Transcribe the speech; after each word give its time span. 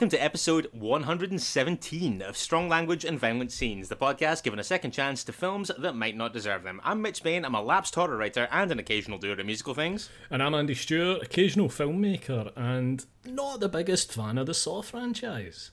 Welcome 0.00 0.08
to 0.08 0.24
episode 0.24 0.66
117 0.72 2.22
of 2.22 2.34
Strong 2.34 2.70
Language 2.70 3.04
and 3.04 3.20
Violent 3.20 3.52
Scenes, 3.52 3.90
the 3.90 3.96
podcast 3.96 4.42
giving 4.42 4.58
a 4.58 4.64
second 4.64 4.92
chance 4.92 5.22
to 5.22 5.30
films 5.30 5.70
that 5.76 5.94
might 5.94 6.16
not 6.16 6.32
deserve 6.32 6.62
them. 6.62 6.80
I'm 6.82 7.02
Mitch 7.02 7.22
Bain, 7.22 7.44
I'm 7.44 7.54
a 7.54 7.60
lapsed 7.60 7.94
horror 7.96 8.16
writer 8.16 8.48
and 8.50 8.72
an 8.72 8.78
occasional 8.78 9.18
doer 9.18 9.38
of 9.38 9.44
musical 9.44 9.74
things. 9.74 10.08
And 10.30 10.42
I'm 10.42 10.54
Andy 10.54 10.74
Stewart, 10.74 11.22
occasional 11.22 11.68
filmmaker 11.68 12.50
and 12.56 13.04
not 13.26 13.60
the 13.60 13.68
biggest 13.68 14.14
fan 14.14 14.38
of 14.38 14.46
the 14.46 14.54
Saw 14.54 14.80
franchise. 14.80 15.70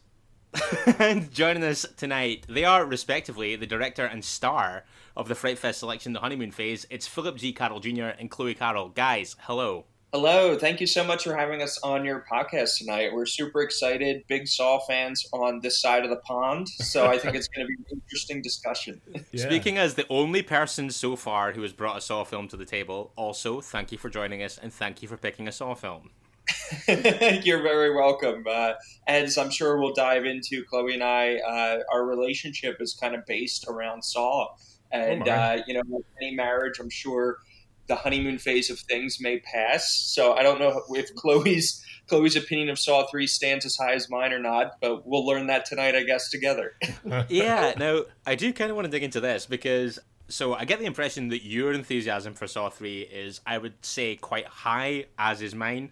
and 1.00 1.31
joining 1.31 1.64
us 1.64 1.86
tonight, 1.95 2.45
they 2.50 2.66
are 2.66 2.86
respectively 2.86 3.55
the 3.55 3.66
director 3.66 4.03
and 4.03 4.25
star 4.25 4.84
of 5.16 5.30
the 5.30 5.36
Fright 5.36 5.58
Fest 5.58 5.80
selection, 5.80 6.12
The 6.12 6.20
Honeymoon 6.20 6.52
Phase. 6.52 6.86
It's 6.89 7.08
Philip 7.08 7.38
G. 7.38 7.53
Carroll 7.53 7.80
Jr. 7.80 8.08
and 8.20 8.30
Chloe 8.30 8.55
Carroll. 8.55 8.89
Guys, 8.89 9.38
hello. 9.44 9.86
Hello, 10.13 10.58
thank 10.58 10.80
you 10.80 10.88
so 10.88 11.03
much 11.03 11.25
for 11.25 11.36
having 11.36 11.61
us 11.61 11.77
on 11.83 12.05
your 12.05 12.25
podcast 12.31 12.77
tonight. 12.77 13.11
We're 13.11 13.25
super 13.25 13.61
excited, 13.61 14.23
big 14.30 14.47
Saw 14.47 14.80
fans 14.80 15.27
on 15.33 15.59
this 15.59 15.81
side 15.81 16.05
of 16.05 16.09
the 16.09 16.16
pond, 16.17 16.69
so 16.69 17.08
I 17.08 17.17
think 17.17 17.36
it's 17.36 17.50
going 17.50 17.67
to 17.67 17.75
be 17.75 17.83
an 17.91 18.02
interesting 18.02 18.41
discussion. 18.41 19.02
Yeah. 19.33 19.44
Speaking 19.44 19.78
as 19.78 19.95
the 19.95 20.05
only 20.09 20.41
person 20.41 20.89
so 20.89 21.17
far 21.17 21.52
who 21.52 21.61
has 21.61 21.73
brought 21.73 21.97
a 21.97 22.02
Saw 22.02 22.23
film 22.23 22.47
to 22.47 22.58
the 22.58 22.63
table, 22.63 23.11
also 23.17 23.59
thank 23.59 23.91
you 23.91 23.97
for 23.97 24.09
joining 24.09 24.41
us 24.41 24.58
and 24.58 24.73
thank 24.73 25.02
you 25.02 25.09
for 25.09 25.17
picking 25.17 25.50
a 25.50 25.52
Saw 25.52 25.75
film. 25.75 26.11
You're 26.88 27.61
very 27.61 27.94
welcome. 27.94 28.45
Uh, 28.50 28.73
as 29.08 29.38
I'm 29.38 29.52
sure 29.52 29.78
we'll 29.78 29.94
dive 29.94 30.25
into, 30.25 30.63
Chloe 30.63 30.94
and 30.94 31.03
I, 31.03 31.35
uh, 31.35 31.80
our 31.91 32.05
relationship 32.05 32.78
is 32.80 32.94
kind 32.94 33.13
of 33.13 33.25
based 33.25 33.67
around 33.67 34.03
Saw. 34.03 34.47
And, 34.91 35.28
oh 35.28 35.31
uh, 35.31 35.61
you 35.67 35.73
know, 35.73 36.02
any 36.22 36.33
marriage, 36.33 36.80
I'm 36.80 36.89
sure 36.89 37.39
the 37.88 37.95
honeymoon 37.95 38.38
phase 38.38 38.69
of 38.69 38.80
things 38.80 39.17
may 39.19 39.39
pass. 39.39 39.91
So 39.91 40.33
I 40.33 40.43
don't 40.43 40.59
know 40.59 40.83
if 40.89 41.13
Chloe's 41.16 41.83
Chloe's 42.07 42.35
opinion 42.35 42.69
of 42.69 42.79
Saw 42.79 43.05
Three 43.07 43.27
stands 43.27 43.66
as 43.66 43.75
high 43.75 43.94
as 43.94 44.09
mine 44.09 44.33
or 44.33 44.39
not, 44.39 44.79
but 44.81 45.05
we'll 45.05 45.25
learn 45.25 45.47
that 45.47 45.66
tonight, 45.66 45.95
I 45.95 46.03
guess, 46.03 46.29
together. 46.29 46.73
yeah. 47.29 47.73
Now 47.77 48.03
I 48.25 48.35
do 48.35 48.53
kind 48.53 48.69
of 48.69 48.75
want 48.75 48.85
to 48.85 48.91
dig 48.91 49.03
into 49.03 49.19
this 49.19 49.45
because 49.45 49.99
so 50.29 50.53
I 50.53 50.66
get 50.66 50.79
the 50.79 50.85
impression 50.85 51.29
that 51.29 51.45
your 51.45 51.73
enthusiasm 51.73 52.33
for 52.33 52.47
Saw 52.47 52.69
Three 52.69 53.02
is, 53.02 53.41
I 53.45 53.57
would 53.57 53.73
say, 53.85 54.16
quite 54.16 54.47
high, 54.47 55.05
as 55.17 55.41
is 55.41 55.55
mine. 55.55 55.91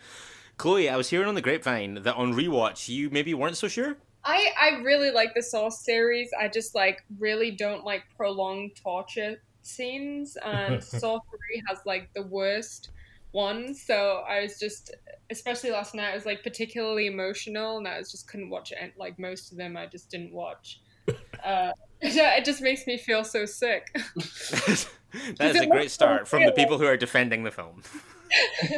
Chloe, 0.58 0.90
I 0.90 0.96
was 0.96 1.10
hearing 1.10 1.28
on 1.28 1.36
the 1.36 1.42
grapevine 1.42 1.96
that 2.04 2.16
on 2.16 2.34
rewatch 2.34 2.88
you 2.88 3.10
maybe 3.10 3.34
weren't 3.34 3.58
so 3.58 3.68
sure. 3.68 3.98
I, 4.24 4.52
I 4.60 4.70
really 4.82 5.12
like 5.12 5.34
the 5.36 5.44
Saw 5.44 5.70
series. 5.70 6.30
I 6.40 6.48
just 6.48 6.74
like 6.76 7.04
really 7.20 7.52
don't 7.52 7.84
like 7.84 8.04
prolonged 8.18 8.72
torture 8.82 9.38
scenes, 9.66 10.38
and 10.44 10.84
Saw 10.84 11.20
Three 11.30 11.64
has 11.68 11.80
like 11.86 12.10
the 12.14 12.24
worst 12.24 12.90
one. 13.32 13.74
So 13.76 14.24
I 14.28 14.42
was 14.42 14.58
just, 14.60 14.96
especially 15.30 15.72
last 15.72 15.94
night, 15.94 16.12
I 16.12 16.16
was 16.16 16.26
like 16.26 16.44
particularly 16.44 17.08
emotional, 17.08 17.78
and 17.78 17.88
I 17.88 17.98
was 17.98 18.12
just 18.12 18.28
couldn't 18.28 18.50
watch 18.50 18.72
it. 18.72 18.94
Like 18.98 19.20
most 19.20 19.52
of 19.52 19.58
them, 19.58 19.78
I 19.78 19.86
just 19.86 20.10
didn't 20.10 20.34
watch. 20.34 20.82
Uh, 21.44 21.72
it 22.02 22.44
just 22.44 22.60
makes 22.60 22.88
me 22.88 22.98
feel 22.98 23.24
so 23.24 23.46
sick. 23.46 23.94
that 23.94 25.56
is 25.56 25.62
a 25.62 25.68
great 25.68 25.92
start 25.92 26.28
from 26.28 26.44
the 26.44 26.52
people 26.52 26.80
who 26.80 26.86
are 26.86 26.98
defending 26.98 27.44
the 27.44 27.52
film. 27.52 27.84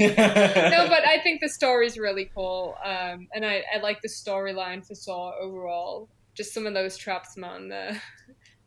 no, 0.02 0.88
but 0.90 1.08
I 1.08 1.22
think 1.24 1.40
the 1.40 1.48
story's 1.48 1.98
really 1.98 2.30
cool, 2.36 2.76
um, 2.84 3.30
and 3.34 3.46
I, 3.46 3.64
I 3.74 3.80
like 3.80 4.02
the 4.02 4.10
storyline 4.10 4.86
for 4.86 4.96
Saw 4.96 5.32
overall. 5.40 6.10
Just 6.34 6.54
some 6.54 6.68
of 6.68 6.74
those 6.74 6.98
traps, 6.98 7.38
man, 7.38 7.70
they're, 7.70 8.02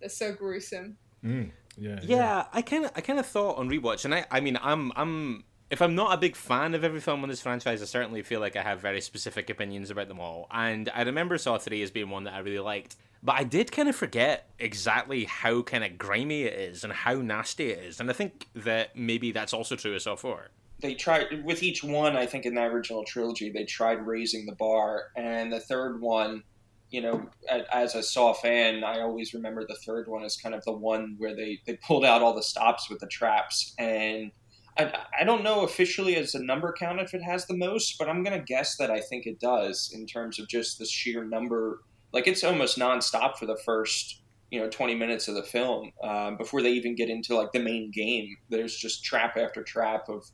they're 0.00 0.08
so 0.08 0.32
gruesome. 0.32 0.96
Mm. 1.22 1.50
Yeah, 1.80 1.98
yeah, 2.02 2.16
yeah. 2.16 2.44
I 2.52 2.62
kind 2.62 2.84
of, 2.84 2.92
I 2.94 3.00
kind 3.00 3.18
of 3.18 3.26
thought 3.26 3.56
on 3.56 3.70
rewatch, 3.70 4.04
and 4.04 4.14
I, 4.14 4.26
I 4.30 4.40
mean, 4.40 4.58
I'm, 4.62 4.92
I'm, 4.96 5.44
if 5.70 5.80
I'm 5.80 5.94
not 5.94 6.12
a 6.12 6.18
big 6.18 6.36
fan 6.36 6.74
of 6.74 6.84
every 6.84 7.00
film 7.00 7.24
in 7.24 7.30
this 7.30 7.40
franchise, 7.40 7.80
I 7.80 7.86
certainly 7.86 8.22
feel 8.22 8.40
like 8.40 8.54
I 8.54 8.62
have 8.62 8.80
very 8.80 9.00
specific 9.00 9.48
opinions 9.48 9.90
about 9.90 10.08
them 10.08 10.20
all. 10.20 10.46
And 10.50 10.90
I 10.94 11.02
remember 11.02 11.38
Saw 11.38 11.58
Three 11.58 11.82
as 11.82 11.90
being 11.90 12.10
one 12.10 12.24
that 12.24 12.34
I 12.34 12.40
really 12.40 12.58
liked, 12.58 12.96
but 13.22 13.36
I 13.36 13.44
did 13.44 13.72
kind 13.72 13.88
of 13.88 13.96
forget 13.96 14.50
exactly 14.58 15.24
how 15.24 15.62
kind 15.62 15.82
of 15.82 15.96
grimy 15.96 16.42
it 16.42 16.58
is 16.58 16.84
and 16.84 16.92
how 16.92 17.14
nasty 17.14 17.70
it 17.70 17.78
is. 17.78 17.98
And 17.98 18.10
I 18.10 18.12
think 18.12 18.48
that 18.54 18.94
maybe 18.94 19.32
that's 19.32 19.54
also 19.54 19.74
true 19.74 19.94
of 19.94 20.02
Saw 20.02 20.16
Four 20.16 20.50
they 20.80 20.94
tried 20.94 21.44
with 21.44 21.62
each 21.62 21.84
one 21.84 22.16
i 22.16 22.24
think 22.24 22.46
in 22.46 22.54
the 22.54 22.62
original 22.62 23.04
trilogy 23.04 23.50
they 23.50 23.64
tried 23.64 24.06
raising 24.06 24.46
the 24.46 24.54
bar 24.54 25.08
and 25.14 25.52
the 25.52 25.60
third 25.60 26.00
one 26.00 26.42
you 26.90 27.00
know, 27.00 27.30
as 27.72 27.94
a 27.94 28.02
Saw 28.02 28.32
fan, 28.34 28.82
I 28.82 29.00
always 29.00 29.32
remember 29.32 29.64
the 29.66 29.78
third 29.86 30.08
one 30.08 30.24
as 30.24 30.36
kind 30.36 30.54
of 30.54 30.64
the 30.64 30.72
one 30.72 31.14
where 31.18 31.36
they, 31.36 31.60
they 31.66 31.78
pulled 31.86 32.04
out 32.04 32.20
all 32.20 32.34
the 32.34 32.42
stops 32.42 32.90
with 32.90 32.98
the 32.98 33.06
traps. 33.06 33.74
And 33.78 34.32
I, 34.76 34.92
I 35.20 35.24
don't 35.24 35.44
know 35.44 35.62
officially 35.62 36.16
as 36.16 36.34
a 36.34 36.42
number 36.42 36.74
count 36.76 37.00
if 37.00 37.14
it 37.14 37.22
has 37.22 37.46
the 37.46 37.56
most, 37.56 37.96
but 37.98 38.08
I'm 38.08 38.24
going 38.24 38.36
to 38.36 38.44
guess 38.44 38.76
that 38.78 38.90
I 38.90 39.00
think 39.00 39.26
it 39.26 39.38
does 39.38 39.92
in 39.94 40.06
terms 40.06 40.40
of 40.40 40.48
just 40.48 40.78
the 40.78 40.84
sheer 40.84 41.24
number. 41.24 41.80
Like 42.12 42.26
it's 42.26 42.42
almost 42.42 42.76
nonstop 42.76 43.36
for 43.36 43.46
the 43.46 43.58
first, 43.64 44.22
you 44.50 44.58
know, 44.58 44.68
20 44.68 44.96
minutes 44.96 45.28
of 45.28 45.36
the 45.36 45.44
film 45.44 45.92
um, 46.02 46.36
before 46.36 46.60
they 46.60 46.72
even 46.72 46.96
get 46.96 47.08
into 47.08 47.36
like 47.36 47.52
the 47.52 47.60
main 47.60 47.92
game. 47.92 48.36
There's 48.48 48.76
just 48.76 49.04
trap 49.04 49.36
after 49.36 49.62
trap 49.62 50.08
of, 50.08 50.24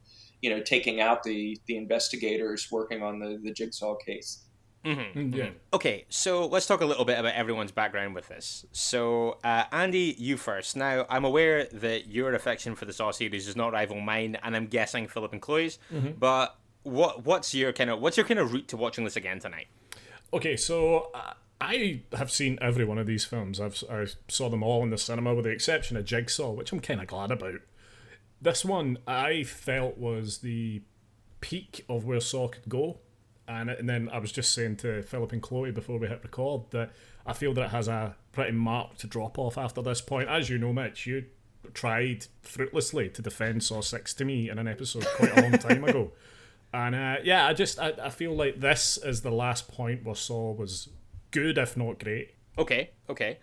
you 0.41 0.49
know, 0.49 0.63
taking 0.63 1.03
out 1.03 1.23
the, 1.23 1.59
the 1.67 1.77
investigators 1.77 2.69
working 2.73 3.03
on 3.03 3.19
the, 3.19 3.39
the 3.43 3.53
jigsaw 3.53 3.97
case. 3.97 4.46
Mm-hmm. 4.87 5.19
Mm, 5.19 5.35
yeah. 5.35 5.49
Okay, 5.75 6.05
so 6.09 6.47
let's 6.47 6.67
talk 6.67 6.81
a 6.81 6.87
little 6.87 7.05
bit 7.05 7.19
about 7.19 7.35
everyone's 7.35 7.73
background 7.73 8.15
with 8.15 8.29
this. 8.29 8.65
So, 8.71 9.39
uh, 9.43 9.65
Andy, 9.73 10.15
you 10.17 10.37
first. 10.37 10.77
Now, 10.77 11.07
I'm 11.11 11.25
aware 11.25 11.65
that 11.65 12.07
your 12.07 12.33
affection 12.35 12.77
for 12.77 12.85
the 12.85 12.93
Saw 12.93 13.11
series 13.11 13.47
does 13.47 13.57
not 13.57 13.73
rival 13.73 14.01
mine, 14.01 14.37
and 14.43 14.55
I'm 14.55 14.67
guessing 14.67 15.09
Philip 15.09 15.33
and 15.33 15.43
Chloe's. 15.43 15.79
Mm-hmm. 15.93 16.13
But 16.19 16.57
what 16.85 17.25
what's 17.25 17.53
your 17.53 17.73
kind 17.73 17.91
of 17.91 18.01
what's 18.01 18.17
your 18.17 18.25
kind 18.27 18.39
of 18.39 18.53
route 18.53 18.69
to 18.69 18.77
watching 18.77 19.05
this 19.05 19.17
again 19.17 19.41
tonight? 19.41 19.67
Okay, 20.33 20.57
so. 20.57 21.11
Uh... 21.13 21.33
I 21.59 22.03
have 22.13 22.31
seen 22.31 22.59
every 22.61 22.85
one 22.85 22.99
of 22.99 23.07
these 23.07 23.25
films. 23.25 23.63
I've 23.63 23.83
I 23.91 24.05
saw 24.29 24.51
them 24.51 24.63
all 24.63 24.83
in 24.83 24.91
the 24.91 24.99
cinema, 24.99 25.35
with 25.35 25.47
the 25.47 25.51
exception 25.53 25.97
of 25.97 26.05
Jigsaw, 26.05 26.51
which 26.51 26.71
I'm 26.71 26.81
kind 26.81 27.01
of 27.01 27.07
glad 27.07 27.31
about. 27.31 27.61
This 28.43 28.63
one 28.63 28.99
I 29.07 29.43
felt 29.43 29.97
was 29.97 30.41
the 30.41 30.83
peak 31.41 31.83
of 31.89 32.05
where 32.05 32.21
Saw 32.21 32.49
could 32.49 32.69
go 32.69 32.99
and, 33.49 33.71
and 33.71 33.89
then 33.89 34.09
I 34.13 34.19
was 34.19 34.33
just 34.33 34.53
saying 34.53 34.77
to 34.79 35.03
Philip 35.03 35.33
and 35.33 35.43
Chloe 35.43 35.71
before 35.71 35.99
we 35.99 36.09
hit 36.09 36.21
record 36.23 36.63
that 36.71 36.91
I 37.25 37.33
feel 37.33 37.53
that 37.55 37.67
it 37.67 37.71
has 37.71 37.89
a 37.89 38.17
pretty 38.33 38.53
marked 38.53 39.09
drop 39.09 39.39
off 39.39 39.59
after 39.59 39.83
this 39.83 40.01
point. 40.01 40.29
As 40.29 40.49
you 40.51 40.59
know, 40.59 40.73
Mitch, 40.73 41.07
you 41.07 41.25
tried 41.75 42.27
fruitlessly 42.43 43.09
to 43.11 43.23
defend 43.23 43.63
Saw 43.63 43.81
6 43.81 44.15
to 44.15 44.25
me 44.25 44.49
in 44.51 44.59
an 44.59 44.69
episode 44.69 45.07
quite 45.17 45.37
a 45.37 45.43
long 45.43 45.53
time 45.59 45.85
ago. 45.85 46.13
And 46.73 46.95
uh, 46.95 47.17
yeah, 47.23 47.47
I 47.47 47.53
just 47.53 47.79
I, 47.79 47.93
I 48.03 48.11
feel 48.11 48.35
like 48.35 48.61
this 48.61 48.99
is 48.99 49.23
the 49.23 49.31
last 49.31 49.69
point 49.69 50.05
where 50.05 50.15
Saw 50.15 50.53
was 50.53 50.89
good, 51.31 51.59
if 51.59 51.77
not 51.77 51.99
great. 51.99 52.35
Okay, 52.59 52.91
okay. 53.09 53.39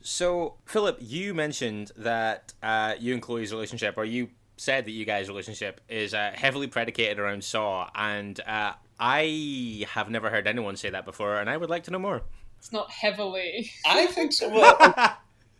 So, 0.00 0.56
Philip, 0.66 0.98
you 1.00 1.32
mentioned 1.32 1.92
that 1.96 2.52
uh, 2.62 2.94
you 2.98 3.14
and 3.14 3.22
Chloe's 3.22 3.52
relationship, 3.52 3.96
or 3.96 4.04
you 4.04 4.28
said 4.56 4.84
that 4.84 4.90
you 4.90 5.04
guys' 5.04 5.28
relationship 5.28 5.80
is 5.88 6.12
uh, 6.12 6.32
heavily 6.34 6.66
predicated 6.66 7.18
around 7.18 7.42
Saw, 7.42 7.88
and 7.94 8.38
uh, 8.46 8.74
I 9.06 9.84
have 9.90 10.08
never 10.08 10.30
heard 10.30 10.46
anyone 10.46 10.76
say 10.76 10.88
that 10.88 11.04
before, 11.04 11.36
and 11.36 11.50
I 11.50 11.58
would 11.58 11.68
like 11.68 11.84
to 11.84 11.90
know 11.90 11.98
more. 11.98 12.22
It's 12.56 12.72
not 12.72 12.90
heavily. 12.90 13.70
I 13.86 14.06
think 14.06 14.32
so. 14.32 14.48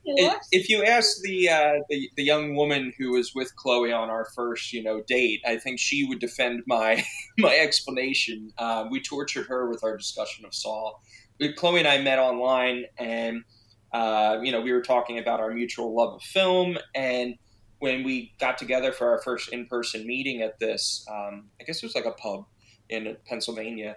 Well, 0.07 0.39
if 0.53 0.69
you 0.69 0.85
ask 0.85 1.23
the, 1.23 1.49
uh, 1.49 1.73
the 1.89 2.11
the 2.15 2.23
young 2.23 2.55
woman 2.55 2.93
who 2.99 3.13
was 3.13 3.35
with 3.35 3.57
Chloe 3.57 3.91
on 3.91 4.11
our 4.11 4.27
first, 4.35 4.71
you 4.75 4.83
know, 4.83 5.03
date, 5.07 5.41
I 5.47 5.57
think 5.57 5.81
she 5.81 6.05
would 6.05 6.19
defend 6.19 6.63
my 6.67 7.03
my 7.39 7.57
explanation. 7.57 8.53
Uh, 8.59 8.85
we 8.91 9.01
tortured 9.01 9.47
her 9.47 9.71
with 9.71 9.83
our 9.83 9.97
discussion 9.97 10.45
of 10.45 10.55
Saw. 10.55 10.93
Chloe 11.57 11.79
and 11.79 11.89
I 11.89 12.03
met 12.03 12.19
online, 12.19 12.85
and 12.99 13.45
uh, 13.95 14.41
you 14.43 14.53
know, 14.53 14.61
we 14.61 14.73
were 14.73 14.83
talking 14.83 15.19
about 15.19 15.41
our 15.41 15.51
mutual 15.51 15.97
love 15.97 16.17
of 16.17 16.23
film, 16.23 16.77
and 16.95 17.37
when 17.79 18.05
we 18.05 18.35
got 18.39 18.59
together 18.59 18.93
for 18.93 19.09
our 19.09 19.23
first 19.23 19.55
in 19.55 19.65
person 19.65 20.07
meeting 20.07 20.43
at 20.43 20.59
this, 20.59 21.07
um, 21.11 21.49
I 21.59 21.65
guess 21.65 21.83
it 21.83 21.87
was 21.87 21.95
like 21.95 22.05
a 22.05 22.13
pub 22.13 22.45
in 22.95 23.17
Pennsylvania. 23.27 23.97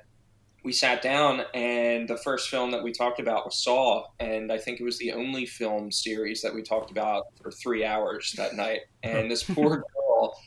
we 0.64 0.74
sat 0.74 1.02
down, 1.02 1.44
and 1.54 2.10
the 2.10 2.18
first 2.18 2.50
film 2.50 2.72
that 2.72 2.84
we 2.84 2.92
talked 2.92 3.20
about 3.22 3.46
was 3.46 3.64
Saw, 3.64 4.04
and 4.20 4.52
I 4.52 4.58
think 4.58 4.80
it 4.82 4.84
was 4.84 4.98
the 4.98 5.14
only 5.14 5.46
film 5.46 5.92
series 5.92 6.42
that 6.42 6.54
we 6.54 6.62
talked 6.62 6.92
about 6.92 7.26
for 7.42 7.52
three 7.52 7.86
hours 7.86 8.34
that 8.38 8.56
night. 8.56 8.82
And 9.04 9.32
this 9.32 9.44
poor 9.56 9.84
girl. 9.94 10.38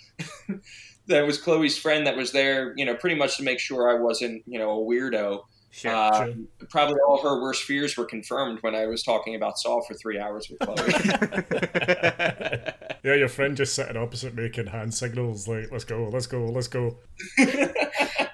that 1.06 1.26
was 1.26 1.38
Chloe's 1.38 1.78
friend 1.78 2.06
that 2.06 2.16
was 2.16 2.32
there, 2.32 2.74
you 2.76 2.84
know, 2.84 2.94
pretty 2.94 3.16
much 3.16 3.36
to 3.38 3.42
make 3.42 3.58
sure 3.58 3.88
I 3.88 3.94
wasn't, 4.00 4.42
you 4.46 4.58
know, 4.58 4.70
a 4.80 4.84
weirdo. 4.84 5.42
Sure. 5.70 5.94
Uh, 5.94 6.26
Sure. 6.26 6.34
Probably 6.68 6.96
all 7.06 7.22
her 7.22 7.40
worst 7.40 7.62
fears 7.62 7.96
were 7.96 8.04
confirmed 8.04 8.58
when 8.60 8.74
I 8.74 8.86
was 8.86 9.02
talking 9.02 9.34
about 9.36 9.56
Saw 9.58 9.80
for 9.82 9.94
three 9.94 10.18
hours 10.18 10.50
with 10.50 10.58
Chloe. 10.58 10.76
Yeah, 13.02 13.14
your 13.14 13.28
friend 13.28 13.56
just 13.56 13.74
sitting 13.74 13.96
opposite 13.96 14.34
making 14.34 14.66
hand 14.66 14.92
signals 14.92 15.48
like, 15.48 15.72
let's 15.72 15.84
go, 15.84 16.10
let's 16.12 16.26
go, 16.26 16.44
let's 16.44 16.68
go. 16.68 16.98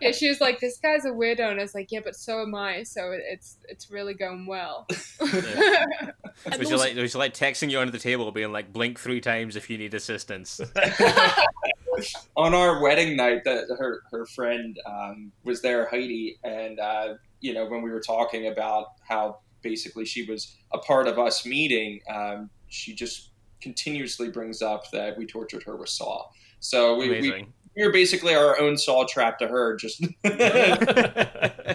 Yeah, 0.06 0.12
she 0.12 0.28
was 0.28 0.40
like, 0.40 0.60
"This 0.60 0.78
guy's 0.78 1.04
a 1.04 1.10
weirdo," 1.10 1.50
and 1.50 1.58
I 1.58 1.62
was 1.62 1.74
like, 1.74 1.90
"Yeah, 1.90 2.00
but 2.04 2.16
so 2.16 2.40
am 2.42 2.54
I." 2.54 2.82
So 2.82 3.12
it's 3.12 3.58
it's 3.68 3.90
really 3.90 4.14
going 4.14 4.46
well. 4.46 4.86
was 5.20 6.68
she 6.68 6.74
like 6.74 6.96
was 6.96 7.12
she 7.12 7.18
like 7.18 7.34
texting 7.34 7.70
you 7.70 7.80
under 7.80 7.92
the 7.92 7.98
table, 7.98 8.30
being 8.30 8.52
like, 8.52 8.72
"Blink 8.72 8.98
three 8.98 9.20
times 9.20 9.56
if 9.56 9.68
you 9.68 9.78
need 9.78 9.94
assistance." 9.94 10.60
On 12.36 12.54
our 12.54 12.82
wedding 12.82 13.16
night, 13.16 13.44
that 13.44 13.64
her 13.78 14.02
her 14.10 14.26
friend 14.26 14.78
um, 14.86 15.32
was 15.44 15.62
there, 15.62 15.88
Heidi, 15.88 16.38
and 16.44 16.78
uh, 16.78 17.14
you 17.40 17.54
know 17.54 17.66
when 17.66 17.82
we 17.82 17.90
were 17.90 18.00
talking 18.00 18.48
about 18.48 18.88
how 19.08 19.38
basically 19.62 20.04
she 20.04 20.24
was 20.24 20.56
a 20.72 20.78
part 20.78 21.08
of 21.08 21.18
us 21.18 21.44
meeting, 21.44 22.00
um, 22.08 22.50
she 22.68 22.94
just 22.94 23.30
continuously 23.60 24.30
brings 24.30 24.62
up 24.62 24.90
that 24.92 25.16
we 25.16 25.26
tortured 25.26 25.62
her 25.64 25.76
with 25.76 25.88
Saw. 25.88 26.28
So 26.60 26.96
we, 26.96 27.08
we 27.08 27.30
we 27.30 27.46
were 27.84 27.92
basically 27.92 28.34
our 28.34 28.58
own 28.58 28.78
Saw 28.78 29.04
trap 29.04 29.38
to 29.40 29.48
her. 29.48 29.76
Just 29.76 30.04
uh, 30.24 31.74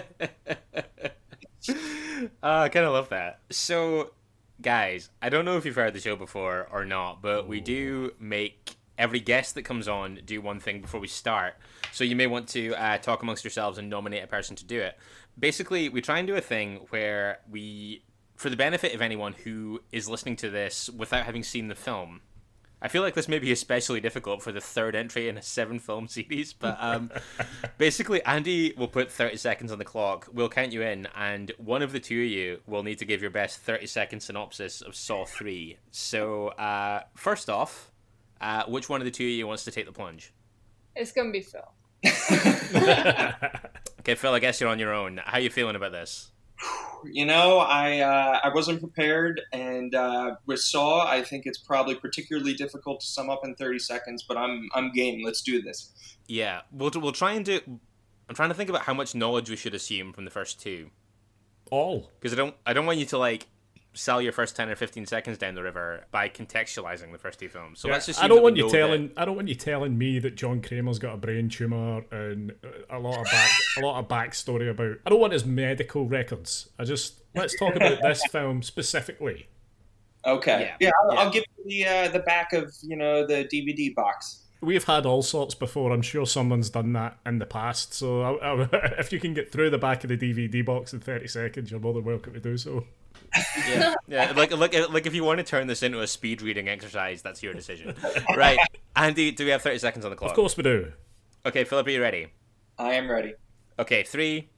I 2.42 2.68
kind 2.68 2.86
of 2.86 2.92
love 2.92 3.08
that. 3.10 3.40
So, 3.50 4.12
guys, 4.60 5.10
I 5.20 5.28
don't 5.28 5.44
know 5.44 5.56
if 5.56 5.64
you've 5.64 5.76
heard 5.76 5.94
the 5.94 6.00
show 6.00 6.16
before 6.16 6.68
or 6.72 6.84
not, 6.84 7.22
but 7.22 7.46
we 7.46 7.60
do 7.60 8.12
make 8.18 8.76
every 8.98 9.20
guest 9.20 9.54
that 9.54 9.62
comes 9.62 9.88
on 9.88 10.20
do 10.24 10.40
one 10.40 10.60
thing 10.60 10.80
before 10.80 11.00
we 11.00 11.08
start. 11.08 11.54
So 11.92 12.04
you 12.04 12.16
may 12.16 12.26
want 12.26 12.48
to 12.50 12.74
uh, 12.74 12.98
talk 12.98 13.22
amongst 13.22 13.44
yourselves 13.44 13.78
and 13.78 13.88
nominate 13.88 14.22
a 14.22 14.26
person 14.26 14.56
to 14.56 14.64
do 14.64 14.80
it. 14.80 14.98
Basically, 15.38 15.88
we 15.88 16.00
try 16.00 16.18
and 16.18 16.26
do 16.26 16.36
a 16.36 16.40
thing 16.40 16.86
where 16.90 17.40
we, 17.50 18.04
for 18.36 18.50
the 18.50 18.56
benefit 18.56 18.94
of 18.94 19.00
anyone 19.00 19.34
who 19.44 19.82
is 19.92 20.08
listening 20.08 20.36
to 20.36 20.50
this 20.50 20.90
without 20.90 21.24
having 21.24 21.42
seen 21.42 21.68
the 21.68 21.74
film, 21.74 22.20
I 22.82 22.88
feel 22.88 23.02
like 23.02 23.14
this 23.14 23.28
may 23.28 23.38
be 23.38 23.52
especially 23.52 24.00
difficult 24.00 24.42
for 24.42 24.50
the 24.50 24.60
third 24.60 24.96
entry 24.96 25.28
in 25.28 25.38
a 25.38 25.42
seven 25.42 25.78
film 25.78 26.08
series, 26.08 26.52
but 26.52 26.76
um, 26.80 27.10
basically, 27.78 28.22
Andy 28.24 28.74
will 28.76 28.88
put 28.88 29.10
30 29.10 29.36
seconds 29.36 29.70
on 29.70 29.78
the 29.78 29.84
clock. 29.84 30.28
We'll 30.32 30.48
count 30.48 30.72
you 30.72 30.82
in, 30.82 31.06
and 31.16 31.52
one 31.58 31.82
of 31.82 31.92
the 31.92 32.00
two 32.00 32.20
of 32.20 32.26
you 32.28 32.60
will 32.66 32.82
need 32.82 32.98
to 32.98 33.04
give 33.04 33.22
your 33.22 33.30
best 33.30 33.60
30 33.60 33.86
second 33.86 34.20
synopsis 34.20 34.80
of 34.80 34.96
Saw 34.96 35.24
3. 35.24 35.78
So, 35.92 36.48
uh, 36.48 37.02
first 37.14 37.48
off, 37.48 37.92
uh, 38.40 38.64
which 38.64 38.88
one 38.88 39.00
of 39.00 39.04
the 39.04 39.12
two 39.12 39.24
of 39.24 39.30
you 39.30 39.46
wants 39.46 39.64
to 39.64 39.70
take 39.70 39.86
the 39.86 39.92
plunge? 39.92 40.32
it's 40.94 41.12
gonna 41.12 41.30
be 41.30 41.40
Phil. 41.40 41.72
Okay, 44.02 44.16
Phil, 44.16 44.34
I 44.34 44.40
guess 44.40 44.60
you're 44.60 44.68
on 44.68 44.80
your 44.80 44.92
own. 44.92 45.20
How 45.24 45.34
are 45.34 45.40
you 45.40 45.48
feeling 45.48 45.76
about 45.76 45.92
this? 45.92 46.32
You 47.04 47.26
know, 47.26 47.58
I 47.58 48.00
uh, 48.00 48.40
I 48.44 48.50
wasn't 48.50 48.80
prepared, 48.80 49.40
and 49.52 49.94
uh, 49.94 50.36
with 50.46 50.60
Saw, 50.60 51.06
I 51.06 51.22
think 51.22 51.46
it's 51.46 51.58
probably 51.58 51.94
particularly 51.94 52.54
difficult 52.54 53.00
to 53.00 53.06
sum 53.06 53.30
up 53.30 53.44
in 53.44 53.54
thirty 53.54 53.78
seconds. 53.78 54.24
But 54.26 54.36
I'm 54.36 54.68
I'm 54.74 54.92
game. 54.92 55.22
Let's 55.24 55.42
do 55.42 55.62
this. 55.62 55.90
Yeah, 56.26 56.62
we'll, 56.70 56.90
we'll 56.96 57.12
try 57.12 57.32
and 57.32 57.44
do. 57.44 57.60
I'm 58.28 58.34
trying 58.34 58.50
to 58.50 58.54
think 58.54 58.70
about 58.70 58.82
how 58.82 58.94
much 58.94 59.14
knowledge 59.14 59.50
we 59.50 59.56
should 59.56 59.74
assume 59.74 60.12
from 60.12 60.24
the 60.24 60.30
first 60.30 60.60
two. 60.60 60.90
All. 61.70 62.10
because 62.20 62.34
I 62.34 62.36
don't 62.36 62.54
I 62.66 62.74
don't 62.74 62.84
want 62.84 62.98
you 62.98 63.06
to 63.06 63.18
like 63.18 63.46
sell 63.94 64.22
your 64.22 64.32
first 64.32 64.56
ten 64.56 64.68
or 64.68 64.76
fifteen 64.76 65.06
seconds 65.06 65.38
down 65.38 65.54
the 65.54 65.62
river 65.62 66.04
by 66.10 66.28
contextualizing 66.28 67.12
the 67.12 67.18
first 67.18 67.38
two 67.38 67.48
films. 67.48 67.80
So 67.80 67.88
Yeah, 67.88 67.94
let's 67.94 68.06
just. 68.06 68.22
I 68.22 68.28
don't 68.28 68.42
want 68.42 68.56
you 68.56 68.70
telling. 68.70 69.10
I 69.16 69.24
don't 69.24 69.36
want 69.36 69.48
you 69.48 69.54
telling 69.54 69.96
me 69.96 70.18
that 70.20 70.34
John 70.34 70.60
Kramer's 70.60 70.98
got 70.98 71.14
a 71.14 71.16
brain 71.16 71.48
tumor 71.48 72.04
and 72.10 72.52
a 72.90 72.98
lot 72.98 73.18
of 73.18 73.24
back, 73.24 73.50
a 73.78 73.80
lot 73.80 73.98
of 73.98 74.08
backstory 74.08 74.70
about. 74.70 74.96
I 75.06 75.10
don't 75.10 75.20
want 75.20 75.32
his 75.32 75.44
medical 75.44 76.06
records. 76.06 76.68
I 76.78 76.84
just 76.84 77.22
let's 77.34 77.58
talk 77.58 77.76
about 77.76 78.00
this 78.02 78.24
film 78.30 78.62
specifically. 78.62 79.48
Okay. 80.24 80.72
Yeah. 80.80 80.88
Yeah, 80.88 80.90
I'll, 81.02 81.14
Yeah. 81.14 81.20
I'll 81.20 81.30
give 81.30 81.44
you 81.58 81.84
the 81.84 81.88
uh, 81.88 82.08
the 82.08 82.20
back 82.20 82.52
of 82.52 82.72
you 82.82 82.96
know 82.96 83.26
the 83.26 83.44
DVD 83.44 83.94
box. 83.94 84.38
We've 84.60 84.84
had 84.84 85.06
all 85.06 85.22
sorts 85.22 85.56
before. 85.56 85.90
I'm 85.90 86.02
sure 86.02 86.24
someone's 86.24 86.70
done 86.70 86.92
that 86.92 87.18
in 87.26 87.40
the 87.40 87.46
past. 87.46 87.94
So 87.94 88.22
I, 88.22 88.52
I, 88.52 88.68
if 88.98 89.12
you 89.12 89.18
can 89.18 89.34
get 89.34 89.50
through 89.50 89.70
the 89.70 89.78
back 89.78 90.04
of 90.04 90.08
the 90.08 90.16
DVD 90.16 90.64
box 90.64 90.92
in 90.92 91.00
30 91.00 91.26
seconds, 91.26 91.72
you're 91.72 91.80
more 91.80 91.92
than 91.92 92.04
welcome 92.04 92.32
to 92.32 92.38
do 92.38 92.56
so. 92.56 92.84
Yeah, 93.68 93.94
yeah. 94.08 94.32
Like, 94.36 94.56
like, 94.56 94.74
uh, 94.74 94.88
like, 94.90 95.06
if 95.06 95.14
you 95.14 95.24
want 95.24 95.38
to 95.38 95.44
turn 95.44 95.66
this 95.66 95.82
into 95.82 96.00
a 96.00 96.06
speed 96.06 96.42
reading 96.42 96.68
exercise, 96.68 97.22
that's 97.22 97.42
your 97.42 97.54
decision. 97.54 97.94
right, 98.36 98.58
Andy? 98.96 99.30
Do 99.30 99.44
we 99.44 99.50
have 99.50 99.62
thirty 99.62 99.78
seconds 99.78 100.04
on 100.04 100.10
the 100.10 100.16
clock? 100.16 100.30
Of 100.30 100.36
course 100.36 100.56
we 100.56 100.62
do. 100.62 100.92
Okay, 101.44 101.64
Philip, 101.64 101.86
are 101.86 101.90
you 101.90 102.02
ready? 102.02 102.28
I 102.78 102.94
am 102.94 103.10
ready. 103.10 103.34
Okay, 103.78 104.02
three, 104.02 104.50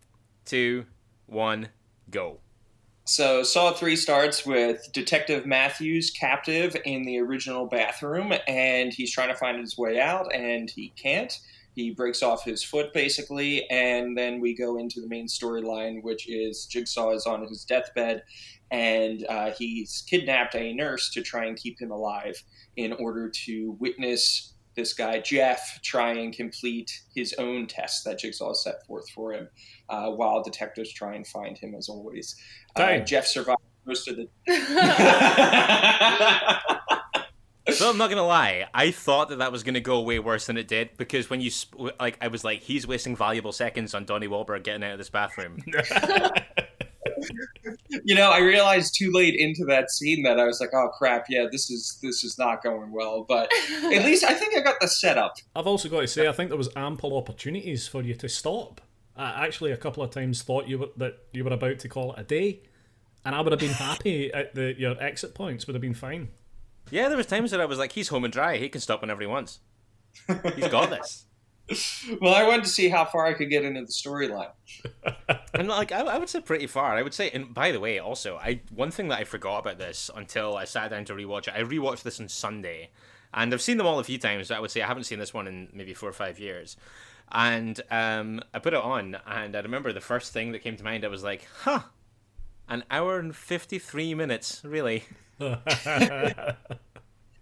two, 0.45 0.87
one, 1.27 1.69
go. 2.11 2.41
So 3.07 3.43
Saw 3.43 3.73
three 3.73 3.97
starts 3.97 4.47
with 4.47 4.91
Detective 4.93 5.45
Matthews 5.45 6.11
captive 6.11 6.75
in 6.87 7.05
the 7.05 7.19
original 7.19 7.67
bathroom, 7.67 8.33
and 8.49 8.93
he's 8.93 9.13
trying 9.13 9.29
to 9.29 9.35
find 9.35 9.59
his 9.61 9.77
way 9.77 10.01
out, 10.01 10.35
and 10.35 10.71
he 10.71 10.91
can't. 10.97 11.39
He 11.75 11.91
breaks 11.91 12.23
off 12.23 12.45
his 12.45 12.63
foot 12.63 12.95
basically, 12.95 13.69
and 13.69 14.17
then 14.17 14.41
we 14.41 14.55
go 14.55 14.79
into 14.79 15.01
the 15.01 15.09
main 15.09 15.27
storyline, 15.27 16.03
which 16.03 16.29
is 16.29 16.67
Jigsaw 16.67 17.11
is 17.11 17.27
on 17.27 17.47
his 17.47 17.65
deathbed, 17.65 18.23
and 18.71 19.27
uh, 19.29 19.51
he's 19.57 20.05
kidnapped 20.09 20.55
a 20.55 20.73
nurse 20.73 21.11
to 21.11 21.23
try 21.23 21.47
and 21.47 21.57
keep 21.57 21.81
him 21.81 21.91
alive 21.91 22.43
in 22.77 22.93
order 22.95 23.31
to 23.31 23.77
witness 23.79 24.55
this 24.75 24.93
guy 24.93 25.21
Jeff 25.21 25.81
try 25.83 26.13
and 26.13 26.33
complete 26.33 26.91
his 27.15 27.35
own 27.39 27.67
test 27.67 28.05
that 28.05 28.19
Jigsaw 28.19 28.53
set 28.55 28.85
forth 28.87 29.09
for 29.11 29.33
him, 29.33 29.49
uh, 29.89 30.11
while 30.11 30.43
detectives 30.43 30.93
try 30.93 31.15
and 31.15 31.27
find 31.27 31.57
him 31.57 31.75
as 31.77 31.89
always. 31.89 32.35
Uh, 32.75 32.99
Jeff 32.99 33.27
survived 33.27 33.61
most 33.87 34.09
of 34.09 34.17
the. 34.17 34.29
So 37.73 37.89
I'm 37.89 37.97
not 37.97 38.11
gonna 38.11 38.27
lie, 38.27 38.69
I 38.75 38.91
thought 38.91 39.31
that 39.31 39.39
that 39.39 39.51
was 39.51 39.63
gonna 39.63 39.81
go 39.81 40.03
way 40.03 40.19
worse 40.19 40.47
than 40.47 40.59
it 40.59 40.69
did 40.69 40.91
because 40.99 41.31
when 41.31 41.41
you 41.41 41.49
sp- 41.49 41.97
like, 41.99 42.19
I 42.21 42.29
was 42.29 42.45
like, 42.45 42.61
he's 42.61 42.87
wasting 42.87 43.17
valuable 43.17 43.53
seconds 43.53 43.95
on 43.95 44.05
Donnie 44.05 44.29
Wahlberg 44.29 44.65
getting 44.65 44.85
out 44.85 44.93
of 44.93 44.99
this 44.99 45.09
bathroom. 45.09 45.65
you 48.05 48.15
know, 48.15 48.31
I 48.31 48.39
realized 48.39 48.95
too 48.97 49.11
late 49.13 49.35
into 49.37 49.65
that 49.67 49.91
scene 49.91 50.23
that 50.25 50.39
I 50.39 50.45
was 50.45 50.61
like, 50.61 50.71
"Oh 50.73 50.91
crap! 50.97 51.27
Yeah, 51.29 51.47
this 51.51 51.71
is 51.71 51.99
this 52.03 52.25
is 52.25 52.39
not 52.39 52.63
going 52.63 52.93
well." 52.93 53.25
But 53.29 53.51
at 53.71 53.83
least 54.05 54.25
I 54.25 54.35
think 54.35 54.57
I 54.57 54.61
got 54.61 54.81
the 54.81 54.89
setup. 54.89 55.37
I've 55.55 55.67
also 55.67 55.89
got 55.89 56.01
to 56.01 56.09
say, 56.09 56.29
I 56.29 56.33
think 56.33 56.51
there 56.51 56.59
was 56.59 56.71
ample 56.77 57.17
opportunities 57.17 57.87
for 57.89 58.03
you 58.03 58.15
to 58.15 58.29
stop. 58.29 58.81
I 59.17 59.47
actually 59.47 59.73
a 59.73 59.77
couple 59.77 60.03
of 60.03 60.11
times 60.11 60.43
thought 60.43 60.69
you 60.69 60.79
were 60.79 60.89
that 60.97 61.19
you 61.33 61.45
were 61.45 61.53
about 61.53 61.79
to 61.81 61.89
call 61.89 62.13
it 62.13 62.21
a 62.21 62.25
day, 62.25 62.61
and 63.25 63.35
I 63.35 63.41
would 63.41 63.53
have 63.53 63.61
been 63.61 63.71
happy 63.71 64.33
at 64.33 64.55
the 64.55 64.75
your 64.79 65.01
exit 65.03 65.35
points 65.35 65.67
would 65.67 65.75
have 65.75 65.83
been 65.83 65.95
fine. 65.95 66.29
Yeah, 66.91 67.09
there 67.09 67.17
was 67.17 67.27
times 67.27 67.51
that 67.51 67.61
I 67.61 67.65
was 67.65 67.79
like, 67.79 67.93
he's 67.93 68.09
home 68.09 68.25
and 68.25 68.33
dry. 68.33 68.59
He 68.59 68.69
can 68.69 68.81
stop 68.81 69.01
whenever 69.01 69.23
he 69.23 69.27
wants. 69.27 69.61
He's 70.55 70.69
got 70.69 70.91
this. 70.91 71.25
Well, 72.21 72.35
I 72.35 72.47
wanted 72.47 72.65
to 72.65 72.71
see 72.71 72.89
how 72.89 73.05
far 73.05 73.27
I 73.27 73.33
could 73.33 73.51
get 73.51 73.65
into 73.65 73.81
the 73.81 73.87
storyline. 73.87 74.51
And 75.55 75.69
like, 75.69 75.93
I, 75.93 76.01
I 76.01 76.19
would 76.19 76.29
say 76.29 76.41
pretty 76.41 76.67
far. 76.67 76.97
I 76.97 77.03
would 77.03 77.15
say, 77.15 77.31
and 77.31 77.55
by 77.55 77.71
the 77.71 77.79
way, 77.79 78.01
also, 78.01 78.37
I 78.39 78.61
one 78.75 78.91
thing 78.91 79.07
that 79.09 79.21
I 79.21 79.25
forgot 79.25 79.59
about 79.59 79.79
this 79.79 80.11
until 80.15 80.57
I 80.57 80.65
sat 80.65 80.91
down 80.91 81.05
to 81.05 81.15
rewatch 81.15 81.47
it. 81.47 81.55
I 81.55 81.63
rewatched 81.63 82.03
this 82.03 82.19
on 82.19 82.29
Sunday, 82.29 82.91
and 83.33 83.55
I've 83.55 83.63
seen 83.63 83.77
them 83.77 83.87
all 83.87 84.01
a 84.01 84.05
few 84.05 84.19
times. 84.19 84.49
But 84.49 84.57
I 84.57 84.61
would 84.61 84.73
say 84.73 84.83
I 84.83 84.89
haven't 84.89 85.05
seen 85.05 85.21
this 85.21 85.33
one 85.33 85.47
in 85.47 85.69
maybe 85.73 85.95
four 85.95 86.09
or 86.09 86.13
five 86.13 86.41
years. 86.41 86.77
And 87.31 87.81
um, 87.89 88.43
I 88.53 88.59
put 88.59 88.75
it 88.75 88.83
on, 88.83 89.17
and 89.29 89.55
I 89.55 89.61
remember 89.61 89.93
the 89.93 90.01
first 90.01 90.33
thing 90.33 90.51
that 90.53 90.59
came 90.59 90.77
to 90.77 90.83
mind. 90.83 91.05
I 91.05 91.09
was 91.09 91.23
like, 91.23 91.47
"Huh, 91.61 91.83
an 92.69 92.83
hour 92.91 93.21
and 93.21 93.35
fifty 93.35 93.79
three 93.79 94.13
minutes, 94.13 94.61
really." 94.65 95.05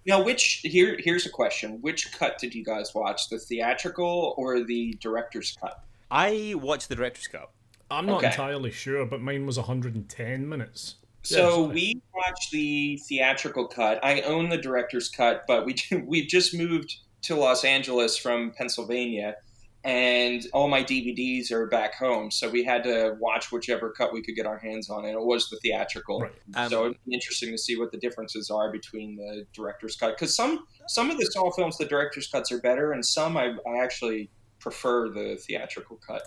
Now, 0.06 0.22
which 0.22 0.60
here 0.64 0.96
here's 0.98 1.26
a 1.26 1.30
question: 1.30 1.78
Which 1.80 2.12
cut 2.12 2.38
did 2.38 2.54
you 2.54 2.64
guys 2.64 2.94
watch? 2.94 3.28
The 3.28 3.38
theatrical 3.38 4.34
or 4.36 4.64
the 4.64 4.94
director's 5.00 5.56
cut? 5.60 5.84
I 6.10 6.54
watched 6.56 6.88
the 6.88 6.96
director's 6.96 7.28
cut. 7.28 7.50
I'm 7.90 8.06
not 8.06 8.18
Okay. 8.18 8.26
entirely 8.28 8.70
sure, 8.70 9.04
but 9.06 9.20
mine 9.20 9.46
was 9.46 9.58
110 9.58 10.48
minutes. 10.48 10.96
So 11.22 11.66
Yes. 11.66 11.74
we 11.74 12.02
watched 12.14 12.50
the 12.50 12.96
theatrical 13.08 13.68
cut. 13.68 14.00
I 14.04 14.22
own 14.22 14.48
the 14.48 14.56
director's 14.58 15.08
cut, 15.08 15.44
but 15.46 15.64
we 15.66 15.76
we 16.04 16.26
just 16.26 16.54
moved 16.54 16.96
to 17.22 17.36
Los 17.36 17.64
Angeles 17.64 18.16
from 18.16 18.50
Pennsylvania, 18.50 19.36
and 19.84 20.46
all 20.52 20.68
my 20.68 20.84
DVDs 20.84 21.50
are 21.50 21.66
back 21.66 21.94
home. 21.94 22.30
So 22.30 22.48
we 22.48 22.62
had 22.62 22.84
to 22.84 23.16
watch 23.18 23.50
whichever 23.50 23.90
cut 23.90 24.12
we 24.12 24.22
could 24.22 24.36
get 24.36 24.46
our 24.46 24.58
hands 24.58 24.88
on, 24.88 25.04
and 25.04 25.14
it 25.14 25.20
was 25.24 25.48
the 25.50 25.58
theatrical. 25.62 26.20
Right. 26.20 26.32
Um, 26.54 26.70
so 26.70 26.84
it'd 26.86 26.98
be 27.06 27.14
interesting 27.14 27.50
to 27.50 27.58
see 27.58 27.76
what 27.78 27.90
the 27.90 27.98
differences 27.98 28.50
are 28.50 28.70
between 28.70 29.16
the 29.16 29.46
director's 29.52 29.96
cut, 29.96 30.16
because 30.16 30.36
some 30.36 30.66
some 30.88 31.10
of 31.10 31.18
the 31.18 31.26
Saw 31.26 31.50
films, 31.52 31.78
the 31.78 31.84
director's 31.84 32.28
cuts 32.28 32.52
are 32.52 32.60
better, 32.60 32.92
and 32.92 33.04
some 33.04 33.36
I, 33.36 33.54
I 33.66 33.82
actually 33.82 34.30
prefer 34.60 35.08
the 35.08 35.36
theatrical 35.36 35.98
cut. 36.06 36.22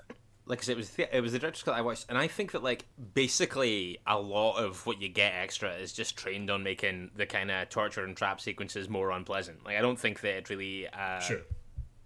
like 0.46 0.60
I 0.60 0.64
said, 0.64 0.74
it 0.74 0.78
was 0.78 0.90
the, 0.90 1.16
it 1.16 1.22
was 1.22 1.32
the 1.32 1.40
director's 1.40 1.64
cut 1.64 1.76
I 1.76 1.82
watched, 1.82 2.06
and 2.10 2.18
I 2.18 2.28
think 2.28 2.52
that 2.52 2.62
like 2.64 2.86
basically 3.14 4.00
a 4.06 4.20
lot 4.20 4.58
of 4.58 4.86
what 4.86 5.02
you 5.02 5.08
get 5.08 5.34
extra 5.34 5.74
is 5.76 5.94
just 5.94 6.18
trained 6.18 6.50
on 6.50 6.62
making 6.64 7.12
the 7.16 7.26
kind 7.26 7.50
of 7.50 7.70
torture 7.70 8.04
and 8.04 8.18
trap 8.18 8.42
sequences 8.42 8.90
more 8.90 9.12
unpleasant. 9.12 9.64
Like 9.66 9.78
I 9.78 9.82
don't 9.82 9.98
think 9.98 10.20
that 10.22 10.36
it 10.36 10.50
really 10.50 10.88
uh, 10.88 11.20
Sure. 11.20 11.40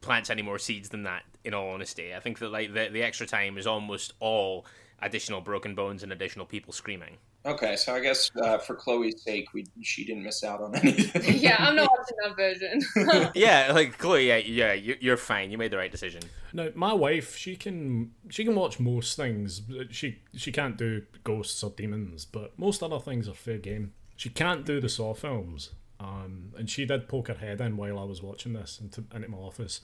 Plants 0.01 0.29
any 0.29 0.41
more 0.41 0.59
seeds 0.59 0.89
than 0.89 1.03
that. 1.03 1.23
In 1.45 1.53
all 1.53 1.69
honesty, 1.69 2.13
I 2.13 2.19
think 2.19 2.39
that 2.39 2.49
like 2.51 2.73
the 2.73 2.89
the 2.91 3.01
extra 3.01 3.25
time 3.25 3.57
is 3.57 3.65
almost 3.65 4.13
all 4.19 4.65
additional 5.01 5.39
broken 5.41 5.73
bones 5.75 6.03
and 6.03 6.11
additional 6.11 6.45
people 6.45 6.73
screaming. 6.73 7.17
Okay, 7.45 7.77
so 7.77 7.95
I 7.95 8.01
guess 8.01 8.29
uh, 8.43 8.57
for 8.57 8.75
Chloe's 8.75 9.21
sake, 9.23 9.53
we 9.53 9.65
she 9.81 10.03
didn't 10.03 10.23
miss 10.25 10.43
out 10.43 10.59
on 10.61 10.75
anything. 10.83 11.37
yeah, 11.37 11.55
I'm 11.57 11.77
not 11.77 11.89
watching 11.97 12.17
that 12.21 12.35
version. 12.35 13.31
yeah, 13.35 13.71
like 13.73 13.97
Chloe, 13.97 14.27
yeah, 14.27 14.35
yeah, 14.37 14.73
you- 14.73 14.97
you're 14.99 15.15
fine. 15.15 15.49
You 15.49 15.57
made 15.57 15.71
the 15.71 15.77
right 15.77 15.89
decision. 15.91 16.21
No, 16.51 16.69
my 16.75 16.91
wife, 16.91 17.37
she 17.37 17.55
can 17.55 18.11
she 18.29 18.43
can 18.43 18.55
watch 18.55 18.77
most 18.81 19.15
things. 19.15 19.61
She 19.91 20.19
she 20.35 20.51
can't 20.51 20.75
do 20.75 21.03
ghosts 21.23 21.63
or 21.63 21.69
demons, 21.71 22.25
but 22.25 22.59
most 22.59 22.83
other 22.83 22.99
things 22.99 23.29
are 23.29 23.33
fair 23.33 23.57
game. 23.57 23.93
She 24.17 24.29
can't 24.29 24.65
do 24.65 24.81
the 24.81 24.89
Saw 24.89 25.13
films, 25.13 25.69
um, 25.99 26.53
and 26.57 26.69
she 26.69 26.85
did 26.85 27.07
poke 27.07 27.27
her 27.27 27.33
head 27.33 27.59
in 27.61 27.77
while 27.77 27.99
I 27.99 28.03
was 28.03 28.21
watching 28.23 28.53
this 28.53 28.79
into, 28.81 29.03
into 29.13 29.27
my 29.29 29.37
office, 29.37 29.81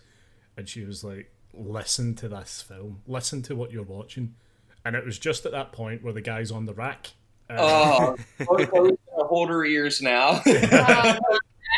and 0.56 0.68
she 0.68 0.84
was 0.86 1.04
like, 1.04 1.32
"Listen 1.54 2.16
to 2.16 2.30
this 2.30 2.62
film. 2.62 3.02
Listen 3.08 3.42
to 3.44 3.56
what 3.56 3.72
you're 3.72 3.84
watching." 3.84 4.36
And 4.84 4.96
it 4.96 5.04
was 5.04 5.18
just 5.18 5.46
at 5.46 5.52
that 5.52 5.72
point 5.72 6.04
where 6.04 6.14
the 6.14 6.22
guy's 6.22 6.52
on 6.52 6.66
the 6.66 6.74
rack. 6.74 7.12
Uh, 7.50 8.16
Oh, 8.48 8.96
hold 9.18 9.50
her 9.50 9.66
ears 9.66 10.02
now. 10.02 10.42
Um, 10.46 11.20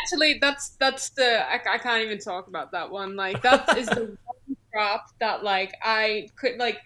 actually, 0.04 0.38
that's 0.40 0.70
that's 0.70 1.10
the 1.10 1.46
I, 1.50 1.60
I 1.74 1.78
can't 1.78 2.04
even 2.04 2.18
talk 2.18 2.46
about 2.48 2.72
that 2.72 2.90
one. 2.90 3.16
Like 3.16 3.42
that 3.42 3.76
is 3.76 3.86
the 3.86 4.16
one 4.24 4.56
trap 4.72 5.08
that 5.20 5.42
like 5.42 5.74
I 5.82 6.28
could 6.36 6.58
like. 6.58 6.78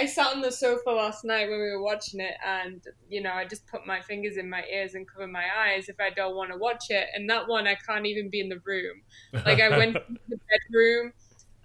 I 0.00 0.06
sat 0.06 0.28
on 0.28 0.40
the 0.40 0.50
sofa 0.50 0.88
last 0.88 1.26
night 1.26 1.50
when 1.50 1.60
we 1.60 1.70
were 1.70 1.82
watching 1.82 2.20
it, 2.20 2.34
and 2.42 2.82
you 3.10 3.22
know, 3.22 3.32
I 3.32 3.44
just 3.44 3.66
put 3.66 3.86
my 3.86 4.00
fingers 4.00 4.38
in 4.38 4.48
my 4.48 4.64
ears 4.72 4.94
and 4.94 5.06
cover 5.06 5.26
my 5.26 5.44
eyes 5.58 5.90
if 5.90 6.00
I 6.00 6.08
don't 6.08 6.34
want 6.34 6.50
to 6.52 6.56
watch 6.56 6.86
it. 6.88 7.08
And 7.14 7.28
that 7.28 7.46
one, 7.46 7.66
I 7.66 7.74
can't 7.74 8.06
even 8.06 8.30
be 8.30 8.40
in 8.40 8.48
the 8.48 8.60
room. 8.64 9.02
Like 9.44 9.60
I 9.60 9.68
went 9.76 9.92
to 10.08 10.16
the 10.26 10.38
bedroom 10.38 11.12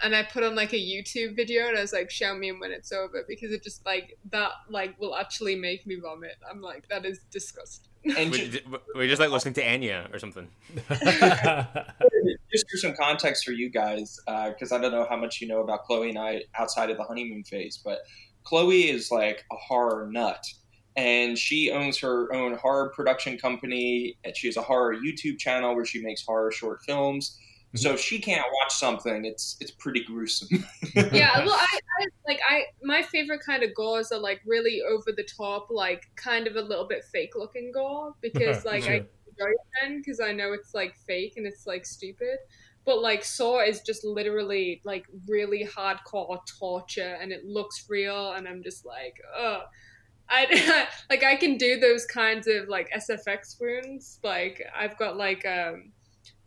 and 0.02 0.16
I 0.16 0.24
put 0.24 0.44
on 0.44 0.56
like 0.56 0.74
a 0.74 0.78
YouTube 0.78 1.36
video 1.36 1.68
and 1.68 1.78
I 1.78 1.82
was 1.82 1.94
like, 1.94 2.12
show 2.12 2.36
me 2.36 2.52
when 2.52 2.72
it's 2.72 2.92
over 2.92 3.24
because 3.28 3.52
it 3.52 3.64
just 3.64 3.86
like 3.86 4.18
that 4.32 4.52
like 4.70 5.00
will 5.00 5.16
actually 5.16 5.56
make 5.56 5.88
me 5.88 5.96
vomit. 5.96 6.36
I'm 6.50 6.62
like, 6.62 6.88
that 6.90 7.06
is 7.06 7.20
disgusting. 7.32 7.92
and 8.18 8.32
We, 8.32 8.50
ju- 8.50 8.80
we 8.96 9.08
just 9.08 9.20
like 9.20 9.32
listening 9.32 9.54
to 9.56 9.64
Enya 9.64 10.14
or 10.14 10.20
something. 10.20 10.48
just 12.52 12.70
for 12.70 12.78
some 12.78 12.96
context 12.96 13.46
for 13.46 13.52
you 13.52 13.70
guys, 13.70 14.20
uh, 14.28 14.50
because 14.50 14.72
I 14.72 14.78
don't 14.80 14.92
know 14.92 15.08
how 15.10 15.18
much 15.18 15.42
you 15.42 15.48
know 15.48 15.62
about 15.62 15.86
Chloe 15.86 16.10
and 16.10 16.20
I 16.20 16.44
outside 16.58 16.90
of 16.90 16.98
the 16.98 17.04
honeymoon 17.04 17.44
phase, 17.44 17.80
but 17.84 18.00
Chloe 18.44 18.90
is 18.90 19.12
like 19.12 19.44
a 19.52 19.56
horror 19.56 20.08
nut. 20.12 20.46
And 20.98 21.38
she 21.38 21.72
owns 21.72 21.98
her 22.00 22.34
own 22.34 22.54
horror 22.54 22.90
production 22.96 23.38
company. 23.38 24.18
And 24.24 24.36
she 24.38 24.48
has 24.48 24.56
a 24.56 24.62
horror 24.62 24.96
YouTube 24.96 25.38
channel 25.38 25.76
where 25.76 25.84
she 25.84 26.02
makes 26.02 26.24
horror 26.26 26.52
short 26.52 26.84
films. 26.84 27.38
So 27.76 27.94
if 27.94 28.00
she 28.00 28.20
can't 28.20 28.46
watch 28.62 28.74
something, 28.74 29.26
it's 29.26 29.58
it's 29.60 29.72
pretty 29.72 30.04
gruesome. 30.04 30.50
yeah 30.96 31.40
well 31.46 31.56
I, 31.56 31.80
I 32.00 32.08
like 32.28 32.40
i 32.48 32.64
my 32.84 33.02
favorite 33.02 33.42
kind 33.46 33.64
of 33.64 33.74
gores 33.74 34.12
are 34.12 34.20
like 34.20 34.42
really 34.46 34.82
over 34.82 35.12
the 35.16 35.24
top 35.24 35.68
like 35.70 36.04
kind 36.16 36.48
of 36.48 36.56
a 36.56 36.62
little 36.62 36.88
bit 36.88 37.04
fake 37.12 37.36
looking 37.36 37.72
gore 37.74 38.14
because 38.22 38.66
like 38.66 38.84
i 38.88 38.96
enjoy 38.96 39.52
it 39.52 39.58
then 39.82 40.00
because 40.00 40.20
i 40.20 40.32
know 40.32 40.54
it's 40.54 40.74
like 40.74 40.96
fake 41.08 41.34
and 41.38 41.46
it's 41.46 41.68
like 41.68 41.86
stupid 41.86 42.38
but 42.86 43.02
like 43.02 43.24
saw 43.24 43.62
is 43.62 43.82
just 43.82 44.06
literally 44.06 44.82
like 44.86 45.06
really 45.28 45.68
hardcore 45.68 46.40
torture 46.60 47.18
and 47.22 47.32
it 47.32 47.46
looks 47.46 47.86
real 47.90 48.34
and 48.34 48.48
i'm 48.48 48.64
just 48.64 48.86
like 48.86 49.16
oh 49.38 49.62
I 50.28 50.88
like 51.12 51.24
I 51.24 51.36
can 51.36 51.56
do 51.56 51.80
those 51.80 52.08
kinds 52.08 52.48
of 52.48 52.68
like 52.68 52.90
SFX 52.90 53.62
wounds. 53.62 54.20
Like 54.24 54.60
I've 54.76 54.98
got 54.98 55.18
like 55.18 55.46
um 55.46 55.92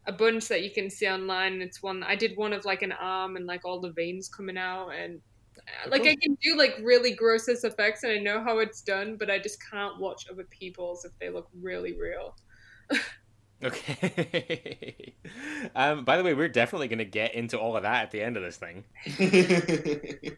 a 0.08 0.12
bunch 0.12 0.48
that 0.48 0.62
you 0.62 0.70
can 0.70 0.90
see 0.90 1.06
online 1.06 1.52
and 1.52 1.62
it's 1.62 1.82
one 1.82 2.02
I 2.02 2.16
did 2.16 2.36
one 2.36 2.52
of 2.52 2.64
like 2.64 2.82
an 2.82 2.92
arm 2.92 3.36
and 3.36 3.46
like 3.46 3.64
all 3.64 3.80
the 3.80 3.92
veins 3.92 4.28
coming 4.28 4.58
out 4.58 4.88
and 4.88 5.20
uh, 5.58 5.90
like 5.90 6.02
I 6.02 6.16
can 6.16 6.36
do 6.42 6.56
like 6.56 6.76
really 6.82 7.14
gross 7.14 7.46
effects 7.48 8.02
and 8.02 8.12
I 8.12 8.18
know 8.18 8.42
how 8.42 8.58
it's 8.58 8.80
done, 8.80 9.16
but 9.16 9.30
I 9.30 9.38
just 9.38 9.58
can't 9.70 10.00
watch 10.00 10.26
other 10.30 10.44
people's 10.44 11.04
if 11.04 11.12
they 11.20 11.30
look 11.30 11.48
really 11.60 11.96
real. 11.98 12.34
Okay. 13.62 15.14
um, 15.74 16.04
by 16.04 16.16
the 16.16 16.22
way, 16.22 16.32
we're 16.32 16.48
definitely 16.48 16.88
going 16.88 17.00
to 17.00 17.04
get 17.04 17.34
into 17.34 17.58
all 17.58 17.76
of 17.76 17.82
that 17.82 18.04
at 18.04 18.10
the 18.12 18.22
end 18.22 18.36
of 18.36 18.42
this 18.42 18.56
thing. 18.56 18.84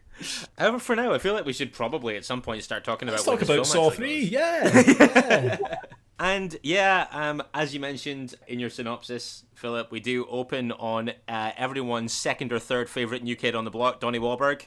However, 0.57 0.79
for 0.79 0.95
now, 0.95 1.13
I 1.13 1.19
feel 1.19 1.33
like 1.33 1.45
we 1.45 1.53
should 1.53 1.71
probably 1.71 2.17
at 2.17 2.25
some 2.25 2.41
point 2.41 2.63
start 2.63 2.83
talking 2.83 3.07
Let's 3.07 3.23
about 3.23 3.39
talk 3.39 3.47
where 3.47 3.57
about 3.57 3.63
this 3.65 3.71
Saw 3.71 3.89
3. 3.91 4.23
actually 4.23 4.31
Yeah. 4.31 5.57
and 6.21 6.55
yeah, 6.61 7.07
um, 7.11 7.41
as 7.51 7.73
you 7.73 7.79
mentioned 7.79 8.35
in 8.47 8.59
your 8.59 8.69
synopsis, 8.69 9.43
Philip, 9.55 9.91
we 9.91 9.99
do 9.99 10.27
open 10.27 10.71
on 10.71 11.13
uh, 11.27 11.51
everyone's 11.57 12.13
second 12.13 12.53
or 12.53 12.59
third 12.59 12.91
favorite 12.91 13.23
new 13.23 13.35
kid 13.35 13.55
on 13.55 13.65
the 13.65 13.71
block, 13.71 13.99
Donnie 13.99 14.19
Wahlberg. 14.19 14.65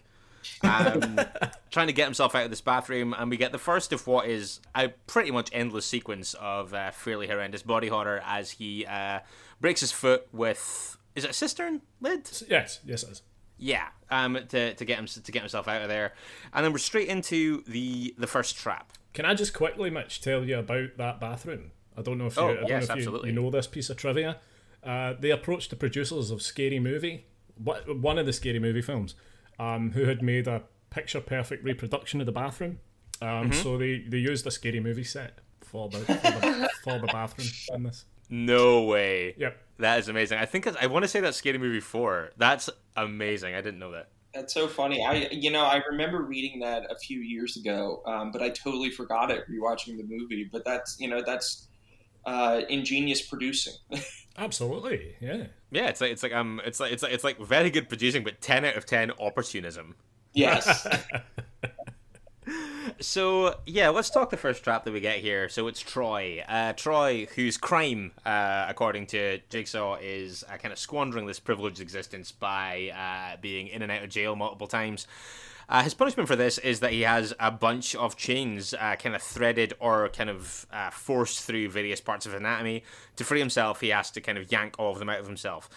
um, 0.64 1.20
trying 1.70 1.86
to 1.86 1.92
get 1.92 2.06
himself 2.06 2.34
out 2.34 2.42
of 2.42 2.50
this 2.50 2.60
bathroom, 2.60 3.14
and 3.16 3.30
we 3.30 3.36
get 3.36 3.52
the 3.52 3.58
first 3.58 3.92
of 3.92 4.04
what 4.08 4.26
is 4.26 4.58
a 4.74 4.88
pretty 5.06 5.30
much 5.30 5.48
endless 5.52 5.86
sequence 5.86 6.34
of 6.34 6.74
uh, 6.74 6.90
fairly 6.90 7.28
horrendous 7.28 7.62
body 7.62 7.86
horror 7.86 8.20
as 8.26 8.50
he 8.50 8.84
uh, 8.86 9.20
breaks 9.60 9.80
his 9.80 9.92
foot 9.92 10.26
with 10.32 10.98
is 11.14 11.22
it 11.22 11.30
a 11.30 11.34
cistern 11.34 11.82
lid? 12.00 12.28
yes, 12.50 12.80
yes, 12.84 13.04
it 13.04 13.10
is. 13.10 13.22
Yeah, 13.58 13.86
um, 14.10 14.36
to, 14.48 14.74
to 14.74 14.84
get 14.84 14.98
him 14.98 15.06
to 15.06 15.32
get 15.32 15.42
himself 15.42 15.68
out 15.68 15.82
of 15.82 15.88
there, 15.88 16.14
and 16.52 16.64
then 16.64 16.72
we're 16.72 16.78
straight 16.78 17.06
into 17.06 17.62
the 17.68 18.12
the 18.18 18.26
first 18.26 18.56
trap. 18.56 18.92
Can 19.14 19.24
I 19.24 19.34
just 19.34 19.54
quickly, 19.54 19.88
Mitch, 19.90 20.20
tell 20.20 20.44
you 20.44 20.58
about 20.58 20.96
that 20.98 21.20
bathroom? 21.20 21.70
I 21.96 22.02
don't 22.02 22.18
know 22.18 22.26
if 22.26 22.36
you, 22.36 22.42
Oh, 22.42 22.48
I 22.50 22.54
don't 22.56 22.68
yes, 22.68 22.88
know 22.88 22.94
if 22.96 23.04
you, 23.04 23.20
you 23.26 23.32
know 23.32 23.50
this 23.50 23.66
piece 23.66 23.88
of 23.88 23.96
trivia. 23.96 24.38
Uh, 24.82 25.14
they 25.18 25.30
approached 25.30 25.70
the 25.70 25.76
producers 25.76 26.30
of 26.30 26.42
Scary 26.42 26.78
Movie, 26.80 27.26
one 27.56 28.18
of 28.18 28.26
the 28.26 28.32
Scary 28.32 28.58
Movie 28.58 28.82
films, 28.82 29.14
um, 29.58 29.92
who 29.92 30.04
had 30.04 30.20
made 30.22 30.46
a 30.46 30.62
picture 30.90 31.20
perfect 31.20 31.64
reproduction 31.64 32.20
of 32.20 32.26
the 32.26 32.32
bathroom. 32.32 32.80
Um, 33.22 33.28
Mm-hmm. 33.50 33.52
So 33.52 33.78
they, 33.78 34.00
they 34.00 34.18
used 34.18 34.46
a 34.46 34.50
Scary 34.50 34.80
Movie 34.80 35.04
set 35.04 35.38
for 35.60 35.88
the, 35.88 35.98
for 35.98 36.12
the, 36.14 36.68
for 36.84 36.98
the 36.98 37.06
bathroom 37.06 37.48
in 37.74 37.82
this. 37.84 38.04
No 38.28 38.82
way. 38.82 39.34
Yep. 39.38 39.58
That 39.78 39.98
is 40.00 40.08
amazing. 40.08 40.38
I 40.38 40.46
think 40.46 40.66
I 40.66 40.86
want 40.86 41.04
to 41.04 41.08
say 41.08 41.20
that's 41.20 41.36
Scary 41.36 41.58
Movie 41.58 41.80
four. 41.80 42.30
That's 42.36 42.68
amazing. 42.96 43.54
I 43.54 43.60
didn't 43.60 43.78
know 43.78 43.92
that. 43.92 44.08
That's 44.34 44.52
so 44.52 44.66
funny. 44.66 45.04
I, 45.04 45.28
you 45.30 45.50
know, 45.50 45.62
I 45.64 45.80
remember 45.88 46.22
reading 46.22 46.58
that 46.60 46.90
a 46.90 46.98
few 46.98 47.20
years 47.20 47.56
ago, 47.56 48.02
um, 48.04 48.32
but 48.32 48.42
I 48.42 48.50
totally 48.50 48.90
forgot 48.90 49.30
it 49.30 49.44
rewatching 49.48 49.96
the 49.96 50.02
movie. 50.02 50.48
But 50.50 50.64
that's, 50.64 50.98
you 50.98 51.08
know, 51.08 51.22
that's 51.24 51.68
uh, 52.26 52.62
ingenious 52.68 53.22
producing. 53.22 53.74
Absolutely, 54.36 55.14
yeah. 55.20 55.44
Yeah, 55.70 55.86
it's 55.86 56.00
like 56.00 56.10
it's 56.10 56.22
like 56.24 56.34
um, 56.34 56.60
it's 56.64 56.80
like 56.80 56.92
it's 56.92 57.02
like 57.04 57.12
it's 57.12 57.22
like 57.22 57.38
very 57.38 57.70
good 57.70 57.88
producing, 57.88 58.24
but 58.24 58.40
ten 58.40 58.64
out 58.64 58.76
of 58.76 58.84
ten 58.86 59.12
opportunism. 59.20 59.94
yes. 60.32 60.86
So 63.04 63.56
yeah, 63.66 63.90
let's 63.90 64.10
talk 64.10 64.30
the 64.30 64.36
first 64.36 64.64
trap 64.64 64.84
that 64.84 64.92
we 64.92 65.00
get 65.00 65.18
here. 65.18 65.48
So 65.48 65.68
it's 65.68 65.80
Troy. 65.80 66.42
Uh, 66.48 66.72
Troy, 66.72 67.26
whose 67.34 67.56
crime, 67.56 68.12
uh, 68.24 68.66
according 68.68 69.06
to 69.08 69.38
Jigsaw, 69.50 69.98
is 70.00 70.42
uh, 70.48 70.56
kind 70.56 70.72
of 70.72 70.78
squandering 70.78 71.26
this 71.26 71.38
privileged 71.38 71.80
existence 71.80 72.32
by 72.32 72.90
uh, 72.94 73.36
being 73.40 73.68
in 73.68 73.82
and 73.82 73.92
out 73.92 74.02
of 74.02 74.10
jail 74.10 74.34
multiple 74.36 74.66
times. 74.66 75.06
Uh, 75.68 75.82
his 75.82 75.94
punishment 75.94 76.28
for 76.28 76.36
this 76.36 76.58
is 76.58 76.80
that 76.80 76.92
he 76.92 77.02
has 77.02 77.32
a 77.40 77.50
bunch 77.50 77.94
of 77.94 78.16
chains 78.16 78.74
uh, 78.74 78.96
kind 78.96 79.14
of 79.14 79.22
threaded 79.22 79.72
or 79.80 80.08
kind 80.10 80.28
of 80.28 80.66
uh, 80.72 80.90
forced 80.90 81.42
through 81.42 81.70
various 81.70 82.00
parts 82.00 82.26
of 82.26 82.34
anatomy. 82.34 82.82
To 83.16 83.24
free 83.24 83.38
himself, 83.38 83.80
he 83.80 83.88
has 83.88 84.10
to 84.12 84.20
kind 84.20 84.36
of 84.36 84.50
yank 84.52 84.76
all 84.78 84.92
of 84.92 84.98
them 84.98 85.08
out 85.08 85.20
of 85.20 85.26
himself. 85.26 85.70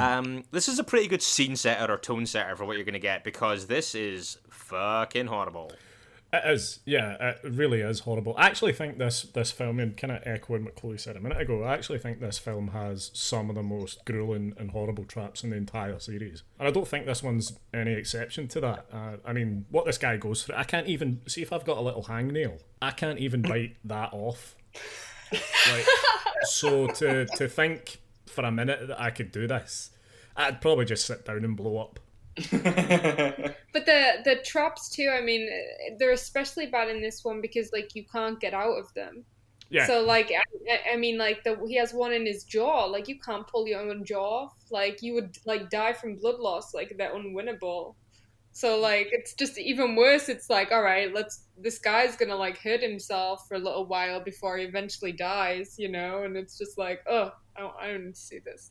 Um, 0.00 0.44
this 0.50 0.66
is 0.66 0.78
a 0.78 0.84
pretty 0.84 1.06
good 1.06 1.22
scene 1.22 1.54
setter 1.54 1.92
or 1.92 1.98
tone 1.98 2.26
setter 2.26 2.56
for 2.56 2.64
what 2.64 2.76
you're 2.76 2.84
going 2.84 2.94
to 2.94 2.98
get 2.98 3.22
because 3.22 3.66
this 3.66 3.94
is 3.94 4.38
fucking 4.48 5.26
horrible. 5.26 5.72
It 6.30 6.42
is, 6.44 6.80
yeah, 6.84 7.36
it 7.42 7.50
really 7.50 7.80
is 7.80 8.00
horrible. 8.00 8.34
I 8.36 8.48
actually 8.48 8.74
think 8.74 8.98
this 8.98 9.22
this 9.22 9.50
film, 9.50 9.80
and 9.80 9.96
kind 9.96 10.12
of 10.12 10.22
echoing 10.26 10.62
what 10.62 10.76
Chloe 10.76 10.98
said 10.98 11.16
a 11.16 11.20
minute 11.20 11.40
ago, 11.40 11.62
I 11.62 11.72
actually 11.72 12.00
think 12.00 12.20
this 12.20 12.36
film 12.38 12.68
has 12.68 13.10
some 13.14 13.48
of 13.48 13.56
the 13.56 13.62
most 13.62 14.04
grueling 14.04 14.52
and 14.58 14.70
horrible 14.72 15.04
traps 15.04 15.42
in 15.42 15.48
the 15.48 15.56
entire 15.56 15.98
series, 15.98 16.42
and 16.58 16.68
I 16.68 16.70
don't 16.70 16.86
think 16.86 17.06
this 17.06 17.22
one's 17.22 17.58
any 17.72 17.94
exception 17.94 18.46
to 18.48 18.60
that. 18.60 18.86
Uh, 18.92 19.16
I 19.24 19.32
mean, 19.32 19.64
what 19.70 19.86
this 19.86 19.96
guy 19.96 20.18
goes 20.18 20.42
through, 20.42 20.56
I 20.56 20.64
can't 20.64 20.86
even 20.86 21.22
see 21.26 21.40
if 21.40 21.50
I've 21.50 21.64
got 21.64 21.78
a 21.78 21.80
little 21.80 22.04
hangnail, 22.04 22.60
I 22.82 22.90
can't 22.90 23.18
even 23.18 23.40
bite 23.40 23.76
that 23.84 24.10
off. 24.12 24.54
Like, 25.32 25.86
so 26.42 26.88
to 26.88 27.24
to 27.24 27.48
think 27.48 28.00
for 28.26 28.44
a 28.44 28.52
minute 28.52 28.86
that 28.88 29.00
I 29.00 29.08
could 29.10 29.32
do 29.32 29.46
this, 29.46 29.92
I'd 30.36 30.60
probably 30.60 30.84
just 30.84 31.06
sit 31.06 31.24
down 31.24 31.42
and 31.42 31.56
blow 31.56 31.78
up. 31.78 32.00
But 33.72 33.84
the 33.86 34.22
the 34.24 34.36
traps 34.44 34.88
too. 34.88 35.10
I 35.10 35.20
mean, 35.20 35.48
they're 35.98 36.12
especially 36.12 36.66
bad 36.66 36.88
in 36.88 37.02
this 37.02 37.24
one 37.24 37.40
because 37.40 37.70
like 37.72 37.94
you 37.94 38.04
can't 38.10 38.40
get 38.40 38.54
out 38.54 38.78
of 38.78 38.92
them. 38.94 39.24
Yeah, 39.70 39.86
So 39.86 40.02
like 40.02 40.32
I, 40.32 40.92
I 40.94 40.96
mean 40.96 41.18
like 41.18 41.44
the 41.44 41.58
he 41.68 41.76
has 41.76 41.92
one 41.92 42.12
in 42.12 42.24
his 42.24 42.44
jaw. 42.44 42.84
Like 42.86 43.08
you 43.08 43.18
can't 43.20 43.46
pull 43.46 43.68
your 43.68 43.80
own 43.80 44.04
jaw 44.04 44.44
off. 44.44 44.56
Like 44.70 45.02
you 45.02 45.14
would 45.14 45.36
like 45.44 45.68
die 45.68 45.92
from 45.92 46.16
blood 46.16 46.38
loss. 46.40 46.72
Like 46.72 46.94
they're 46.96 47.14
unwinnable. 47.14 47.94
So 48.52 48.80
like 48.80 49.08
it's 49.12 49.34
just 49.34 49.58
even 49.58 49.94
worse. 49.94 50.30
It's 50.30 50.48
like, 50.48 50.72
all 50.72 50.82
right, 50.82 51.12
let's 51.12 51.44
this 51.58 51.78
guy's 51.78 52.16
gonna 52.16 52.36
like 52.36 52.58
hurt 52.58 52.82
himself 52.82 53.46
for 53.46 53.54
a 53.54 53.58
little 53.58 53.86
while 53.86 54.20
before 54.24 54.56
he 54.56 54.64
eventually 54.64 55.12
dies, 55.12 55.76
you 55.78 55.90
know, 55.90 56.22
and 56.24 56.36
it's 56.36 56.56
just 56.56 56.78
like, 56.78 57.00
oh, 57.06 57.30
I 57.56 57.60
don't, 57.60 57.74
I 57.80 57.88
don't 57.88 58.16
see 58.16 58.38
this. 58.38 58.70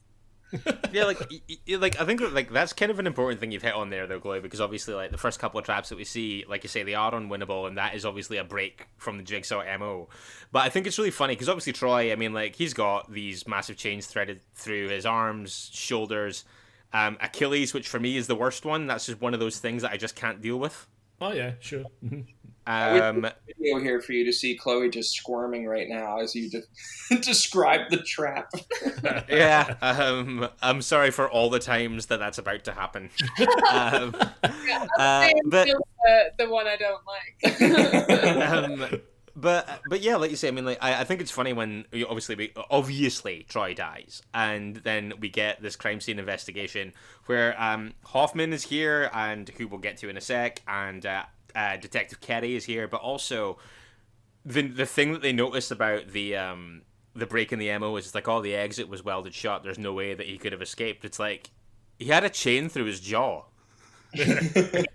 yeah, 0.93 1.03
like, 1.05 1.19
y- 1.29 1.41
y- 1.67 1.75
like 1.75 1.99
I 1.99 2.05
think 2.05 2.21
like 2.33 2.51
that's 2.51 2.71
kind 2.73 2.89
of 2.89 2.99
an 2.99 3.07
important 3.07 3.39
thing 3.39 3.51
you've 3.51 3.63
hit 3.63 3.73
on 3.73 3.89
there, 3.89 4.07
though, 4.07 4.19
Chloe, 4.19 4.39
because 4.39 4.61
obviously, 4.61 4.93
like 4.93 5.11
the 5.11 5.17
first 5.17 5.39
couple 5.39 5.59
of 5.59 5.65
traps 5.65 5.89
that 5.89 5.97
we 5.97 6.05
see, 6.05 6.45
like 6.47 6.63
you 6.63 6.69
say, 6.69 6.83
they 6.83 6.95
are 6.95 7.11
unwinnable, 7.11 7.67
and 7.67 7.77
that 7.77 7.95
is 7.95 8.05
obviously 8.05 8.37
a 8.37 8.43
break 8.43 8.87
from 8.97 9.17
the 9.17 9.23
Jigsaw 9.23 9.63
mo. 9.77 10.07
But 10.51 10.59
I 10.59 10.69
think 10.69 10.87
it's 10.87 10.97
really 10.97 11.11
funny 11.11 11.33
because 11.33 11.49
obviously 11.49 11.73
Troy, 11.73 12.11
I 12.11 12.15
mean, 12.15 12.33
like 12.33 12.55
he's 12.55 12.73
got 12.73 13.11
these 13.11 13.47
massive 13.47 13.75
chains 13.77 14.07
threaded 14.07 14.39
through 14.55 14.89
his 14.89 15.05
arms, 15.05 15.69
shoulders, 15.73 16.45
um, 16.93 17.17
Achilles, 17.19 17.73
which 17.73 17.87
for 17.89 17.99
me 17.99 18.15
is 18.15 18.27
the 18.27 18.35
worst 18.35 18.63
one. 18.65 18.87
That's 18.87 19.05
just 19.05 19.19
one 19.19 19.33
of 19.33 19.39
those 19.39 19.59
things 19.59 19.81
that 19.81 19.91
I 19.91 19.97
just 19.97 20.15
can't 20.15 20.41
deal 20.41 20.57
with. 20.57 20.87
Oh 21.19 21.31
yeah, 21.33 21.53
sure. 21.59 21.83
Mhm. 22.05 22.25
Um, 22.69 23.25
Video 23.47 23.79
here 23.79 24.01
for 24.01 24.11
you 24.11 24.25
to 24.25 24.33
see 24.33 24.55
Chloe 24.57 24.89
just 24.89 25.13
squirming 25.13 25.65
right 25.65 25.87
now 25.87 26.19
as 26.19 26.35
you 26.35 26.49
de- 26.49 27.17
describe 27.21 27.89
the 27.89 27.97
trap. 28.03 28.51
yeah, 29.29 29.75
um, 29.81 30.49
I'm 30.61 30.81
sorry 30.81 31.11
for 31.11 31.29
all 31.29 31.49
the 31.49 31.59
times 31.59 32.07
that 32.07 32.19
that's 32.19 32.37
about 32.37 32.65
to 32.65 32.73
happen. 32.73 33.09
Um, 33.71 34.15
Yeah, 34.65 34.85
uh, 34.99 35.29
I'm 35.29 35.33
but 35.49 35.67
still 35.67 35.79
the, 36.05 36.23
the 36.39 36.49
one 36.49 36.67
I 36.67 36.75
don't 36.75 37.01
like. 37.07 38.91
um, 38.91 39.01
but 39.37 39.81
but 39.89 40.01
yeah, 40.01 40.15
like 40.17 40.31
you 40.31 40.35
say, 40.37 40.47
I 40.47 40.51
mean, 40.51 40.65
like 40.65 40.79
I, 40.81 41.01
I 41.01 41.03
think 41.03 41.21
it's 41.21 41.31
funny 41.31 41.53
when 41.53 41.85
you- 41.91 42.07
obviously 42.07 42.35
we, 42.35 42.53
obviously 42.71 43.45
Troy 43.47 43.73
dies, 43.73 44.21
and 44.33 44.77
then 44.77 45.13
we 45.19 45.29
get 45.29 45.61
this 45.61 45.75
crime 45.75 46.01
scene 46.01 46.19
investigation 46.19 46.93
where 47.27 47.59
um, 47.61 47.93
Hoffman 48.05 48.51
is 48.51 48.63
here, 48.63 49.09
and 49.13 49.47
who 49.49 49.67
we'll 49.67 49.79
get 49.79 49.97
to 49.97 50.09
in 50.09 50.17
a 50.17 50.21
sec, 50.21 50.61
and 50.67 51.05
uh, 51.05 51.23
uh, 51.55 51.77
Detective 51.77 52.19
Kerry 52.19 52.55
is 52.55 52.65
here, 52.65 52.87
but 52.87 53.01
also 53.01 53.59
the 54.45 54.63
the 54.67 54.85
thing 54.85 55.13
that 55.13 55.21
they 55.21 55.33
notice 55.33 55.71
about 55.71 56.09
the 56.09 56.35
um 56.35 56.83
the 57.15 57.25
break 57.27 57.51
in 57.53 57.59
the 57.59 57.77
mo 57.79 57.95
is 57.97 58.07
it's 58.07 58.15
like 58.15 58.27
all 58.27 58.41
the 58.41 58.55
exit 58.55 58.89
was 58.89 59.03
welded 59.03 59.33
shut. 59.33 59.63
There's 59.63 59.79
no 59.79 59.93
way 59.93 60.13
that 60.15 60.27
he 60.27 60.37
could 60.37 60.51
have 60.51 60.61
escaped. 60.61 61.05
It's 61.05 61.19
like 61.19 61.51
he 61.99 62.05
had 62.07 62.23
a 62.23 62.29
chain 62.29 62.69
through 62.69 62.85
his 62.85 62.99
jaw. 62.99 63.43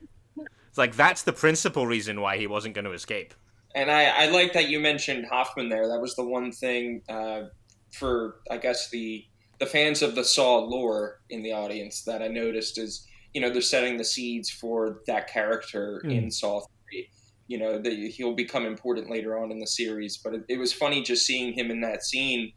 It's 0.69 0.79
like 0.79 0.97
that's 0.97 1.23
the 1.23 1.33
principal 1.33 1.87
reason 1.87 2.21
why 2.21 2.39
he 2.39 2.47
wasn't 2.47 2.75
going 2.75 2.87
to 2.87 2.93
escape. 2.93 3.35
And 3.75 3.91
I, 3.91 4.05
I 4.05 4.27
like 4.27 4.53
that 4.53 4.69
you 4.69 4.81
mentioned 4.81 5.27
Hoffman 5.31 5.69
there. 5.69 5.89
That 5.89 6.01
was 6.01 6.15
the 6.17 6.25
one 6.25 6.53
thing 6.53 7.03
uh, 7.09 7.45
for, 7.93 8.37
I 8.51 8.59
guess, 8.59 8.91
the 8.91 9.25
the 9.59 9.67
fans 9.67 10.03
of 10.03 10.15
the 10.17 10.25
Saw 10.25 10.59
lore 10.59 11.21
in 11.31 11.43
the 11.43 11.53
audience 11.53 12.03
that 12.03 12.21
I 12.21 12.27
noticed 12.27 12.79
is, 12.79 13.07
you 13.33 13.41
know, 13.41 13.49
they're 13.49 13.61
setting 13.63 13.97
the 13.97 14.05
seeds 14.05 14.51
for 14.51 15.03
that 15.07 15.29
character 15.29 16.03
Mm. 16.05 16.25
in 16.25 16.31
Saw 16.31 16.61
3. 16.91 17.09
You 17.47 17.59
know, 17.59 17.79
that 17.81 17.93
he'll 17.93 18.35
become 18.35 18.67
important 18.67 19.09
later 19.11 19.39
on 19.39 19.53
in 19.53 19.59
the 19.61 19.67
series. 19.67 20.17
But 20.17 20.35
it, 20.35 20.43
it 20.49 20.59
was 20.59 20.73
funny 20.73 21.03
just 21.03 21.25
seeing 21.27 21.53
him 21.53 21.71
in 21.71 21.81
that 21.83 22.03
scene 22.03 22.53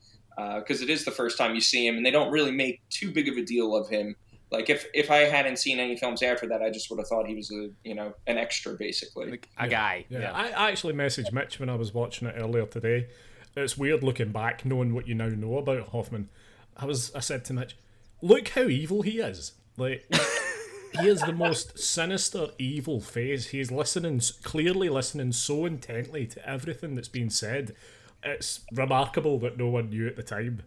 because 0.57 0.81
it 0.81 0.89
is 0.89 1.05
the 1.05 1.12
first 1.12 1.38
time 1.38 1.53
you 1.55 1.62
see 1.62 1.86
him, 1.88 1.95
and 1.95 2.05
they 2.05 2.12
don't 2.12 2.31
really 2.31 2.51
make 2.51 2.81
too 2.89 3.12
big 3.12 3.27
of 3.29 3.38
a 3.38 3.43
deal 3.45 3.75
of 3.75 3.88
him. 3.89 4.15
Like 4.52 4.70
if 4.70 4.86
if 4.94 5.10
I 5.10 5.20
hadn't 5.20 5.58
seen 5.58 5.80
any 5.80 5.98
films 5.98 6.22
after 6.22 6.48
that, 6.48 6.62
I 6.62 6.70
just 6.70 6.90
would 6.90 7.00
have 7.00 7.08
thought 7.08 7.28
he 7.28 7.36
was 7.36 7.52
a 7.52 7.70
you 7.84 7.96
know 7.96 8.14
an 8.28 8.38
extra 8.38 8.74
basically. 8.74 9.32
Like 9.32 9.50
a 9.58 9.68
guy. 9.68 10.06
Yeah, 10.10 10.20
Yeah. 10.20 10.32
I, 10.34 10.50
I 10.50 10.72
actually 10.72 10.94
messaged 10.94 11.32
Mitch 11.34 11.60
when 11.60 11.70
I 11.70 11.75
was 11.75 11.94
watching 11.94 12.28
it 12.28 12.36
earlier 12.38 12.66
today. 12.66 13.08
It's 13.56 13.78
weird 13.78 14.04
looking 14.04 14.32
back, 14.32 14.66
knowing 14.66 14.94
what 14.94 15.08
you 15.08 15.16
now 15.16 15.30
know 15.30 15.58
about 15.58 15.90
Hoffman. 15.90 16.30
I 16.75 16.86
was, 16.86 17.14
I 17.16 17.22
said 17.22 17.46
to 17.46 17.54
Mitch, 17.54 17.78
"Look 18.22 18.50
how 18.50 18.64
evil 18.64 19.02
he 19.02 19.20
is! 19.20 19.54
Like, 19.78 20.06
he 21.00 21.08
is 21.08 21.22
the 21.22 21.34
most 21.34 21.80
sinister, 21.80 22.48
evil 22.60 23.00
face. 23.00 23.48
He's 23.48 23.72
listening, 23.72 24.22
clearly 24.44 24.90
listening 24.90 25.32
so 25.32 25.66
intently 25.66 26.28
to 26.28 26.50
everything 26.50 26.96
that's 26.96 27.08
being 27.08 27.30
said. 27.30 27.75
It's 28.24 28.62
remarkable 28.74 29.40
that 29.40 29.58
no 29.58 29.70
one 29.70 29.90
knew 29.90 30.08
at 30.08 30.16
the 30.16 30.24
time. 30.24 30.64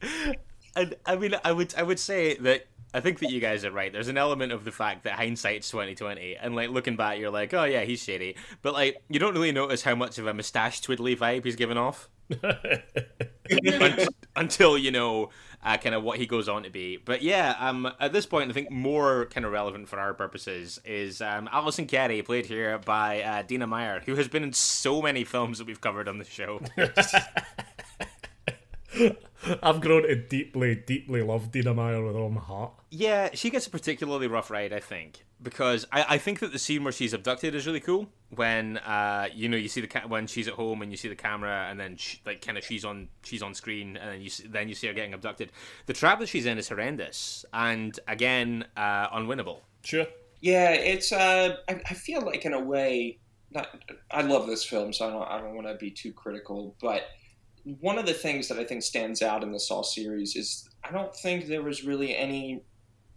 And 0.74 0.94
I 1.04 1.16
mean, 1.16 1.34
I 1.44 1.52
would 1.52 1.74
I 1.76 1.82
would 1.82 1.98
say 1.98 2.34
that 2.36 2.64
I 2.94 3.00
think 3.00 3.20
that 3.20 3.30
you 3.30 3.40
guys 3.40 3.64
are 3.64 3.70
right. 3.70 3.92
There's 3.92 4.08
an 4.08 4.18
element 4.18 4.52
of 4.52 4.64
the 4.64 4.72
fact 4.72 5.04
that 5.04 5.14
hindsight's 5.14 5.68
twenty 5.68 5.94
twenty, 5.94 6.36
and 6.36 6.54
like 6.54 6.70
looking 6.70 6.96
back, 6.96 7.18
you're 7.18 7.30
like, 7.30 7.52
oh 7.54 7.64
yeah, 7.64 7.82
he's 7.82 8.02
shady. 8.02 8.36
But 8.62 8.74
like, 8.74 9.02
you 9.08 9.18
don't 9.18 9.34
really 9.34 9.52
notice 9.52 9.82
how 9.82 9.94
much 9.94 10.18
of 10.18 10.26
a 10.26 10.34
mustache 10.34 10.80
twiddly 10.80 11.16
vibe 11.16 11.44
he's 11.44 11.56
giving 11.56 11.78
off 11.78 12.08
until 14.36 14.78
you 14.78 14.90
know 14.90 15.30
uh, 15.64 15.76
kind 15.76 15.94
of 15.94 16.02
what 16.02 16.18
he 16.18 16.26
goes 16.26 16.48
on 16.48 16.62
to 16.64 16.70
be. 16.70 16.96
But 16.96 17.22
yeah, 17.22 17.54
um, 17.58 17.90
at 18.00 18.12
this 18.12 18.26
point, 18.26 18.50
I 18.50 18.52
think 18.52 18.70
more 18.70 19.26
kind 19.26 19.46
of 19.46 19.52
relevant 19.52 19.88
for 19.88 19.98
our 19.98 20.14
purposes 20.14 20.80
is 20.84 21.20
um, 21.20 21.48
Allison 21.52 21.86
Kerry, 21.86 22.22
played 22.22 22.46
here 22.46 22.78
by 22.78 23.22
uh, 23.22 23.42
Dina 23.42 23.66
Meyer, 23.66 24.02
who 24.04 24.16
has 24.16 24.28
been 24.28 24.42
in 24.42 24.52
so 24.52 25.02
many 25.02 25.24
films 25.24 25.58
that 25.58 25.66
we've 25.66 25.80
covered 25.80 26.08
on 26.08 26.18
the 26.18 26.24
show. 26.24 26.60
I've 29.62 29.80
grown 29.80 30.02
to 30.02 30.14
deeply, 30.14 30.74
deeply 30.74 31.22
love 31.22 31.50
Dina 31.50 31.74
Meyer 31.74 32.04
with 32.04 32.14
all 32.14 32.30
my 32.30 32.40
heart. 32.40 32.72
Yeah, 32.90 33.30
she 33.34 33.50
gets 33.50 33.66
a 33.66 33.70
particularly 33.70 34.26
rough 34.26 34.50
ride, 34.50 34.72
I 34.72 34.80
think, 34.80 35.24
because 35.42 35.86
I, 35.90 36.04
I 36.10 36.18
think 36.18 36.38
that 36.40 36.52
the 36.52 36.58
scene 36.58 36.84
where 36.84 36.92
she's 36.92 37.12
abducted 37.12 37.54
is 37.54 37.66
really 37.66 37.80
cool. 37.80 38.08
When 38.30 38.78
uh, 38.78 39.28
you 39.34 39.48
know, 39.48 39.56
you 39.56 39.68
see 39.68 39.80
the 39.80 39.86
ca- 39.88 40.06
when 40.06 40.26
she's 40.26 40.46
at 40.48 40.54
home 40.54 40.82
and 40.82 40.90
you 40.90 40.96
see 40.96 41.08
the 41.08 41.16
camera, 41.16 41.66
and 41.68 41.78
then 41.80 41.96
she, 41.96 42.20
like 42.24 42.44
kind 42.44 42.56
of 42.56 42.64
she's 42.64 42.84
on 42.84 43.08
she's 43.22 43.42
on 43.42 43.54
screen, 43.54 43.96
and 43.96 44.10
then 44.10 44.20
you 44.20 44.30
see, 44.30 44.46
then 44.46 44.68
you 44.68 44.74
see 44.74 44.86
her 44.86 44.92
getting 44.92 45.14
abducted. 45.14 45.50
The 45.86 45.92
trap 45.92 46.20
that 46.20 46.28
she's 46.28 46.46
in 46.46 46.58
is 46.58 46.68
horrendous, 46.68 47.44
and 47.52 47.98
again, 48.06 48.66
uh, 48.76 49.08
unwinnable. 49.10 49.60
Sure. 49.84 50.06
Yeah, 50.40 50.70
it's. 50.70 51.12
Uh, 51.12 51.56
I, 51.68 51.80
I 51.88 51.94
feel 51.94 52.22
like 52.22 52.44
in 52.44 52.52
a 52.52 52.60
way, 52.60 53.18
not. 53.50 53.68
I 54.10 54.22
love 54.22 54.46
this 54.46 54.64
film, 54.64 54.92
so 54.92 55.08
I 55.08 55.10
don't. 55.10 55.28
I 55.28 55.38
don't 55.40 55.54
want 55.54 55.66
to 55.66 55.74
be 55.74 55.90
too 55.90 56.12
critical, 56.12 56.76
but 56.80 57.02
one 57.64 57.98
of 57.98 58.06
the 58.06 58.12
things 58.12 58.48
that 58.48 58.58
I 58.58 58.64
think 58.64 58.82
stands 58.82 59.22
out 59.22 59.42
in 59.42 59.52
the 59.52 59.60
Saw 59.60 59.82
series 59.82 60.36
is 60.36 60.68
I 60.84 60.90
don't 60.90 61.14
think 61.14 61.46
there 61.46 61.62
was 61.62 61.84
really 61.84 62.16
any 62.16 62.62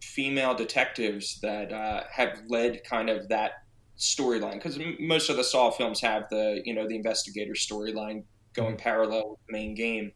female 0.02 0.54
detectives 0.54 1.40
that 1.40 1.72
uh, 1.72 2.04
have 2.10 2.42
led 2.48 2.84
kind 2.84 3.10
of 3.10 3.28
that 3.28 3.52
storyline 3.98 4.54
because 4.54 4.78
m- 4.78 4.96
most 5.00 5.30
of 5.30 5.36
the 5.36 5.44
Saw 5.44 5.70
films 5.70 6.00
have 6.00 6.28
the 6.30 6.60
you 6.64 6.74
know 6.74 6.86
the 6.86 6.96
investigator 6.96 7.54
storyline 7.54 8.24
going 8.54 8.76
parallel 8.76 9.30
with 9.30 9.40
the 9.48 9.52
main 9.52 9.74
game. 9.74 10.12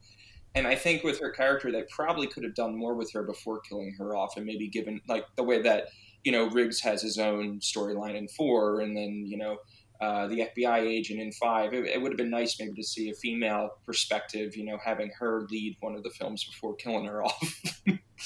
And 0.55 0.67
I 0.67 0.75
think 0.75 1.05
with 1.05 1.21
her 1.21 1.31
character, 1.31 1.71
they 1.71 1.85
probably 1.91 2.27
could 2.27 2.43
have 2.43 2.57
done 2.57 2.77
more 2.77 2.95
with 2.95 3.13
her 3.13 3.23
before 3.23 3.61
killing 3.61 3.95
her 3.99 4.17
off, 4.17 4.37
and 4.37 4.45
maybe 4.45 4.69
given 4.69 5.01
like 5.09 5.25
the 5.37 5.45
way 5.45 5.63
that 5.63 5.89
you 6.25 6.33
know 6.33 6.49
Riggs 6.51 6.81
has 6.81 7.03
his 7.03 7.19
own 7.19 7.61
storyline 7.61 8.17
in 8.17 8.29
four, 8.29 8.81
and 8.81 8.97
then 8.97 9.25
you 9.27 9.39
know 9.39 9.59
uh, 10.01 10.27
the 10.29 10.49
FBI 10.57 10.79
agent 10.81 11.21
in 11.21 11.31
five. 11.33 11.75
It, 11.75 11.85
it 11.87 12.01
would 12.01 12.11
have 12.13 12.19
been 12.19 12.31
nice 12.31 12.59
maybe 12.59 12.75
to 12.75 12.83
see 12.83 13.11
a 13.11 13.15
female 13.15 13.71
perspective, 13.85 14.57
you 14.57 14.65
know, 14.65 14.79
having 14.83 15.11
her 15.19 15.43
lead 15.51 15.77
one 15.81 15.95
of 15.95 16.03
the 16.03 16.11
films 16.11 16.45
before 16.45 16.75
killing 16.77 17.05
her 17.05 17.23
off. 17.25 17.83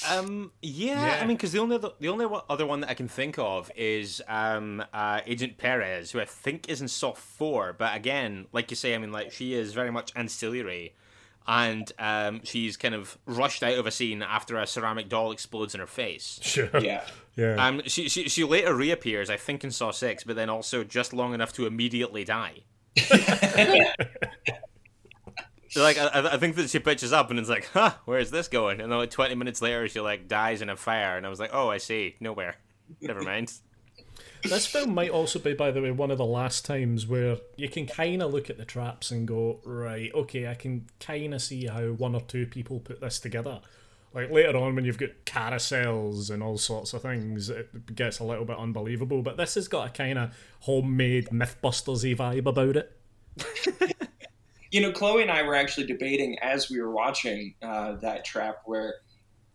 Um, 0.09 0.51
yeah, 0.61 1.05
Yeah. 1.17 1.23
I 1.23 1.25
mean, 1.27 1.37
because 1.37 1.51
the 1.51 1.59
only 1.59 1.75
other, 1.75 1.91
the 1.99 2.09
only 2.09 2.25
one- 2.25 2.43
other 2.49 2.65
one 2.65 2.81
that 2.81 2.89
I 2.89 2.93
can 2.93 3.07
think 3.07 3.37
of 3.39 3.71
is 3.75 4.21
um, 4.27 4.83
uh, 4.93 5.21
Agent 5.25 5.57
Perez, 5.57 6.11
who 6.11 6.19
I 6.19 6.25
think 6.25 6.69
is 6.69 6.81
in 6.81 6.87
Saw 6.87 7.13
Four. 7.13 7.73
But 7.73 7.95
again, 7.95 8.47
like 8.51 8.69
you 8.71 8.75
say, 8.75 8.93
I 8.93 8.97
mean, 8.97 9.11
like 9.11 9.31
she 9.31 9.53
is 9.53 9.73
very 9.73 9.91
much 9.91 10.11
ancillary, 10.15 10.93
and 11.47 11.91
um, 11.99 12.41
she's 12.43 12.77
kind 12.77 12.95
of 12.95 13.17
rushed 13.25 13.63
out 13.63 13.77
of 13.77 13.85
a 13.85 13.91
scene 13.91 14.21
after 14.21 14.57
a 14.57 14.65
ceramic 14.65 15.09
doll 15.09 15.31
explodes 15.31 15.73
in 15.73 15.79
her 15.79 15.87
face. 15.87 16.39
Sure. 16.55 16.69
yeah. 16.79 17.03
Yeah. 17.35 17.55
Um, 17.55 17.81
she, 17.85 18.07
she 18.07 18.29
she 18.29 18.45
later 18.45 18.73
reappears, 18.73 19.29
I 19.29 19.35
think, 19.35 19.65
in 19.65 19.71
Saw 19.71 19.91
Six, 19.91 20.23
but 20.23 20.37
then 20.37 20.49
also 20.49 20.85
just 20.85 21.11
long 21.11 21.33
enough 21.33 21.51
to 21.53 21.65
immediately 21.65 22.23
die. 22.23 22.61
like 25.75 25.97
I, 25.97 26.29
I 26.31 26.37
think 26.37 26.55
that 26.55 26.69
she 26.69 26.79
pitches 26.79 27.11
up 27.11 27.29
and 27.29 27.37
it's 27.39 27.49
like, 27.49 27.65
huh, 27.73 27.95
where's 28.05 28.31
this 28.31 28.47
going? 28.47 28.79
And 28.79 28.89
then 28.89 28.97
like 28.97 29.11
twenty 29.11 29.35
minutes 29.35 29.61
later, 29.61 29.85
she 29.89 29.99
like 29.99 30.29
dies 30.29 30.61
in 30.61 30.69
a 30.69 30.77
fire, 30.77 31.17
and 31.17 31.25
I 31.25 31.29
was 31.29 31.39
like, 31.39 31.49
oh, 31.51 31.69
I 31.69 31.77
see, 31.77 32.15
nowhere. 32.21 32.55
Never 33.01 33.21
mind. 33.21 33.51
This 34.49 34.67
film 34.67 34.93
might 34.93 35.09
also 35.09 35.39
be, 35.39 35.53
by 35.53 35.71
the 35.71 35.81
way, 35.81 35.91
one 35.91 36.11
of 36.11 36.17
the 36.17 36.25
last 36.25 36.65
times 36.65 37.07
where 37.07 37.37
you 37.55 37.69
can 37.69 37.85
kind 37.85 38.21
of 38.21 38.33
look 38.33 38.49
at 38.49 38.57
the 38.57 38.65
traps 38.65 39.11
and 39.11 39.27
go, 39.27 39.59
right, 39.63 40.11
okay, 40.13 40.47
I 40.47 40.55
can 40.55 40.87
kind 40.99 41.33
of 41.33 41.41
see 41.41 41.67
how 41.67 41.87
one 41.89 42.15
or 42.15 42.21
two 42.21 42.45
people 42.45 42.79
put 42.79 43.01
this 43.01 43.19
together. 43.19 43.61
Like 44.13 44.31
later 44.31 44.57
on, 44.57 44.75
when 44.75 44.85
you've 44.85 44.97
got 44.97 45.09
carousels 45.25 46.29
and 46.29 46.41
all 46.41 46.57
sorts 46.57 46.93
of 46.93 47.01
things, 47.01 47.49
it 47.49 47.95
gets 47.95 48.19
a 48.19 48.23
little 48.23 48.45
bit 48.45 48.57
unbelievable. 48.57 49.21
But 49.21 49.37
this 49.37 49.55
has 49.55 49.67
got 49.67 49.89
a 49.89 49.91
kind 49.91 50.17
of 50.17 50.33
homemade 50.61 51.29
Mythbusters 51.29 52.15
vibe 52.15 52.45
about 52.45 52.77
it. 52.77 52.97
You 54.75 54.81
know, 54.81 54.91
Chloe 54.91 55.21
and 55.21 55.31
I 55.31 55.41
were 55.43 55.55
actually 55.55 55.87
debating 55.87 56.37
as 56.39 56.69
we 56.69 56.81
were 56.81 56.91
watching 56.91 57.55
uh, 57.61 57.93
that 58.01 58.25
trap 58.25 58.57
where 58.65 58.95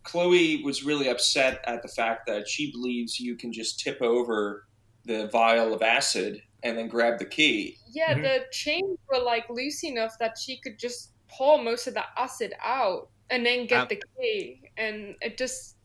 Chloe 0.01 0.63
was 0.63 0.83
really 0.83 1.09
upset 1.09 1.61
at 1.67 1.83
the 1.83 1.87
fact 1.89 2.25
that 2.25 2.49
she 2.49 2.71
believes 2.71 3.19
you 3.19 3.35
can 3.35 3.53
just 3.53 3.79
tip 3.79 4.01
over 4.01 4.65
the 5.05 5.27
vial 5.27 5.73
of 5.73 5.81
acid 5.81 6.41
and 6.63 6.77
then 6.77 6.87
grab 6.87 7.17
the 7.19 7.25
key. 7.25 7.77
Yeah, 7.91 8.13
Mhm. 8.13 8.21
the 8.23 8.45
chains 8.51 8.97
were 9.09 9.19
like 9.19 9.49
loose 9.49 9.83
enough 9.83 10.17
that 10.19 10.37
she 10.37 10.57
could 10.61 10.77
just 10.79 11.13
pour 11.27 11.57
most 11.61 11.87
of 11.87 11.93
the 11.93 12.03
acid 12.17 12.53
out 12.63 13.09
and 13.29 13.45
then 13.45 13.65
get 13.65 13.81
Um, 13.83 13.87
the 13.89 14.03
key, 14.19 14.61
and 14.77 15.15
it 15.21 15.37
just 15.37 15.77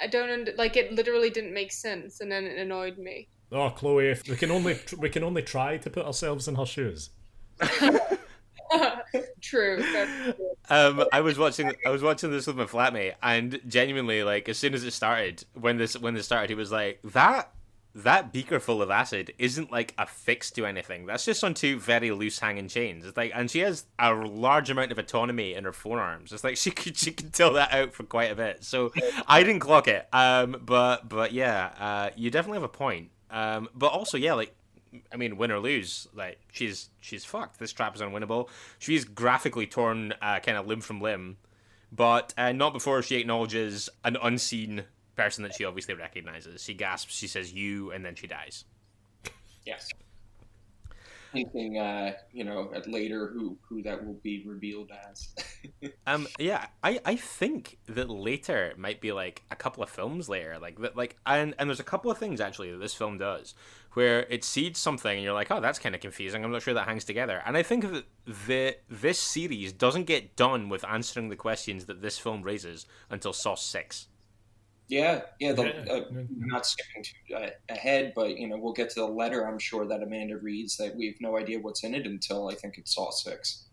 I 0.00 0.06
don't 0.06 0.30
under, 0.30 0.52
like 0.56 0.76
it. 0.76 0.92
Literally 0.92 1.28
didn't 1.28 1.52
make 1.52 1.72
sense, 1.72 2.20
and 2.20 2.30
then 2.30 2.44
it 2.44 2.56
annoyed 2.58 2.98
me. 2.98 3.28
Oh, 3.50 3.70
Chloe, 3.70 4.08
if 4.10 4.28
we 4.28 4.36
can 4.36 4.50
only 4.50 4.78
we 4.98 5.08
can 5.10 5.22
only 5.24 5.42
try 5.42 5.76
to 5.78 5.90
put 5.90 6.06
ourselves 6.06 6.46
in 6.48 6.54
her 6.54 6.66
shoes. 6.66 7.10
True. 9.40 9.82
True. 9.82 10.34
Um, 10.70 11.04
I 11.12 11.20
was 11.20 11.38
watching 11.38 11.72
I 11.86 11.90
was 11.90 12.02
watching 12.02 12.30
this 12.30 12.46
with 12.46 12.56
my 12.56 12.64
flatmate, 12.64 13.14
and 13.22 13.60
genuinely, 13.66 14.22
like 14.22 14.48
as 14.48 14.58
soon 14.58 14.74
as 14.74 14.84
it 14.84 14.92
started, 14.92 15.44
when 15.54 15.78
this 15.78 15.96
when 15.98 16.14
this 16.14 16.26
started, 16.26 16.50
he 16.50 16.54
was 16.54 16.70
like, 16.70 17.00
"That 17.02 17.50
that 18.04 18.32
beaker 18.32 18.60
full 18.60 18.80
of 18.80 18.90
acid 18.90 19.32
isn't 19.38 19.72
like 19.72 19.92
affixed 19.98 20.54
to 20.54 20.66
anything. 20.66 21.06
That's 21.06 21.24
just 21.24 21.42
on 21.42 21.54
two 21.54 21.78
very 21.78 22.10
loose 22.12 22.38
hanging 22.38 22.68
chains. 22.68 23.04
It's 23.04 23.16
like, 23.16 23.32
and 23.34 23.50
she 23.50 23.60
has 23.60 23.86
a 23.98 24.14
large 24.14 24.70
amount 24.70 24.92
of 24.92 24.98
autonomy 24.98 25.54
in 25.54 25.64
her 25.64 25.72
forearms. 25.72 26.32
It's 26.32 26.44
like 26.44 26.56
she 26.56 26.70
could 26.70 26.96
she 26.96 27.10
could 27.10 27.32
tell 27.32 27.52
that 27.54 27.72
out 27.72 27.92
for 27.94 28.04
quite 28.04 28.30
a 28.30 28.36
bit. 28.36 28.64
So 28.64 28.92
I 29.26 29.42
didn't 29.42 29.60
clock 29.60 29.88
it. 29.88 30.06
Um, 30.12 30.62
but 30.64 31.08
but 31.08 31.32
yeah, 31.32 31.70
uh, 31.78 32.10
you 32.16 32.30
definitely 32.30 32.56
have 32.56 32.64
a 32.64 32.68
point. 32.68 33.10
Um, 33.30 33.68
but 33.74 33.88
also 33.88 34.16
yeah, 34.16 34.34
like 34.34 34.54
I 35.12 35.16
mean, 35.16 35.36
win 35.36 35.50
or 35.50 35.58
lose, 35.58 36.06
like 36.14 36.38
she's 36.52 36.90
she's 37.00 37.24
fucked. 37.24 37.58
This 37.58 37.72
trap 37.72 37.96
is 37.96 38.00
unwinnable. 38.00 38.48
She's 38.78 39.04
graphically 39.04 39.66
torn, 39.66 40.14
uh, 40.22 40.38
kind 40.38 40.56
of 40.56 40.66
limb 40.66 40.80
from 40.80 41.00
limb, 41.00 41.36
but 41.90 42.32
uh, 42.38 42.52
not 42.52 42.72
before 42.72 43.02
she 43.02 43.16
acknowledges 43.16 43.88
an 44.04 44.16
unseen 44.22 44.84
person 45.18 45.42
that 45.42 45.54
she 45.54 45.64
obviously 45.64 45.94
recognizes. 45.94 46.62
She 46.62 46.74
gasps, 46.74 47.14
she 47.14 47.26
says 47.26 47.52
"you," 47.52 47.90
and 47.90 48.04
then 48.04 48.14
she 48.14 48.26
dies. 48.26 48.64
Yes. 49.66 49.88
Thinking, 51.32 51.76
uh, 51.76 52.12
you 52.32 52.44
know, 52.44 52.70
at 52.74 52.88
later 52.88 53.26
who 53.26 53.58
who 53.68 53.82
that 53.82 54.02
will 54.06 54.18
be 54.22 54.44
revealed 54.46 54.90
as. 55.10 55.28
Um, 56.06 56.26
yeah, 56.38 56.66
I, 56.82 57.00
I 57.04 57.16
think 57.16 57.76
that 57.86 58.08
later 58.08 58.72
might 58.78 59.00
be 59.02 59.12
like 59.12 59.42
a 59.50 59.56
couple 59.56 59.82
of 59.82 59.90
films 59.90 60.26
later, 60.26 60.58
like 60.58 60.80
that, 60.80 60.96
like 60.96 61.16
and 61.26 61.54
and 61.58 61.68
there's 61.68 61.80
a 61.80 61.84
couple 61.84 62.10
of 62.10 62.16
things 62.16 62.40
actually 62.40 62.72
that 62.72 62.78
this 62.78 62.94
film 62.94 63.18
does 63.18 63.54
where 63.92 64.20
it 64.30 64.44
seeds 64.44 64.78
something 64.78 65.12
and 65.16 65.22
you're 65.22 65.34
like, 65.34 65.50
oh, 65.50 65.60
that's 65.60 65.78
kind 65.78 65.94
of 65.94 66.00
confusing. 66.00 66.44
I'm 66.44 66.52
not 66.52 66.62
sure 66.62 66.74
that 66.74 66.86
hangs 66.86 67.04
together. 67.04 67.42
And 67.44 67.56
I 67.56 67.62
think 67.62 67.90
that 67.90 68.04
the 68.46 68.76
this 68.88 69.18
series 69.18 69.72
doesn't 69.72 70.04
get 70.04 70.36
done 70.36 70.68
with 70.68 70.84
answering 70.84 71.28
the 71.28 71.36
questions 71.36 71.86
that 71.86 72.00
this 72.00 72.18
film 72.18 72.42
raises 72.42 72.86
until 73.10 73.32
Saw 73.32 73.54
Six. 73.54 74.06
Yeah, 74.88 75.22
yeah. 75.38 75.52
The, 75.52 75.64
Yeah, 75.64 75.92
uh, 75.92 76.04
yeah. 76.10 76.22
not 76.30 76.66
skipping 76.66 77.04
too 77.04 77.34
uh, 77.34 77.50
ahead, 77.68 78.12
but 78.16 78.38
you 78.38 78.48
know, 78.48 78.56
we'll 78.58 78.72
get 78.72 78.90
to 78.90 79.00
the 79.00 79.06
letter. 79.06 79.46
I'm 79.46 79.58
sure 79.58 79.86
that 79.86 80.02
Amanda 80.02 80.38
reads 80.38 80.76
that 80.78 80.96
we 80.96 81.06
have 81.06 81.16
no 81.20 81.36
idea 81.36 81.60
what's 81.60 81.84
in 81.84 81.94
it 81.94 82.06
until 82.06 82.48
I 82.48 82.54
think 82.54 82.78
it's 82.78 82.94
Saw 82.94 83.10
Six. 83.10 83.66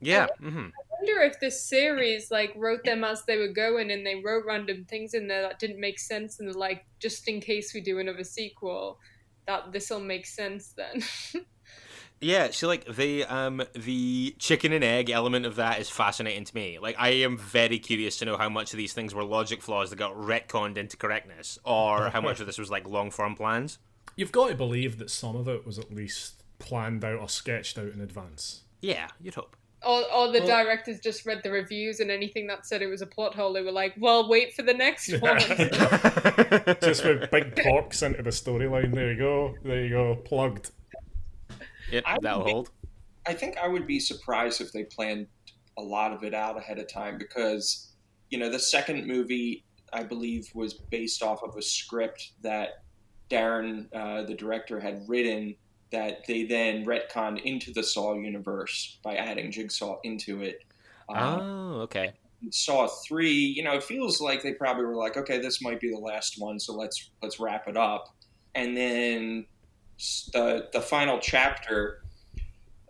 Yeah. 0.00 0.26
hmm 0.38 0.66
I 0.68 1.02
wonder 1.02 1.22
if 1.22 1.40
this 1.40 1.66
series 1.68 2.30
like 2.30 2.52
wrote 2.56 2.84
them 2.84 3.02
as 3.02 3.24
they 3.24 3.38
were 3.38 3.48
going 3.52 3.90
and 3.90 4.06
they 4.06 4.16
wrote 4.22 4.44
random 4.46 4.84
things 4.84 5.14
in 5.14 5.26
there 5.26 5.42
that 5.42 5.58
didn't 5.58 5.80
make 5.80 5.98
sense 5.98 6.38
and 6.40 6.54
like 6.54 6.84
just 7.00 7.26
in 7.28 7.40
case 7.40 7.72
we 7.74 7.80
do 7.80 7.98
another 7.98 8.24
sequel 8.24 8.98
that 9.46 9.72
this 9.72 9.90
will 9.90 10.00
make 10.00 10.26
sense 10.26 10.74
then. 10.76 11.02
Yeah, 12.20 12.48
so 12.50 12.66
like 12.66 12.86
the 12.96 13.24
um 13.24 13.62
the 13.74 14.34
chicken 14.38 14.72
and 14.72 14.82
egg 14.82 15.10
element 15.10 15.44
of 15.44 15.56
that 15.56 15.80
is 15.80 15.90
fascinating 15.90 16.44
to 16.44 16.54
me. 16.54 16.78
Like 16.78 16.96
I 16.98 17.10
am 17.10 17.36
very 17.36 17.78
curious 17.78 18.16
to 18.18 18.24
know 18.24 18.36
how 18.38 18.48
much 18.48 18.72
of 18.72 18.78
these 18.78 18.92
things 18.94 19.14
were 19.14 19.22
logic 19.24 19.60
flaws 19.62 19.90
that 19.90 19.96
got 19.96 20.14
retconned 20.14 20.78
into 20.78 20.96
correctness, 20.96 21.58
or 21.64 22.08
how 22.10 22.20
much 22.22 22.40
of 22.40 22.46
this 22.46 22.56
was 22.58 22.70
like 22.70 22.88
long 22.88 23.10
form 23.10 23.34
plans. 23.34 23.78
You've 24.16 24.32
got 24.32 24.48
to 24.48 24.54
believe 24.54 24.96
that 24.98 25.10
some 25.10 25.36
of 25.36 25.46
it 25.46 25.66
was 25.66 25.78
at 25.78 25.92
least 25.92 26.42
planned 26.58 27.04
out 27.04 27.20
or 27.20 27.28
sketched 27.28 27.76
out 27.76 27.92
in 27.92 28.00
advance. 28.00 28.62
Yeah, 28.80 29.08
you'd 29.20 29.34
hope. 29.34 29.54
or, 29.84 30.10
or 30.10 30.32
the 30.32 30.38
Well- 30.40 30.64
directors 30.64 31.00
just 31.00 31.26
read 31.26 31.42
the 31.44 31.50
reviews 31.50 32.00
and 32.00 32.10
anything 32.10 32.46
that 32.46 32.64
said 32.64 32.80
it 32.80 32.86
was 32.86 33.02
a 33.02 33.06
plot 33.06 33.34
hole, 33.34 33.52
they 33.52 33.60
were 33.60 33.70
like, 33.72 33.92
"Well, 33.98 34.26
wait 34.26 34.54
for 34.54 34.62
the 34.62 34.72
next 34.72 35.12
one." 35.20 35.38
Just 36.80 37.04
with 37.04 37.30
big 37.30 37.54
porks 37.56 38.02
into 38.02 38.22
the 38.22 38.30
storyline. 38.30 38.94
There 38.94 39.12
you 39.12 39.18
go. 39.18 39.54
There 39.62 39.82
you 39.84 39.90
go. 39.90 40.14
Plugged. 40.24 40.70
Yep, 41.90 42.04
I 42.06 42.16
that'll 42.20 42.38
would 42.40 42.46
be- 42.46 42.52
hold. 42.52 42.70
I 43.26 43.34
think 43.34 43.56
I 43.58 43.66
would 43.66 43.86
be 43.86 43.98
surprised 43.98 44.60
if 44.60 44.72
they 44.72 44.84
planned 44.84 45.26
a 45.78 45.82
lot 45.82 46.12
of 46.12 46.22
it 46.22 46.32
out 46.32 46.56
ahead 46.56 46.78
of 46.78 46.88
time 46.88 47.18
because, 47.18 47.92
you 48.30 48.38
know, 48.38 48.48
the 48.48 48.58
second 48.58 49.06
movie 49.06 49.64
I 49.92 50.04
believe 50.04 50.48
was 50.54 50.74
based 50.74 51.22
off 51.22 51.42
of 51.42 51.56
a 51.56 51.62
script 51.62 52.32
that 52.42 52.82
Darren, 53.30 53.88
uh, 53.92 54.22
the 54.22 54.34
director, 54.34 54.78
had 54.78 55.02
written 55.08 55.56
that 55.90 56.24
they 56.26 56.44
then 56.44 56.84
retconned 56.84 57.42
into 57.42 57.72
the 57.72 57.82
Saw 57.82 58.14
universe 58.14 58.98
by 59.02 59.16
adding 59.16 59.50
Jigsaw 59.50 59.98
into 60.04 60.42
it. 60.42 60.60
Um, 61.08 61.40
Oh, 61.40 61.80
okay. 61.82 62.12
Saw 62.50 62.86
three, 62.86 63.32
you 63.32 63.62
know, 63.64 63.74
it 63.74 63.82
feels 63.82 64.20
like 64.20 64.42
they 64.42 64.52
probably 64.52 64.84
were 64.84 64.94
like, 64.96 65.16
okay, 65.16 65.38
this 65.38 65.60
might 65.62 65.80
be 65.80 65.90
the 65.90 65.98
last 65.98 66.36
one, 66.38 66.60
so 66.60 66.74
let's 66.74 67.10
let's 67.22 67.40
wrap 67.40 67.66
it 67.66 67.76
up. 67.76 68.14
And 68.54 68.76
then 68.76 69.46
the 70.32 70.68
the 70.72 70.80
final 70.80 71.18
chapter. 71.18 72.02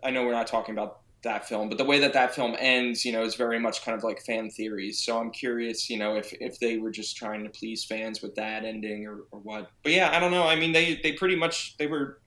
I 0.03 0.11
know 0.11 0.25
we're 0.25 0.33
not 0.33 0.47
talking 0.47 0.73
about 0.75 0.99
that 1.23 1.47
film, 1.47 1.69
but 1.69 1.77
the 1.77 1.83
way 1.83 1.99
that 1.99 2.13
that 2.13 2.33
film 2.33 2.55
ends, 2.59 3.03
you 3.03 3.11
know, 3.11 3.23
is 3.23 3.35
very 3.35 3.59
much 3.59 3.83
kind 3.83 3.97
of 3.97 4.03
like 4.03 4.21
fan 4.21 4.49
theories. 4.49 5.03
So 5.03 5.19
I'm 5.19 5.31
curious, 5.31 5.89
you 5.89 5.97
know, 5.97 6.15
if 6.15 6.33
if 6.39 6.59
they 6.59 6.77
were 6.77 6.91
just 6.91 7.17
trying 7.17 7.43
to 7.43 7.49
please 7.49 7.83
fans 7.83 8.21
with 8.21 8.35
that 8.35 8.65
ending 8.65 9.05
or, 9.05 9.19
or 9.31 9.39
what. 9.39 9.69
But 9.83 9.93
yeah, 9.93 10.15
I 10.15 10.19
don't 10.19 10.31
know. 10.31 10.47
I 10.47 10.55
mean, 10.55 10.71
they 10.71 10.99
they 11.01 11.13
pretty 11.13 11.35
much 11.35 11.75
they 11.77 11.87
were 11.87 12.19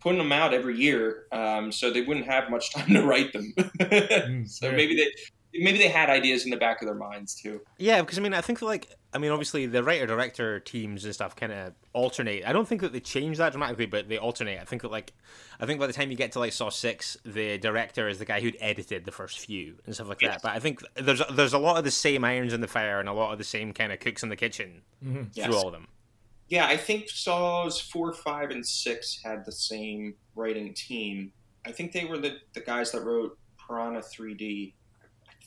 putting 0.00 0.18
them 0.18 0.32
out 0.32 0.52
every 0.52 0.76
year, 0.76 1.26
um, 1.30 1.70
so 1.70 1.90
they 1.90 2.02
wouldn't 2.02 2.26
have 2.26 2.50
much 2.50 2.72
time 2.74 2.92
to 2.94 3.02
write 3.02 3.32
them. 3.32 4.46
so 4.46 4.72
maybe 4.72 4.96
they 4.96 5.10
maybe 5.54 5.78
they 5.78 5.88
had 5.88 6.08
ideas 6.10 6.44
in 6.44 6.50
the 6.50 6.56
back 6.56 6.80
of 6.82 6.86
their 6.86 6.94
minds 6.94 7.34
too. 7.34 7.60
Yeah, 7.78 8.00
because 8.00 8.18
I 8.18 8.22
mean, 8.22 8.34
I 8.34 8.40
think 8.40 8.58
that, 8.60 8.66
like, 8.66 8.88
I 9.12 9.18
mean, 9.18 9.30
obviously 9.30 9.66
the 9.66 9.82
writer 9.82 10.06
director 10.06 10.60
teams 10.60 11.04
and 11.04 11.14
stuff 11.14 11.36
kind 11.36 11.52
of 11.52 11.74
alternate. 11.92 12.44
I 12.46 12.52
don't 12.52 12.66
think 12.66 12.80
that 12.80 12.92
they 12.92 13.00
change 13.00 13.38
that 13.38 13.52
dramatically, 13.52 13.86
but 13.86 14.08
they 14.08 14.18
alternate. 14.18 14.60
I 14.60 14.64
think 14.64 14.82
that, 14.82 14.90
like, 14.90 15.12
I 15.60 15.66
think 15.66 15.78
by 15.78 15.86
the 15.86 15.92
time 15.92 16.10
you 16.10 16.16
get 16.16 16.32
to 16.32 16.38
like 16.38 16.52
Saw 16.52 16.70
Six, 16.70 17.16
the 17.24 17.58
director 17.58 18.08
is 18.08 18.18
the 18.18 18.24
guy 18.24 18.40
who'd 18.40 18.56
edited 18.60 19.04
the 19.04 19.12
first 19.12 19.38
few 19.38 19.76
and 19.86 19.94
stuff 19.94 20.08
like 20.08 20.20
that. 20.20 20.40
But 20.42 20.52
I 20.52 20.58
think 20.58 20.82
there's 20.94 21.22
there's 21.32 21.52
a 21.52 21.58
lot 21.58 21.76
of 21.76 21.84
the 21.84 21.90
same 21.90 22.24
irons 22.24 22.52
in 22.52 22.60
the 22.60 22.68
fire 22.68 23.00
and 23.00 23.08
a 23.08 23.12
lot 23.12 23.32
of 23.32 23.38
the 23.38 23.44
same 23.44 23.72
kind 23.72 23.92
of 23.92 24.00
cooks 24.00 24.22
in 24.22 24.28
the 24.28 24.36
kitchen 24.36 24.82
mm-hmm. 25.04 25.24
Yes. 25.34 25.46
through 25.46 25.56
all 25.56 25.66
of 25.66 25.72
them. 25.72 25.88
Yeah, 26.48 26.66
I 26.66 26.76
think 26.76 27.08
Saws 27.08 27.80
four, 27.80 28.12
five, 28.12 28.50
and 28.50 28.66
six 28.66 29.20
had 29.24 29.44
the 29.46 29.52
same 29.52 30.14
writing 30.34 30.74
team. 30.74 31.32
I 31.64 31.72
think 31.72 31.92
they 31.92 32.04
were 32.04 32.18
the, 32.18 32.38
the 32.52 32.60
guys 32.60 32.92
that 32.92 33.04
wrote 33.04 33.38
Piranha 33.56 34.00
3D. 34.00 34.74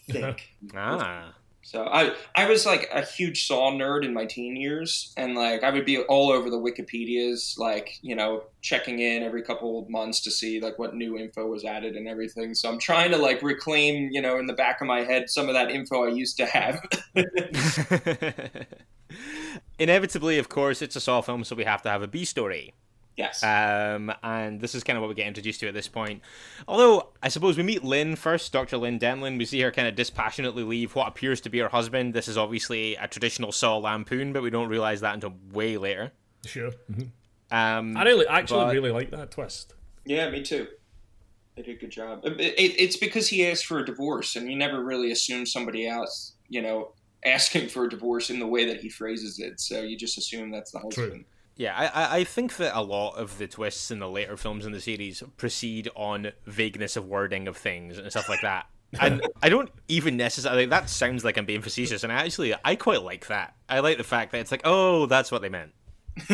Think. 0.10 0.50
Ah, 0.76 1.34
so 1.65 1.84
I 1.88 2.13
I 2.36 2.48
was 2.48 2.63
like 2.63 2.88
a 2.94 3.02
huge 3.02 3.48
Saw 3.48 3.72
nerd 3.72 4.06
in 4.06 4.13
my 4.13 4.26
teen 4.26 4.56
years, 4.56 5.12
and 5.18 5.34
like 5.34 5.63
I 5.63 5.72
would 5.72 5.84
be 5.84 5.98
all 5.98 6.32
over 6.32 6.52
the 6.52 6.60
Wikipedias, 6.60 7.58
like 7.58 7.98
you 8.04 8.15
know 8.15 8.44
checking 8.62 9.00
in 9.00 9.24
every 9.24 9.41
couple 9.41 9.80
of 9.80 9.89
months 9.89 10.22
to 10.22 10.32
see 10.32 10.60
like 10.60 10.78
what 10.78 10.96
new 10.96 11.18
info 11.18 11.48
was 11.48 11.65
added 11.65 11.96
and 11.96 12.08
everything. 12.08 12.54
So 12.54 12.70
I'm 12.70 12.78
trying 12.78 13.10
to 13.12 13.18
like 13.18 13.41
reclaim, 13.41 14.10
you 14.12 14.22
know, 14.22 14.38
in 14.38 14.46
the 14.46 14.54
back 14.54 14.80
of 14.80 14.86
my 14.86 15.02
head 15.02 15.28
some 15.28 15.48
of 15.48 15.56
that 15.56 15.72
info 15.72 16.06
I 16.06 16.10
used 16.10 16.38
to 16.38 16.46
have. 16.46 16.86
Inevitably, 19.80 20.38
of 20.38 20.50
course, 20.50 20.84
it's 20.84 20.96
a 20.96 21.02
Saw 21.02 21.22
film, 21.22 21.44
so 21.44 21.56
we 21.56 21.63
have 21.63 21.82
to 21.82 21.89
have 21.89 22.04
a 22.04 22.08
B 22.08 22.26
story. 22.26 22.74
Yes. 23.17 23.41
Um, 23.43 24.12
and 24.23 24.60
this 24.60 24.75
is 24.75 24.84
kind 24.84 24.97
of 24.97 25.01
what 25.01 25.08
we 25.08 25.15
get 25.15 25.25
introduced 25.28 25.62
to 25.62 25.67
at 25.69 25.73
this 25.73 25.88
point. 25.88 26.21
Although, 26.67 27.10
I 27.23 27.30
suppose 27.30 27.56
we 27.58 27.63
meet 27.63 27.84
Lynn 27.84 28.15
first, 28.17 28.51
Dr. 28.51 28.78
Lynn 28.78 28.99
Denlon. 28.99 29.38
We 29.38 29.45
see 29.45 29.62
her 29.62 29.71
kind 29.71 29.88
of 29.88 29.95
dispassionately 29.95 30.63
leave 30.63 30.95
what 30.95 31.08
appears 31.08 31.39
to 31.41 31.49
be 31.49 31.60
her 31.60 31.69
husband. 31.69 32.13
This 32.13 32.28
is 32.28 32.38
obviously 32.38 32.95
a 32.95 33.08
traditional 33.08 33.51
Saw 33.54 33.78
lampoon, 33.78 34.34
but 34.34 34.43
we 34.43 34.49
don't 34.49 34.67
realize 34.67 34.99
that 35.01 35.13
until 35.13 35.34
way 35.54 35.78
later. 35.78 36.12
Sure. 36.45 36.71
Mhm. 36.91 37.10
Um, 37.51 37.95
I 37.95 38.04
really, 38.04 38.28
actually, 38.28 38.65
But- 38.65 38.73
really 38.73 38.91
like 38.91 39.12
that 39.12 39.32
twist. 39.32 39.73
Yeah, 40.06 40.30
me 40.30 40.43
too. 40.43 40.67
They 41.56 41.62
did 41.62 41.78
a 41.78 41.80
good 41.80 41.91
job. 41.91 42.25
It, 42.25 42.34
it, 42.41 42.82
it's 42.82 42.97
because 42.97 43.30
he 43.30 43.47
asked 43.47 43.65
for 43.65 43.80
a 43.80 43.86
divorce, 43.86 44.36
and 44.36 44.49
you 44.51 44.58
never 44.58 44.84
really 44.84 45.12
assume 45.12 45.45
somebody 45.45 45.88
else, 45.88 46.34
you 46.49 46.62
know, 46.62 46.91
asking 47.25 47.69
for 47.69 47.86
a 47.86 47.89
divorce 47.89 48.30
in 48.30 48.39
the 48.39 48.45
way 48.45 48.65
that 48.65 48.82
he 48.82 48.89
phrases 48.89 49.39
it. 49.39 49.60
So 49.62 49.82
you 49.82 49.97
just 49.97 50.17
assume 50.17 50.51
that's 50.51 50.71
the 50.71 50.80
husband. 50.80 51.23
Yeah, 51.58 51.74
I, 51.76 52.20
I- 52.20 52.24
think 52.26 52.58
that 52.58 52.78
a 52.78 52.82
lot 52.82 53.15
of 53.18 53.38
the 53.38 53.48
twists 53.48 53.89
in 53.89 54.00
the 54.00 54.10
later 54.10 54.36
films 54.36 54.65
in 54.65 54.74
the 54.74 54.82
series 54.82 55.24
proceed 55.38 55.89
on 55.96 56.32
vagueness 56.46 56.98
of 56.98 57.08
wording 57.08 57.48
of 57.48 57.56
things 57.56 57.98
and 57.98 58.10
stuff 58.12 58.28
like 58.28 58.41
that. 58.41 58.68
And 59.00 59.22
I 59.41 59.50
don't 59.50 59.70
even 59.88 60.18
necessarily. 60.18 60.65
That 60.65 60.89
sounds 60.89 61.24
like 61.26 61.38
I'm 61.38 61.46
being 61.46 61.62
facetious, 61.62 62.04
and 62.04 62.12
actually, 62.13 62.54
I 62.63 62.76
quite 62.76 63.02
like 63.04 63.28
that. 63.28 63.56
I 63.68 63.80
like 63.80 63.98
the 63.98 64.04
fact 64.04 64.32
that 64.32 64.39
it's 64.39 64.52
like, 64.52 64.62
oh, 64.63 65.06
that's 65.06 65.32
what 65.32 65.41
they 65.41 65.50
meant. 65.50 65.72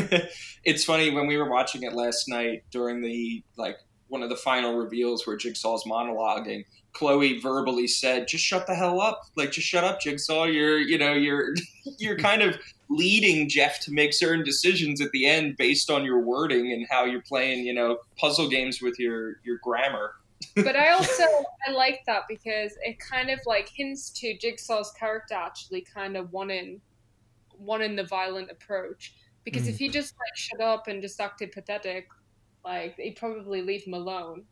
it's 0.64 0.84
funny 0.84 1.10
when 1.12 1.28
we 1.28 1.38
were 1.38 1.50
watching 1.50 1.84
it 1.84 1.94
last 1.94 2.28
night 2.28 2.64
during 2.70 3.02
the 3.02 3.44
like 3.58 3.78
one 4.10 4.22
of 4.22 4.30
the 4.30 4.36
final 4.36 4.76
reveals 4.76 5.26
where 5.26 5.38
Jigsaw's 5.38 5.86
monologuing. 5.86 6.66
Chloe 6.94 7.40
verbally 7.40 7.88
said, 7.88 8.28
"Just 8.28 8.44
shut 8.44 8.68
the 8.68 8.76
hell 8.76 9.00
up! 9.00 9.22
Like, 9.36 9.52
just 9.52 9.68
shut 9.68 9.84
up, 9.84 10.02
Jigsaw. 10.02 10.44
You're, 10.44 10.78
you 10.78 10.98
know, 10.98 11.14
you're, 11.14 11.56
you're 11.98 12.18
kind 12.18 12.42
of 12.42 12.58
leading 12.92 13.50
Jeff 13.50 13.80
to 13.82 13.92
make 13.92 14.14
certain 14.14 14.44
decisions 14.44 15.02
at 15.02 15.12
the 15.12 15.26
end 15.26 15.58
based 15.58 15.90
on 15.90 16.04
your 16.04 16.20
wording 16.20 16.72
and 16.72 16.86
how 16.90 17.06
you're 17.06 17.22
playing, 17.22 17.66
you 17.66 17.74
know, 17.74 17.98
puzzle 18.18 18.50
games 18.50 18.82
with 18.82 19.00
your 19.00 19.38
your 19.44 19.58
grammar." 19.64 20.16
but 20.56 20.76
I 20.76 20.90
also 20.90 21.24
I 21.68 21.72
like 21.72 22.02
that 22.08 22.24
because 22.28 22.74
it 22.84 23.00
kind 23.00 23.30
of 23.30 23.40
like 23.46 23.70
hints 23.70 24.10
to 24.12 24.36
Jigsaw's 24.38 24.92
character 25.00 25.36
actually 25.36 25.82
kind 25.82 26.18
of 26.18 26.34
wanting 26.34 26.82
wanting 27.58 27.96
the 27.96 28.04
violent 28.04 28.50
approach. 28.52 29.14
Because 29.44 29.64
Mm. 29.64 29.70
if 29.70 29.78
he 29.78 29.90
just 29.90 30.14
like 30.20 30.36
shut 30.36 30.62
up 30.62 30.88
and 30.88 31.02
just 31.02 31.20
acted 31.20 31.52
pathetic, 31.52 32.08
like 32.66 32.98
they'd 32.98 33.16
probably 33.16 33.62
leave 33.62 33.84
him 33.84 33.94
alone, 33.94 34.44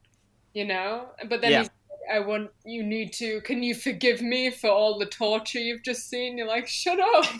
you 0.54 0.66
know. 0.66 1.08
But 1.28 1.42
then 1.42 1.52
Yeah. 1.52 1.60
he's 1.60 1.68
like, 1.68 2.18
I 2.18 2.20
want 2.26 2.52
you 2.66 2.84
need 2.84 3.14
to. 3.14 3.42
Can 3.42 3.64
you 3.64 3.76
forgive 3.76 4.22
me 4.22 4.50
for 4.52 4.70
all 4.70 4.98
the 5.00 5.06
torture 5.06 5.60
you've 5.60 5.84
just 5.84 6.10
seen? 6.10 6.38
You're 6.38 6.48
like, 6.48 6.68
shut 6.68 7.00
up. 7.00 7.26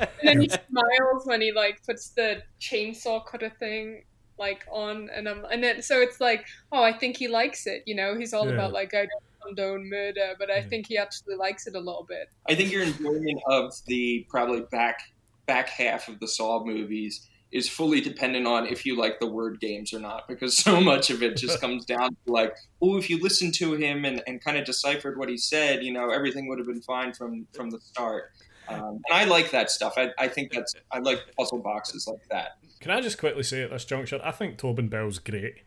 and 0.00 0.08
then 0.22 0.40
he 0.40 0.48
smiles 0.48 1.24
when 1.24 1.40
he 1.40 1.52
like 1.52 1.82
puts 1.84 2.10
the 2.10 2.42
chainsaw 2.60 3.24
cutter 3.24 3.50
thing 3.58 4.02
like 4.38 4.64
on, 4.70 5.08
and 5.14 5.28
I'm 5.28 5.44
and 5.46 5.62
then 5.64 5.82
so 5.82 6.00
it's 6.00 6.20
like, 6.20 6.44
oh, 6.72 6.82
I 6.82 6.92
think 6.92 7.16
he 7.16 7.28
likes 7.28 7.66
it. 7.66 7.82
You 7.86 7.94
know, 7.94 8.16
he's 8.16 8.32
all 8.34 8.46
Yeah. 8.46 8.52
about 8.52 8.72
like 8.72 8.92
I 8.94 9.06
don't 9.06 9.56
condone 9.56 9.88
murder, 9.88 10.34
but 10.38 10.50
I 10.50 10.62
think 10.62 10.86
he 10.88 10.98
actually 10.98 11.36
likes 11.36 11.66
it 11.66 11.74
a 11.74 11.78
little 11.80 12.04
bit. 12.08 12.28
I 12.48 12.54
think 12.54 12.70
your 12.70 12.82
enjoyment 12.82 13.40
of 13.48 13.72
the 13.86 14.26
probably 14.28 14.62
back 14.70 14.98
back 15.46 15.68
half 15.70 16.08
of 16.08 16.18
the 16.20 16.28
Saw 16.28 16.64
movies 16.64 17.26
is 17.56 17.68
fully 17.68 18.00
dependent 18.00 18.46
on 18.46 18.66
if 18.66 18.84
you 18.86 18.96
like 18.96 19.18
the 19.18 19.26
word 19.26 19.58
games 19.60 19.92
or 19.94 19.98
not, 19.98 20.28
because 20.28 20.56
so 20.56 20.80
much 20.92 21.10
of 21.10 21.22
it 21.22 21.36
just 21.36 21.60
comes 21.60 21.84
down 21.84 22.10
to 22.26 22.32
like, 22.32 22.54
oh, 22.82 22.96
if 22.98 23.08
you 23.10 23.20
listened 23.20 23.54
to 23.54 23.74
him 23.74 24.04
and, 24.04 24.22
and 24.26 24.40
kind 24.44 24.56
of 24.58 24.64
deciphered 24.64 25.18
what 25.18 25.28
he 25.28 25.36
said, 25.38 25.82
you 25.82 25.92
know, 25.92 26.10
everything 26.10 26.46
would 26.48 26.58
have 26.58 26.66
been 26.66 26.82
fine 26.82 27.12
from 27.12 27.46
from 27.54 27.70
the 27.70 27.80
start. 27.80 28.32
Um, 28.68 29.00
and 29.08 29.12
I 29.12 29.24
like 29.24 29.50
that 29.52 29.70
stuff. 29.70 29.94
I, 29.96 30.10
I 30.18 30.28
think 30.28 30.52
that's 30.52 30.74
I 30.90 30.98
like 30.98 31.20
puzzle 31.38 31.58
boxes 31.58 32.06
like 32.08 32.28
that. 32.30 32.58
Can 32.80 32.90
I 32.90 33.00
just 33.00 33.16
quickly 33.18 33.42
say 33.42 33.62
at 33.62 33.70
this 33.70 33.84
juncture, 33.84 34.20
I 34.22 34.32
think 34.32 34.58
Tobin 34.58 34.88
Bell's 34.88 35.18
great. 35.18 35.62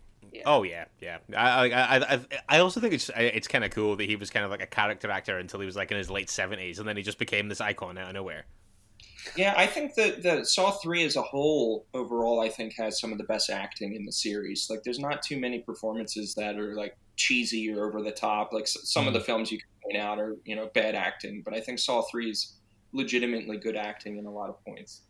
Oh 0.45 0.63
yeah, 0.63 0.85
yeah. 1.01 1.17
I 1.35 1.69
I 1.69 1.97
I, 1.97 2.13
I- 2.15 2.19
I 2.49 2.59
also 2.59 2.79
think 2.79 2.93
it's 2.93 3.09
it's 3.15 3.47
kind 3.47 3.63
of 3.65 3.71
cool 3.71 3.95
that 3.95 4.05
he 4.07 4.15
was 4.15 4.29
kind 4.29 4.45
of 4.45 4.51
like 4.51 4.61
a 4.61 4.67
character 4.67 5.09
actor 5.09 5.37
until 5.37 5.59
he 5.59 5.65
was 5.65 5.75
like 5.75 5.89
in 5.91 5.97
his 5.97 6.09
late 6.11 6.29
seventies, 6.29 6.77
and 6.77 6.87
then 6.87 6.95
he 6.97 7.03
just 7.03 7.17
became 7.17 7.47
this 7.49 7.59
icon 7.61 7.97
out 7.97 8.09
of 8.09 8.13
nowhere. 8.13 8.45
Yeah, 9.35 9.53
I 9.57 9.67
think 9.67 9.95
that 9.95 10.23
the 10.23 10.43
Saw 10.43 10.71
three 10.71 11.03
as 11.03 11.15
a 11.15 11.21
whole 11.21 11.85
overall, 11.93 12.41
I 12.41 12.49
think 12.49 12.73
has 12.77 12.99
some 12.99 13.11
of 13.11 13.17
the 13.17 13.23
best 13.23 13.49
acting 13.49 13.95
in 13.95 14.05
the 14.05 14.11
series. 14.11 14.67
Like, 14.69 14.83
there's 14.83 14.99
not 14.99 15.21
too 15.21 15.39
many 15.39 15.59
performances 15.59 16.35
that 16.35 16.57
are 16.57 16.75
like 16.75 16.97
cheesy 17.15 17.71
or 17.71 17.85
over 17.85 18.01
the 18.01 18.11
top. 18.11 18.53
Like 18.53 18.63
s- 18.63 18.77
some 18.83 19.07
of 19.07 19.13
the 19.13 19.19
mm. 19.19 19.25
films 19.25 19.51
you 19.51 19.59
can 19.59 19.67
point 19.83 19.97
out 19.97 20.19
are 20.19 20.35
you 20.45 20.55
know 20.55 20.69
bad 20.73 20.95
acting, 20.95 21.41
but 21.43 21.53
I 21.53 21.59
think 21.59 21.79
Saw 21.79 22.01
three 22.03 22.29
is 22.31 22.55
legitimately 22.93 23.57
good 23.57 23.75
acting 23.75 24.17
in 24.17 24.25
a 24.25 24.31
lot 24.31 24.49
of 24.49 24.63
points. 24.65 25.01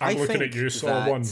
I'm 0.00 0.16
I 0.16 0.20
looking 0.20 0.42
at 0.42 0.54
you, 0.54 0.70
Saw 0.70 1.04
that- 1.04 1.10
One. 1.10 1.24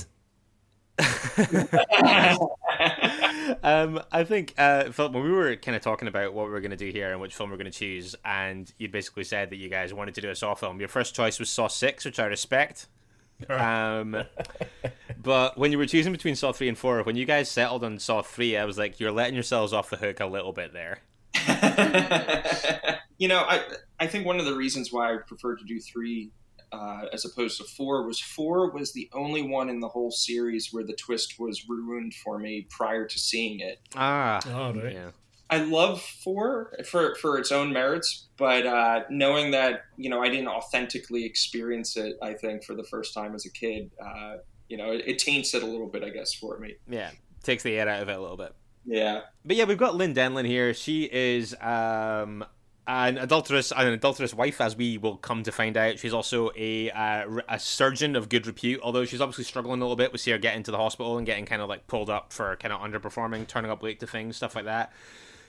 um, 3.63 4.01
I 4.11 4.25
think, 4.25 4.55
uh, 4.59 4.91
Philip, 4.91 5.13
when 5.13 5.25
we 5.25 5.31
were 5.31 5.57
kind 5.57 5.77
of 5.77 5.83
talking 5.83 6.09
about 6.09 6.33
what 6.33 6.47
we 6.47 6.53
were 6.53 6.61
going 6.61 6.71
to 6.71 6.77
do 6.77 6.91
here 6.91 7.13
and 7.13 7.21
which 7.21 7.35
film 7.35 7.51
we 7.51 7.55
are 7.55 7.59
going 7.59 7.71
to 7.71 7.79
choose, 7.79 8.15
and 8.25 8.73
you 8.79 8.89
basically 8.89 9.25
said 9.25 9.51
that 9.51 9.57
you 9.57 9.69
guys 9.69 9.93
wanted 9.93 10.15
to 10.15 10.21
do 10.21 10.31
a 10.31 10.35
Saw 10.35 10.55
film, 10.55 10.81
your 10.81 10.89
first 10.89 11.15
choice 11.15 11.39
was 11.39 11.51
Saw 11.51 11.69
6, 11.69 12.05
which 12.05 12.19
I 12.19 12.27
respect. 12.27 12.87
Um, 13.49 14.25
but 15.23 15.59
when 15.59 15.73
you 15.73 15.79
were 15.79 15.87
choosing 15.87 16.13
between 16.13 16.37
Saw 16.37 16.53
3 16.53 16.69
and 16.69 16.79
4, 16.79 17.03
when 17.03 17.17
you 17.17 17.25
guys 17.25 17.51
settled 17.51 17.85
on 17.85 17.99
Saw 17.99 18.23
3, 18.23 18.57
I 18.57 18.65
was 18.65 18.79
like, 18.79 19.01
you're 19.01 19.13
letting 19.13 19.35
yourselves 19.35 19.73
off 19.73 19.91
the 19.91 19.97
hook 19.97 20.21
a 20.21 20.27
little 20.27 20.53
bit 20.53 20.73
there. 20.73 21.01
you 23.19 23.27
know, 23.27 23.39
I 23.39 23.63
I 23.99 24.07
think 24.07 24.27
one 24.27 24.39
of 24.39 24.45
the 24.45 24.55
reasons 24.55 24.93
why 24.93 25.15
I 25.15 25.17
prefer 25.17 25.57
to 25.57 25.65
do 25.65 25.81
three 25.81 26.31
uh, 26.73 27.03
as 27.13 27.25
opposed 27.25 27.59
to 27.59 27.65
four 27.65 28.07
was 28.07 28.21
four 28.21 28.71
was 28.71 28.93
the 28.93 29.11
only 29.13 29.43
one 29.43 29.69
in 29.69 29.81
the 29.81 29.89
whole 29.89 30.11
series 30.11 30.69
where 30.73 30.85
the 30.85 30.95
twist 30.95 31.39
was 31.39 31.69
ruined 31.69 32.15
for 32.15 32.39
me 32.39 32.67
prior 32.71 33.07
to 33.07 33.19
seeing 33.19 33.61
it. 33.61 33.81
Ah. 33.95 34.41
All 34.55 34.75
right. 34.75 34.93
Yeah. 34.93 35.11
I 35.51 35.59
love 35.59 36.01
four 36.01 36.73
for 36.87 37.15
for 37.17 37.39
its 37.39 37.53
own 37.53 37.75
merits, 37.75 38.29
but 38.39 38.67
uh, 38.67 39.03
knowing 39.11 39.51
that 39.51 39.83
you 39.99 40.09
know 40.09 40.23
I 40.23 40.31
didn't 40.31 40.49
authentically 40.49 41.27
experience 41.27 41.97
it, 41.99 42.17
I 42.23 42.33
think 42.33 42.65
for 42.65 42.75
the 42.75 42.85
first 42.85 43.13
time 43.13 43.35
as 43.35 43.45
a 43.45 43.51
kid, 43.51 43.91
uh, 44.03 44.37
you 44.73 44.79
know, 44.79 44.93
it, 44.93 45.03
it 45.07 45.19
taints 45.19 45.53
it 45.53 45.63
a 45.63 45.67
little 45.67 45.87
bit, 45.89 46.03
I 46.03 46.09
guess, 46.09 46.33
for 46.33 46.59
me. 46.59 46.77
Yeah. 46.89 47.11
Takes 47.43 47.63
the 47.63 47.79
air 47.79 47.87
out 47.87 48.03
of 48.03 48.09
it 48.09 48.17
a 48.17 48.21
little 48.21 48.39
bit. 48.39 48.55
Yeah, 48.87 49.21
But 49.45 49.57
yeah, 49.57 49.65
we've 49.65 49.79
got 49.79 49.95
Lynn 49.95 50.15
Denlon 50.15 50.47
here. 50.47 50.75
She 50.75 51.05
is 51.05 51.55
um, 51.61 52.45
an 52.87 53.17
adulterous, 53.19 53.73
an 53.73 53.89
adulterous 53.89 54.35
wife, 54.35 54.61
as 54.61 54.77
we 54.77 54.99
will 54.99 55.17
come 55.17 55.43
to 55.45 55.53
find 55.53 55.77
out. 55.77 55.99
She's 55.99 56.13
also 56.13 56.51
a 56.57 56.91
uh, 56.91 57.41
a 57.49 57.59
surgeon 57.59 58.17
of 58.17 58.29
good 58.29 58.47
repute, 58.47 58.81
although 58.83 59.05
she's 59.05 59.21
obviously 59.21 59.45
struggling 59.45 59.81
a 59.81 59.85
little 59.85 59.97
bit. 59.97 60.13
We 60.13 60.19
see 60.19 60.33
her 60.33 60.39
get 60.39 60.57
into 60.57 60.71
the 60.71 60.79
hospital 60.79 61.17
and 61.17 61.27
getting 61.27 61.47
kind 61.47 61.63
of 61.63 61.69
like 61.69 61.87
pulled 61.87 62.11
up 62.11 62.33
for 62.33 62.57
kind 62.57 62.73
of 62.73 62.81
underperforming, 62.81 63.47
turning 63.47 63.71
up 63.71 63.83
late 63.83 64.01
to 64.01 64.07
things, 64.07 64.37
stuff 64.37 64.57
like 64.57 64.65
that. 64.65 64.93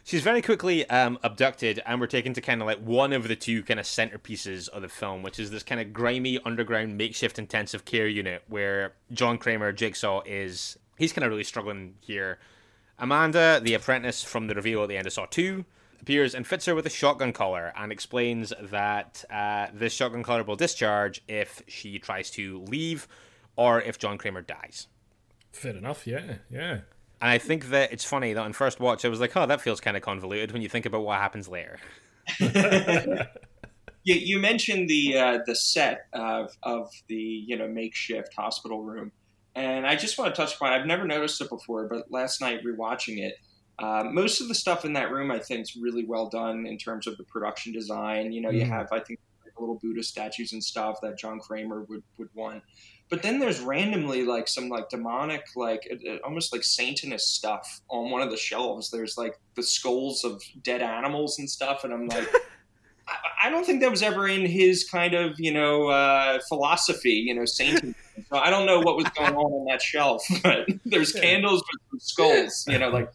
She's 0.06 0.22
very 0.22 0.42
quickly 0.42 0.88
um, 0.90 1.18
abducted, 1.24 1.82
and 1.86 2.00
we're 2.00 2.08
taken 2.08 2.34
to 2.34 2.42
kind 2.42 2.62
of 2.62 2.68
like 2.68 2.80
one 2.80 3.14
of 3.14 3.28
the 3.28 3.38
two 3.38 3.64
kind 3.64 3.80
of 3.80 3.86
centerpieces 3.86 4.68
of 4.70 4.82
the 4.82 4.90
film, 4.90 5.24
which 5.24 5.40
is 5.40 5.50
this 5.50 5.64
kind 5.64 5.80
of 5.80 5.94
grimy 5.94 6.40
underground 6.46 6.98
makeshift 6.98 7.40
intensive 7.40 7.86
care 7.86 8.08
unit 8.08 8.44
where 8.48 8.94
John 9.12 9.38
Kramer, 9.38 9.72
Jigsaw, 9.72 10.22
is. 10.26 10.78
He's 10.98 11.14
kind 11.14 11.24
of 11.26 11.32
really 11.32 11.46
struggling 11.46 11.96
here. 12.02 12.38
Amanda, 13.00 13.60
the 13.64 13.74
apprentice 13.74 14.24
from 14.24 14.48
the 14.48 14.54
reveal 14.54 14.84
at 14.84 14.90
the 14.90 14.98
end 14.98 15.08
of 15.08 15.14
Saw 15.14 15.26
2, 15.26 15.66
appears 16.04 16.36
and 16.36 16.46
fits 16.46 16.66
her 16.66 16.76
with 16.76 16.86
a 16.86 16.90
shotgun 16.90 17.32
collar 17.32 17.72
and 17.78 17.90
explains 17.92 18.52
that 18.62 19.24
uh, 19.30 19.68
this 19.74 19.94
shotgun 19.94 20.22
collar 20.22 20.44
will 20.44 20.58
discharge 20.58 21.22
if 21.30 21.62
she 21.68 21.98
tries 21.98 22.30
to 22.30 22.62
leave 22.64 23.08
or 23.56 23.82
if 23.82 23.98
John 23.98 24.18
Kramer 24.18 24.42
dies. 24.42 24.88
Fair 25.54 25.78
enough, 25.78 26.06
yeah, 26.06 26.36
yeah. 26.52 26.72
And 27.22 27.30
I 27.32 27.38
think 27.38 27.70
that 27.70 27.94
it's 27.94 28.04
funny 28.04 28.34
that 28.34 28.42
on 28.42 28.52
first 28.52 28.82
watch 28.82 29.06
I 29.06 29.08
was 29.08 29.22
like, 29.22 29.36
oh, 29.38 29.46
that 29.46 29.62
feels 29.62 29.80
kind 29.80 29.96
of 29.96 30.04
convoluted 30.04 30.52
when 30.52 30.62
you 30.62 30.68
think 30.68 30.86
about 30.86 31.04
what 31.04 31.20
happens 31.20 31.48
later. 31.48 31.80
you, 32.40 33.26
you 34.04 34.40
mentioned 34.40 34.90
the 34.90 35.18
uh, 35.18 35.40
the 35.46 35.56
set 35.56 36.08
of 36.12 36.52
of 36.64 36.90
the 37.08 37.16
you 37.16 37.58
know 37.58 37.68
makeshift 37.68 38.34
hospital 38.34 38.84
room, 38.84 39.12
and 39.56 39.88
I 39.88 39.96
just 39.96 40.18
want 40.18 40.36
to 40.36 40.42
touch 40.42 40.56
upon. 40.56 40.74
I've 40.74 40.86
never 40.86 41.06
noticed 41.06 41.40
it 41.40 41.50
before, 41.50 41.88
but 41.88 42.12
last 42.12 42.42
night 42.42 42.62
rewatching 42.66 43.20
it, 43.20 43.36
uh, 43.80 44.04
most 44.12 44.40
of 44.42 44.48
the 44.48 44.56
stuff 44.56 44.86
in 44.86 44.94
that 44.94 45.12
room 45.12 45.32
I 45.32 45.40
think 45.40 45.62
is 45.62 45.76
really 45.76 46.06
well 46.06 46.30
done 46.30 46.66
in 46.66 46.78
terms 46.78 47.08
of 47.08 47.18
the 47.18 47.24
production 47.24 47.74
design. 47.74 48.32
You 48.32 48.42
know, 48.42 48.50
you 48.52 48.66
Mhm. 48.66 48.70
have 48.70 48.92
I 48.92 49.00
think 49.00 49.20
little 49.60 49.76
Buddha 49.76 50.02
statues 50.02 50.52
and 50.54 50.64
stuff 50.64 51.00
that 51.02 51.18
John 51.18 51.40
Kramer 51.40 51.84
would 51.84 52.04
would 52.18 52.30
want. 52.34 52.64
But 53.10 53.22
then 53.22 53.40
there's 53.40 53.60
randomly 53.60 54.26
like 54.26 54.48
some 54.48 54.70
like 54.70 54.90
demonic, 54.90 55.44
like 55.56 55.88
uh, 55.92 56.14
uh, 56.14 56.18
almost 56.24 56.52
like 56.52 56.64
Satanist 56.64 57.36
stuff 57.36 57.82
on 57.90 58.10
one 58.10 58.22
of 58.22 58.32
the 58.32 58.38
shelves. 58.38 58.90
There's 58.90 59.18
like 59.18 59.38
the 59.56 59.62
skulls 59.64 60.24
of 60.24 60.42
dead 60.64 60.82
animals 60.82 61.38
and 61.38 61.48
stuff, 61.50 61.84
and 61.84 61.94
I'm 61.94 62.08
like, 62.08 62.28
I, 63.08 63.48
I 63.48 63.50
don't 63.52 63.66
think 63.66 63.82
that 63.82 63.92
was 63.92 64.02
ever 64.02 64.28
in 64.28 64.46
his 64.46 64.86
kind 64.90 65.14
of 65.14 65.40
you 65.40 65.54
know 65.54 65.88
uh, 65.90 66.40
philosophy, 66.48 67.12
you 67.28 67.34
know, 67.36 67.46
Satanism. 67.46 67.96
So 68.30 68.38
I 68.38 68.52
don't 68.52 68.68
know 68.68 68.80
what 68.80 68.96
was 68.96 69.06
going 69.18 69.34
on 69.36 69.52
on 69.52 69.66
that 69.70 69.82
shelf, 69.82 70.24
but 70.44 70.68
there's 70.86 71.12
candles 71.12 71.64
with 71.92 72.02
skulls, 72.02 72.64
you 72.68 72.78
know, 72.78 72.90
like 72.90 73.10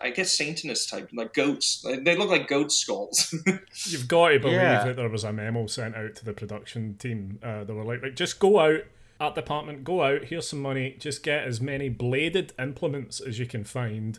I 0.00 0.10
guess 0.10 0.36
Satanist 0.36 0.90
type, 0.90 1.08
like 1.12 1.32
goats. 1.32 1.82
They 1.82 2.16
look 2.16 2.28
like 2.30 2.48
goat 2.48 2.70
skulls. 2.72 3.34
You've 3.86 4.08
got 4.08 4.28
to 4.30 4.38
believe 4.40 4.56
Yeah. 4.56 4.84
that 4.84 4.96
there 4.96 5.08
was 5.08 5.24
a 5.24 5.32
memo 5.32 5.66
sent 5.66 5.96
out 5.96 6.14
to 6.16 6.24
the 6.24 6.32
production 6.32 6.96
team. 6.98 7.38
Uh, 7.42 7.64
they 7.64 7.72
were 7.72 7.84
like, 7.84 8.02
like, 8.02 8.14
just 8.16 8.38
go 8.38 8.58
out, 8.60 8.80
art 9.20 9.34
department, 9.34 9.84
go 9.84 10.02
out, 10.02 10.24
here's 10.24 10.48
some 10.48 10.60
money, 10.60 10.96
just 10.98 11.22
get 11.22 11.44
as 11.44 11.60
many 11.60 11.88
bladed 11.88 12.52
implements 12.58 13.20
as 13.20 13.38
you 13.38 13.46
can 13.46 13.64
find. 13.64 14.18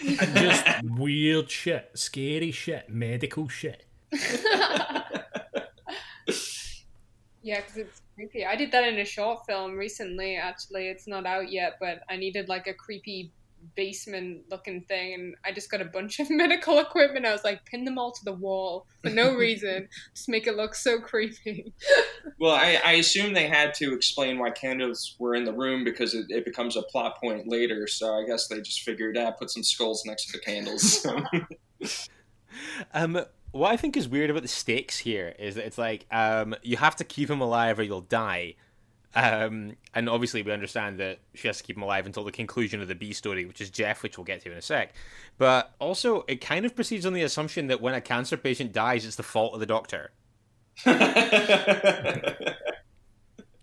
And 0.00 0.18
just 0.36 0.66
weird 0.82 1.50
shit, 1.50 1.90
scary 1.94 2.50
shit, 2.50 2.88
medical 2.88 3.46
shit. 3.48 3.84
Yeah, 7.42 7.60
because 7.60 7.76
it's 7.76 8.02
creepy. 8.16 8.44
I 8.44 8.56
did 8.56 8.72
that 8.72 8.82
in 8.88 8.98
a 8.98 9.04
short 9.04 9.46
film 9.46 9.76
recently. 9.76 10.34
Actually, 10.34 10.88
it's 10.88 11.06
not 11.06 11.26
out 11.26 11.52
yet, 11.52 11.74
but 11.78 12.00
I 12.10 12.16
needed 12.16 12.48
like 12.48 12.66
a 12.66 12.74
creepy 12.74 13.30
basement 13.74 14.44
looking 14.50 14.82
thing, 14.82 15.14
and 15.14 15.34
I 15.44 15.52
just 15.52 15.70
got 15.70 15.80
a 15.80 15.86
bunch 15.86 16.20
of 16.20 16.30
medical 16.30 16.78
equipment. 16.78 17.26
I 17.26 17.32
was 17.32 17.44
like, 17.44 17.64
pin 17.64 17.84
them 17.84 17.98
all 17.98 18.12
to 18.12 18.24
the 18.24 18.32
wall 18.32 18.86
for 19.02 19.10
no 19.10 19.34
reason, 19.36 19.88
just 20.14 20.28
make 20.28 20.46
it 20.46 20.56
look 20.56 20.74
so 20.74 21.00
creepy. 21.00 21.72
well, 22.38 22.54
I, 22.54 22.80
I 22.84 22.92
assume 22.92 23.34
they 23.34 23.48
had 23.48 23.74
to 23.74 23.94
explain 23.94 24.38
why 24.38 24.50
candles 24.50 25.16
were 25.18 25.34
in 25.34 25.44
the 25.44 25.52
room 25.52 25.84
because 25.84 26.14
it, 26.14 26.26
it 26.28 26.44
becomes 26.44 26.76
a 26.76 26.82
plot 26.82 27.20
point 27.20 27.48
later. 27.48 27.86
So 27.86 28.14
I 28.14 28.24
guess 28.26 28.48
they 28.48 28.60
just 28.60 28.82
figured, 28.82 29.16
ah, 29.18 29.32
put 29.32 29.50
some 29.50 29.62
skulls 29.62 30.04
next 30.06 30.26
to 30.26 30.32
the 30.32 30.38
candles. 30.38 31.06
Um, 32.94 33.20
what 33.52 33.72
I 33.72 33.76
think 33.76 33.96
is 33.96 34.08
weird 34.08 34.30
about 34.30 34.42
the 34.42 34.48
stakes 34.48 34.98
here 34.98 35.34
is 35.38 35.54
that 35.54 35.66
it's 35.66 35.78
like 35.78 36.06
um, 36.10 36.54
you 36.62 36.76
have 36.76 36.96
to 36.96 37.04
keep 37.04 37.30
him 37.30 37.40
alive 37.40 37.78
or 37.78 37.82
you'll 37.82 38.00
die. 38.00 38.54
Um, 39.16 39.76
and 39.94 40.10
obviously, 40.10 40.42
we 40.42 40.52
understand 40.52 41.00
that 41.00 41.20
she 41.34 41.48
has 41.48 41.56
to 41.56 41.64
keep 41.64 41.76
him 41.76 41.82
alive 41.82 42.04
until 42.04 42.22
the 42.22 42.30
conclusion 42.30 42.82
of 42.82 42.88
the 42.88 42.94
B 42.94 43.14
story, 43.14 43.46
which 43.46 43.62
is 43.62 43.70
Jeff, 43.70 44.02
which 44.02 44.18
we'll 44.18 44.26
get 44.26 44.42
to 44.42 44.52
in 44.52 44.58
a 44.58 44.62
sec. 44.62 44.92
But 45.38 45.74
also, 45.78 46.26
it 46.28 46.42
kind 46.42 46.66
of 46.66 46.76
proceeds 46.76 47.06
on 47.06 47.14
the 47.14 47.22
assumption 47.22 47.68
that 47.68 47.80
when 47.80 47.94
a 47.94 48.02
cancer 48.02 48.36
patient 48.36 48.74
dies, 48.74 49.06
it's 49.06 49.16
the 49.16 49.22
fault 49.22 49.54
of 49.54 49.60
the 49.60 49.66
doctor. 49.66 50.10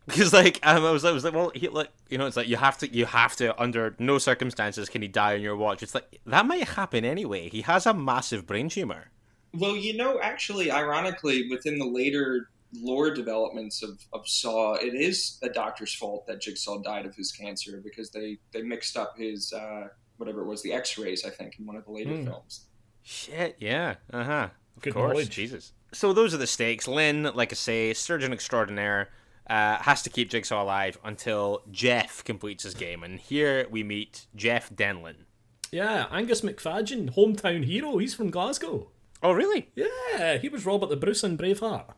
Because 0.06 0.34
like 0.34 0.60
um, 0.64 0.84
I 0.84 0.92
was, 0.92 1.06
I 1.06 1.12
was 1.12 1.24
like, 1.24 1.34
well, 1.34 1.52
he, 1.56 1.70
like 1.70 1.90
you 2.10 2.18
know, 2.18 2.26
it's 2.26 2.36
like 2.36 2.50
you 2.50 2.58
have 2.58 2.78
to, 2.80 2.94
you 2.94 3.06
have 3.06 3.38
to, 3.38 3.60
under 3.62 3.96
no 4.00 4.18
circumstances 4.18 4.90
can 4.90 5.02
he 5.02 5.08
die 5.08 5.36
on 5.36 5.42
your 5.42 5.56
watch. 5.56 5.82
It's 5.82 5.96
like 5.96 6.20
that 6.26 6.46
might 6.46 6.68
happen 6.68 7.06
anyway. 7.06 7.48
He 7.48 7.62
has 7.62 7.86
a 7.86 7.94
massive 7.94 8.46
brain 8.46 8.68
tumor. 8.68 9.12
Well, 9.54 9.78
you 9.78 9.96
know, 9.96 10.20
actually, 10.20 10.72
ironically, 10.72 11.48
within 11.50 11.80
the 11.80 11.86
later 11.86 12.50
lore 12.82 13.12
developments 13.14 13.84
of, 13.84 14.00
of 14.14 14.28
Saw, 14.28 14.76
it 14.76 14.94
is 14.96 15.38
a 15.44 15.50
doctor's 15.50 15.94
fault 15.94 16.26
that 16.28 16.42
Jigsaw 16.42 16.82
died 16.82 17.06
of 17.06 17.16
his 17.16 17.32
cancer 17.32 17.82
because 17.84 18.10
they, 18.12 18.38
they 18.52 18.62
mixed 18.62 18.98
up 18.98 19.16
his, 19.18 19.52
uh, 19.54 19.88
whatever 20.18 20.42
it 20.42 20.48
was, 20.48 20.62
the 20.64 20.74
x 20.74 20.98
rays, 20.98 21.24
I 21.26 21.30
think, 21.30 21.56
in 21.60 21.66
one 21.66 21.76
of 21.76 21.86
the 21.86 21.92
later 21.92 22.16
Hmm. 22.16 22.26
films. 22.26 22.66
Shit, 23.04 23.58
yeah. 23.60 23.96
Uh 24.12 24.24
huh. 24.24 24.48
Of 24.78 24.82
Good 24.84 24.94
course. 24.94 25.10
knowledge. 25.14 25.30
Jesus. 25.30 25.74
So 25.92 26.14
those 26.14 26.34
are 26.34 26.38
the 26.38 26.48
stakes. 26.48 26.88
Lynn, 26.88 27.24
like 27.36 27.52
I 27.52 27.56
say, 27.56 27.94
surgeon 27.94 28.32
extraordinaire, 28.34 29.10
uh, 29.50 29.76
has 29.78 30.02
to 30.04 30.10
keep 30.10 30.30
Jigsaw 30.30 30.64
alive 30.64 30.98
until 31.04 31.64
Jeff 31.70 32.24
completes 32.24 32.64
his 32.64 32.74
game. 32.74 33.04
And 33.04 33.20
here 33.20 33.68
we 33.70 33.84
meet 33.84 34.26
Jeff 34.36 34.70
Denlon. 34.74 35.26
Yeah, 35.72 36.06
Angus 36.12 36.42
Macfadyen, 36.42 37.14
hometown 37.16 37.66
hero. 37.66 37.98
He's 37.98 38.14
from 38.16 38.30
Glasgow. 38.32 38.90
Oh, 39.22 39.32
really? 39.32 39.70
Yeah, 39.76 40.38
he 40.38 40.48
was 40.50 40.66
Robert 40.66 40.90
the 40.90 40.96
Bruce 40.96 41.24
in 41.24 41.38
Braveheart. 41.38 41.94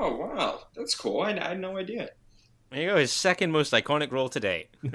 Oh, 0.00 0.16
wow. 0.16 0.62
That's 0.74 0.94
cool. 0.94 1.20
I, 1.20 1.32
I 1.32 1.48
had 1.48 1.60
no 1.60 1.76
idea. 1.76 2.08
There 2.70 2.80
you 2.80 2.88
go. 2.88 2.96
His 2.96 3.12
second 3.12 3.52
most 3.52 3.72
iconic 3.72 4.10
role 4.10 4.30
to 4.30 4.40
date. 4.40 4.70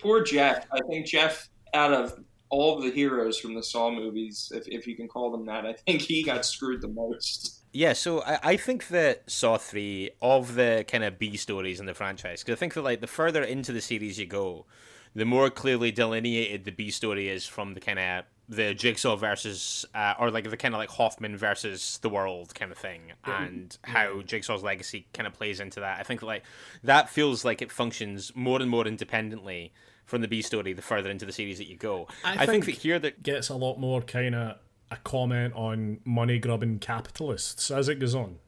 Poor 0.00 0.22
Jeff. 0.22 0.66
I 0.70 0.80
think 0.88 1.06
Jeff, 1.06 1.48
out 1.72 1.92
of 1.92 2.22
all 2.50 2.76
of 2.76 2.84
the 2.84 2.90
heroes 2.90 3.38
from 3.38 3.54
the 3.54 3.62
Saw 3.62 3.90
movies, 3.90 4.52
if, 4.54 4.68
if 4.68 4.86
you 4.86 4.94
can 4.94 5.08
call 5.08 5.30
them 5.30 5.46
that, 5.46 5.64
I 5.64 5.72
think 5.72 6.02
he 6.02 6.22
got 6.22 6.44
screwed 6.44 6.82
the 6.82 6.88
most. 6.88 7.62
Yeah, 7.72 7.92
so 7.92 8.22
I, 8.22 8.38
I 8.42 8.56
think 8.56 8.88
that 8.88 9.30
Saw 9.30 9.56
3, 9.56 10.10
of 10.20 10.54
the 10.56 10.84
kind 10.86 11.04
of 11.04 11.18
B 11.18 11.36
stories 11.36 11.80
in 11.80 11.86
the 11.86 11.94
franchise, 11.94 12.42
because 12.42 12.56
I 12.56 12.58
think 12.58 12.74
that, 12.74 12.82
like, 12.82 13.00
the 13.00 13.06
further 13.06 13.42
into 13.42 13.72
the 13.72 13.80
series 13.80 14.18
you 14.18 14.26
go, 14.26 14.66
the 15.14 15.24
more 15.24 15.48
clearly 15.48 15.92
delineated 15.92 16.64
the 16.64 16.72
B 16.72 16.90
story 16.90 17.28
is 17.28 17.46
from 17.46 17.74
the 17.74 17.80
kind 17.80 17.98
of 17.98 18.24
the 18.50 18.74
Jigsaw 18.74 19.14
versus, 19.14 19.86
uh, 19.94 20.14
or 20.18 20.30
like 20.32 20.50
the 20.50 20.56
kind 20.56 20.74
of 20.74 20.78
like 20.78 20.90
Hoffman 20.90 21.36
versus 21.36 21.98
the 22.02 22.08
world 22.10 22.52
kind 22.54 22.72
of 22.72 22.76
thing, 22.78 23.12
and 23.24 23.78
how 23.82 24.22
Jigsaw's 24.22 24.62
legacy 24.64 25.06
kind 25.14 25.26
of 25.28 25.32
plays 25.32 25.60
into 25.60 25.80
that. 25.80 26.00
I 26.00 26.02
think 26.02 26.20
like 26.22 26.42
that 26.82 27.08
feels 27.08 27.44
like 27.44 27.62
it 27.62 27.70
functions 27.70 28.32
more 28.34 28.60
and 28.60 28.68
more 28.68 28.86
independently 28.86 29.72
from 30.04 30.20
the 30.20 30.28
B 30.28 30.42
story 30.42 30.72
the 30.72 30.82
further 30.82 31.08
into 31.10 31.24
the 31.24 31.32
series 31.32 31.58
that 31.58 31.68
you 31.68 31.76
go. 31.76 32.08
I 32.24 32.32
I, 32.42 32.46
think, 32.46 32.64
think- 32.64 32.76
that 32.76 32.82
here 32.82 32.98
that 32.98 33.22
Gets 33.22 33.48
a 33.48 33.54
lot 33.54 33.78
more 33.78 34.02
kind 34.02 34.34
of 34.34 34.56
a 34.90 34.96
comment 34.96 35.54
on 35.54 36.00
money 36.04 36.40
grubbing 36.40 36.80
capitalists 36.80 37.70
as 37.70 37.88
it 37.88 38.00
goes 38.00 38.16
on. 38.16 38.38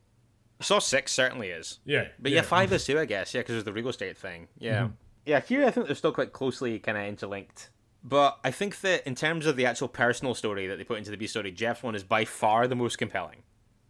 Saw 0.61 0.81
Six 0.81 1.13
certainly 1.13 1.49
is. 1.51 1.79
Yeah, 1.85 2.09
But 2.19 2.33
yeah, 2.33 2.43
five 2.43 2.73
is 2.73 2.85
too, 2.85 2.99
I 2.99 3.05
guess. 3.05 3.35
Yeah, 3.35 3.41
because 3.43 3.55
there's 3.55 3.65
the 3.65 3.73
real 3.73 3.93
State 3.93 4.17
thing. 4.19 4.49
Yeah. 4.59 4.89
Yeah, 5.25 5.41
here 5.41 5.65
I 5.65 5.71
think 5.71 5.87
they're 5.87 5.95
still 5.95 6.13
quite 6.13 6.33
closely 6.33 6.81
kind 6.81 6.99
of 6.99 7.05
interlinked. 7.05 7.71
But 8.05 8.39
I 8.43 8.51
think 8.51 8.81
that 8.81 9.07
in 9.07 9.15
terms 9.15 9.47
of 9.47 9.57
the 9.57 9.67
actual 9.67 9.89
personal 9.89 10.35
story 10.35 10.67
that 10.67 10.77
they 10.77 10.85
put 10.85 10.99
into 10.99 11.11
the 11.11 11.17
B 11.17 11.27
story, 11.27 11.53
Jeff's 11.53 11.83
one 11.83 11.95
is 11.95 12.03
by 12.03 12.25
far 12.25 12.67
the 12.67 12.75
most 12.75 12.99
compelling. 12.99 13.43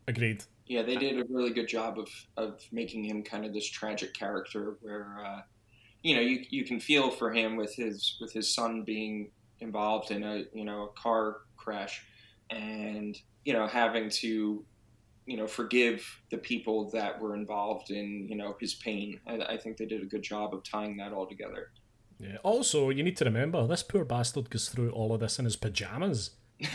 agreed. 0.06 0.44
Yeah, 0.66 0.82
they 0.82 0.96
did 0.96 1.18
a 1.18 1.24
really 1.28 1.52
good 1.52 1.68
job 1.68 1.98
of, 1.98 2.08
of 2.36 2.60
making 2.70 3.04
him 3.04 3.22
kind 3.22 3.44
of 3.44 3.52
this 3.52 3.68
tragic 3.68 4.14
character 4.14 4.76
where, 4.80 5.18
uh, 5.24 5.40
you 6.02 6.14
know, 6.14 6.20
you, 6.20 6.44
you 6.50 6.64
can 6.64 6.80
feel 6.80 7.10
for 7.10 7.32
him 7.32 7.56
with 7.56 7.74
his 7.74 8.16
with 8.20 8.32
his 8.32 8.54
son 8.54 8.82
being 8.84 9.30
involved 9.60 10.10
in 10.10 10.22
a 10.22 10.44
you 10.52 10.64
know 10.64 10.84
a 10.84 11.00
car 11.00 11.38
crash, 11.56 12.04
and 12.50 13.16
you 13.44 13.52
know 13.52 13.66
having 13.66 14.10
to 14.10 14.64
you 15.26 15.36
know 15.36 15.46
forgive 15.46 16.04
the 16.30 16.38
people 16.38 16.90
that 16.90 17.20
were 17.20 17.34
involved 17.34 17.90
in 17.90 18.26
you 18.28 18.36
know 18.36 18.56
his 18.60 18.74
pain. 18.74 19.20
I, 19.26 19.38
I 19.54 19.56
think 19.56 19.76
they 19.76 19.86
did 19.86 20.02
a 20.02 20.06
good 20.06 20.22
job 20.22 20.54
of 20.54 20.62
tying 20.64 20.96
that 20.98 21.12
all 21.12 21.26
together. 21.26 21.70
Yeah. 22.18 22.36
Also, 22.42 22.90
you 22.90 23.02
need 23.02 23.16
to 23.18 23.24
remember 23.24 23.66
this 23.66 23.82
poor 23.82 24.04
bastard 24.04 24.50
goes 24.50 24.68
through 24.68 24.90
all 24.90 25.12
of 25.14 25.20
this 25.20 25.38
in 25.38 25.44
his 25.44 25.56
pajamas. 25.56 26.30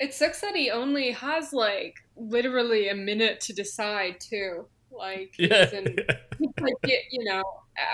It 0.00 0.12
sucks 0.12 0.40
that 0.40 0.56
he 0.56 0.70
only 0.70 1.12
has 1.12 1.52
like 1.52 1.94
literally 2.16 2.88
a 2.88 2.94
minute 2.94 3.40
to 3.42 3.52
decide 3.52 4.20
too. 4.20 4.66
Like, 4.90 5.32
Yeah. 5.38 5.64
doesn't- 5.64 5.96
like 6.60 6.74
y- 6.84 7.04
you 7.10 7.24
know, 7.24 7.42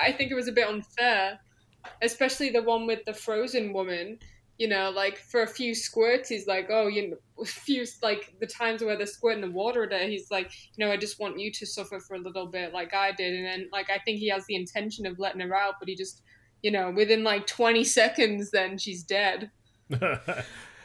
I 0.02 0.10
think 0.12 0.30
it 0.30 0.34
was 0.34 0.48
a 0.48 0.52
bit 0.52 0.66
unfair, 0.66 1.38
especially 2.02 2.50
the 2.50 2.62
one 2.62 2.86
with 2.86 3.04
the 3.04 3.12
frozen 3.14 3.72
woman. 3.72 4.18
You 4.60 4.68
know, 4.68 4.90
like 4.90 5.16
for 5.16 5.42
a 5.42 5.46
few 5.46 5.74
squirts, 5.74 6.28
he's 6.28 6.46
like, 6.46 6.66
oh, 6.70 6.86
you 6.86 7.02
know, 7.10 7.16
a 7.40 7.46
few 7.46 7.86
like 8.02 8.34
the 8.40 8.46
times 8.46 8.82
where 8.84 8.94
they're 8.94 9.06
squirting 9.06 9.40
the 9.40 9.50
water 9.50 9.84
at 9.84 9.92
her, 9.92 10.06
he's 10.06 10.30
like, 10.30 10.50
you 10.76 10.84
know, 10.84 10.92
I 10.92 10.98
just 10.98 11.18
want 11.18 11.40
you 11.40 11.50
to 11.50 11.64
suffer 11.66 11.98
for 11.98 12.14
a 12.14 12.18
little 12.18 12.46
bit, 12.46 12.74
like 12.74 12.92
I 12.92 13.12
did, 13.12 13.34
and 13.34 13.46
then 13.46 13.68
like 13.72 13.88
I 13.88 13.98
think 14.04 14.18
he 14.18 14.28
has 14.28 14.44
the 14.46 14.56
intention 14.56 15.06
of 15.06 15.18
letting 15.18 15.40
her 15.40 15.56
out, 15.56 15.76
but 15.80 15.88
he 15.88 15.96
just, 15.96 16.20
you 16.62 16.70
know, 16.70 16.90
within 16.90 17.24
like 17.24 17.46
twenty 17.46 17.84
seconds, 17.84 18.50
then 18.50 18.76
she's 18.76 19.02
dead. 19.02 19.50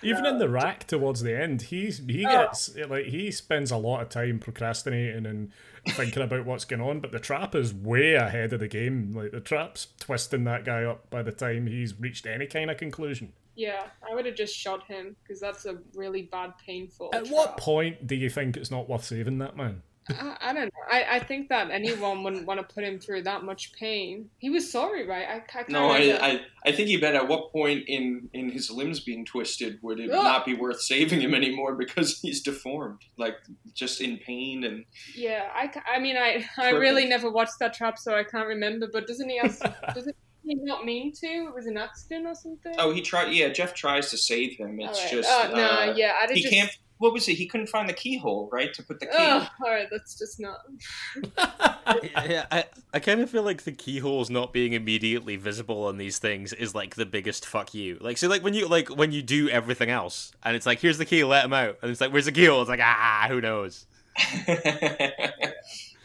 Even 0.02 0.26
in 0.26 0.38
the 0.38 0.50
rack 0.50 0.86
towards 0.88 1.22
the 1.22 1.38
end, 1.38 1.64
he's 1.64 1.98
he 2.08 2.26
Oh. 2.26 2.30
gets 2.30 2.76
like 2.78 3.08
he 3.08 3.30
spends 3.32 3.72
a 3.72 3.78
lot 3.78 4.02
of 4.02 4.10
time 4.10 4.40
procrastinating 4.40 5.26
and 5.26 5.52
thinking 5.90 6.24
about 6.24 6.46
what's 6.46 6.64
going 6.66 6.82
on. 6.82 7.00
But 7.02 7.12
the 7.12 7.20
trap 7.20 7.56
is 7.56 7.74
way 7.74 8.14
ahead 8.14 8.54
of 8.54 8.60
the 8.60 8.68
game. 8.68 9.14
Like 9.14 9.32
the 9.32 9.42
trap's 9.42 9.88
twisting 10.00 10.44
that 10.46 10.64
guy 10.64 10.84
up 10.84 11.10
by 11.10 11.24
the 11.24 11.32
time 11.32 11.68
he's 11.68 12.00
reached 12.00 12.26
any 12.26 12.46
kind 12.46 12.70
of 12.72 12.78
conclusion. 12.78 13.34
Yeah, 13.56 13.88
I 14.08 14.14
would 14.14 14.26
have 14.26 14.36
just 14.36 14.56
shot 14.56 14.86
him 14.86 15.16
because 15.24 15.40
that's 15.40 15.66
a 15.66 15.78
really 15.96 16.24
bad, 16.24 16.54
painful. 16.66 17.12
At 17.14 17.28
what 17.28 17.58
point 17.58 18.06
do 18.06 18.16
you 18.16 18.30
think 18.30 18.58
it's 18.58 18.72
not 18.72 18.90
worth 18.90 19.06
saving 19.06 19.38
that 19.40 19.56
man? 19.56 19.82
I, 20.10 20.38
I 20.40 20.54
don't 20.54 20.66
know. 20.66 20.82
I, 20.92 21.16
I 21.16 21.20
think 21.20 21.50
that 21.50 21.72
anyone 21.72 22.24
wouldn't 22.24 22.46
want 22.46 22.60
to 22.60 22.74
put 22.74 22.84
him 22.84 23.00
through 23.00 23.24
that 23.24 23.44
much 23.44 23.74
pain. 23.74 24.30
He 24.38 24.50
was 24.50 24.72
sorry, 24.72 25.08
right? 25.08 25.28
I, 25.28 25.36
I 25.38 25.40
can't 25.40 25.70
no, 25.70 25.90
I. 25.90 26.18
I 26.22 26.42
I 26.66 26.72
think 26.72 26.90
he 26.90 26.98
bet 26.98 27.16
at 27.16 27.28
what 27.28 27.52
point 27.52 27.86
in 27.88 28.30
in 28.34 28.50
his 28.50 28.70
limbs 28.70 29.00
being 29.00 29.26
twisted 29.26 29.80
would 29.82 30.00
it 30.00 30.12
Ugh. 30.12 30.24
not 30.24 30.46
be 30.46 30.54
worth 30.54 30.82
saving 30.82 31.22
him 31.22 31.34
anymore 31.34 31.76
because 31.76 32.20
he's 32.22 32.42
deformed, 32.42 33.02
like 33.18 33.36
just 33.74 34.00
in 34.00 34.18
pain 34.18 34.64
and 34.64 34.86
Yeah, 35.16 35.50
I, 35.54 35.72
I 35.92 36.00
mean, 36.00 36.18
I, 36.18 36.46
I 36.58 36.72
really 36.72 37.06
never 37.06 37.32
watched 37.32 37.60
that 37.60 37.74
trap, 37.74 37.98
so 37.98 38.16
I 38.16 38.24
can't 38.24 38.48
remember. 38.48 38.88
But 38.92 39.08
doesn't 39.08 39.30
he 39.30 39.40
have? 39.40 39.58
doesn't 39.96 40.16
he 40.46 40.56
not 40.56 40.86
mean 40.86 41.12
to? 41.14 41.28
It 41.28 41.54
was 41.54 41.66
an 41.68 41.78
accident 41.78 42.26
or 42.28 42.36
something. 42.36 42.76
Oh, 42.78 42.92
he 42.92 43.02
tried. 43.02 43.32
Yeah, 43.34 43.50
Jeff 43.50 43.74
tries 43.74 44.10
to 44.12 44.18
save 44.18 44.58
him. 44.58 44.80
It's 44.80 44.98
Alright. 44.98 45.14
just 45.14 45.30
Oh, 45.30 45.52
no, 45.56 45.64
uh, 45.64 45.94
yeah, 45.96 46.14
I'd 46.22 46.30
have 46.30 46.36
he 46.36 46.42
just. 46.42 46.54
can't. 46.54 46.72
What 46.98 47.12
was 47.12 47.28
it? 47.28 47.34
He 47.34 47.46
couldn't 47.46 47.68
find 47.68 47.90
the 47.90 47.94
keyhole, 47.94 48.48
right, 48.54 48.74
to 48.74 48.82
put 48.82 49.02
the 49.02 49.08
key. 49.08 49.12
Oh, 49.18 49.46
all 49.66 49.70
right, 49.70 49.88
that's 49.92 50.18
just 50.18 50.40
not. 50.40 50.60
yeah, 52.26 52.46
I, 52.50 52.64
I 52.94 53.00
kind 53.00 53.20
of 53.20 53.30
feel 53.30 53.44
like 53.44 53.64
the 53.64 53.74
keyholes 53.74 54.30
not 54.30 54.54
being 54.54 54.72
immediately 54.72 55.36
visible 55.36 55.84
on 55.86 55.98
these 55.98 56.20
things 56.20 56.54
is 56.54 56.74
like 56.74 56.96
the 56.96 57.06
biggest 57.06 57.46
fuck 57.46 57.74
you. 57.74 57.98
Like, 58.00 58.18
so 58.18 58.30
like 58.30 58.44
when 58.44 58.54
you 58.54 58.70
like 58.70 58.88
when 58.90 59.12
you 59.12 59.22
do 59.22 59.50
everything 59.50 59.90
else, 59.90 60.32
and 60.44 60.56
it's 60.56 60.66
like 60.66 60.80
here's 60.80 60.98
the 60.98 61.06
key, 61.06 61.26
let 61.26 61.44
him 61.44 61.52
out, 61.52 61.78
and 61.82 61.92
it's 61.92 62.00
like 62.00 62.14
where's 62.14 62.26
the 62.26 62.32
keyhole? 62.32 62.62
It's 62.62 62.70
like 62.70 62.80
ah, 62.82 63.26
who 63.28 63.42
knows? 63.42 63.86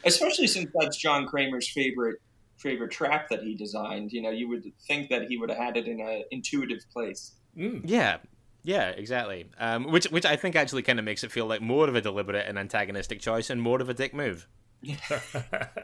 Especially 0.05 0.49
since 0.49 0.71
that's 0.75 0.97
John 0.97 1.27
Kramer's 1.27 1.69
favorite 1.71 2.21
favorite 2.61 2.91
trap 2.91 3.29
that 3.31 3.43
he 3.43 3.55
designed. 3.55 4.13
You 4.13 4.23
know, 4.23 4.31
you 4.31 4.49
would 4.49 4.71
think 4.87 5.09
that 5.11 5.29
he 5.29 5.37
would 5.37 5.51
have 5.51 5.59
had 5.59 5.77
it 5.77 5.87
in 5.87 6.01
an 6.01 6.25
intuitive 6.31 6.85
place. 6.93 7.33
Mm. 7.57 7.83
Yeah, 7.85 8.19
yeah, 8.63 8.89
exactly. 8.91 9.47
Um, 9.59 9.91
which 9.91 10.07
which 10.07 10.27
I 10.27 10.37
think 10.37 10.57
actually 10.57 10.83
kind 10.83 10.99
of 10.99 11.05
makes 11.05 11.25
it 11.25 11.33
feel 11.33 11.47
like 11.47 11.61
more 11.61 11.89
of 11.89 11.95
a 11.95 12.01
deliberate 12.01 12.47
and 12.47 12.59
antagonistic 12.59 13.21
choice 13.21 13.51
and 13.51 13.61
more 13.61 13.81
of 13.81 13.89
a 13.89 13.95
dick 13.95 14.15
move. 14.15 14.47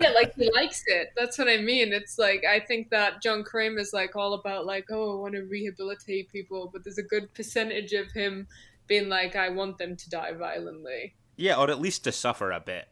Yeah, 0.01 0.11
like 0.15 0.35
he 0.37 0.51
likes 0.53 0.83
it. 0.87 1.13
That's 1.17 1.37
what 1.37 1.49
I 1.49 1.59
mean. 1.59 1.93
It's 1.93 2.19
like 2.19 2.45
I 2.49 2.61
think 2.61 2.91
that 2.91 3.23
John 3.23 3.45
Kramer's 3.45 3.93
like 3.93 4.17
all 4.17 4.35
about 4.35 4.65
like, 4.65 4.87
oh, 4.91 5.19
I 5.19 5.21
want 5.21 5.35
to 5.35 5.43
rehabilitate 5.43 6.31
people, 6.31 6.71
but 6.73 6.85
there's 6.85 6.99
a 6.99 7.03
good 7.03 7.33
percentage 7.35 7.93
of 7.93 8.11
him 8.13 8.47
being 8.87 9.09
like, 9.09 9.37
I 9.37 9.51
want 9.51 9.79
them 9.79 9.97
to 9.97 10.11
die 10.11 10.33
violently. 10.33 11.15
Yeah, 11.37 11.57
or 11.57 11.71
at 11.71 11.81
least 11.81 12.05
to 12.05 12.13
suffer 12.13 12.51
a 12.53 12.61
bit. 12.61 12.89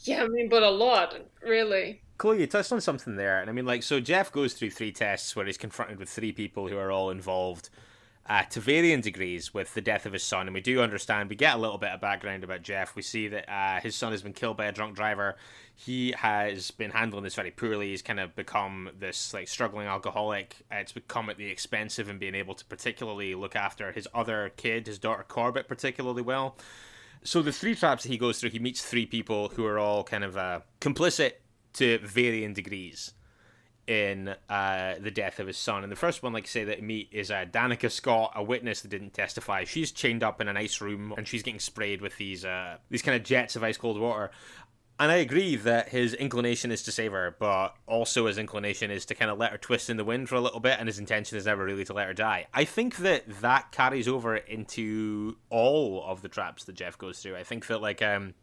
Yeah, 0.00 0.24
I 0.24 0.28
mean, 0.28 0.48
but 0.48 0.62
a 0.62 0.70
lot, 0.70 1.16
really. 1.42 2.02
Chloe, 2.18 2.40
you 2.40 2.46
touched 2.48 2.72
on 2.72 2.80
something 2.80 3.14
there, 3.14 3.40
and 3.40 3.48
I 3.48 3.52
mean, 3.52 3.64
like, 3.64 3.84
so 3.84 4.00
Jeff 4.00 4.32
goes 4.32 4.52
through 4.52 4.70
three 4.70 4.90
tests 4.90 5.36
where 5.36 5.46
he's 5.46 5.56
confronted 5.56 6.00
with 6.00 6.08
three 6.08 6.32
people 6.32 6.66
who 6.66 6.76
are 6.76 6.90
all 6.90 7.10
involved 7.10 7.70
uh, 8.28 8.42
to 8.42 8.60
varying 8.60 9.00
degrees 9.00 9.54
with 9.54 9.72
the 9.74 9.80
death 9.80 10.04
of 10.04 10.12
his 10.12 10.22
son. 10.22 10.46
And 10.48 10.54
we 10.54 10.60
do 10.60 10.82
understand, 10.82 11.30
we 11.30 11.36
get 11.36 11.54
a 11.54 11.58
little 11.58 11.78
bit 11.78 11.90
of 11.90 12.00
background 12.00 12.44
about 12.44 12.62
Jeff. 12.62 12.94
We 12.94 13.02
see 13.02 13.28
that 13.28 13.48
uh, 13.48 13.80
his 13.80 13.94
son 13.94 14.10
has 14.12 14.20
been 14.20 14.32
killed 14.34 14.56
by 14.56 14.66
a 14.66 14.72
drunk 14.72 14.96
driver. 14.96 15.36
He 15.74 16.12
has 16.12 16.70
been 16.72 16.90
handling 16.90 17.24
this 17.24 17.36
very 17.36 17.52
poorly. 17.52 17.90
He's 17.90 18.02
kind 18.02 18.20
of 18.20 18.36
become 18.36 18.90
this 18.98 19.32
like 19.32 19.48
struggling 19.48 19.86
alcoholic. 19.86 20.56
It's 20.70 20.92
become 20.92 21.30
at 21.30 21.38
the 21.38 21.46
expense 21.46 21.98
of 21.98 22.08
him 22.08 22.18
being 22.18 22.34
able 22.34 22.54
to 22.54 22.64
particularly 22.66 23.34
look 23.34 23.56
after 23.56 23.92
his 23.92 24.06
other 24.12 24.52
kid, 24.56 24.88
his 24.88 24.98
daughter 24.98 25.24
Corbett, 25.26 25.68
particularly 25.68 26.22
well. 26.22 26.56
So 27.22 27.42
the 27.42 27.52
three 27.52 27.74
traps 27.74 28.02
that 28.02 28.10
he 28.10 28.18
goes 28.18 28.40
through, 28.40 28.50
he 28.50 28.58
meets 28.58 28.84
three 28.84 29.06
people 29.06 29.48
who 29.50 29.64
are 29.64 29.78
all 29.78 30.04
kind 30.04 30.24
of 30.24 30.36
uh, 30.36 30.60
complicit 30.80 31.32
to 31.78 31.98
varying 31.98 32.54
degrees 32.54 33.12
in 33.86 34.34
uh, 34.50 34.94
the 35.00 35.10
death 35.10 35.40
of 35.40 35.46
his 35.46 35.56
son. 35.56 35.82
And 35.82 35.90
the 35.90 35.96
first 35.96 36.22
one, 36.22 36.34
like 36.34 36.44
I 36.44 36.46
say, 36.46 36.64
that 36.64 36.80
we 36.80 36.86
meet 36.86 37.08
is 37.10 37.30
uh, 37.30 37.46
Danica 37.50 37.90
Scott, 37.90 38.32
a 38.36 38.42
witness 38.42 38.82
that 38.82 38.88
didn't 38.88 39.14
testify. 39.14 39.64
She's 39.64 39.90
chained 39.90 40.22
up 40.22 40.42
in 40.42 40.48
an 40.48 40.58
ice 40.58 40.80
room 40.82 41.14
and 41.16 41.26
she's 41.26 41.42
getting 41.42 41.58
sprayed 41.58 42.02
with 42.02 42.18
these 42.18 42.44
uh, 42.44 42.76
these 42.90 43.00
kind 43.02 43.16
of 43.16 43.24
jets 43.24 43.56
of 43.56 43.64
ice 43.64 43.78
cold 43.78 43.98
water. 43.98 44.30
And 45.00 45.12
I 45.12 45.16
agree 45.16 45.54
that 45.54 45.90
his 45.90 46.12
inclination 46.12 46.72
is 46.72 46.82
to 46.82 46.92
save 46.92 47.12
her, 47.12 47.36
but 47.38 47.76
also 47.86 48.26
his 48.26 48.36
inclination 48.36 48.90
is 48.90 49.06
to 49.06 49.14
kind 49.14 49.30
of 49.30 49.38
let 49.38 49.52
her 49.52 49.58
twist 49.58 49.88
in 49.88 49.96
the 49.96 50.04
wind 50.04 50.28
for 50.28 50.34
a 50.34 50.40
little 50.40 50.58
bit, 50.58 50.76
and 50.80 50.88
his 50.88 50.98
intention 50.98 51.38
is 51.38 51.46
never 51.46 51.64
really 51.64 51.84
to 51.84 51.92
let 51.92 52.08
her 52.08 52.14
die. 52.14 52.48
I 52.52 52.64
think 52.64 52.96
that 52.96 53.22
that 53.40 53.70
carries 53.70 54.08
over 54.08 54.36
into 54.36 55.36
all 55.50 56.04
of 56.04 56.22
the 56.22 56.28
traps 56.28 56.64
that 56.64 56.74
Jeff 56.74 56.98
goes 56.98 57.20
through. 57.20 57.36
I 57.36 57.44
think 57.44 57.68
that, 57.68 57.80
like, 57.80 58.02
um, 58.02 58.34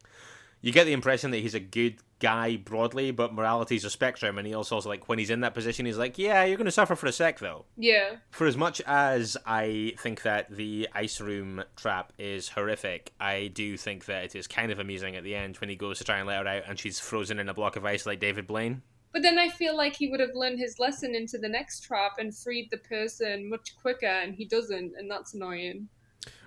you 0.66 0.72
get 0.72 0.82
the 0.82 0.92
impression 0.92 1.30
that 1.30 1.38
he's 1.38 1.54
a 1.54 1.60
good 1.60 1.94
guy 2.18 2.56
broadly, 2.56 3.12
but 3.12 3.32
morality's 3.32 3.84
a 3.84 3.90
spectrum, 3.90 4.36
and 4.36 4.48
he 4.48 4.52
also, 4.52 4.80
like, 4.80 5.08
when 5.08 5.16
he's 5.16 5.30
in 5.30 5.42
that 5.42 5.54
position, 5.54 5.86
he's 5.86 5.96
like, 5.96 6.18
yeah, 6.18 6.42
you're 6.42 6.56
going 6.56 6.64
to 6.64 6.72
suffer 6.72 6.96
for 6.96 7.06
a 7.06 7.12
sec, 7.12 7.38
though. 7.38 7.66
Yeah. 7.76 8.16
For 8.32 8.48
as 8.48 8.56
much 8.56 8.80
as 8.84 9.36
I 9.46 9.94
think 10.00 10.22
that 10.22 10.50
the 10.50 10.88
ice 10.92 11.20
room 11.20 11.62
trap 11.76 12.12
is 12.18 12.48
horrific, 12.48 13.12
I 13.20 13.46
do 13.54 13.76
think 13.76 14.06
that 14.06 14.24
it 14.24 14.34
is 14.34 14.48
kind 14.48 14.72
of 14.72 14.80
amusing 14.80 15.14
at 15.14 15.22
the 15.22 15.36
end 15.36 15.54
when 15.58 15.70
he 15.70 15.76
goes 15.76 15.98
to 15.98 16.04
try 16.04 16.18
and 16.18 16.26
let 16.26 16.42
her 16.42 16.48
out 16.48 16.64
and 16.66 16.76
she's 16.76 16.98
frozen 16.98 17.38
in 17.38 17.48
a 17.48 17.54
block 17.54 17.76
of 17.76 17.84
ice 17.84 18.04
like 18.04 18.18
David 18.18 18.48
Blaine. 18.48 18.82
But 19.12 19.22
then 19.22 19.38
I 19.38 19.50
feel 19.50 19.76
like 19.76 19.94
he 19.94 20.08
would 20.08 20.18
have 20.18 20.34
learned 20.34 20.58
his 20.58 20.80
lesson 20.80 21.14
into 21.14 21.38
the 21.38 21.48
next 21.48 21.84
trap 21.84 22.14
and 22.18 22.36
freed 22.36 22.70
the 22.72 22.78
person 22.78 23.48
much 23.48 23.76
quicker, 23.80 24.04
and 24.04 24.34
he 24.34 24.44
doesn't, 24.44 24.94
and 24.98 25.08
that's 25.08 25.32
annoying. 25.32 25.88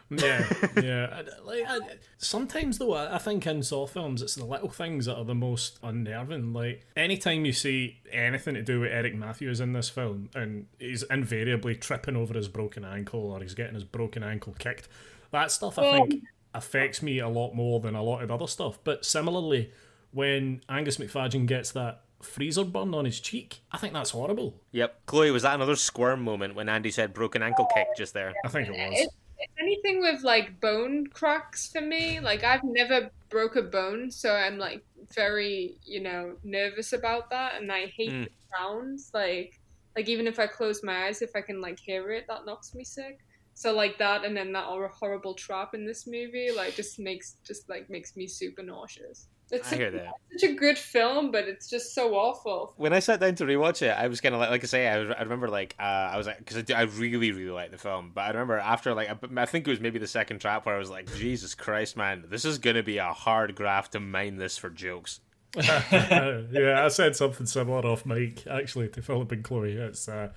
Yeah, 0.09 0.45
yeah. 0.81 1.07
I- 1.21 1.41
Like 1.43 1.63
I, 1.67 1.79
sometimes 2.17 2.77
though, 2.77 2.93
I 2.93 3.15
I 3.15 3.17
think 3.17 3.45
in 3.45 3.61
Saw 3.63 3.85
films, 3.85 4.21
it's 4.21 4.35
the 4.35 4.45
little 4.45 4.69
things 4.69 5.05
that 5.05 5.15
are 5.15 5.25
the 5.25 5.35
most 5.35 5.79
unnerving. 5.83 6.53
Like 6.53 6.85
anytime 6.95 7.45
you 7.45 7.53
see 7.53 7.99
anything 8.11 8.55
to 8.55 8.61
do 8.61 8.79
with 8.81 8.91
Eric 8.91 9.15
Matthews 9.15 9.59
in 9.59 9.73
this 9.73 9.89
film, 9.89 10.29
and 10.35 10.65
he's 10.79 11.03
invariably 11.03 11.75
tripping 11.75 12.15
over 12.15 12.33
his 12.33 12.47
broken 12.47 12.83
ankle 12.85 13.31
or 13.31 13.39
he's 13.41 13.53
getting 13.53 13.75
his 13.75 13.83
broken 13.83 14.23
ankle 14.23 14.55
kicked, 14.57 14.87
that 15.31 15.51
stuff 15.51 15.77
I 15.77 15.99
think 15.99 16.23
affects 16.53 17.01
me 17.03 17.19
a 17.19 17.29
lot 17.29 17.53
more 17.53 17.79
than 17.79 17.93
a 17.95 18.01
lot 18.03 18.23
of 18.23 18.31
other 18.31 18.47
stuff. 18.47 18.79
But 18.83 19.05
similarly, 19.05 19.71
when 20.11 20.61
Angus 20.67 20.97
Macfadyen 20.97 21.45
gets 21.45 21.71
that 21.73 22.01
freezer 22.19 22.63
burn 22.65 22.93
on 22.95 23.05
his 23.05 23.19
cheek, 23.19 23.59
I 23.71 23.77
think 23.77 23.93
that's 23.93 24.09
horrible. 24.09 24.55
Yep. 24.71 25.05
Chloe, 25.05 25.29
was 25.31 25.43
that 25.43 25.53
another 25.55 25.75
squirm 25.75 26.23
moment 26.23 26.55
when 26.55 26.67
Andy 26.67 26.89
said 26.89 27.13
broken 27.13 27.43
ankle 27.43 27.67
kick 27.75 27.87
just 27.95 28.15
there? 28.15 28.33
I 28.43 28.47
think 28.49 28.67
it 28.67 28.71
was. 28.71 29.07
It's, 29.39 29.53
anything 29.59 30.01
with 30.01 30.23
like 30.23 30.59
bone 30.59 31.07
cracks 31.07 31.69
for 31.71 31.81
me. 31.81 32.19
Like 32.19 32.43
I've 32.43 32.63
never 32.63 33.11
broke 33.29 33.55
a 33.55 33.63
bone, 33.63 34.11
so 34.11 34.33
I'm 34.35 34.57
like 34.57 34.83
very, 35.15 35.79
you 35.83 36.01
know, 36.01 36.37
nervous 36.43 36.93
about 36.93 37.29
that, 37.31 37.55
and 37.61 37.71
I 37.71 37.87
hate 37.97 38.15
Mm. 38.15 38.25
the 38.25 38.31
sounds. 38.57 39.09
Like, 39.13 39.51
like 39.95 40.07
even 40.09 40.27
if 40.27 40.39
I 40.39 40.47
close 40.47 40.83
my 40.83 41.07
eyes, 41.07 41.21
if 41.21 41.31
I 41.35 41.41
can 41.41 41.61
like 41.61 41.79
hear 41.79 42.11
it, 42.11 42.25
that 42.29 42.45
knocks 42.45 42.73
me 42.75 42.83
sick. 42.83 43.17
So 43.53 43.73
like 43.73 43.97
that, 43.99 44.23
and 44.25 44.35
then 44.37 44.53
that 44.53 44.65
horrible 44.65 45.35
trap 45.35 45.73
in 45.73 45.85
this 45.85 46.05
movie, 46.07 46.51
like 46.51 46.75
just 46.75 46.99
makes 46.99 47.37
just 47.45 47.69
like 47.69 47.89
makes 47.89 48.15
me 48.15 48.27
super 48.27 48.63
nauseous. 48.63 49.27
It's 49.51 49.73
I 49.73 49.75
hear 49.77 49.91
that. 49.91 50.13
such 50.31 50.49
a 50.49 50.53
good 50.53 50.77
film, 50.77 51.31
but 51.31 51.47
it's 51.47 51.69
just 51.69 51.95
so 51.95 52.13
awful. 52.13 52.73
When 52.77 52.93
I 52.93 52.99
sat 52.99 53.19
down 53.19 53.35
to 53.35 53.45
rewatch 53.45 53.81
it, 53.81 53.89
I 53.89 54.07
was 54.07 54.21
kind 54.21 54.35
of 54.35 54.41
like, 54.41 54.51
like 54.51 54.63
I 54.63 54.67
say, 54.67 54.87
I, 54.87 54.99
was, 54.99 55.15
I 55.17 55.21
remember 55.23 55.47
like, 55.47 55.75
uh, 55.79 55.83
I 55.83 56.17
was 56.17 56.27
like, 56.27 56.37
because 56.37 56.71
I, 56.71 56.79
I 56.79 56.83
really, 56.83 57.31
really 57.31 57.49
like 57.49 57.71
the 57.71 57.77
film, 57.77 58.11
but 58.13 58.21
I 58.21 58.27
remember 58.29 58.57
after 58.59 58.93
like, 58.93 59.09
I, 59.09 59.41
I 59.41 59.45
think 59.45 59.67
it 59.67 59.71
was 59.71 59.79
maybe 59.79 59.97
the 59.97 60.07
second 60.07 60.39
trap 60.39 60.65
where 60.65 60.75
I 60.75 60.79
was 60.79 60.89
like, 60.89 61.11
Jesus 61.15 61.55
Christ, 61.55 61.97
man, 61.97 62.25
this 62.29 62.45
is 62.45 62.59
gonna 62.59 62.83
be 62.83 62.97
a 62.99 63.11
hard 63.11 63.55
graft 63.55 63.93
to 63.93 63.99
mine 63.99 64.37
this 64.37 64.57
for 64.57 64.69
jokes. 64.69 65.21
Yeah, 65.55 66.83
I 66.85 66.87
said 66.89 67.15
something 67.15 67.47
similar 67.47 67.85
off 67.85 68.05
mic 68.05 68.45
actually 68.45 68.89
to 68.89 69.01
Philip 69.01 69.31
and 69.31 69.43
Chloe. 69.43 69.73
It's 69.73 70.07
uh, 70.07 70.29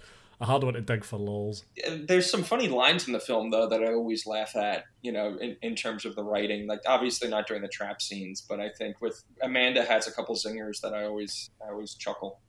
a 0.43 0.45
hard 0.45 0.65
one 0.65 0.75
to 0.75 0.81
dig 0.81 1.05
for 1.05 1.19
lols. 1.19 1.65
There's 1.89 2.29
some 2.29 2.43
funny 2.43 2.67
lines 2.67 3.07
in 3.07 3.13
the 3.13 3.21
film 3.21 3.51
though 3.51 3.69
that 3.69 3.81
I 3.81 3.95
always 3.95 4.27
laugh 4.27 4.57
at. 4.57 4.85
You 5.01 5.13
know, 5.13 5.37
in, 5.41 5.57
in 5.63 5.77
terms 5.77 6.05
of 6.05 6.17
the 6.17 6.25
writing, 6.25 6.67
like 6.67 6.81
obviously 6.85 7.29
not 7.29 7.47
during 7.47 7.63
the 7.63 7.69
trap 7.69 8.03
scenes, 8.03 8.45
but 8.47 8.59
I 8.61 8.69
think 8.77 9.01
with 9.01 9.23
Amanda 9.41 9.85
has 9.85 10.09
a 10.09 10.13
couple 10.13 10.35
zingers 10.35 10.81
that 10.81 10.93
I 10.93 11.05
always 11.05 11.51
I 11.65 11.71
always 11.71 11.95
chuckle. 11.95 12.41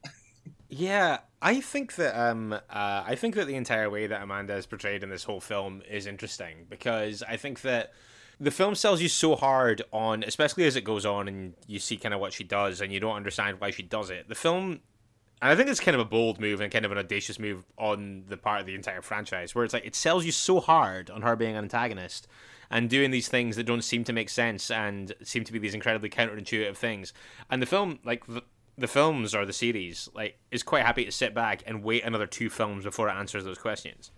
Yeah, 0.70 1.20
I 1.39 1.62
think 1.62 1.96
that 1.96 2.20
um, 2.20 2.54
uh, 2.54 2.60
I 3.06 3.14
think 3.16 3.36
that 3.36 3.46
the 3.46 3.56
entire 3.56 3.91
way 3.91 4.08
that 4.08 4.24
Amanda 4.24 4.56
is 4.56 4.66
portrayed 4.66 5.04
in 5.04 5.10
this 5.10 5.24
whole 5.24 5.39
film 5.39 5.84
is 5.88 6.08
interesting 6.08 6.66
because 6.68 7.22
I 7.22 7.38
think 7.38 7.62
that 7.62 7.94
the 8.39 8.50
film 8.50 8.74
sells 8.74 9.00
you 9.00 9.08
so 9.08 9.36
hard 9.36 9.84
on, 9.94 10.24
especially 10.24 10.66
as 10.66 10.76
it 10.76 10.84
goes 10.84 11.06
on 11.06 11.28
and 11.28 11.54
you 11.68 11.78
see 11.78 11.98
kind 11.98 12.16
of 12.16 12.20
what 12.20 12.34
she 12.34 12.44
does 12.44 12.82
and 12.82 12.91
you 12.91 13.00
don't 13.00 13.16
understand 13.16 13.62
why 13.62 13.70
she 13.70 13.84
does 13.84 14.10
it. 14.10 14.28
The 14.28 14.36
film, 14.36 14.80
and 15.44 15.52
I 15.52 15.56
think 15.58 15.70
it's 15.70 15.82
kind 15.82 15.94
of 15.94 16.00
a 16.00 16.06
bold 16.06 16.39
move 16.39 16.62
and 16.62 16.72
kind 16.72 16.86
of 16.86 16.94
an 16.94 16.98
audacious 16.98 17.38
move 17.38 17.66
on 17.78 18.24
the 18.30 18.38
part 18.38 18.62
of 18.62 18.66
the 18.66 18.76
entire 18.76 19.02
franchise, 19.02 19.54
where 19.54 19.66
it's 19.66 19.74
like 19.74 19.86
it 19.86 19.94
sells 19.94 20.24
you 20.24 20.32
so 20.32 20.62
hard 20.62 21.10
on 21.10 21.22
her 21.22 21.36
being 21.36 21.58
an 21.58 21.66
antagonist 21.66 22.30
and 22.70 22.89
doing 22.89 23.12
these 23.12 23.28
things 23.28 23.58
that 23.58 23.66
don't 23.66 23.82
seem 23.82 24.06
to 24.06 24.14
make 24.14 24.30
sense 24.30 24.72
and 24.72 25.14
seem 25.22 25.44
to 25.44 25.52
be 25.52 25.60
these 25.60 25.74
incredibly 25.74 26.10
counterintuitive 26.10 26.78
things. 26.78 27.12
And 27.50 27.62
the 27.62 27.66
film, 27.66 28.00
like 28.06 28.26
the, 28.26 28.41
the 28.78 28.88
films 28.88 29.36
or 29.36 29.46
the 29.46 29.52
series, 29.52 30.08
like 30.16 30.38
is 30.50 30.64
quite 30.64 30.86
happy 30.86 31.04
to 31.04 31.12
sit 31.12 31.34
back 31.34 31.62
and 31.68 31.84
wait 31.84 32.06
another 32.06 32.26
two 32.26 32.50
films 32.50 32.86
before 32.86 33.10
it 33.10 33.14
answers 33.14 33.44
those 33.44 33.58
questions. 33.58 34.12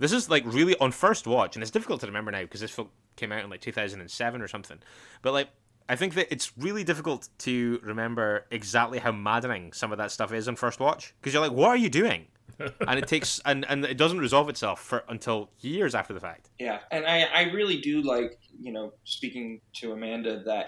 This 0.00 0.10
is 0.10 0.28
like 0.28 0.42
really 0.44 0.76
on 0.78 0.90
first 0.90 1.28
watch, 1.28 1.54
and 1.54 1.62
it's 1.62 1.70
difficult 1.70 2.00
to 2.00 2.08
remember 2.08 2.32
now 2.32 2.42
because 2.42 2.60
this 2.60 2.72
film 2.72 2.88
came 3.14 3.30
out 3.30 3.44
in 3.44 3.50
like 3.50 3.60
2007 3.60 4.42
or 4.42 4.48
something. 4.48 4.78
But 5.22 5.32
like, 5.32 5.48
I 5.88 5.96
think 5.96 6.14
that 6.14 6.32
it's 6.32 6.52
really 6.56 6.84
difficult 6.84 7.28
to 7.38 7.80
remember 7.82 8.46
exactly 8.50 8.98
how 8.98 9.12
maddening 9.12 9.72
some 9.72 9.92
of 9.92 9.98
that 9.98 10.10
stuff 10.10 10.32
is 10.32 10.48
on 10.48 10.56
first 10.56 10.80
watch 10.80 11.14
because 11.20 11.32
you're 11.32 11.42
like, 11.42 11.52
what 11.52 11.68
are 11.68 11.76
you 11.76 11.88
doing? 11.88 12.26
and 12.86 12.98
it 12.98 13.08
takes 13.08 13.40
and 13.44 13.64
and 13.68 13.84
it 13.84 13.96
doesn't 13.96 14.18
resolve 14.18 14.48
itself 14.48 14.80
for 14.80 15.04
until 15.08 15.50
years 15.60 15.94
after 15.94 16.12
the 16.12 16.20
fact. 16.20 16.50
Yeah, 16.58 16.80
and 16.90 17.06
I, 17.06 17.22
I 17.22 17.42
really 17.52 17.80
do 17.80 18.02
like, 18.02 18.38
you 18.60 18.72
know, 18.72 18.92
speaking 19.04 19.60
to 19.74 19.92
Amanda, 19.92 20.42
that 20.44 20.66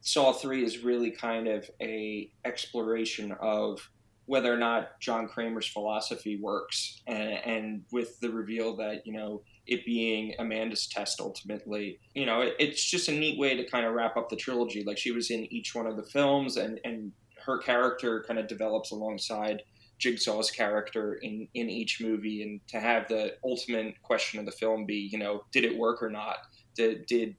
Saw 0.00 0.32
3 0.32 0.64
is 0.64 0.78
really 0.78 1.10
kind 1.10 1.46
of 1.46 1.68
a 1.80 2.30
exploration 2.44 3.32
of 3.40 3.88
whether 4.26 4.52
or 4.52 4.56
not 4.56 4.98
John 5.00 5.28
Kramer's 5.28 5.66
philosophy 5.66 6.38
works. 6.40 7.02
And, 7.06 7.32
and 7.44 7.82
with 7.92 8.18
the 8.20 8.30
reveal 8.30 8.76
that, 8.76 9.06
you 9.06 9.12
know, 9.12 9.42
it 9.66 9.84
being 9.84 10.34
Amanda's 10.38 10.86
test 10.86 11.20
ultimately, 11.20 11.98
you 12.14 12.26
know, 12.26 12.40
it, 12.40 12.54
it's 12.58 12.84
just 12.84 13.08
a 13.08 13.12
neat 13.12 13.38
way 13.38 13.56
to 13.56 13.64
kind 13.68 13.86
of 13.86 13.94
wrap 13.94 14.16
up 14.16 14.28
the 14.28 14.36
trilogy. 14.36 14.82
Like 14.84 14.98
she 14.98 15.12
was 15.12 15.30
in 15.30 15.52
each 15.52 15.74
one 15.74 15.86
of 15.86 15.96
the 15.96 16.02
films 16.02 16.56
and, 16.56 16.80
and 16.84 17.12
her 17.44 17.58
character 17.58 18.24
kind 18.26 18.38
of 18.38 18.48
develops 18.48 18.90
alongside 18.90 19.62
Jigsaw's 19.98 20.50
character 20.50 21.14
in, 21.14 21.46
in 21.54 21.70
each 21.70 22.00
movie, 22.00 22.42
and 22.42 22.60
to 22.68 22.80
have 22.80 23.06
the 23.08 23.34
ultimate 23.44 24.00
question 24.02 24.40
of 24.40 24.46
the 24.46 24.52
film 24.52 24.84
be, 24.84 25.08
you 25.12 25.18
know, 25.18 25.44
did 25.52 25.64
it 25.64 25.78
work 25.78 26.02
or 26.02 26.10
not? 26.10 26.38
Did, 26.74 27.06
did 27.06 27.36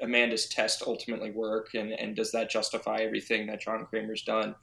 Amanda's 0.00 0.48
test 0.48 0.82
ultimately 0.86 1.30
work, 1.30 1.74
and, 1.74 1.92
and 1.92 2.16
does 2.16 2.32
that 2.32 2.48
justify 2.48 2.98
everything 2.98 3.46
that 3.48 3.60
John 3.60 3.84
Kramer's 3.84 4.22
done? 4.22 4.54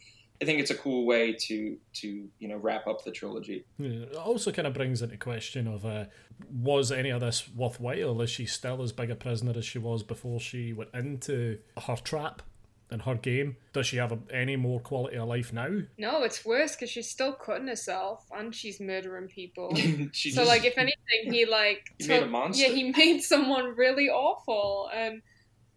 I 0.42 0.46
think 0.46 0.60
it's 0.60 0.72
a 0.72 0.76
cool 0.76 1.06
way 1.06 1.34
to 1.34 1.78
to 1.96 2.28
you 2.40 2.48
know 2.48 2.58
wrap 2.58 2.86
up 2.88 3.04
the 3.04 3.12
trilogy. 3.12 3.66
Yeah, 3.78 4.04
it 4.04 4.16
also 4.16 4.52
kind 4.52 4.68
of 4.68 4.74
brings 4.74 5.02
into 5.02 5.18
question 5.18 5.68
of 5.68 5.86
uh, 5.86 6.06
was 6.52 6.92
any 6.92 7.10
of 7.10 7.22
this 7.22 7.50
worthwhile? 7.56 8.22
Is 8.22 8.30
she 8.30 8.46
still 8.46 8.82
as 8.84 8.92
big 8.92 9.10
a 9.10 9.16
prisoner 9.16 9.54
as 9.58 9.66
she 9.66 9.80
was 9.80 10.04
before 10.04 10.40
she 10.40 10.74
went 10.74 10.90
into 10.94 11.60
her 11.86 11.96
trap 11.96 12.42
and 12.90 13.02
her 13.02 13.16
game? 13.16 13.58
Does 13.74 13.88
she 13.88 13.98
have 13.98 14.12
a, 14.12 14.20
any 14.32 14.56
more 14.56 14.80
quality 14.80 15.18
of 15.18 15.28
life 15.28 15.52
now? 15.52 15.80
No, 15.98 16.24
it's 16.24 16.46
worse 16.46 16.76
because 16.76 16.90
she's 16.90 17.10
still 17.10 17.34
cutting 17.34 17.68
herself 17.68 18.26
and 18.32 18.54
she's 18.54 18.80
murdering 18.80 19.28
people. 19.28 19.76
she 20.14 20.32
so 20.32 20.42
just- 20.42 20.48
like 20.48 20.66
if 20.66 20.78
anything 20.78 21.34
he 21.34 21.46
like 21.46 21.94
He 22.00 22.08
made 22.08 22.24
a 22.24 22.28
monster. 22.28 22.68
yeah 22.68 22.74
he 22.74 22.92
made 22.92 23.22
someone 23.22 23.76
really 23.76 24.08
awful 24.10 24.90
and 24.94 25.22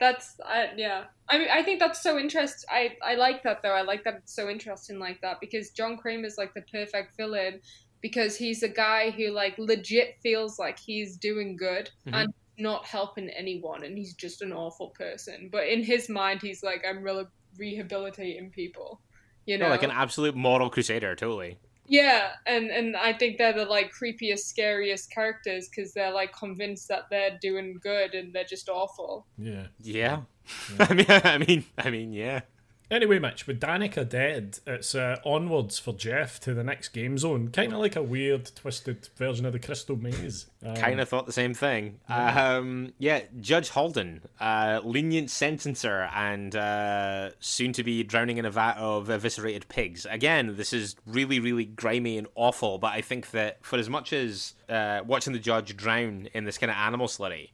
that's 0.00 0.36
I 0.44 0.70
yeah 0.76 1.04
i 1.28 1.38
mean 1.38 1.48
i 1.52 1.62
think 1.62 1.78
that's 1.78 2.02
so 2.02 2.18
interest 2.18 2.64
i 2.70 2.96
i 3.02 3.14
like 3.14 3.42
that 3.42 3.62
though 3.62 3.72
i 3.74 3.82
like 3.82 4.02
that 4.04 4.14
it's 4.14 4.34
so 4.34 4.48
interesting 4.48 4.98
like 4.98 5.20
that 5.20 5.38
because 5.40 5.70
john 5.70 5.96
kramer's 5.98 6.36
like 6.38 6.54
the 6.54 6.62
perfect 6.72 7.16
villain 7.16 7.60
because 8.00 8.36
he's 8.36 8.62
a 8.62 8.68
guy 8.68 9.10
who 9.10 9.30
like 9.30 9.56
legit 9.58 10.16
feels 10.22 10.58
like 10.58 10.78
he's 10.78 11.16
doing 11.18 11.56
good 11.56 11.90
Mhm. 12.06 12.14
and 12.22 12.34
not 12.58 12.84
helping 12.86 13.28
anyone 13.30 13.84
and 13.84 13.96
he's 13.96 14.14
just 14.14 14.42
an 14.42 14.52
awful 14.52 14.88
person 14.90 15.48
but 15.52 15.68
in 15.68 15.82
his 15.82 16.08
mind 16.08 16.40
he's 16.42 16.62
like 16.62 16.82
i'm 16.88 17.02
really 17.02 17.26
rehabilitating 17.58 18.50
people 18.50 19.00
you 19.46 19.56
know 19.58 19.66
No, 19.66 19.70
like 19.70 19.82
an 19.82 19.90
absolute 19.90 20.34
moral 20.34 20.70
crusader, 20.70 21.14
totally. 21.14 21.58
Yeah, 21.90 22.34
and 22.46 22.70
and 22.70 22.96
I 22.96 23.12
think 23.12 23.36
they're 23.36 23.52
the 23.52 23.64
like 23.64 23.90
creepiest, 23.92 24.44
scariest 24.44 25.10
characters 25.10 25.68
because 25.68 25.92
they're 25.92 26.12
like 26.12 26.32
convinced 26.32 26.86
that 26.86 27.10
they're 27.10 27.36
doing 27.42 27.80
good 27.82 28.14
and 28.14 28.32
they're 28.32 28.44
just 28.44 28.68
awful. 28.68 29.26
Yeah. 29.36 29.66
Yeah. 29.80 30.20
I 30.78 30.94
mean, 30.94 31.06
I 31.08 31.38
mean, 31.38 31.64
I 31.76 31.90
mean, 31.90 32.12
yeah. 32.12 32.42
Anyway, 32.90 33.20
Mitch, 33.20 33.46
with 33.46 33.60
Danica 33.60 34.08
dead, 34.08 34.58
it's 34.66 34.96
uh, 34.96 35.16
onwards 35.24 35.78
for 35.78 35.92
Jeff 35.92 36.40
to 36.40 36.52
the 36.54 36.64
next 36.64 36.88
game 36.88 37.16
zone. 37.18 37.50
Kind 37.52 37.72
of 37.72 37.78
like 37.78 37.94
a 37.94 38.02
weird, 38.02 38.50
twisted 38.56 39.08
version 39.16 39.46
of 39.46 39.52
the 39.52 39.60
Crystal 39.60 39.94
Maze. 39.94 40.46
Um, 40.66 40.74
Kind 40.74 40.98
of 40.98 41.08
thought 41.08 41.26
the 41.26 41.32
same 41.32 41.54
thing. 41.54 42.00
Um, 42.08 42.92
yeah, 42.98 43.20
Judge 43.40 43.68
Halden, 43.68 44.22
uh, 44.40 44.80
lenient 44.82 45.28
sentencer, 45.28 46.10
and 46.12 46.56
uh, 46.56 47.30
soon 47.38 47.72
to 47.74 47.84
be 47.84 48.02
drowning 48.02 48.38
in 48.38 48.44
a 48.44 48.50
vat 48.50 48.76
of 48.76 49.08
eviscerated 49.08 49.68
pigs. 49.68 50.04
Again, 50.10 50.56
this 50.56 50.72
is 50.72 50.96
really, 51.06 51.38
really 51.38 51.66
grimy 51.66 52.18
and 52.18 52.26
awful. 52.34 52.78
But 52.78 52.92
I 52.92 53.02
think 53.02 53.30
that 53.30 53.64
for 53.64 53.78
as 53.78 53.88
much 53.88 54.12
as 54.12 54.54
uh, 54.68 55.02
watching 55.06 55.32
the 55.32 55.38
judge 55.38 55.76
drown 55.76 56.28
in 56.34 56.44
this 56.44 56.58
kind 56.58 56.72
of 56.72 56.76
animal 56.76 57.06
slurry 57.06 57.50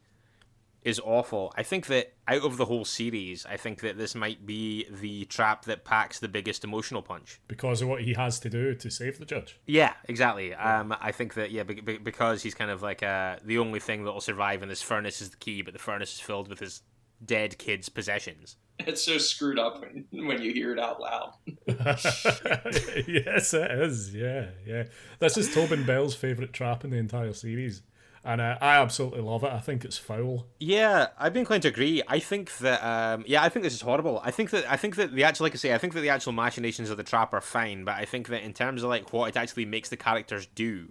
is 0.86 1.00
awful. 1.00 1.52
I 1.56 1.64
think 1.64 1.86
that 1.88 2.12
out 2.28 2.44
of 2.44 2.58
the 2.58 2.64
whole 2.66 2.84
series, 2.84 3.44
I 3.44 3.56
think 3.56 3.80
that 3.80 3.98
this 3.98 4.14
might 4.14 4.46
be 4.46 4.86
the 4.88 5.24
trap 5.24 5.64
that 5.64 5.84
packs 5.84 6.20
the 6.20 6.28
biggest 6.28 6.62
emotional 6.62 7.02
punch 7.02 7.40
because 7.48 7.82
of 7.82 7.88
what 7.88 8.02
he 8.02 8.14
has 8.14 8.38
to 8.40 8.48
do 8.48 8.72
to 8.72 8.88
save 8.88 9.18
the 9.18 9.24
judge. 9.24 9.58
Yeah, 9.66 9.94
exactly. 10.04 10.54
Um, 10.54 10.94
I 11.00 11.10
think 11.10 11.34
that 11.34 11.50
yeah, 11.50 11.64
be- 11.64 11.80
be- 11.80 11.98
because 11.98 12.44
he's 12.44 12.54
kind 12.54 12.70
of 12.70 12.82
like 12.82 13.02
uh, 13.02 13.36
the 13.44 13.58
only 13.58 13.80
thing 13.80 14.04
that 14.04 14.12
will 14.12 14.20
survive 14.20 14.62
in 14.62 14.68
this 14.68 14.80
furnace 14.80 15.20
is 15.20 15.30
the 15.30 15.36
key, 15.38 15.60
but 15.60 15.72
the 15.72 15.80
furnace 15.80 16.14
is 16.14 16.20
filled 16.20 16.46
with 16.46 16.60
his 16.60 16.82
dead 17.24 17.58
kid's 17.58 17.88
possessions. 17.88 18.54
It's 18.78 19.02
so 19.02 19.18
screwed 19.18 19.58
up 19.58 19.80
when, 19.80 20.04
when 20.12 20.40
you 20.40 20.52
hear 20.52 20.72
it 20.72 20.78
out 20.78 21.00
loud. 21.00 21.32
yes, 21.66 23.54
it 23.54 23.70
is. 23.72 24.14
Yeah, 24.14 24.50
yeah. 24.64 24.84
This 25.18 25.36
is 25.36 25.52
Tobin 25.52 25.84
Bell's 25.84 26.14
favourite 26.14 26.52
trap 26.52 26.84
in 26.84 26.90
the 26.90 26.98
entire 26.98 27.32
series. 27.32 27.82
And 28.26 28.40
uh, 28.40 28.58
I 28.60 28.78
absolutely 28.78 29.20
love 29.20 29.44
it. 29.44 29.52
I 29.52 29.60
think 29.60 29.84
it's 29.84 29.98
foul. 29.98 30.46
Yeah, 30.58 31.06
I've 31.16 31.32
been 31.32 31.42
inclined 31.42 31.62
to 31.62 31.68
agree. 31.68 32.02
I 32.08 32.18
think 32.18 32.56
that, 32.58 32.84
um, 32.84 33.24
yeah, 33.24 33.40
I 33.40 33.48
think 33.48 33.62
this 33.62 33.72
is 33.72 33.82
horrible. 33.82 34.20
I 34.24 34.32
think 34.32 34.50
that, 34.50 34.68
I 34.68 34.76
think 34.76 34.96
that 34.96 35.14
the 35.14 35.22
actual, 35.22 35.44
like 35.44 35.54
I 35.54 35.58
say, 35.58 35.72
I 35.72 35.78
think 35.78 35.94
that 35.94 36.00
the 36.00 36.08
actual 36.08 36.32
machinations 36.32 36.90
of 36.90 36.96
the 36.96 37.04
trap 37.04 37.32
are 37.32 37.40
fine, 37.40 37.84
but 37.84 37.94
I 37.94 38.04
think 38.04 38.26
that 38.28 38.42
in 38.42 38.52
terms 38.52 38.82
of 38.82 38.88
like 38.88 39.12
what 39.12 39.28
it 39.28 39.36
actually 39.36 39.64
makes 39.64 39.90
the 39.90 39.96
characters 39.96 40.48
do, 40.56 40.88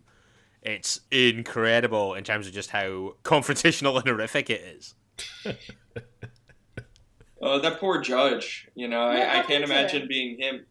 it's 0.62 1.02
incredible 1.12 2.14
in 2.14 2.24
terms 2.24 2.48
of 2.48 2.54
just 2.54 2.70
how 2.70 3.16
confrontational 3.24 3.98
and 4.00 4.08
horrific 4.08 4.50
it 4.50 4.62
is. 4.62 4.96
Oh, 7.42 7.60
that 7.60 7.80
poor 7.80 8.02
judge. 8.02 8.68
You 8.74 8.88
know, 8.88 9.02
I, 9.02 9.40
I, 9.40 9.44
can't 9.44 9.64
imagine 9.64 10.04
him? 10.04 10.08
being 10.08 10.40
him. 10.40 10.66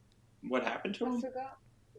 What 0.48 0.64
happened 0.64 0.96
to 0.96 1.04
him? 1.04 1.22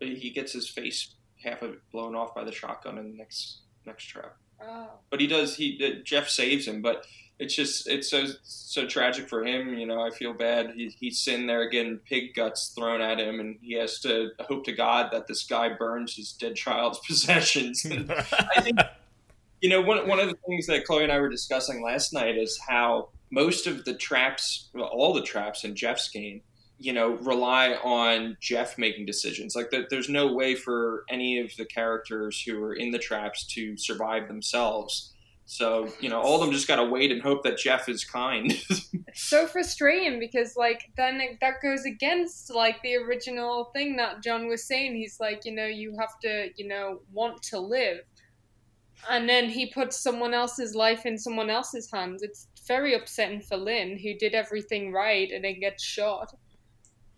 He 0.02 0.32
gets 0.32 0.52
his 0.52 0.68
face 0.68 1.16
half 1.42 1.62
of 1.62 1.72
it 1.72 1.80
blown 1.94 2.14
off 2.14 2.36
by 2.36 2.44
the 2.44 2.52
shotgun 2.52 2.98
in 2.98 3.12
the 3.12 3.18
next 3.18 3.60
next 3.86 4.04
trap. 4.06 4.36
Oh. 4.62 4.90
But 5.10 5.20
he 5.20 5.28
does. 5.28 5.56
He 5.56 6.02
Jeff 6.04 6.30
saves 6.30 6.68
him, 6.68 6.82
but 6.82 7.06
it's 7.40 7.56
just 7.56 7.88
it's 7.88 8.10
so 8.10 8.26
so 8.44 8.88
tragic 8.88 9.28
for 9.28 9.46
him. 9.46 9.78
You 9.78 9.86
know, 9.86 10.02
I 10.02 10.12
feel 10.12 10.34
bad. 10.34 10.72
He, 10.76 10.96
he's 11.00 11.20
sitting 11.20 11.48
there 11.48 11.70
getting 11.70 11.98
pig 11.98 12.34
guts 12.34 12.70
thrown 12.70 13.02
at 13.02 13.20
him, 13.20 13.40
and 13.40 13.58
he 13.62 13.74
has 13.74 14.00
to 14.02 14.30
hope 14.40 14.64
to 14.66 14.72
God 14.72 15.10
that 15.12 15.28
this 15.28 15.44
guy 15.44 15.70
burns 15.70 16.16
his 16.16 16.32
dead 16.32 16.56
child's 16.56 17.00
possessions. 17.08 17.86
I 18.56 18.62
think 18.62 18.80
you 19.62 19.70
know 19.70 19.82
one 19.82 20.08
one 20.08 20.20
of 20.20 20.30
the 20.30 20.38
things 20.48 20.68
that 20.68 20.86
Chloe 20.86 21.04
and 21.04 21.12
I 21.12 21.20
were 21.20 21.30
discussing 21.30 21.84
last 21.84 22.14
night 22.14 22.38
is 22.38 22.60
how 22.68 23.10
most 23.32 23.68
of 23.68 23.84
the 23.84 23.94
traps, 23.94 24.70
well, 24.74 24.86
all 24.86 25.14
the 25.14 25.22
traps 25.22 25.64
in 25.64 25.76
Jeff's 25.76 26.10
game, 26.10 26.42
you 26.78 26.94
know, 26.94 27.16
rely 27.16 27.74
on 27.84 28.38
Jeff 28.42 28.78
making 28.78 29.06
decisions. 29.06 29.56
Like, 29.56 29.70
the, 29.72 29.86
there's 29.90 30.10
no 30.10 30.34
way 30.34 30.56
for 30.56 31.06
any 31.10 31.40
of 31.40 31.56
the 31.58 31.66
characters 31.66 32.42
who 32.42 32.62
are 32.64 32.74
in 32.74 32.92
the 32.92 33.00
traps 33.00 33.46
to 33.54 33.78
survive 33.78 34.28
themselves. 34.28 35.14
So, 35.46 35.90
you 36.00 36.10
know, 36.10 36.20
all 36.20 36.36
of 36.36 36.42
them 36.42 36.52
just 36.52 36.68
got 36.68 36.78
to 36.78 36.86
wait 36.86 37.12
and 37.12 37.22
hope 37.22 37.44
that 37.44 37.58
Jeff 37.58 37.88
is 37.88 38.04
kind. 38.04 38.60
so 39.14 39.46
frustrating 39.46 40.20
because, 40.20 40.56
like, 40.58 40.92
then 40.98 41.22
it, 41.22 41.38
that 41.40 41.62
goes 41.62 41.86
against, 41.86 42.54
like, 42.54 42.82
the 42.82 42.96
original 42.96 43.66
thing 43.66 43.96
that 43.98 44.24
John 44.24 44.48
was 44.48 44.66
saying. 44.66 44.96
He's 44.96 45.20
like, 45.20 45.46
you 45.46 45.54
know, 45.54 45.68
you 45.68 45.96
have 46.00 46.20
to, 46.24 46.50
you 46.58 46.68
know, 46.68 47.02
want 47.14 47.42
to 47.44 47.60
live. 47.60 48.00
And 49.10 49.30
then 49.30 49.50
he 49.50 49.68
puts 49.68 50.00
someone 50.00 50.34
else's 50.34 50.74
life 50.74 51.06
in 51.06 51.18
someone 51.18 51.52
else's 51.52 51.92
hands. 51.92 52.24
It's 52.24 52.48
very 52.68 52.96
upsetting 52.96 53.42
for 53.42 53.58
Lynn, 53.58 54.00
who 54.00 54.16
did 54.16 54.34
everything 54.34 54.92
right 54.92 55.30
and 55.32 55.44
then 55.44 55.60
gets 55.60 55.84
shot. 55.84 56.34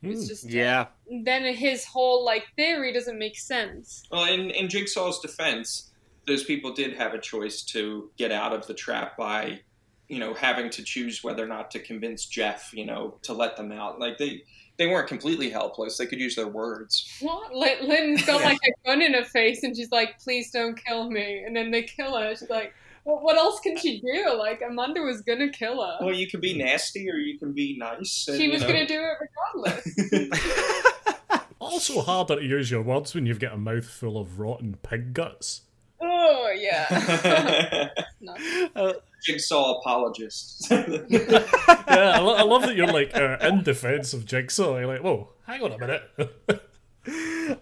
It's 0.04 0.22
hmm. 0.22 0.28
just 0.28 0.50
yeah. 0.50 0.88
Then 1.10 1.54
his 1.54 1.86
whole 1.86 2.24
like 2.24 2.46
theory 2.56 2.94
doesn't 2.94 3.18
make 3.18 3.38
sense. 3.38 4.04
Well, 4.12 4.26
in 4.26 4.50
in 4.52 4.68
Jigsaw's 4.68 5.20
defense, 5.20 5.92
those 6.26 6.44
people 6.44 6.74
did 6.74 6.96
have 6.98 7.14
a 7.14 7.20
choice 7.20 7.62
to 7.64 8.12
get 8.18 8.32
out 8.32 8.54
of 8.54 8.68
the 8.68 8.74
trap 8.74 9.18
by, 9.18 9.62
you 10.08 10.20
know, 10.20 10.34
having 10.34 10.70
to 10.72 10.84
choose 10.84 11.24
whether 11.24 11.44
or 11.44 11.48
not 11.48 11.72
to 11.72 11.80
convince 11.80 12.26
Jeff, 12.26 12.72
you 12.74 12.86
know, 12.86 13.16
to 13.24 13.34
let 13.34 13.58
them 13.58 13.72
out. 13.72 14.00
Like 14.00 14.18
they 14.18 14.44
they 14.78 14.88
weren't 14.88 15.08
completely 15.08 15.50
helpless. 15.50 15.98
They 15.98 16.06
could 16.06 16.20
use 16.20 16.36
their 16.36 16.48
words. 16.48 17.18
What? 17.20 17.54
Lynn's 17.54 18.26
got 18.26 18.44
like 18.44 18.60
a 18.64 18.88
gun 18.88 19.02
in 19.02 19.14
her 19.14 19.24
face, 19.24 19.64
and 19.64 19.76
she's 19.76 19.92
like, 19.92 20.20
"Please 20.20 20.52
don't 20.52 20.76
kill 20.84 21.10
me." 21.10 21.44
And 21.44 21.56
then 21.56 21.72
they 21.72 21.84
kill 21.84 22.16
her. 22.16 22.36
She's 22.36 22.50
like, 22.50 22.74
well, 23.08 23.24
what 23.24 23.38
else 23.38 23.62
can 23.62 23.78
she 23.78 24.02
do? 24.02 24.36
Like 24.38 24.62
Amanda 24.62 25.02
was 25.02 25.22
gonna 25.22 25.50
kill 25.50 25.82
her. 25.82 25.98
Well, 26.02 26.14
you 26.14 26.28
can 26.28 26.42
be 26.42 26.58
nasty 26.58 27.10
or 27.10 27.16
you 27.16 27.40
can 27.40 27.54
be 27.54 27.78
nice. 27.78 28.28
And, 28.28 28.38
she 28.38 28.50
was 28.50 28.62
you 28.62 28.68
know. 28.68 28.74
gonna 28.74 28.88
do 28.88 29.02
it 29.02 29.18
regardless. 29.56 31.42
also 31.60 32.02
harder 32.02 32.36
to 32.36 32.44
use 32.44 32.70
your 32.70 32.82
words 32.82 33.16
when 33.16 33.26
you've 33.26 33.40
got 33.40 33.54
a 33.54 33.58
mouthful 33.58 34.18
of 34.18 34.42
rotten 34.42 34.76
pig 34.84 35.14
guts. 35.14 35.62
Oh 36.02 36.54
yeah. 36.54 37.90
uh, 38.76 38.94
Jigsaw 39.24 39.80
apologist. 39.80 40.68
yeah, 40.70 41.46
I, 41.88 42.20
lo- 42.20 42.36
I, 42.36 42.44
love 42.44 42.64
that 42.64 42.76
you're 42.76 42.88
like 42.88 43.16
uh, 43.16 43.38
in 43.42 43.64
defense 43.64 44.14
of 44.14 44.26
Jigsaw. 44.26 44.80
You're 44.80 44.88
like, 44.88 45.02
whoa, 45.02 45.30
hang 45.46 45.64
on 45.64 45.72
a 45.72 45.78
minute. 45.78 46.62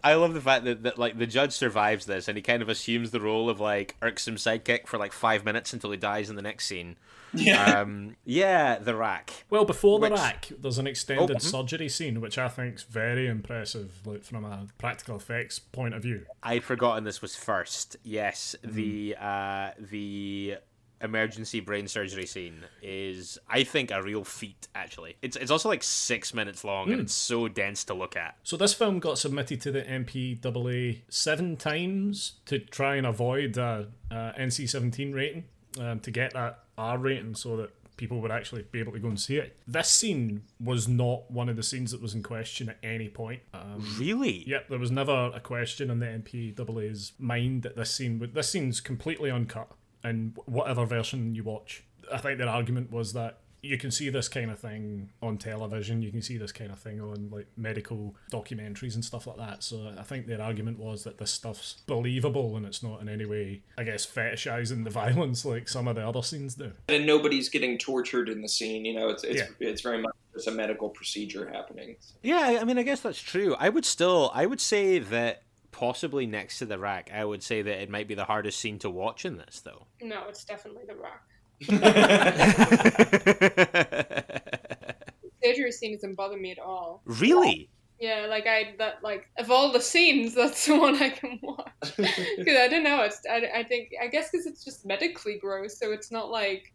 I 0.04 0.16
love 0.16 0.34
the 0.34 0.42
fact 0.42 0.66
that, 0.66 0.84
that 0.84 0.98
like 0.98 1.18
the 1.18 1.28
judge 1.28 1.54
survives 1.54 2.06
this 2.06 2.28
and 2.28 2.38
he 2.38 2.42
kind 2.42 2.62
of 2.62 2.70
assumes 2.70 3.12
the 3.12 3.22
role 3.22 3.50
of 3.50 3.60
like 3.60 3.96
irksome 4.02 4.36
sidekick 4.36 4.88
for 4.88 4.98
like 4.98 5.14
five 5.14 5.46
minutes 5.46 5.74
until 5.74 5.92
he 5.92 5.98
dies 5.98 6.30
in 6.30 6.36
the 6.36 6.42
next 6.42 6.66
scene. 6.66 6.98
Yeah. 7.34 7.82
Um, 7.82 8.16
yeah, 8.24 8.80
the 8.80 8.96
rack. 8.96 9.46
Well, 9.50 9.66
before 9.66 10.00
which... 10.00 10.12
the 10.12 10.16
rack, 10.16 10.52
there's 10.60 10.78
an 10.78 10.88
extended 10.88 11.32
oh, 11.32 11.34
mm-hmm. 11.34 11.40
surgery 11.40 11.90
scene, 11.90 12.22
which 12.22 12.38
I 12.38 12.48
think 12.48 12.76
is 12.76 12.84
very 12.84 13.28
impressive, 13.28 13.92
like 14.06 14.24
from 14.24 14.46
a 14.46 14.68
practical 14.78 15.18
effects 15.18 15.60
point 15.60 15.94
of 15.94 16.04
view. 16.04 16.26
I'd 16.42 16.64
forgotten 16.64 17.04
this 17.04 17.22
was 17.22 17.36
first. 17.36 17.98
Yes, 18.04 18.56
mm. 18.64 18.72
the 18.74 19.16
uh, 19.20 19.72
the 19.78 20.58
emergency 21.06 21.60
brain 21.60 21.88
surgery 21.88 22.26
scene 22.26 22.66
is, 22.82 23.38
I 23.50 23.64
think, 23.64 23.92
a 23.92 24.02
real 24.02 24.24
feat. 24.24 24.68
Actually, 24.76 25.16
it's 25.22 25.38
it's 25.38 25.52
also 25.52 25.70
like 25.70 25.84
six 25.84 26.34
minutes 26.34 26.64
long 26.64 26.88
mm. 26.88 26.92
and 26.92 27.00
hmm. 27.00 27.06
it's 27.06 27.14
so 27.14 27.48
dense 27.48 27.84
to 27.86 27.94
look 27.94 28.18
at. 28.18 28.36
So 28.44 28.58
this 28.58 28.74
film 28.74 29.00
got 29.00 29.18
submitted 29.18 29.62
to 29.62 29.72
the 29.72 29.84
MPAA 29.84 31.02
seven 31.10 31.56
times 31.56 32.34
to 32.46 32.60
try 32.60 32.96
and 32.96 33.08
avoid 33.08 33.58
a, 33.58 33.88
a 34.12 34.34
NC 34.38 34.70
seventeen 34.70 35.14
rating 35.14 35.46
um, 35.80 36.00
to 36.02 36.12
get 36.12 36.34
that 36.34 36.60
R 36.78 36.98
rating, 36.98 37.36
so 37.36 37.58
that 37.58 37.72
people 37.98 38.20
would 38.22 38.32
actually 38.32 38.66
be 38.72 38.80
able 38.80 38.92
to 38.92 39.00
go 39.00 39.08
and 39.08 39.20
see 39.20 39.38
it. 39.38 39.56
This 39.68 39.90
scene 39.90 40.44
was 40.60 40.88
not 40.88 41.30
one 41.32 41.50
of 41.50 41.56
the 41.56 41.64
scenes 41.64 41.92
that 41.92 42.02
was 42.02 42.14
in 42.14 42.24
question 42.24 42.70
at 42.70 42.78
any 42.84 43.10
point. 43.10 43.42
Um, 43.54 43.86
really? 43.98 44.44
Yep, 44.48 44.70
there 44.70 44.80
was 44.80 44.92
never 44.92 45.32
a 45.34 45.40
question 45.40 45.90
in 45.90 46.00
the 46.00 46.06
MPAA's 46.06 47.14
mind 47.20 47.64
that 47.64 47.76
this 47.76 47.92
scene 47.92 48.20
would. 48.20 48.34
This 48.34 48.50
scene's 48.50 48.82
completely 48.82 49.32
uncut 49.32 49.72
in 50.06 50.34
whatever 50.46 50.86
version 50.86 51.36
you 51.36 51.44
watch. 51.44 51.84
I 52.12 52.18
think 52.18 52.38
their 52.38 52.50
argument 52.50 52.92
was 52.92 53.14
that 53.14 53.40
you 53.66 53.78
can 53.78 53.92
see 53.92 54.10
this 54.10 54.28
kind 54.28 54.52
of 54.52 54.60
thing 54.60 55.10
on 55.22 55.38
television, 55.38 56.02
you 56.02 56.12
can 56.12 56.22
see 56.22 56.38
this 56.38 56.52
kind 56.52 56.72
of 56.72 56.80
thing 56.80 57.02
on 57.02 57.30
like 57.32 57.48
medical 57.58 58.16
documentaries 58.32 58.96
and 58.96 59.04
stuff 59.04 59.28
like 59.28 59.38
that. 59.38 59.64
So 59.64 59.94
I 59.98 60.04
think 60.04 60.28
their 60.28 60.42
argument 60.42 60.80
was 60.80 61.04
that 61.04 61.18
this 61.18 61.32
stuff's 61.32 61.82
believable 61.88 62.56
and 62.56 62.66
it's 62.66 62.84
not 62.84 63.02
in 63.02 63.10
any 63.10 63.26
way, 63.26 63.64
I 63.78 63.84
guess, 63.84 64.06
fetishizing 64.06 64.84
the 64.84 64.90
violence 64.92 65.44
like 65.46 65.68
some 65.68 65.88
of 65.88 65.96
the 65.96 66.08
other 66.08 66.22
scenes 66.22 66.56
do. 66.56 66.72
And 66.88 67.06
nobody's 67.06 67.50
getting 67.50 67.78
tortured 67.78 68.30
in 68.30 68.42
the 68.42 68.50
scene, 68.50 68.86
you 68.86 68.94
know, 68.94 69.10
it's 69.10 69.24
it's, 69.24 69.42
yeah. 69.42 69.68
it's 69.68 69.82
very 69.82 70.02
much 70.02 70.14
just 70.34 70.48
a 70.48 70.52
medical 70.52 70.90
procedure 70.90 71.50
happening. 71.50 71.96
Yeah, 72.22 72.60
I 72.62 72.64
mean 72.64 72.78
I 72.78 72.84
guess 72.84 73.02
that's 73.02 73.22
true. 73.22 73.56
I 73.58 73.70
would 73.70 73.86
still 73.86 74.32
I 74.34 74.46
would 74.46 74.62
say 74.62 75.00
that 75.00 75.44
possibly 75.76 76.26
next 76.26 76.60
to 76.60 76.66
the 76.66 76.80
rack. 76.80 77.12
I 77.14 77.26
would 77.26 77.44
say 77.44 77.62
that 77.62 77.82
it 77.82 77.90
might 77.90 78.08
be 78.08 78.16
the 78.16 78.26
hardest 78.26 78.60
scene 78.60 78.80
to 78.80 78.90
watch 78.90 79.26
in 79.26 79.38
this, 79.38 79.62
though. 79.64 79.88
No, 80.02 80.24
it's 80.30 80.46
definitely 80.46 80.84
the 80.88 80.96
rack. 80.96 81.22
the 81.68 81.76
surgery 85.44 85.72
scene 85.72 85.94
doesn't 85.94 86.16
bother 86.16 86.38
me 86.38 86.52
at 86.52 86.60
all. 86.60 87.02
Really? 87.06 87.70
Yeah, 88.00 88.26
like 88.30 88.48
I 88.48 88.76
that 88.78 89.04
like 89.04 89.30
of 89.38 89.52
all 89.52 89.72
the 89.72 89.82
scenes, 89.82 90.36
that's 90.36 90.66
the 90.66 90.78
one 90.78 90.96
I 90.96 91.10
can 91.10 91.40
watch 91.42 91.72
because 91.98 92.58
I 92.58 92.68
don't 92.70 92.84
know. 92.84 93.04
It's 93.04 93.22
I, 93.30 93.60
I 93.60 93.64
think 93.64 93.92
I 94.02 94.08
guess 94.08 94.32
because 94.32 94.46
it's 94.46 94.66
just 94.66 94.86
medically 94.86 95.38
gross, 95.40 95.78
so 95.78 95.92
it's 95.92 96.12
not 96.12 96.30
like, 96.30 96.74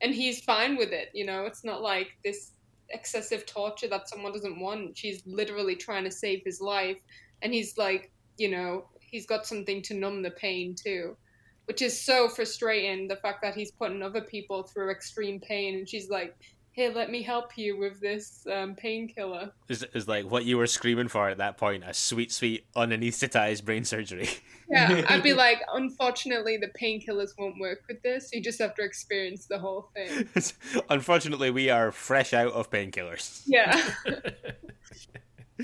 and 0.00 0.14
he's 0.14 0.40
fine 0.40 0.76
with 0.76 0.92
it. 0.92 1.10
You 1.12 1.26
know, 1.26 1.44
it's 1.44 1.64
not 1.64 1.82
like 1.82 2.16
this 2.24 2.52
excessive 2.90 3.46
torture 3.46 3.88
that 3.88 4.08
someone 4.08 4.32
doesn't 4.32 4.60
want. 4.60 4.96
She's 4.96 5.22
literally 5.26 5.74
trying 5.74 6.04
to 6.04 6.10
save 6.10 6.42
his 6.44 6.60
life, 6.60 6.98
and 7.42 7.52
he's 7.52 7.76
like 7.76 8.12
you 8.40 8.50
know, 8.50 8.86
he's 9.00 9.26
got 9.26 9.46
something 9.46 9.82
to 9.82 9.94
numb 9.94 10.22
the 10.22 10.30
pain 10.30 10.74
too, 10.74 11.14
which 11.66 11.82
is 11.82 12.00
so 12.00 12.28
frustrating. 12.28 13.06
The 13.06 13.16
fact 13.16 13.42
that 13.42 13.54
he's 13.54 13.70
putting 13.70 14.02
other 14.02 14.22
people 14.22 14.62
through 14.62 14.90
extreme 14.90 15.38
pain, 15.40 15.76
and 15.76 15.86
she's 15.86 16.08
like, 16.08 16.34
"Hey, 16.72 16.92
let 16.92 17.10
me 17.10 17.22
help 17.22 17.58
you 17.58 17.78
with 17.78 18.00
this 18.00 18.46
um, 18.50 18.74
painkiller." 18.76 19.52
Is 19.68 19.84
is 19.92 20.08
like 20.08 20.24
what 20.24 20.46
you 20.46 20.56
were 20.56 20.66
screaming 20.66 21.08
for 21.08 21.28
at 21.28 21.36
that 21.36 21.58
point? 21.58 21.84
A 21.86 21.92
sweet, 21.92 22.32
sweet, 22.32 22.64
unanesthetized 22.74 23.64
brain 23.64 23.84
surgery. 23.84 24.28
Yeah, 24.72 25.04
I'd 25.08 25.24
be 25.24 25.32
like, 25.46 25.62
unfortunately, 25.74 26.56
the 26.56 26.68
painkillers 26.80 27.30
won't 27.36 27.58
work 27.58 27.80
with 27.88 28.00
this. 28.02 28.30
You 28.32 28.40
just 28.40 28.60
have 28.60 28.76
to 28.76 28.84
experience 28.84 29.46
the 29.46 29.58
whole 29.58 29.90
thing. 29.96 30.28
Unfortunately, 30.88 31.50
we 31.50 31.70
are 31.70 31.90
fresh 31.90 32.32
out 32.32 32.52
of 32.52 32.70
painkillers. 32.70 33.42
Yeah. 33.46 33.82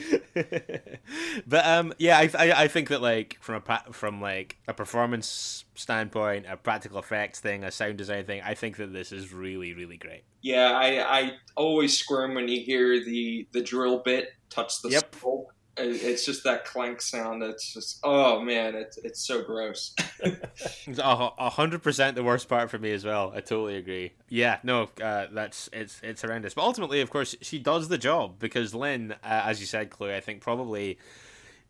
but 1.46 1.66
um, 1.66 1.92
yeah, 1.98 2.18
I, 2.18 2.30
I 2.38 2.52
I 2.64 2.68
think 2.68 2.88
that 2.88 3.00
like 3.02 3.38
from 3.40 3.62
a 3.66 3.92
from 3.92 4.20
like 4.20 4.56
a 4.68 4.74
performance 4.74 5.64
standpoint, 5.74 6.46
a 6.48 6.56
practical 6.56 6.98
effects 6.98 7.40
thing, 7.40 7.64
a 7.64 7.70
sound 7.70 7.98
design 7.98 8.24
thing, 8.26 8.42
I 8.44 8.54
think 8.54 8.76
that 8.76 8.92
this 8.92 9.12
is 9.12 9.32
really 9.32 9.74
really 9.74 9.96
great. 9.96 10.24
Yeah, 10.42 10.72
I 10.72 11.18
I 11.20 11.32
always 11.56 11.98
squirm 11.98 12.34
when 12.34 12.48
you 12.48 12.60
hear 12.60 13.02
the 13.04 13.46
the 13.52 13.62
drill 13.62 13.98
bit 13.98 14.28
touch 14.50 14.82
the 14.82 14.90
Yep. 14.90 15.14
skull. 15.16 15.50
It- 15.78 16.02
It's 16.02 16.24
just 16.24 16.44
that 16.44 16.64
clank 16.64 17.00
sound. 17.02 17.42
That's 17.42 17.72
just 17.74 17.98
oh 18.02 18.40
man, 18.40 18.74
it's 18.74 18.96
it's 18.98 19.20
so 19.26 19.42
gross. 19.42 19.94
A 20.24 21.30
a 21.38 21.50
hundred 21.50 21.82
percent 21.82 22.16
the 22.16 22.24
worst 22.24 22.48
part 22.48 22.70
for 22.70 22.78
me 22.78 22.92
as 22.92 23.04
well. 23.04 23.32
I 23.34 23.40
totally 23.40 23.76
agree. 23.76 24.12
Yeah, 24.28 24.58
no, 24.62 24.88
uh, 25.02 25.26
that's 25.32 25.68
it's 25.72 26.00
it's 26.02 26.22
horrendous. 26.22 26.54
But 26.54 26.62
ultimately, 26.62 27.00
of 27.00 27.10
course, 27.10 27.34
she 27.42 27.58
does 27.58 27.88
the 27.88 27.98
job 27.98 28.38
because 28.38 28.74
Lynn, 28.74 29.12
uh, 29.12 29.16
as 29.22 29.60
you 29.60 29.66
said, 29.66 29.90
Chloe, 29.90 30.14
I 30.14 30.20
think 30.20 30.40
probably 30.40 30.98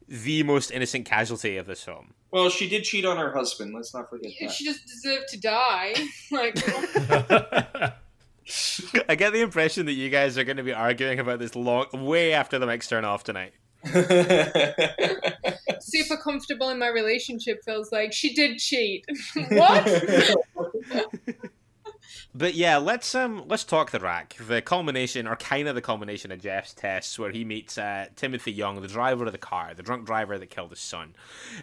the 0.08 0.42
most 0.44 0.70
innocent 0.70 1.04
casualty 1.04 1.56
of 1.56 1.66
this 1.66 1.82
film. 1.82 2.14
Well, 2.30 2.48
she 2.48 2.68
did 2.68 2.84
cheat 2.84 3.04
on 3.04 3.16
her 3.16 3.32
husband. 3.32 3.74
Let's 3.74 3.92
not 3.92 4.08
forget 4.08 4.30
that. 4.40 4.52
She 4.52 4.64
just 4.64 4.86
deserved 4.86 5.28
to 5.30 5.40
die. 5.40 5.94
Like, 6.30 6.56
I 9.08 9.14
get 9.16 9.32
the 9.32 9.40
impression 9.40 9.86
that 9.86 9.92
you 9.94 10.08
guys 10.10 10.38
are 10.38 10.44
going 10.44 10.56
to 10.58 10.62
be 10.62 10.72
arguing 10.72 11.18
about 11.18 11.38
this 11.40 11.56
long, 11.56 11.86
way 11.92 12.32
after 12.32 12.58
the 12.58 12.66
mics 12.66 12.88
turn 12.88 13.04
off 13.04 13.24
tonight. 13.24 13.52
super 15.80 16.16
comfortable 16.16 16.70
in 16.70 16.78
my 16.78 16.88
relationship 16.88 17.62
feels 17.64 17.92
like 17.92 18.12
she 18.12 18.34
did 18.34 18.58
cheat. 18.58 19.04
what? 19.48 19.86
But 22.36 22.54
yeah, 22.54 22.76
let's 22.76 23.14
um 23.14 23.44
let's 23.46 23.64
talk 23.64 23.92
the 23.92 23.98
rack. 23.98 24.36
The 24.46 24.60
culmination, 24.60 25.26
or 25.26 25.36
kind 25.36 25.68
of 25.68 25.74
the 25.74 25.80
culmination 25.80 26.30
of 26.30 26.42
Jeff's 26.42 26.74
tests, 26.74 27.18
where 27.18 27.30
he 27.30 27.46
meets 27.46 27.78
uh, 27.78 28.08
Timothy 28.14 28.52
Young, 28.52 28.82
the 28.82 28.88
driver 28.88 29.24
of 29.24 29.32
the 29.32 29.38
car, 29.38 29.72
the 29.74 29.82
drunk 29.82 30.04
driver 30.04 30.36
that 30.36 30.50
killed 30.50 30.68
his 30.68 30.80
son. 30.80 31.14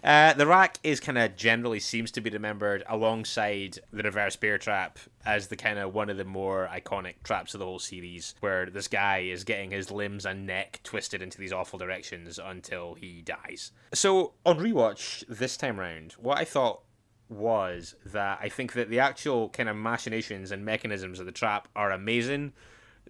Uh, 0.04 0.34
the 0.34 0.48
rack 0.48 0.80
is 0.82 1.00
kind 1.00 1.20
of 1.20 1.36
generally 1.36 1.80
seems 1.80 2.10
to 2.12 2.22
be 2.22 2.32
remembered 2.32 2.84
alongside 2.90 3.78
the 3.92 4.02
reverse 4.02 4.36
bear 4.36 4.58
trap 4.58 4.98
as 5.24 5.48
the 5.48 5.56
kind 5.56 5.78
of 5.78 5.94
one 5.94 6.10
of 6.10 6.18
the 6.18 6.26
more 6.26 6.68
iconic 6.74 7.22
traps 7.24 7.54
of 7.54 7.60
the 7.60 7.66
whole 7.66 7.78
series, 7.78 8.34
where 8.40 8.66
this 8.66 8.88
guy 8.88 9.20
is 9.20 9.44
getting 9.44 9.70
his 9.70 9.92
limbs 9.92 10.26
and 10.26 10.48
neck 10.48 10.80
twisted 10.84 11.22
into 11.22 11.38
these 11.38 11.54
awful 11.54 11.78
directions 11.78 12.40
until 12.44 12.96
he 12.96 13.22
dies. 13.22 13.72
So 13.94 14.34
on 14.44 14.58
rewatch 14.58 15.24
this 15.30 15.56
time 15.56 15.80
round, 15.80 16.14
what 16.14 16.40
I 16.40 16.46
thought 16.46 16.82
was 17.30 17.96
that 18.06 18.40
I 18.42 18.50
think 18.50 18.74
that 18.74 18.90
the 18.90 19.00
actual 19.00 19.50
kind 19.50 19.70
of 19.70 19.76
machinations 19.76 20.52
and 20.52 20.66
mechanisms 20.66 21.20
of 21.20 21.26
the 21.26 21.32
trap 21.32 21.68
are 21.76 21.92
amazing. 21.92 22.54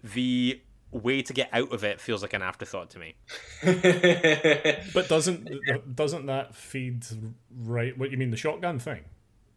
The 0.02 0.60
way 0.90 1.22
to 1.22 1.32
get 1.32 1.48
out 1.52 1.72
of 1.72 1.82
it 1.84 2.00
feels 2.00 2.22
like 2.22 2.32
an 2.32 2.42
afterthought 2.42 2.90
to 2.90 2.98
me. 2.98 3.16
but 4.94 5.08
doesn't 5.08 5.48
doesn't 5.94 6.26
that 6.26 6.54
feed 6.54 7.04
right? 7.62 7.96
What 7.98 8.10
you 8.10 8.16
mean 8.16 8.30
the 8.30 8.36
shotgun 8.36 8.78
thing? 8.78 9.04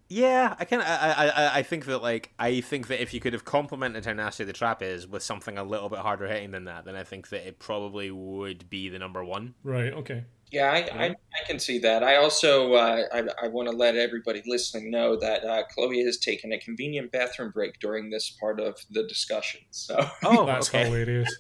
Yeah, 0.10 0.56
I 0.58 0.66
kind 0.66 0.82
of 0.82 0.88
I, 0.88 1.32
I 1.36 1.58
I 1.60 1.64
think 1.64 1.86
that 1.86 2.02
like 2.02 2.32
I 2.40 2.62
think 2.62 2.88
that 2.88 3.02
if 3.02 3.14
you 3.14 3.20
could 3.20 3.34
have 3.34 3.46
complemented 3.46 4.06
how 4.06 4.14
nasty 4.14 4.46
the 4.46 4.54
trap 4.54 4.82
is 4.82 5.06
with 5.08 5.22
something 5.22 5.58
a 5.58 5.64
little 5.64 5.90
bit 5.90 6.00
harder 6.00 6.28
hitting 6.28 6.52
than 6.52 6.66
that, 6.66 6.86
then 6.86 6.96
I 6.96 7.04
think 7.04 7.30
that 7.30 7.46
it 7.48 7.60
probably 7.60 8.10
would 8.10 8.70
be 8.70 8.90
the 8.90 9.00
number 9.00 9.24
one. 9.24 9.54
Right. 9.64 9.92
Okay. 9.94 10.24
Yeah, 10.52 10.72
I, 10.72 10.78
I, 10.78 11.06
I 11.10 11.46
can 11.46 11.60
see 11.60 11.80
that. 11.80 12.04
I 12.04 12.16
also 12.16 12.74
uh, 12.74 13.04
I, 13.12 13.24
I 13.44 13.48
want 13.50 13.70
to 13.70 13.76
let 13.76 13.96
everybody 13.96 14.42
listening 14.46 14.90
know 14.90 15.18
that 15.20 15.44
uh, 15.44 15.64
Chloe 15.74 16.04
has 16.06 16.18
taken 16.18 16.54
a 16.54 16.60
convenient 16.60 17.12
bathroom 17.12 17.52
break 17.52 17.80
during 17.82 18.10
this 18.10 18.36
part 18.40 18.60
of 18.60 18.76
the 18.90 19.04
discussion. 19.04 19.62
So 19.72 19.98
Oh, 20.24 20.46
That's 20.46 20.70
okay. 20.74 20.90
it 20.90 21.10
is. 21.10 21.40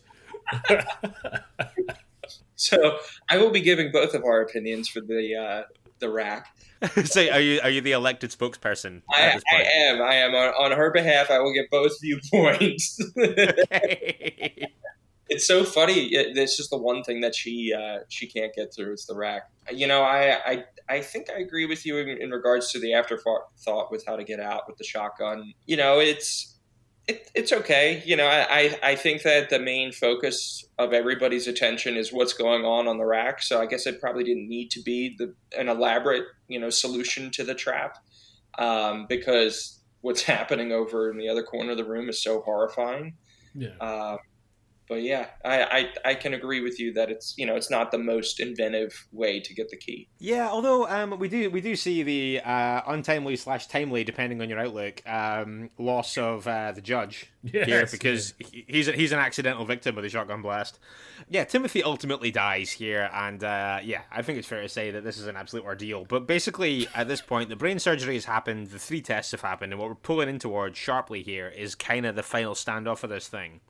so 2.56 2.98
I 3.30 3.38
will 3.38 3.52
be 3.52 3.62
giving 3.62 3.92
both 3.92 4.14
of 4.14 4.24
our 4.24 4.42
opinions 4.42 4.90
for 4.90 5.00
the 5.00 5.36
uh, 5.36 5.64
the 6.00 6.10
rack. 6.10 6.48
so 7.06 7.22
are 7.30 7.40
you 7.40 7.60
are 7.64 7.70
you 7.70 7.82
the 7.82 7.94
elected 7.94 8.32
spokesperson 8.32 9.02
I, 9.12 9.40
I 9.52 9.62
am. 9.62 10.02
I 10.02 10.16
am 10.16 10.36
on, 10.36 10.72
on 10.72 10.78
her 10.78 10.92
behalf. 10.92 11.32
I 11.32 11.40
will 11.40 11.54
get 11.54 11.70
both 11.72 11.94
viewpoints. 12.02 13.00
Okay. 13.18 14.68
It's 15.30 15.46
so 15.46 15.64
funny. 15.64 16.08
It, 16.14 16.38
it's 16.38 16.58
just 16.58 16.70
the 16.70 16.78
one 16.78 17.04
thing 17.04 17.22
that 17.22 17.36
she 17.36 17.74
uh, 17.74 18.00
she 18.10 18.28
can't 18.28 18.54
get 18.54 18.74
through 18.74 18.94
is 18.94 19.06
the 19.06 19.16
rack. 19.16 19.50
You 19.72 19.88
know, 19.88 20.02
I 20.04 20.38
I, 20.46 20.64
I 20.90 21.02
think 21.02 21.30
I 21.30 21.40
agree 21.40 21.66
with 21.66 21.86
you 21.86 21.98
in, 21.98 22.10
in 22.22 22.32
regards 22.32 22.72
to 22.72 22.80
the 22.80 22.94
afterthought 22.94 23.92
with 23.92 24.04
how 24.06 24.16
to 24.16 24.24
get 24.24 24.40
out 24.40 24.64
with 24.68 24.78
the 24.78 24.84
shotgun. 24.84 25.54
You 25.66 25.78
know, 25.78 26.00
it's 26.00 26.58
it, 27.08 27.32
it's 27.34 27.54
okay. 27.54 28.04
You 28.06 28.18
know, 28.18 28.28
I, 28.28 28.78
I 28.84 28.96
think 28.96 29.24
that 29.24 29.50
the 29.50 29.60
main 29.60 29.94
focus 29.94 30.66
of 30.78 30.92
everybody's 30.92 31.48
attention 31.48 31.96
is 31.96 32.12
what's 32.12 32.34
going 32.34 32.66
on 32.66 32.88
on 32.88 32.98
the 32.98 33.06
rack. 33.06 33.42
So 33.42 33.62
I 33.62 33.66
guess 33.66 33.88
it 33.88 34.02
probably 34.02 34.26
didn't 34.26 34.50
need 34.50 34.72
to 34.72 34.82
be 34.82 35.16
the 35.18 35.34
an 35.58 35.70
elaborate 35.70 36.26
you 36.48 36.60
know 36.60 36.70
solution 36.70 37.32
to 37.32 37.44
the 37.44 37.56
trap 37.56 37.98
um, 38.60 39.06
because 39.08 39.82
what's 40.02 40.22
happening 40.24 40.72
over 40.72 41.10
in 41.10 41.18
the 41.18 41.30
other 41.30 41.44
corner 41.44 41.72
of 41.72 41.78
the 41.78 41.86
room 41.86 42.10
is 42.10 42.22
so 42.22 42.42
horrifying. 42.42 43.16
Yeah. 43.56 43.76
Um, 43.80 44.18
but 44.88 45.02
yeah, 45.02 45.28
I, 45.44 45.64
I 46.06 46.10
I 46.12 46.16
can 46.16 46.34
agree 46.34 46.62
with 46.62 46.80
you 46.80 46.94
that 46.94 47.10
it's 47.10 47.34
you 47.38 47.46
know 47.46 47.56
it's 47.56 47.70
not 47.70 47.92
the 47.92 47.98
most 47.98 48.40
inventive 48.40 49.08
way 49.12 49.40
to 49.40 49.54
get 49.54 49.70
the 49.70 49.78
key. 49.78 50.08
Yeah, 50.20 50.48
although 50.50 50.88
um, 50.88 51.18
we 51.20 51.28
do 51.28 51.50
we 51.50 51.62
do 51.62 51.76
see 51.76 52.04
the 52.04 52.42
uh, 52.44 52.82
untimely 52.88 53.36
slash 53.36 53.68
timely, 53.68 54.04
depending 54.04 54.42
on 54.42 54.50
your 54.50 54.60
outlook, 54.60 55.02
um, 55.08 55.70
loss 55.78 56.18
of 56.18 56.48
uh, 56.48 56.72
the 56.72 56.82
judge 56.82 57.28
here 57.44 57.86
because 57.92 58.34
he- 58.40 58.66
he's 58.68 58.88
a, 58.88 58.92
he's 58.94 59.12
an 59.12 59.20
accidental 59.20 59.66
victim 59.66 59.98
of 59.98 60.04
the 60.04 60.10
shotgun 60.10 60.42
blast. 60.42 60.80
Yeah, 61.30 61.44
Timothy 61.46 61.84
ultimately 61.84 62.32
dies 62.32 62.72
here, 62.72 63.10
and 63.14 63.44
uh, 63.44 63.80
yeah, 63.84 64.02
I 64.12 64.22
think 64.22 64.38
it's 64.38 64.48
fair 64.48 64.62
to 64.62 64.70
say 64.70 64.92
that 64.92 65.04
this 65.04 65.18
is 65.18 65.28
an 65.28 65.36
absolute 65.36 65.66
ordeal. 65.66 66.06
But 66.06 66.28
basically, 66.28 66.88
at 66.96 67.08
this 67.08 67.22
point, 67.22 67.50
the 67.50 67.56
brain 67.56 67.80
surgery 67.80 68.14
has 68.16 68.26
happened, 68.26 68.68
the 68.68 68.80
three 68.80 69.02
tests 69.02 69.32
have 69.32 69.42
happened, 69.42 69.74
and 69.74 69.80
what 69.80 69.90
we're 69.90 69.96
pulling 69.96 70.30
in 70.30 70.40
towards 70.40 70.78
sharply 70.78 71.24
here 71.24 71.48
is 71.50 71.76
kind 71.76 72.06
of 72.06 72.16
the 72.16 72.24
final 72.24 72.54
standoff 72.54 73.04
of 73.04 73.10
this 73.10 73.28
thing. 73.28 73.62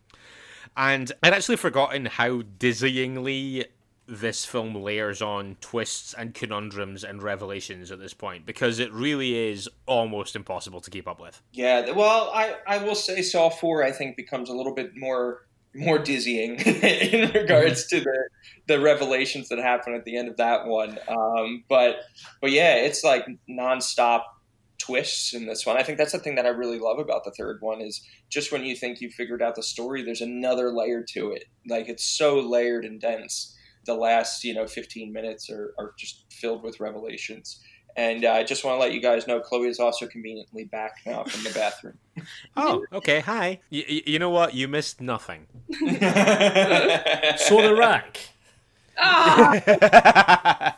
And 0.78 1.12
I'd 1.24 1.34
actually 1.34 1.58
forgotten 1.58 2.06
how 2.06 2.42
dizzyingly 2.42 3.66
this 4.08 4.46
film 4.46 4.74
layers 4.74 5.22
on 5.22 5.58
twists 5.60 6.14
and 6.14 6.34
conundrums 6.34 7.04
and 7.04 7.22
revelations 7.22 7.92
at 7.92 8.00
this 8.00 8.14
point 8.14 8.46
because 8.46 8.80
it 8.80 8.92
really 8.94 9.36
is 9.50 9.68
almost 9.86 10.36
impossible 10.36 10.80
to 10.80 10.90
keep 10.90 11.08
up 11.08 11.20
with. 11.20 11.42
Yeah, 11.52 11.92
well, 11.92 12.32
I 12.34 12.56
I 12.66 12.78
will 12.78 12.96
say 12.96 13.22
Saw 13.22 13.50
Four 13.50 13.84
I 13.84 13.92
think 13.92 14.16
becomes 14.16 14.50
a 14.50 14.54
little 14.54 14.74
bit 14.74 14.96
more 14.96 15.48
more 15.76 16.00
dizzying 16.00 16.56
in 16.60 17.32
regards 17.32 17.88
to 17.88 18.00
the 18.00 18.30
the 18.68 18.80
revelations 18.80 19.50
that 19.50 19.60
happen 19.60 19.94
at 19.94 20.06
the 20.06 20.18
end 20.18 20.30
of 20.30 20.38
that 20.38 20.66
one. 20.68 20.98
Um, 21.08 21.64
but 21.68 21.98
but 22.42 22.52
yeah, 22.52 22.76
it's 22.76 23.04
like 23.04 23.28
nonstop 23.50 24.24
twists 24.78 25.34
in 25.34 25.46
this 25.48 25.66
one. 25.66 25.78
I 25.78 25.84
think 25.84 25.98
that's 25.98 26.12
the 26.12 26.20
thing 26.20 26.36
that 26.36 26.46
I 26.46 26.50
really 26.50 26.80
love 26.80 27.00
about 27.00 27.24
the 27.24 27.32
third 27.32 27.58
one 27.62 27.82
is 27.82 28.02
just 28.30 28.52
when 28.52 28.64
you 28.64 28.76
think 28.76 29.02
you 29.02 29.10
figured 29.10 29.42
out 29.42 29.56
the 29.56 29.64
story, 29.64 30.04
there's 30.04 30.22
another 30.22 30.72
layer 30.72 31.04
to 31.14 31.32
it. 31.32 31.46
Like 31.68 31.90
it's 31.90 32.06
so 32.06 32.40
layered 32.40 32.86
and 32.86 33.00
dense. 33.02 33.56
The 33.86 33.96
last 33.96 34.44
you 34.44 34.54
know 34.54 34.68
15 34.68 35.12
minutes 35.14 35.50
are, 35.50 35.74
are 35.80 35.94
just 35.98 36.26
filled 36.32 36.64
with 36.64 36.80
revelations. 36.80 37.60
And 37.96 38.26
uh, 38.26 38.32
I 38.34 38.44
just 38.44 38.64
want 38.64 38.76
to 38.76 38.80
let 38.80 38.94
you 38.94 39.02
guys 39.02 39.26
know 39.26 39.40
Chloe 39.40 39.68
is 39.68 39.80
also 39.80 40.06
conveniently 40.06 40.66
back 40.66 40.92
now 41.04 41.24
from 41.24 41.44
the 41.44 41.50
bathroom. 41.52 41.98
Oh, 42.56 42.84
okay. 42.94 43.20
Hi. 43.22 43.60
Y- 43.72 43.86
y- 43.88 44.02
you 44.08 44.18
know 44.20 44.30
what? 44.32 44.54
You 44.56 44.68
missed 44.68 45.02
nothing. 45.02 45.46
So 47.38 47.62
the 47.62 47.76
rack. 47.78 48.18
Ah, 49.00 50.77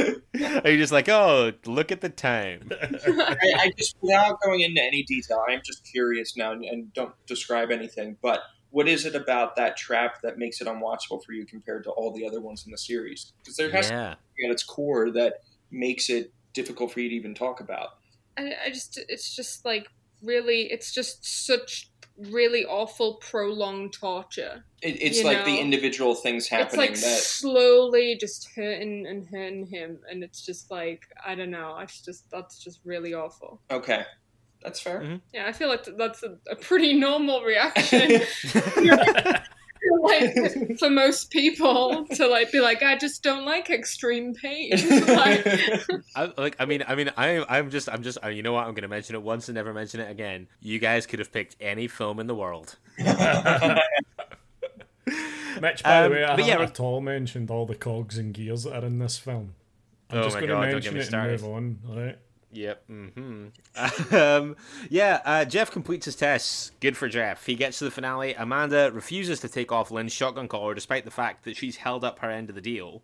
Are 0.64 0.70
you 0.70 0.78
just 0.78 0.92
like, 0.92 1.08
oh, 1.08 1.52
look 1.66 1.92
at 1.92 2.00
the 2.00 2.08
time? 2.08 2.70
I, 2.82 3.36
I 3.58 3.72
just, 3.78 3.96
without 4.00 4.40
going 4.42 4.60
into 4.60 4.82
any 4.82 5.02
detail, 5.02 5.42
I'm 5.48 5.60
just 5.64 5.86
curious 5.90 6.36
now, 6.36 6.52
and, 6.52 6.64
and 6.64 6.92
don't 6.94 7.14
describe 7.26 7.70
anything. 7.70 8.16
But 8.22 8.40
what 8.70 8.88
is 8.88 9.04
it 9.04 9.14
about 9.14 9.56
that 9.56 9.76
trap 9.76 10.22
that 10.22 10.38
makes 10.38 10.60
it 10.60 10.66
unwatchable 10.66 11.24
for 11.24 11.32
you 11.32 11.44
compared 11.44 11.84
to 11.84 11.90
all 11.90 12.12
the 12.12 12.26
other 12.26 12.40
ones 12.40 12.64
in 12.64 12.70
the 12.70 12.78
series? 12.78 13.32
Because 13.38 13.56
there 13.56 13.70
has 13.70 13.90
Yeah. 13.90 14.10
to 14.10 14.18
be 14.36 14.46
at 14.46 14.52
its 14.52 14.62
core 14.62 15.10
that 15.12 15.34
makes 15.70 16.08
it 16.08 16.32
difficult 16.52 16.92
for 16.92 17.00
you 17.00 17.08
to 17.08 17.14
even 17.14 17.34
talk 17.34 17.60
about. 17.60 17.90
I, 18.36 18.52
I 18.66 18.70
just, 18.70 18.98
it's 19.08 19.34
just 19.34 19.64
like 19.64 19.86
really, 20.22 20.70
it's 20.70 20.92
just 20.92 21.46
such 21.46 21.90
really 22.30 22.64
awful 22.64 23.14
prolonged 23.16 23.92
torture. 23.92 24.64
It, 24.82 25.02
it's 25.02 25.18
You 25.18 25.24
like 25.24 25.44
the 25.44 25.58
individual 25.58 26.14
things 26.14 26.48
happening. 26.48 26.66
It's 26.66 26.74
happening 26.74 26.92
like 26.92 27.00
that. 27.00 27.22
slowly 27.22 28.16
just 28.20 28.48
hurting 28.54 29.06
and 29.06 29.26
hurting 29.26 29.66
him, 29.66 30.00
and 30.10 30.22
it's 30.22 30.44
just 30.44 30.70
like 30.70 31.02
I 31.24 31.34
don't 31.34 31.50
know. 31.50 31.78
It's 31.78 32.02
just 32.04 32.30
that's 32.30 32.58
just 32.62 32.80
really 32.84 33.14
awful. 33.14 33.60
Okay, 33.70 34.04
that's 34.62 34.80
fair. 34.80 35.00
Mhm. 35.00 35.20
Yeah, 35.32 35.46
I 35.46 35.52
feel 35.52 35.68
like 35.68 35.86
that's 35.96 36.22
a, 36.22 36.36
a 36.50 36.56
pretty 36.56 36.94
normal 36.94 37.42
reaction. 37.42 38.22
like 40.02 40.78
for 40.78 40.90
most 40.90 41.30
people 41.30 42.06
to 42.14 42.26
like 42.28 42.52
be 42.52 42.60
like, 42.60 42.82
I 42.82 42.96
just 42.96 43.22
don't 43.22 43.44
like 43.44 43.70
extreme 43.70 44.34
pain. 44.34 44.70
like, 45.06 45.46
I, 46.16 46.32
like, 46.36 46.56
I 46.58 46.64
mean, 46.66 46.84
I 46.86 46.94
mean, 46.94 47.10
I, 47.16 47.44
I'm 47.48 47.70
just, 47.70 47.88
I'm 47.88 48.02
just, 48.02 48.18
uh, 48.24 48.28
you 48.28 48.42
know 48.42 48.52
what? 48.52 48.66
I'm 48.66 48.72
going 48.74 48.82
to 48.82 48.88
mention 48.88 49.14
it 49.16 49.22
once 49.22 49.48
and 49.48 49.56
never 49.56 49.72
mention 49.72 50.00
it 50.00 50.10
again. 50.10 50.48
You 50.60 50.78
guys 50.78 51.06
could 51.06 51.18
have 51.18 51.32
picked 51.32 51.56
any 51.60 51.88
film 51.88 52.20
in 52.20 52.26
the 52.26 52.34
world. 52.34 52.76
Mitch, 55.60 55.82
by 55.82 56.04
Um, 56.04 56.10
the 56.10 56.16
way, 56.16 56.24
I 56.24 56.36
but 56.36 56.44
haven't 56.44 56.46
yeah, 56.46 56.60
at 56.62 56.80
all 56.80 57.00
mentioned 57.00 57.50
all 57.50 57.66
the 57.66 57.74
cogs 57.74 58.16
and 58.18 58.32
gears 58.32 58.64
that 58.64 58.82
are 58.82 58.86
in 58.86 58.98
this 58.98 59.18
film. 59.18 59.54
I'm 60.10 60.18
Oh 60.18 60.22
just 60.24 60.36
my 60.36 60.40
going 60.40 60.48
to 60.50 60.54
God, 60.54 60.60
don't 60.62 60.72
mention 60.72 60.92
get 60.92 60.94
me 60.94 61.00
it 61.00 61.02
and 61.02 61.08
started. 61.08 61.40
move 61.42 61.50
on. 61.54 61.78
All 61.88 61.96
right. 62.00 62.18
Yep. 62.52 62.84
hmm 62.86 63.46
um, 64.14 64.56
yeah, 64.88 65.20
uh, 65.24 65.44
Jeff 65.44 65.70
completes 65.70 66.06
his 66.06 66.16
tests. 66.16 66.72
Good 66.80 66.96
for 66.96 67.08
Jeff. 67.08 67.46
He 67.46 67.54
gets 67.54 67.78
to 67.78 67.84
the 67.84 67.90
finale. 67.90 68.34
Amanda 68.34 68.90
refuses 68.92 69.40
to 69.40 69.48
take 69.48 69.70
off 69.70 69.90
Lynn's 69.90 70.12
shotgun 70.12 70.48
collar 70.48 70.74
despite 70.74 71.04
the 71.04 71.10
fact 71.10 71.44
that 71.44 71.56
she's 71.56 71.76
held 71.76 72.04
up 72.04 72.18
her 72.20 72.30
end 72.30 72.48
of 72.48 72.54
the 72.54 72.60
deal. 72.60 73.02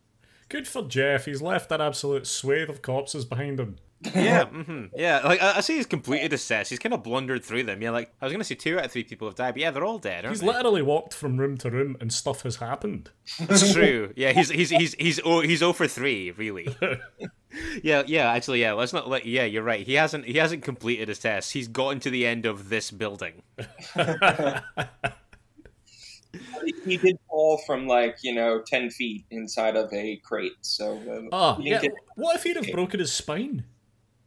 Good 0.48 0.66
for 0.68 0.82
Jeff. 0.82 1.24
He's 1.24 1.42
left 1.42 1.72
an 1.72 1.80
absolute 1.80 2.26
swathe 2.26 2.70
of 2.70 2.82
corpses 2.82 3.24
behind 3.24 3.58
him. 3.58 3.76
Yeah, 4.14 4.44
hmm 4.46 4.84
yeah. 4.94 5.20
Like 5.24 5.42
I, 5.42 5.56
I 5.56 5.60
say, 5.60 5.76
he's 5.76 5.86
completed 5.86 6.32
his 6.32 6.46
tests. 6.46 6.70
He's 6.70 6.78
kind 6.78 6.92
of 6.92 7.02
blundered 7.02 7.44
through 7.44 7.62
them. 7.64 7.80
Yeah, 7.80 7.90
like 7.90 8.12
I 8.20 8.26
was 8.26 8.32
gonna 8.32 8.44
say 8.44 8.54
two 8.54 8.78
out 8.78 8.84
of 8.86 8.92
three 8.92 9.04
people 9.04 9.26
have 9.26 9.34
died, 9.36 9.52
but 9.54 9.60
yeah, 9.62 9.70
they're 9.70 9.84
all 9.84 9.98
dead. 9.98 10.24
Aren't 10.24 10.36
He's 10.36 10.40
they? 10.42 10.46
literally 10.46 10.82
walked 10.82 11.14
from 11.14 11.38
room 11.38 11.56
to 11.58 11.70
room 11.70 11.96
and 12.00 12.12
stuff 12.12 12.42
has 12.42 12.56
happened. 12.56 13.10
That's 13.40 13.72
true. 13.74 14.12
Yeah, 14.16 14.32
he's 14.32 14.50
he's 14.50 14.70
he's 14.70 14.94
he's 14.94 15.20
oh, 15.24 15.40
he's 15.40 15.62
over 15.62 15.88
three 15.88 16.30
really. 16.32 16.68
yeah, 17.82 18.02
yeah. 18.06 18.30
Actually, 18.32 18.60
yeah. 18.60 18.74
Let's 18.74 18.92
not 18.92 19.08
let. 19.08 19.24
Yeah, 19.24 19.44
you're 19.44 19.62
right. 19.62 19.84
He 19.86 19.94
hasn't 19.94 20.26
he 20.26 20.34
hasn't 20.38 20.62
completed 20.62 21.08
his 21.08 21.18
tests. 21.18 21.52
He's 21.52 21.68
gotten 21.68 21.98
to 22.00 22.10
the 22.10 22.26
end 22.26 22.44
of 22.44 22.68
this 22.68 22.90
building. 22.90 23.42
he 26.84 26.96
did 26.98 27.18
fall 27.28 27.58
from 27.66 27.86
like 27.86 28.18
you 28.22 28.34
know 28.34 28.60
ten 28.66 28.90
feet 28.90 29.24
inside 29.30 29.76
of 29.76 29.92
a 29.92 30.16
crate. 30.24 30.52
So 30.60 30.98
uh, 31.32 31.34
Oh, 31.34 31.58
yeah. 31.60 31.80
get 31.80 31.92
What 32.14 32.36
if 32.36 32.42
he'd 32.42 32.56
have 32.56 32.70
broken 32.72 33.00
his 33.00 33.12
spine? 33.12 33.64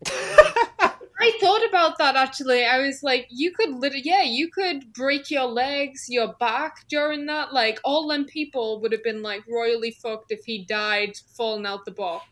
I 0.05 1.37
thought 1.41 1.67
about 1.67 1.97
that 1.97 2.15
actually. 2.15 2.65
I 2.65 2.79
was 2.79 3.03
like, 3.03 3.27
you 3.29 3.51
could 3.51 3.71
literally, 3.71 4.03
yeah, 4.05 4.23
you 4.23 4.49
could 4.49 4.93
break 4.93 5.29
your 5.29 5.45
legs, 5.45 6.05
your 6.07 6.33
back 6.39 6.87
during 6.87 7.25
that. 7.25 7.53
Like, 7.53 7.79
all 7.83 8.07
them 8.07 8.25
people 8.25 8.79
would 8.81 8.91
have 8.91 9.03
been 9.03 9.21
like 9.21 9.43
royally 9.47 9.91
fucked 9.91 10.31
if 10.31 10.45
he 10.45 10.65
died 10.65 11.17
falling 11.35 11.65
out 11.65 11.85
the 11.85 11.91
box. 11.91 12.25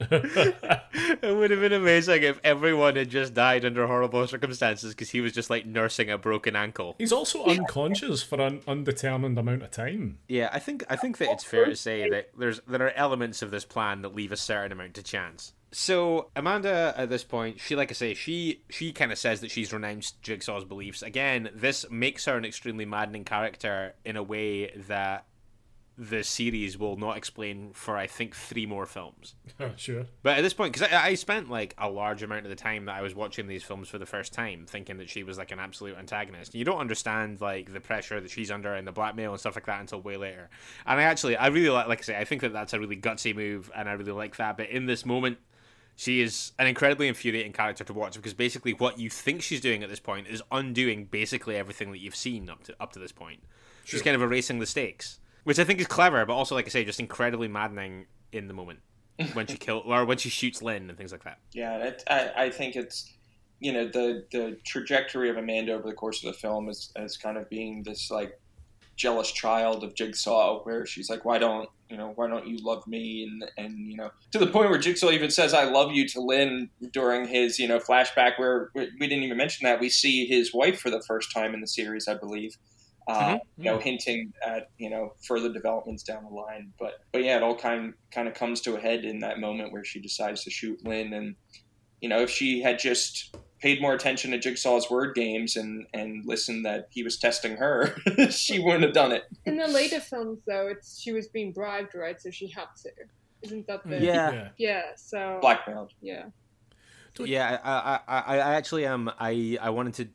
it 0.10 1.36
would 1.36 1.50
have 1.50 1.58
been 1.58 1.72
amazing 1.72 2.22
if 2.22 2.38
everyone 2.44 2.94
had 2.94 3.10
just 3.10 3.34
died 3.34 3.64
under 3.64 3.84
horrible 3.88 4.24
circumstances 4.28 4.94
because 4.94 5.10
he 5.10 5.20
was 5.20 5.32
just 5.32 5.50
like 5.50 5.66
nursing 5.66 6.08
a 6.08 6.16
broken 6.16 6.54
ankle. 6.54 6.94
He's 6.98 7.10
also 7.10 7.44
unconscious 7.44 8.22
for 8.22 8.40
an 8.40 8.60
undetermined 8.68 9.36
amount 9.36 9.64
of 9.64 9.72
time. 9.72 10.18
Yeah, 10.28 10.50
I 10.52 10.60
think 10.60 10.84
I 10.88 10.94
think 10.94 11.18
that 11.18 11.30
it's 11.32 11.42
fair 11.42 11.64
to 11.66 11.74
say 11.74 12.08
that 12.10 12.30
there's 12.38 12.60
there 12.68 12.86
are 12.86 12.92
elements 12.92 13.42
of 13.42 13.50
this 13.50 13.64
plan 13.64 14.02
that 14.02 14.14
leave 14.14 14.30
a 14.30 14.36
certain 14.36 14.70
amount 14.70 14.94
to 14.94 15.02
chance. 15.02 15.52
So 15.70 16.30
Amanda, 16.34 16.94
at 16.96 17.10
this 17.10 17.24
point, 17.24 17.60
she 17.60 17.76
like 17.76 17.90
I 17.90 17.94
say, 17.94 18.14
she 18.14 18.62
she 18.70 18.92
kind 18.92 19.12
of 19.12 19.18
says 19.18 19.40
that 19.40 19.50
she's 19.50 19.72
renounced 19.72 20.22
Jigsaw's 20.22 20.64
beliefs. 20.64 21.02
Again, 21.02 21.50
this 21.54 21.84
makes 21.90 22.24
her 22.24 22.36
an 22.36 22.44
extremely 22.44 22.86
maddening 22.86 23.24
character 23.24 23.94
in 24.04 24.16
a 24.16 24.22
way 24.22 24.70
that 24.88 25.26
the 25.98 26.22
series 26.22 26.78
will 26.78 26.96
not 26.96 27.16
explain 27.16 27.72
for 27.72 27.96
I 27.96 28.06
think 28.06 28.36
three 28.36 28.66
more 28.66 28.86
films. 28.86 29.34
sure. 29.76 30.06
But 30.22 30.38
at 30.38 30.42
this 30.42 30.54
point, 30.54 30.72
because 30.72 30.88
I, 30.90 31.08
I 31.08 31.14
spent 31.14 31.50
like 31.50 31.74
a 31.76 31.90
large 31.90 32.22
amount 32.22 32.46
of 32.46 32.50
the 32.50 32.56
time 32.56 32.84
that 32.84 32.94
I 32.94 33.02
was 33.02 33.16
watching 33.16 33.48
these 33.48 33.64
films 33.64 33.88
for 33.88 33.98
the 33.98 34.06
first 34.06 34.32
time, 34.32 34.64
thinking 34.66 34.98
that 34.98 35.10
she 35.10 35.24
was 35.24 35.38
like 35.38 35.50
an 35.50 35.58
absolute 35.58 35.98
antagonist. 35.98 36.54
You 36.54 36.64
don't 36.64 36.78
understand 36.78 37.40
like 37.40 37.72
the 37.72 37.80
pressure 37.80 38.20
that 38.20 38.30
she's 38.30 38.50
under 38.50 38.72
and 38.74 38.86
the 38.86 38.92
blackmail 38.92 39.32
and 39.32 39.40
stuff 39.40 39.56
like 39.56 39.66
that 39.66 39.80
until 39.80 40.00
way 40.00 40.16
later. 40.16 40.48
And 40.86 41.00
I 41.00 41.02
actually, 41.02 41.36
I 41.36 41.48
really 41.48 41.70
like, 41.70 41.88
like 41.88 41.98
I 41.98 42.02
say, 42.02 42.16
I 42.16 42.24
think 42.24 42.42
that 42.42 42.52
that's 42.52 42.72
a 42.72 42.78
really 42.78 42.96
gutsy 42.96 43.34
move, 43.34 43.70
and 43.74 43.88
I 43.88 43.92
really 43.94 44.12
like 44.12 44.36
that. 44.36 44.56
But 44.56 44.70
in 44.70 44.86
this 44.86 45.04
moment, 45.04 45.38
she 45.98 46.20
is 46.20 46.52
an 46.60 46.68
incredibly 46.68 47.08
infuriating 47.08 47.52
character 47.52 47.82
to 47.82 47.92
watch 47.92 48.14
because 48.14 48.32
basically 48.32 48.72
what 48.72 49.00
you 49.00 49.10
think 49.10 49.42
she's 49.42 49.60
doing 49.60 49.82
at 49.82 49.90
this 49.90 49.98
point 49.98 50.28
is 50.28 50.40
undoing 50.52 51.06
basically 51.06 51.56
everything 51.56 51.90
that 51.90 51.98
you've 51.98 52.14
seen 52.14 52.48
up 52.48 52.62
to 52.62 52.76
up 52.78 52.92
to 52.92 53.00
this 53.00 53.10
point. 53.10 53.42
She's 53.84 54.00
kind 54.00 54.14
of 54.14 54.22
erasing 54.22 54.60
the 54.60 54.66
stakes, 54.66 55.18
which 55.42 55.58
I 55.58 55.64
think 55.64 55.80
is 55.80 55.88
clever, 55.88 56.24
but 56.24 56.34
also, 56.34 56.54
like 56.54 56.66
I 56.66 56.68
say, 56.68 56.84
just 56.84 57.00
incredibly 57.00 57.48
maddening 57.48 58.06
in 58.30 58.46
the 58.46 58.54
moment 58.54 58.78
when 59.32 59.48
she 59.48 59.56
kill 59.56 59.82
or 59.84 60.04
when 60.04 60.18
she 60.18 60.28
shoots 60.28 60.62
Lynn 60.62 60.88
and 60.88 60.96
things 60.96 61.10
like 61.10 61.24
that. 61.24 61.40
Yeah, 61.52 61.78
it, 61.78 62.04
I, 62.08 62.44
I 62.44 62.50
think 62.50 62.76
it's 62.76 63.12
you 63.58 63.72
know 63.72 63.88
the 63.88 64.24
the 64.30 64.56
trajectory 64.64 65.30
of 65.30 65.36
Amanda 65.36 65.72
over 65.72 65.88
the 65.88 65.96
course 65.96 66.22
of 66.22 66.32
the 66.32 66.38
film 66.38 66.68
is 66.68 66.92
as 66.94 67.16
kind 67.16 67.36
of 67.36 67.50
being 67.50 67.82
this 67.82 68.08
like 68.08 68.40
jealous 68.98 69.32
child 69.32 69.82
of 69.84 69.94
Jigsaw, 69.94 70.62
where 70.64 70.84
she's 70.84 71.08
like, 71.08 71.24
why 71.24 71.38
don't 71.38 71.68
you 71.88 71.96
know 71.96 72.12
why 72.16 72.28
don't 72.28 72.46
you 72.46 72.58
love 72.62 72.86
me 72.86 73.22
and 73.24 73.50
and 73.56 73.90
you 73.90 73.96
know 73.96 74.10
to 74.32 74.38
the 74.38 74.46
point 74.46 74.68
where 74.68 74.78
Jigsaw 74.78 75.10
even 75.10 75.30
says 75.30 75.54
I 75.54 75.64
love 75.64 75.92
you 75.92 76.06
to 76.08 76.20
Lynn 76.20 76.68
during 76.92 77.26
his 77.26 77.58
you 77.58 77.66
know 77.66 77.78
flashback 77.78 78.32
where 78.38 78.68
we 78.74 78.90
we 79.00 79.06
didn't 79.06 79.24
even 79.24 79.38
mention 79.38 79.64
that 79.64 79.80
we 79.80 79.88
see 79.88 80.26
his 80.26 80.52
wife 80.52 80.78
for 80.80 80.90
the 80.90 81.02
first 81.08 81.32
time 81.32 81.54
in 81.54 81.62
the 81.62 81.66
series, 81.66 82.06
I 82.06 82.14
believe. 82.14 82.54
Uh, 83.06 83.36
Mhm. 83.36 83.40
You 83.56 83.64
know, 83.64 83.78
hinting 83.78 84.34
at 84.44 84.68
you 84.76 84.90
know 84.90 85.14
further 85.26 85.50
developments 85.50 86.02
down 86.02 86.24
the 86.24 86.34
line, 86.34 86.74
but 86.78 86.94
but 87.12 87.24
yeah, 87.24 87.36
it 87.38 87.42
all 87.42 87.56
kind 87.56 87.94
kind 88.10 88.28
of 88.28 88.34
comes 88.34 88.60
to 88.62 88.76
a 88.76 88.80
head 88.80 89.06
in 89.06 89.20
that 89.20 89.40
moment 89.40 89.72
where 89.72 89.82
she 89.84 89.98
decides 89.98 90.44
to 90.44 90.50
shoot 90.50 90.84
Lynn, 90.84 91.14
and 91.14 91.34
you 92.02 92.08
know 92.10 92.20
if 92.20 92.28
she 92.28 92.60
had 92.60 92.78
just 92.78 93.34
paid 93.60 93.80
more 93.80 93.94
attention 93.94 94.30
to 94.30 94.38
Jigsaw's 94.38 94.90
word 94.90 95.14
games 95.14 95.56
and 95.56 95.86
and 95.92 96.24
listened 96.26 96.64
that 96.66 96.88
he 96.90 97.02
was 97.02 97.18
testing 97.18 97.56
her, 97.56 97.96
she 98.30 98.58
wouldn't 98.58 98.84
have 98.84 98.92
done 98.92 99.12
it. 99.12 99.24
In 99.46 99.56
the 99.56 99.68
later 99.68 100.00
films, 100.00 100.40
though, 100.46 100.68
it's 100.68 101.00
she 101.00 101.12
was 101.12 101.28
being 101.28 101.52
bribed, 101.52 101.94
right? 101.94 102.20
So 102.20 102.30
she 102.30 102.48
had 102.48 102.66
to. 102.82 102.90
Isn't 103.42 103.66
that 103.66 103.86
the. 103.86 104.00
Yeah. 104.00 104.30
Yeah. 104.32 104.48
Yeah, 104.58 104.82
so. 104.96 105.38
Blackmailed. 105.40 105.92
Yeah. 106.00 106.26
Yeah, 107.20 107.58
I, 107.64 107.72
I, 107.72 108.00
I, 108.06 108.38
I 108.38 108.54
actually 108.54 108.86
am. 108.86 109.10
I, 109.18 109.58
I 109.60 109.70
wanted 109.70 109.94
to 109.94 110.08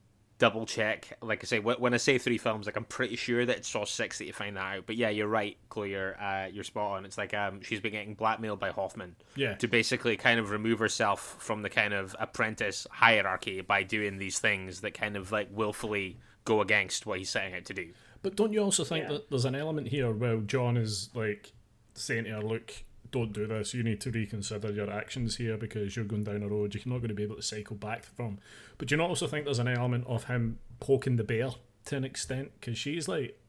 double 0.44 0.66
check. 0.66 1.18
Like 1.22 1.42
I 1.42 1.48
say, 1.48 1.60
when 1.60 1.94
I 1.94 1.98
say 1.98 2.18
three 2.18 2.38
films, 2.38 2.66
like 2.66 2.76
I'm 2.76 2.84
pretty 2.84 3.16
sure 3.16 3.46
that 3.46 3.56
it's 3.60 3.70
Saw 3.70 3.86
six 3.86 4.18
that 4.18 4.26
you 4.26 4.34
find 4.34 4.58
that 4.58 4.76
out. 4.76 4.84
But 4.86 4.98
yeah, 4.98 5.08
you're 5.08 5.30
right, 5.30 5.56
Chloe. 5.70 5.92
You're, 5.92 6.22
uh, 6.22 6.48
you're 6.52 6.66
spot 6.66 6.92
on. 6.98 7.06
It's 7.06 7.18
like 7.18 7.34
um, 7.34 7.62
she's 7.62 7.80
been 7.80 7.94
getting 7.94 8.14
blackmailed 8.14 8.60
by 8.60 8.72
Hoffman 8.72 9.16
Yeah. 9.38 9.54
to 9.56 9.68
basically 9.70 10.18
kind 10.18 10.42
of 10.42 10.50
remove 10.52 10.80
herself 10.80 11.38
from 11.40 11.62
the 11.62 11.70
kind 11.70 11.94
of 11.94 12.14
apprentice 12.20 12.86
hierarchy 12.92 13.62
by 13.62 13.84
doing 13.84 14.18
these 14.18 14.38
things 14.40 14.82
that 14.82 14.94
kind 14.94 15.16
of 15.16 15.32
like 15.32 15.48
willfully 15.50 16.18
go 16.44 16.60
against 16.60 17.06
what 17.06 17.20
he's 17.20 17.30
setting 17.30 17.54
out 17.56 17.64
to 17.66 17.74
do. 17.74 17.92
But 18.22 18.36
don't 18.36 18.52
you 18.52 18.62
also 18.62 18.84
think 18.84 19.04
Yeah. 19.06 19.14
that 19.14 19.30
there's 19.30 19.46
an 19.46 19.56
element 19.56 19.88
here 19.88 20.12
where 20.12 20.38
John 20.42 20.76
is 20.76 21.10
like 21.14 21.54
saying 21.94 22.26
to 22.26 22.32
her, 22.32 22.42
"Look, 22.42 22.84
don't 23.14 23.32
do 23.32 23.48
this. 23.48 23.74
You 23.74 23.84
need 23.84 24.02
to 24.02 24.12
reconsider 24.12 24.72
your 24.72 24.92
actions 24.92 25.38
here 25.38 25.56
because 25.56 25.96
you're 25.96 26.04
going 26.04 26.26
down 26.26 26.44
a 26.44 26.48
road 26.50 26.76
you're 26.76 26.84
not 26.86 27.00
going 27.00 27.10
to 27.10 27.16
be 27.16 27.24
able 27.24 27.38
to 27.38 27.42
cycle 27.42 27.78
back 27.78 28.04
from." 28.04 28.40
But 28.78 28.92
you 28.92 28.98
not 28.98 29.10
also 29.10 29.28
think 29.28 29.46
there's 29.46 29.60
an 29.60 29.70
element 29.70 30.06
of 30.08 30.26
him 30.26 30.60
poking 30.82 31.16
the 31.16 31.24
bear 31.24 31.52
to 31.86 31.96
an 31.96 32.04
extent 32.04 32.52
because 32.60 32.78
she's 32.78 33.08
like 33.08 33.40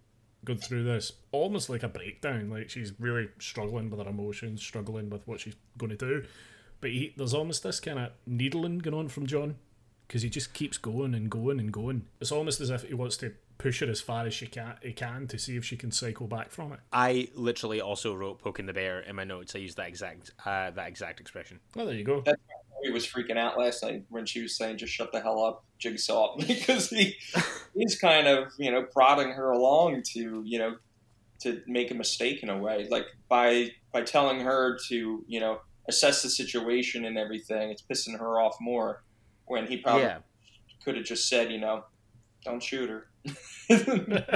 going 0.44 0.58
through 0.58 0.84
this 0.84 1.12
almost 1.32 1.68
like 1.68 1.82
a 1.82 1.88
breakdown. 1.88 2.50
Like 2.50 2.70
she's 2.70 2.92
really 3.00 3.28
struggling 3.40 3.90
with 3.90 3.98
her 4.00 4.08
emotions, 4.08 4.62
struggling 4.62 5.10
with 5.10 5.26
what 5.26 5.40
she's 5.40 5.56
going 5.76 5.90
to 5.90 5.96
do. 5.96 6.24
But 6.80 6.90
he, 6.90 7.14
there's 7.16 7.34
almost 7.34 7.62
this 7.62 7.80
kind 7.80 7.98
of 7.98 8.10
needling 8.26 8.78
going 8.78 8.94
on 8.94 9.08
from 9.08 9.26
John 9.26 9.56
because 10.06 10.22
he 10.22 10.28
just 10.28 10.52
keeps 10.52 10.76
going 10.76 11.14
and 11.14 11.30
going 11.30 11.58
and 11.58 11.72
going. 11.72 12.04
It's 12.20 12.30
almost 12.30 12.60
as 12.60 12.70
if 12.70 12.82
he 12.82 12.94
wants 12.94 13.16
to 13.18 13.32
push 13.64 13.80
her 13.80 13.86
as 13.86 14.02
far 14.02 14.26
as 14.26 14.34
she 14.34 14.46
can, 14.46 14.74
he 14.82 14.92
can 14.92 15.26
to 15.26 15.38
see 15.38 15.56
if 15.56 15.64
she 15.64 15.74
can 15.74 15.90
cycle 15.90 16.26
back 16.26 16.50
from 16.50 16.70
it. 16.74 16.80
I 16.92 17.28
literally 17.34 17.80
also 17.80 18.14
wrote 18.14 18.38
"poking 18.38 18.66
the 18.66 18.74
bear" 18.74 19.00
in 19.00 19.16
my 19.16 19.24
notes. 19.24 19.56
I 19.56 19.58
used 19.60 19.78
that 19.78 19.88
exact 19.88 20.32
uh, 20.44 20.70
that 20.72 20.86
exact 20.86 21.18
expression. 21.18 21.60
Well, 21.74 21.86
there 21.86 21.94
you 21.94 22.04
go. 22.04 22.20
That's 22.20 22.38
why 22.46 22.80
he 22.82 22.90
was 22.90 23.06
freaking 23.06 23.38
out 23.38 23.58
last 23.58 23.82
night 23.82 24.04
when 24.10 24.26
she 24.26 24.42
was 24.42 24.54
saying, 24.54 24.76
"Just 24.76 24.92
shut 24.92 25.12
the 25.12 25.20
hell 25.20 25.42
up, 25.42 25.64
Jigsaw," 25.78 26.36
because 26.46 26.90
he 26.90 27.16
he's 27.74 27.98
kind 27.98 28.26
of 28.26 28.52
you 28.58 28.70
know 28.70 28.82
prodding 28.82 29.30
her 29.30 29.50
along 29.50 30.02
to 30.12 30.42
you 30.44 30.58
know 30.58 30.76
to 31.40 31.62
make 31.66 31.90
a 31.90 31.94
mistake 31.94 32.42
in 32.42 32.50
a 32.50 32.58
way, 32.58 32.86
like 32.90 33.06
by 33.30 33.70
by 33.92 34.02
telling 34.02 34.40
her 34.40 34.78
to 34.88 35.24
you 35.26 35.40
know 35.40 35.60
assess 35.88 36.22
the 36.22 36.28
situation 36.28 37.06
and 37.06 37.16
everything. 37.16 37.70
It's 37.70 37.82
pissing 37.82 38.18
her 38.18 38.38
off 38.38 38.56
more 38.60 39.04
when 39.46 39.66
he 39.66 39.78
probably 39.78 40.02
yeah, 40.02 40.18
could 40.84 40.96
have 40.96 41.06
just 41.06 41.30
said, 41.30 41.50
you 41.50 41.60
know, 41.60 41.84
don't 42.45 42.62
shoot 42.62 42.88
her. 42.90 43.07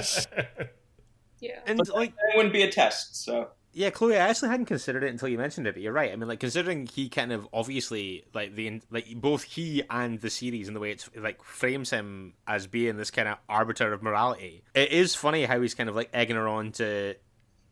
Yeah. 1.40 1.60
and 1.66 1.78
like 1.90 2.10
it 2.10 2.36
wouldn't 2.36 2.52
be 2.52 2.62
a 2.62 2.70
test. 2.70 3.22
So 3.24 3.50
Yeah, 3.72 3.90
Chloe, 3.90 4.16
I 4.16 4.28
actually 4.28 4.48
hadn't 4.48 4.66
considered 4.66 5.04
it 5.04 5.10
until 5.10 5.28
you 5.28 5.38
mentioned 5.38 5.68
it, 5.68 5.74
but 5.74 5.82
you're 5.82 5.92
right. 5.92 6.10
I 6.10 6.16
mean, 6.16 6.28
like 6.28 6.40
considering 6.40 6.86
he 6.86 7.08
kind 7.08 7.32
of 7.32 7.46
obviously 7.52 8.24
like 8.34 8.54
the 8.56 8.80
like 8.90 9.06
both 9.14 9.44
he 9.44 9.82
and 9.88 10.20
the 10.20 10.30
series 10.30 10.66
and 10.66 10.74
the 10.74 10.80
way 10.80 10.90
it's 10.90 11.08
like 11.16 11.42
frames 11.44 11.90
him 11.90 12.34
as 12.46 12.66
being 12.66 12.96
this 12.96 13.10
kind 13.12 13.28
of 13.28 13.38
arbiter 13.48 13.92
of 13.92 14.02
morality. 14.02 14.64
It 14.74 14.90
is 14.90 15.14
funny 15.14 15.44
how 15.44 15.60
he's 15.60 15.74
kind 15.74 15.88
of 15.88 15.94
like 15.94 16.10
egging 16.12 16.36
her 16.36 16.48
on 16.48 16.72
to 16.72 17.14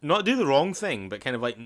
not 0.01 0.25
do 0.25 0.37
the 0.37 0.47
wrong 0.47 0.73
thing, 0.75 1.09
but 1.09 1.21
kind 1.21 1.35
of 1.35 1.43
like 1.43 1.59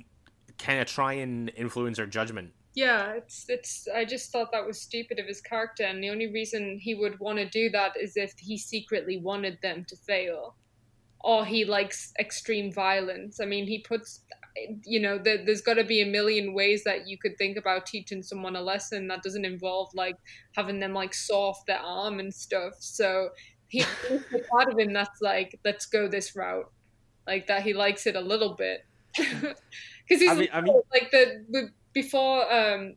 kind 0.58 0.80
of 0.80 0.86
try 0.86 1.14
and 1.14 1.50
influence 1.54 1.98
her 1.98 2.06
judgment. 2.06 2.52
Yeah, 2.74 3.12
it's 3.14 3.46
it's. 3.48 3.88
I 3.92 4.04
just 4.04 4.30
thought 4.30 4.52
that 4.52 4.64
was 4.66 4.80
stupid 4.80 5.18
of 5.18 5.26
his 5.26 5.40
character, 5.40 5.82
and 5.82 6.02
the 6.02 6.10
only 6.10 6.28
reason 6.32 6.78
he 6.80 6.94
would 6.94 7.18
want 7.18 7.38
to 7.38 7.48
do 7.48 7.68
that 7.70 7.96
is 8.00 8.16
if 8.16 8.32
he 8.38 8.56
secretly 8.56 9.18
wanted 9.18 9.58
them 9.60 9.84
to 9.88 9.96
fail, 9.96 10.54
or 11.20 11.44
he 11.44 11.64
likes 11.64 12.12
extreme 12.20 12.72
violence. 12.72 13.40
I 13.40 13.44
mean, 13.46 13.66
he 13.66 13.80
puts, 13.80 14.20
you 14.84 15.00
know, 15.00 15.18
there, 15.18 15.44
there's 15.44 15.62
got 15.62 15.74
to 15.74 15.84
be 15.84 16.00
a 16.00 16.06
million 16.06 16.54
ways 16.54 16.84
that 16.84 17.08
you 17.08 17.18
could 17.18 17.36
think 17.38 17.56
about 17.56 17.86
teaching 17.86 18.22
someone 18.22 18.54
a 18.54 18.60
lesson 18.62 19.08
that 19.08 19.22
doesn't 19.24 19.44
involve 19.44 19.90
like 19.94 20.16
having 20.54 20.78
them 20.78 20.92
like 20.94 21.12
saw 21.12 21.48
off 21.50 21.66
their 21.66 21.80
arm 21.80 22.20
and 22.20 22.32
stuff. 22.32 22.74
So 22.78 23.30
he, 23.66 23.84
part 24.50 24.72
of 24.72 24.78
him 24.78 24.92
that's 24.92 25.20
like, 25.20 25.58
let's 25.64 25.86
go 25.86 26.06
this 26.06 26.36
route. 26.36 26.70
like 27.26 27.48
that 27.48 27.62
he 27.62 27.72
likes 27.74 28.06
it 28.06 28.16
a 28.16 28.20
little 28.20 28.54
bit 28.54 28.86
because 29.16 29.56
he's 30.08 30.30
I 30.30 30.34
mean- 30.36 30.48
I 30.52 30.60
mean- 30.60 30.80
like 30.92 31.10
the 31.10 31.70
before 31.92 32.52
um 32.52 32.94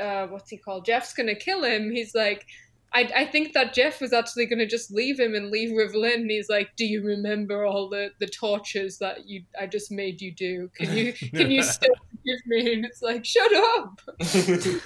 uh 0.00 0.26
what's 0.26 0.50
he 0.50 0.56
called 0.56 0.84
Jeff's 0.84 1.12
gonna 1.12 1.34
kill 1.34 1.64
him 1.64 1.90
he's 1.90 2.14
like 2.14 2.46
I, 2.94 3.10
I 3.16 3.24
think 3.24 3.54
that 3.54 3.72
Jeff 3.72 4.00
was 4.00 4.12
actually 4.12 4.46
going 4.46 4.58
to 4.58 4.66
just 4.66 4.90
leave 4.90 5.18
him 5.18 5.34
and 5.34 5.50
leave 5.50 5.72
with 5.72 5.94
Lynn. 5.94 6.28
He's 6.28 6.50
like, 6.50 6.76
"Do 6.76 6.84
you 6.84 7.02
remember 7.02 7.64
all 7.64 7.88
the, 7.88 8.10
the 8.20 8.26
tortures 8.26 8.98
that 8.98 9.26
you 9.26 9.44
I 9.58 9.66
just 9.66 9.90
made 9.90 10.20
you 10.20 10.30
do? 10.30 10.70
Can 10.74 10.94
you 10.96 11.12
can 11.34 11.50
you 11.50 11.62
still 11.62 11.94
forgive 12.10 12.46
me?" 12.46 12.74
And 12.74 12.84
it's 12.84 13.00
like, 13.00 13.24
"Shut 13.24 13.52
up." 13.54 14.00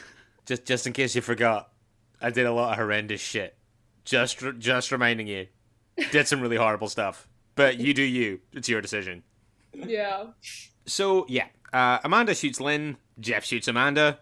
Just 0.47 0.65
just 0.65 0.87
in 0.87 0.93
case 0.93 1.17
you 1.17 1.23
forgot, 1.23 1.73
I 2.23 2.31
did 2.31 2.47
a 2.47 2.53
lot 2.53 2.71
of 2.71 2.79
horrendous 2.79 3.21
shit. 3.21 3.57
Just 4.05 4.41
just 4.59 4.93
reminding 4.93 5.27
you, 5.27 5.49
did 6.13 6.29
some 6.29 6.41
really 6.41 6.57
horrible 6.57 6.89
stuff. 6.89 7.27
But 7.57 7.81
you 7.81 7.93
do 7.93 8.05
you. 8.05 8.39
It's 8.53 8.69
your 8.69 8.81
decision. 8.81 9.25
Yeah. 9.75 10.27
So 10.87 11.27
yeah, 11.29 11.47
uh, 11.73 11.99
Amanda 12.05 12.35
shoots 12.35 12.61
Lynn. 12.61 12.97
Jeff 13.21 13.45
shoots 13.45 13.69
Amanda. 13.69 14.19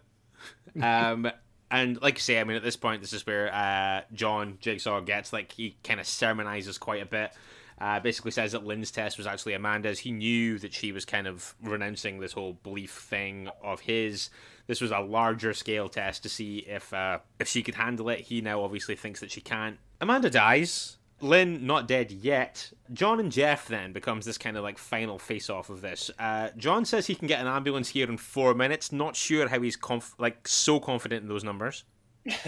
Um, 0.81 1.31
and 1.71 2.01
like 2.03 2.17
I 2.17 2.21
say, 2.21 2.41
I 2.41 2.45
mean, 2.45 2.57
at 2.57 2.63
this 2.63 2.77
point, 2.77 3.01
this 3.01 3.13
is 3.13 3.27
where 3.27 3.53
uh, 3.53 4.03
John 4.13 4.59
Jigsaw 4.61 5.01
gets 5.01 5.33
like 5.33 5.53
he 5.53 5.77
kind 5.83 6.01
of 6.01 6.07
sermonizes 6.07 6.79
quite 6.79 7.03
a 7.03 7.07
bit. 7.07 7.33
Uh, 7.81 7.99
basically 7.99 8.31
says 8.31 8.53
that 8.53 8.65
Lynn's 8.65 8.93
test 8.93 9.19
was 9.19 9.27
actually 9.27 9.55
Amanda's. 9.55 9.99
He 9.99 10.13
knew 10.13 10.59
that 10.61 10.73
she 10.73 10.93
was 10.93 11.05
kind 11.05 11.27
of 11.27 11.55
renouncing 11.61 12.21
this 12.21 12.33
whole 12.33 12.53
belief 12.63 12.93
thing 12.93 13.49
of 13.63 13.81
his. 13.81 14.31
This 14.69 14.81
was 14.81 14.93
a 14.93 15.01
larger 15.01 15.53
scale 15.53 15.89
test 15.89 16.23
to 16.23 16.29
see 16.29 16.59
if 16.59 16.93
uh, 16.93 17.19
if 17.41 17.49
she 17.49 17.63
could 17.63 17.75
handle 17.75 18.09
it. 18.09 18.21
He 18.21 18.41
now 18.41 18.63
obviously 18.63 18.95
thinks 18.95 19.21
that 19.21 19.33
she 19.33 19.41
can't. 19.41 19.79
Amanda 20.01 20.31
dies. 20.31 20.99
Lynn 21.25 21.67
not 21.67 21.89
dead 21.89 22.13
yet. 22.13 22.71
John 22.93 23.19
and 23.19 23.33
Jeff 23.33 23.67
then 23.67 23.93
becomes 23.93 24.25
this 24.25 24.39
kind 24.39 24.57
of 24.57 24.63
like 24.63 24.79
final 24.79 25.19
face 25.19 25.51
off 25.51 25.71
of 25.71 25.81
this. 25.81 26.11
Uh, 26.19 26.51
John 26.57 26.85
says 26.85 27.07
he 27.07 27.15
can 27.15 27.27
get 27.27 27.41
an 27.41 27.47
ambulance 27.47 27.89
here 27.89 28.09
in 28.09 28.17
four 28.17 28.55
minutes. 28.55 28.93
Not 28.93 29.17
sure 29.17 29.49
how 29.49 29.61
he's 29.61 29.77
conf- 29.77 30.15
like 30.19 30.47
so 30.47 30.79
confident 30.79 31.23
in 31.23 31.29
those 31.29 31.45
numbers. 31.45 31.85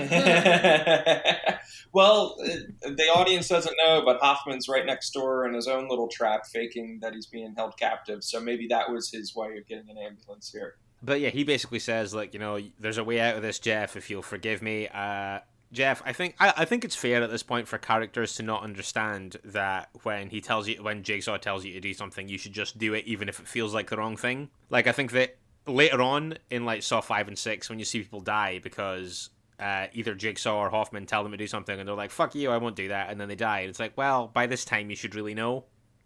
well, 1.93 2.37
uh, 2.43 2.49
the 2.83 3.13
audience 3.15 3.49
doesn't 3.49 3.77
know, 3.85 4.03
but 4.05 4.19
Hoffman's 4.21 4.69
right 4.69 4.87
next 4.87 5.11
door 5.11 5.47
in 5.47 5.53
his 5.53 5.69
own 5.69 5.89
little 5.89 6.09
trap, 6.09 6.47
faking 6.47 7.01
that 7.03 7.13
he's 7.13 7.27
being 7.27 7.55
held 7.57 7.77
captive. 7.79 8.25
So 8.25 8.41
maybe 8.41 8.67
that 8.69 8.91
was 8.91 9.11
his 9.11 9.35
way 9.35 9.59
of 9.59 9.67
getting 9.67 9.91
an 9.91 9.99
ambulance 9.99 10.51
here. 10.51 10.77
But 11.03 11.21
yeah, 11.21 11.29
he 11.29 11.45
basically 11.45 11.79
says 11.79 12.15
like 12.15 12.33
you 12.33 12.41
know, 12.41 12.59
there's 12.81 12.99
a 12.99 13.05
way 13.05 13.21
out 13.21 13.37
of 13.37 13.43
this, 13.43 13.59
Jeff. 13.59 13.97
If 13.97 14.09
you'll 14.09 14.23
forgive 14.23 14.63
me, 14.63 14.89
uh, 14.89 15.41
Jeff. 15.73 16.03
I 16.05 16.13
think 16.13 16.37
I, 16.39 16.53
I 16.59 16.65
think 16.65 16.85
it's 16.85 16.97
fair 16.97 17.23
at 17.23 17.31
this 17.31 17.43
point 17.43 17.69
for 17.69 17.79
characters 17.79 18.35
to 18.37 18.43
not 18.43 18.63
understand 18.63 19.37
that 19.45 19.91
when 20.03 20.31
he 20.31 20.41
tells 20.41 20.69
you 20.69 20.83
when 20.83 21.03
Jigsaw 21.03 21.37
tells 21.39 21.65
you 21.65 21.73
to 21.73 21.81
do 21.81 21.95
something, 21.95 22.29
you 22.29 22.39
should 22.39 22.53
just 22.53 22.79
do 22.79 22.95
it, 22.95 23.05
even 23.07 23.29
if 23.29 23.41
it 23.41 23.49
feels 23.49 23.75
like 23.75 23.91
the 23.91 23.97
wrong 23.97 24.17
thing. 24.17 24.51
Like 24.71 24.87
I 24.87 24.93
think 24.93 25.13
that 25.13 25.37
later 25.67 26.01
on 26.01 26.39
in 26.51 26.65
like 26.65 26.83
Saw 26.83 27.01
five 27.01 27.29
and 27.29 27.39
six, 27.39 27.69
when 27.69 27.79
you 27.79 27.85
see 27.85 28.01
people 28.01 28.21
die 28.21 28.61
because 28.63 29.31
uh, 29.59 29.87
either 29.93 30.15
Jigsaw 30.15 30.57
or 30.57 30.71
Hoffman 30.71 31.07
tell 31.07 31.23
them 31.23 31.33
to 31.33 31.39
do 31.39 31.47
something, 31.47 31.79
and 31.79 31.89
they're 31.89 31.97
like, 31.97 32.11
"Fuck 32.11 32.35
you, 32.35 32.51
I 32.51 32.59
won't 32.59 32.77
do 32.77 32.89
that," 32.89 33.11
and 33.11 33.21
then 33.21 33.29
they 33.29 33.37
die. 33.37 33.61
And 33.61 33.71
it's 33.71 33.81
like, 33.81 33.97
well, 33.97 34.29
by 34.29 34.47
this 34.47 34.65
time, 34.65 34.91
you 34.91 34.97
should 34.97 35.15
really 35.15 35.35
know 35.35 35.65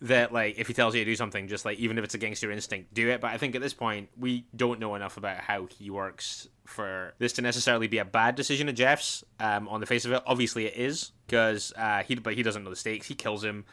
that, 0.00 0.32
like, 0.32 0.58
if 0.58 0.68
he 0.68 0.74
tells 0.74 0.94
you 0.94 1.04
to 1.04 1.10
do 1.10 1.16
something, 1.16 1.48
just 1.48 1.64
like 1.64 1.78
even 1.78 1.98
if 1.98 2.04
it's 2.04 2.14
against 2.14 2.42
your 2.42 2.52
instinct, 2.52 2.94
do 2.94 3.08
it. 3.10 3.20
But 3.20 3.32
I 3.32 3.38
think 3.38 3.54
at 3.54 3.62
this 3.62 3.74
point, 3.74 4.08
we 4.18 4.46
don't 4.54 4.80
know 4.80 4.94
enough 4.94 5.16
about 5.16 5.38
how 5.38 5.66
he 5.66 5.90
works 5.90 6.48
for 6.64 7.14
this 7.18 7.32
to 7.34 7.42
necessarily 7.42 7.88
be 7.88 7.98
a 7.98 8.04
bad 8.04 8.34
decision 8.34 8.68
of 8.68 8.74
Jeff's. 8.74 9.24
Um, 9.40 9.68
on 9.68 9.80
the 9.80 9.86
face 9.86 10.04
of 10.04 10.12
it, 10.12 10.22
obviously 10.26 10.66
it 10.66 10.76
is 10.76 11.12
because 11.26 11.72
uh, 11.76 12.02
he, 12.02 12.14
but 12.14 12.34
he 12.34 12.42
doesn't 12.42 12.64
know 12.64 12.70
the 12.70 12.76
stakes. 12.76 13.06
He 13.06 13.14
kills 13.14 13.42
him. 13.42 13.64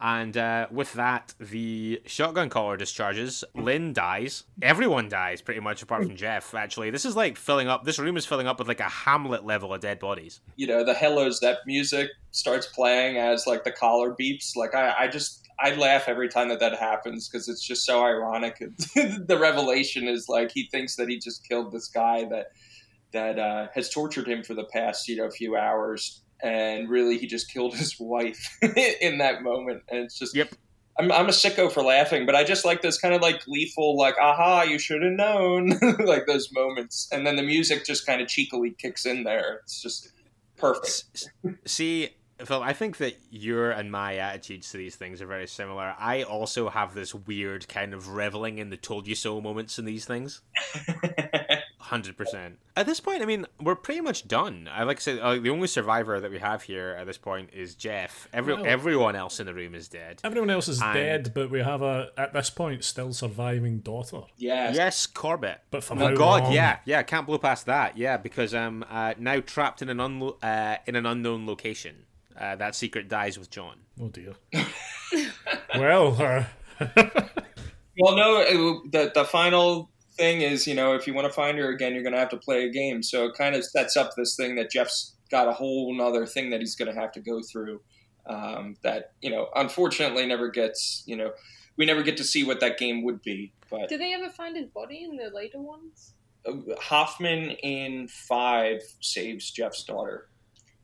And 0.00 0.36
uh, 0.36 0.66
with 0.70 0.92
that, 0.94 1.34
the 1.38 2.02
shotgun 2.04 2.50
caller 2.50 2.76
discharges. 2.76 3.44
Lynn 3.54 3.92
dies. 3.92 4.44
Everyone 4.60 5.08
dies, 5.08 5.40
pretty 5.40 5.60
much, 5.60 5.82
apart 5.82 6.02
from 6.04 6.16
Jeff. 6.16 6.52
Actually, 6.54 6.90
this 6.90 7.04
is 7.04 7.14
like 7.14 7.36
filling 7.36 7.68
up. 7.68 7.84
This 7.84 7.98
room 7.98 8.16
is 8.16 8.26
filling 8.26 8.46
up 8.46 8.58
with 8.58 8.68
like 8.68 8.80
a 8.80 8.88
Hamlet 8.88 9.46
level 9.46 9.72
of 9.72 9.80
dead 9.80 10.00
bodies. 10.00 10.40
You 10.56 10.66
know, 10.66 10.84
the 10.84 10.94
Hello 10.94 11.30
Zep 11.30 11.60
music 11.64 12.10
starts 12.32 12.66
playing 12.66 13.18
as 13.18 13.46
like 13.46 13.64
the 13.64 13.70
collar 13.70 14.14
beeps. 14.14 14.56
Like 14.56 14.74
I, 14.74 14.94
I 14.98 15.08
just 15.08 15.43
I 15.58 15.74
laugh 15.74 16.08
every 16.08 16.28
time 16.28 16.48
that 16.48 16.60
that 16.60 16.78
happens 16.78 17.28
because 17.28 17.48
it's 17.48 17.64
just 17.64 17.84
so 17.84 18.04
ironic. 18.04 18.58
the 18.94 19.38
revelation 19.40 20.08
is 20.08 20.28
like 20.28 20.50
he 20.52 20.68
thinks 20.70 20.96
that 20.96 21.08
he 21.08 21.18
just 21.18 21.46
killed 21.48 21.72
this 21.72 21.88
guy 21.88 22.24
that 22.30 22.46
that 23.12 23.38
uh, 23.38 23.68
has 23.74 23.90
tortured 23.90 24.26
him 24.26 24.42
for 24.42 24.54
the 24.54 24.64
past 24.64 25.08
you 25.08 25.16
know 25.16 25.30
few 25.30 25.56
hours, 25.56 26.22
and 26.42 26.88
really 26.88 27.18
he 27.18 27.26
just 27.26 27.52
killed 27.52 27.74
his 27.74 27.96
wife 27.98 28.56
in 29.00 29.18
that 29.18 29.42
moment. 29.42 29.82
And 29.88 30.00
it's 30.00 30.18
just 30.18 30.34
Yep. 30.34 30.54
I'm, 30.98 31.10
I'm 31.10 31.26
a 31.26 31.32
sicko 31.32 31.70
for 31.72 31.82
laughing, 31.82 32.24
but 32.24 32.36
I 32.36 32.44
just 32.44 32.64
like 32.64 32.80
this 32.80 32.98
kind 32.98 33.14
of 33.14 33.20
like 33.20 33.44
gleeful, 33.44 33.96
like, 33.96 34.16
aha, 34.18 34.62
you 34.62 34.78
should 34.78 35.02
have 35.02 35.12
known, 35.12 35.68
like 36.04 36.26
those 36.26 36.52
moments. 36.52 37.08
And 37.10 37.26
then 37.26 37.36
the 37.36 37.42
music 37.42 37.84
just 37.84 38.06
kind 38.06 38.22
of 38.22 38.28
cheekily 38.28 38.76
kicks 38.78 39.04
in 39.04 39.24
there. 39.24 39.60
It's 39.64 39.82
just 39.82 40.12
perfect. 40.56 41.30
See, 41.66 42.10
Phil, 42.44 42.62
I 42.62 42.72
think 42.72 42.96
that 42.98 43.16
your 43.30 43.70
and 43.70 43.90
my 43.92 44.16
attitudes 44.16 44.70
to 44.72 44.76
these 44.76 44.96
things 44.96 45.22
are 45.22 45.26
very 45.26 45.46
similar. 45.46 45.94
I 45.98 46.22
also 46.24 46.68
have 46.68 46.92
this 46.94 47.14
weird 47.14 47.68
kind 47.68 47.94
of 47.94 48.08
reveling 48.08 48.58
in 48.58 48.70
the 48.70 48.76
told 48.76 49.06
you 49.06 49.14
so 49.14 49.40
moments 49.40 49.78
in 49.78 49.84
these 49.84 50.04
things. 50.04 50.40
100%. 51.82 52.52
At 52.76 52.86
this 52.86 52.98
point, 52.98 53.22
I 53.22 53.26
mean, 53.26 53.46
we're 53.60 53.74
pretty 53.76 54.00
much 54.00 54.26
done. 54.26 54.68
I 54.72 54.84
like 54.84 54.96
to 54.98 55.02
say 55.02 55.20
uh, 55.20 55.34
the 55.38 55.50
only 55.50 55.68
survivor 55.68 56.18
that 56.18 56.30
we 56.30 56.38
have 56.38 56.62
here 56.62 56.96
at 56.98 57.06
this 57.06 57.18
point 57.18 57.50
is 57.52 57.74
Jeff. 57.74 58.26
Every, 58.32 58.54
Well- 58.54 58.66
everyone 58.66 59.16
else 59.16 59.38
in 59.38 59.46
the 59.46 59.54
room 59.54 59.74
is 59.74 59.86
dead. 59.88 60.20
Everyone 60.24 60.50
else 60.50 60.66
is 60.68 60.80
And- 60.80 60.94
dead, 60.94 61.32
but 61.34 61.50
we 61.50 61.60
have 61.60 61.82
a 61.82 62.10
at 62.16 62.32
this 62.32 62.50
point 62.50 62.84
still 62.84 63.12
surviving 63.12 63.78
daughter. 63.78 64.22
yes. 64.36 64.74
Yes, 64.76 65.06
Corbett. 65.06 65.60
But 65.70 65.84
for 65.84 65.94
Oh 65.94 66.08
how 66.08 66.14
God, 66.14 66.42
long? 66.44 66.52
yeah, 66.52 66.78
yeah, 66.84 67.02
can't 67.02 67.26
blow 67.26 67.38
past 67.38 67.66
that. 67.66 67.96
Yeah, 67.98 68.16
because 68.16 68.54
I'm 68.54 68.82
um, 68.82 68.88
uh, 68.90 69.14
now 69.18 69.40
trapped 69.40 69.82
in 69.82 69.88
an 69.88 69.98
unlo- 69.98 70.36
uh, 70.42 70.78
in 70.86 70.96
an 70.96 71.06
unknown 71.06 71.46
location. 71.46 72.06
Uh, 72.38 72.56
that 72.56 72.74
secret 72.74 73.08
dies 73.08 73.38
with 73.38 73.50
John. 73.50 73.76
Oh 74.00 74.08
dear. 74.08 74.34
well, 75.78 76.20
uh, 76.20 76.44
Well, 77.98 78.16
no, 78.16 78.40
it, 78.40 78.92
the, 78.92 79.12
the 79.14 79.24
final 79.24 79.90
thing 80.16 80.40
is, 80.40 80.66
you 80.66 80.74
know, 80.74 80.94
if 80.94 81.06
you 81.06 81.14
want 81.14 81.26
to 81.28 81.32
find 81.32 81.56
her 81.58 81.70
again, 81.70 81.94
you're 81.94 82.02
going 82.02 82.12
to 82.12 82.18
have 82.18 82.30
to 82.30 82.36
play 82.36 82.64
a 82.64 82.70
game. 82.70 83.02
So 83.02 83.26
it 83.26 83.34
kind 83.36 83.54
of 83.54 83.64
sets 83.64 83.96
up 83.96 84.10
this 84.16 84.36
thing 84.36 84.56
that 84.56 84.70
Jeff's 84.70 85.14
got 85.30 85.48
a 85.48 85.52
whole 85.52 85.94
nother 85.94 86.26
thing 86.26 86.50
that 86.50 86.60
he's 86.60 86.74
going 86.74 86.92
to 86.92 87.00
have 87.00 87.12
to 87.12 87.20
go 87.20 87.40
through 87.40 87.80
um, 88.26 88.76
that, 88.82 89.12
you 89.20 89.30
know, 89.30 89.48
unfortunately 89.54 90.26
never 90.26 90.48
gets, 90.48 91.02
you 91.06 91.16
know, 91.16 91.30
we 91.76 91.86
never 91.86 92.02
get 92.02 92.16
to 92.16 92.24
see 92.24 92.42
what 92.44 92.60
that 92.60 92.78
game 92.78 93.04
would 93.04 93.22
be. 93.22 93.52
But 93.70 93.88
Did 93.88 94.00
they 94.00 94.12
ever 94.14 94.28
find 94.30 94.56
his 94.56 94.68
body 94.68 95.04
in 95.04 95.16
the 95.16 95.30
later 95.32 95.60
ones? 95.60 96.14
uh, 96.46 96.52
Hoffman 96.80 97.50
in 97.62 98.08
five 98.08 98.80
saves 99.00 99.50
Jeff's 99.50 99.84
daughter 99.84 100.28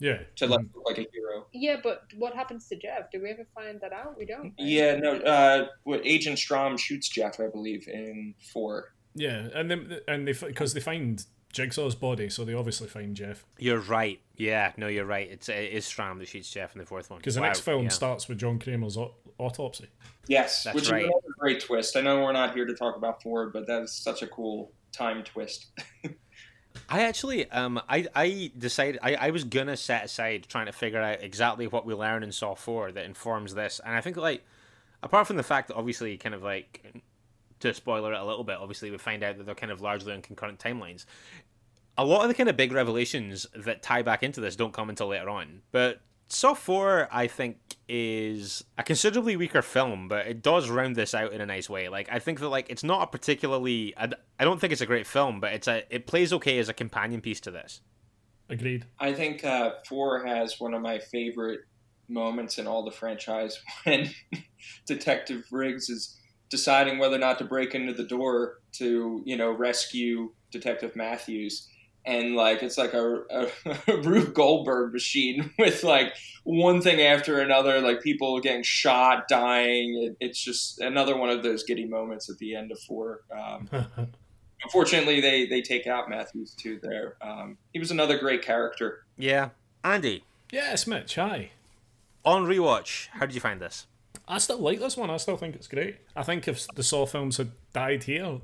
yeah. 0.00 0.18
to 0.36 0.46
like, 0.46 0.60
look 0.74 0.86
like 0.86 0.98
a 0.98 1.06
hero. 1.12 1.46
Yeah, 1.52 1.76
but 1.82 2.04
what 2.16 2.34
happens 2.34 2.66
to 2.68 2.76
Jeff? 2.76 3.10
Do 3.12 3.22
we 3.22 3.30
ever 3.30 3.46
find 3.54 3.80
that 3.80 3.92
out? 3.92 4.18
We 4.18 4.24
don't. 4.24 4.42
right? 4.42 4.54
Yeah, 4.58 4.96
no, 4.96 5.12
uh, 5.16 5.68
what 5.84 6.00
Agent 6.04 6.38
Strahm 6.38 6.78
shoots 6.78 7.08
Jeff, 7.08 7.38
I 7.38 7.46
believe, 7.46 7.86
in 7.86 8.34
four. 8.52 8.92
Yeah, 9.14 9.48
and 9.54 9.70
then 9.70 10.00
and 10.08 10.26
they 10.26 10.32
because 10.32 10.74
they 10.74 10.80
find 10.80 11.24
Jigsaw's 11.52 11.94
body, 11.94 12.30
so 12.30 12.44
they 12.44 12.54
obviously 12.54 12.88
find 12.88 13.14
Jeff. 13.14 13.44
You're 13.58 13.80
right. 13.80 14.20
Yeah, 14.36 14.72
no, 14.76 14.86
you're 14.86 15.04
right. 15.04 15.28
It's 15.30 15.48
it 15.48 15.72
is 15.72 15.84
Strahm 15.84 16.18
that 16.18 16.28
shoots 16.28 16.50
Jeff 16.50 16.74
in 16.74 16.78
the 16.80 16.86
fourth 16.86 17.10
one. 17.10 17.18
Because 17.18 17.34
the 17.34 17.40
Wow, 17.40 17.48
next 17.48 17.60
film 17.60 17.84
yeah. 17.84 17.88
starts 17.90 18.28
with 18.28 18.38
John 18.38 18.58
Kramer's 18.58 18.96
autopsy. 19.38 19.88
Yes, 20.28 20.64
That's 20.64 20.74
which 20.74 20.90
right. 20.90 21.02
is 21.02 21.08
another 21.08 21.34
great 21.38 21.60
twist. 21.60 21.96
I 21.96 22.02
know 22.02 22.22
we're 22.22 22.32
not 22.32 22.54
here 22.54 22.66
to 22.66 22.74
talk 22.74 22.96
about 22.96 23.22
Four, 23.22 23.50
but 23.50 23.66
that 23.66 23.82
is 23.82 23.92
such 23.92 24.22
a 24.22 24.28
cool 24.28 24.72
time 24.92 25.24
twist. 25.24 25.66
I 26.88 27.02
actually, 27.02 27.50
um, 27.50 27.80
I, 27.88 28.06
I 28.14 28.52
decided 28.56 29.00
I, 29.02 29.14
I 29.14 29.30
was 29.30 29.44
gonna 29.44 29.76
set 29.76 30.04
aside 30.04 30.46
trying 30.48 30.66
to 30.66 30.72
figure 30.72 31.00
out 31.00 31.22
exactly 31.22 31.66
what 31.66 31.86
we 31.86 31.94
learned 31.94 32.24
in 32.24 32.32
Saw 32.32 32.54
Four 32.54 32.92
that 32.92 33.04
informs 33.04 33.54
this, 33.54 33.80
and 33.84 33.94
I 33.94 34.00
think 34.00 34.16
like, 34.16 34.44
apart 35.02 35.26
from 35.26 35.36
the 35.36 35.42
fact 35.42 35.68
that 35.68 35.76
obviously, 35.76 36.16
kind 36.16 36.34
of 36.34 36.42
like, 36.42 37.02
to 37.60 37.74
spoiler 37.74 38.12
it 38.12 38.20
a 38.20 38.24
little 38.24 38.44
bit, 38.44 38.58
obviously 38.58 38.90
we 38.90 38.98
find 38.98 39.22
out 39.22 39.36
that 39.38 39.46
they're 39.46 39.54
kind 39.54 39.72
of 39.72 39.80
largely 39.80 40.12
on 40.12 40.22
concurrent 40.22 40.58
timelines. 40.58 41.04
A 41.98 42.04
lot 42.04 42.22
of 42.22 42.28
the 42.28 42.34
kind 42.34 42.48
of 42.48 42.56
big 42.56 42.72
revelations 42.72 43.46
that 43.54 43.82
tie 43.82 44.02
back 44.02 44.22
into 44.22 44.40
this 44.40 44.56
don't 44.56 44.72
come 44.72 44.88
until 44.88 45.08
later 45.08 45.28
on, 45.28 45.62
but 45.70 46.00
Saw 46.32 46.54
4, 46.54 47.08
I 47.10 47.26
think, 47.26 47.58
is 47.88 48.64
a 48.78 48.84
considerably 48.84 49.36
weaker 49.36 49.62
film, 49.62 50.06
but 50.06 50.28
it 50.28 50.42
does 50.42 50.70
round 50.70 50.94
this 50.94 51.12
out 51.12 51.32
in 51.32 51.40
a 51.40 51.46
nice 51.46 51.68
way. 51.68 51.88
Like, 51.88 52.08
I 52.10 52.20
think 52.20 52.38
that, 52.38 52.48
like, 52.48 52.70
it's 52.70 52.84
not 52.84 53.02
a 53.02 53.06
particularly... 53.08 53.94
I, 53.96 54.10
I 54.38 54.44
don't 54.44 54.60
think 54.60 54.72
it's 54.72 54.80
a 54.80 54.86
great 54.86 55.08
film, 55.08 55.40
but 55.40 55.52
it's 55.52 55.66
a 55.66 55.82
it 55.90 56.06
plays 56.06 56.32
okay 56.34 56.58
as 56.58 56.68
a 56.68 56.74
companion 56.74 57.20
piece 57.20 57.40
to 57.40 57.50
this. 57.50 57.80
Agreed. 58.48 58.86
I 58.98 59.12
think 59.12 59.44
uh, 59.44 59.72
four 59.88 60.24
has 60.24 60.60
one 60.60 60.72
of 60.72 60.82
my 60.82 60.98
favorite 60.98 61.60
moments 62.08 62.58
in 62.58 62.66
all 62.66 62.84
the 62.84 62.90
franchise 62.90 63.58
when 63.84 64.10
Detective 64.86 65.44
Riggs 65.50 65.88
is 65.88 66.16
deciding 66.48 66.98
whether 66.98 67.16
or 67.16 67.20
not 67.20 67.38
to 67.38 67.44
break 67.44 67.74
into 67.74 67.92
the 67.92 68.04
door 68.04 68.58
to, 68.72 69.22
you 69.24 69.36
know, 69.36 69.50
rescue 69.50 70.32
Detective 70.50 70.94
Matthews. 70.94 71.68
And 72.04 72.34
like 72.34 72.62
it's 72.62 72.78
like 72.78 72.94
a, 72.94 73.22
a, 73.30 73.96
Rube 74.02 74.34
Goldberg 74.34 74.92
machine 74.92 75.52
with 75.58 75.82
like 75.82 76.14
one 76.44 76.80
thing 76.80 77.00
after 77.00 77.40
another, 77.40 77.80
like 77.80 78.02
people 78.02 78.40
getting 78.40 78.62
shot, 78.62 79.28
dying. 79.28 80.02
It, 80.02 80.16
it's 80.20 80.38
just 80.38 80.80
another 80.80 81.16
one 81.16 81.30
of 81.30 81.42
those 81.42 81.64
giddy 81.64 81.86
moments 81.86 82.30
at 82.30 82.38
the 82.38 82.54
end 82.54 82.72
of 82.72 82.78
four. 82.80 83.22
Um, 83.36 83.68
unfortunately, 84.62 85.20
they 85.20 85.46
they 85.46 85.62
take 85.62 85.86
out 85.86 86.08
Matthews 86.08 86.54
too. 86.54 86.78
There, 86.82 87.16
um, 87.22 87.58
he 87.72 87.78
was 87.78 87.90
another 87.90 88.18
great 88.18 88.42
character. 88.42 89.04
Yeah, 89.18 89.50
Andy. 89.84 90.24
Yes, 90.50 90.86
Mitch. 90.86 91.14
Hi. 91.14 91.50
On 92.24 92.44
rewatch, 92.44 93.08
how 93.12 93.20
did 93.20 93.34
you 93.34 93.40
find 93.40 93.60
this? 93.60 93.86
I 94.28 94.38
still 94.38 94.58
like 94.58 94.78
this 94.78 94.96
one. 94.96 95.10
I 95.10 95.16
still 95.16 95.36
think 95.36 95.54
it's 95.54 95.68
great. 95.68 95.96
I 96.14 96.22
think 96.22 96.46
if 96.46 96.66
the 96.74 96.82
Saw 96.82 97.06
films 97.06 97.38
had 97.38 97.50
died 97.72 98.04
here, 98.04 98.40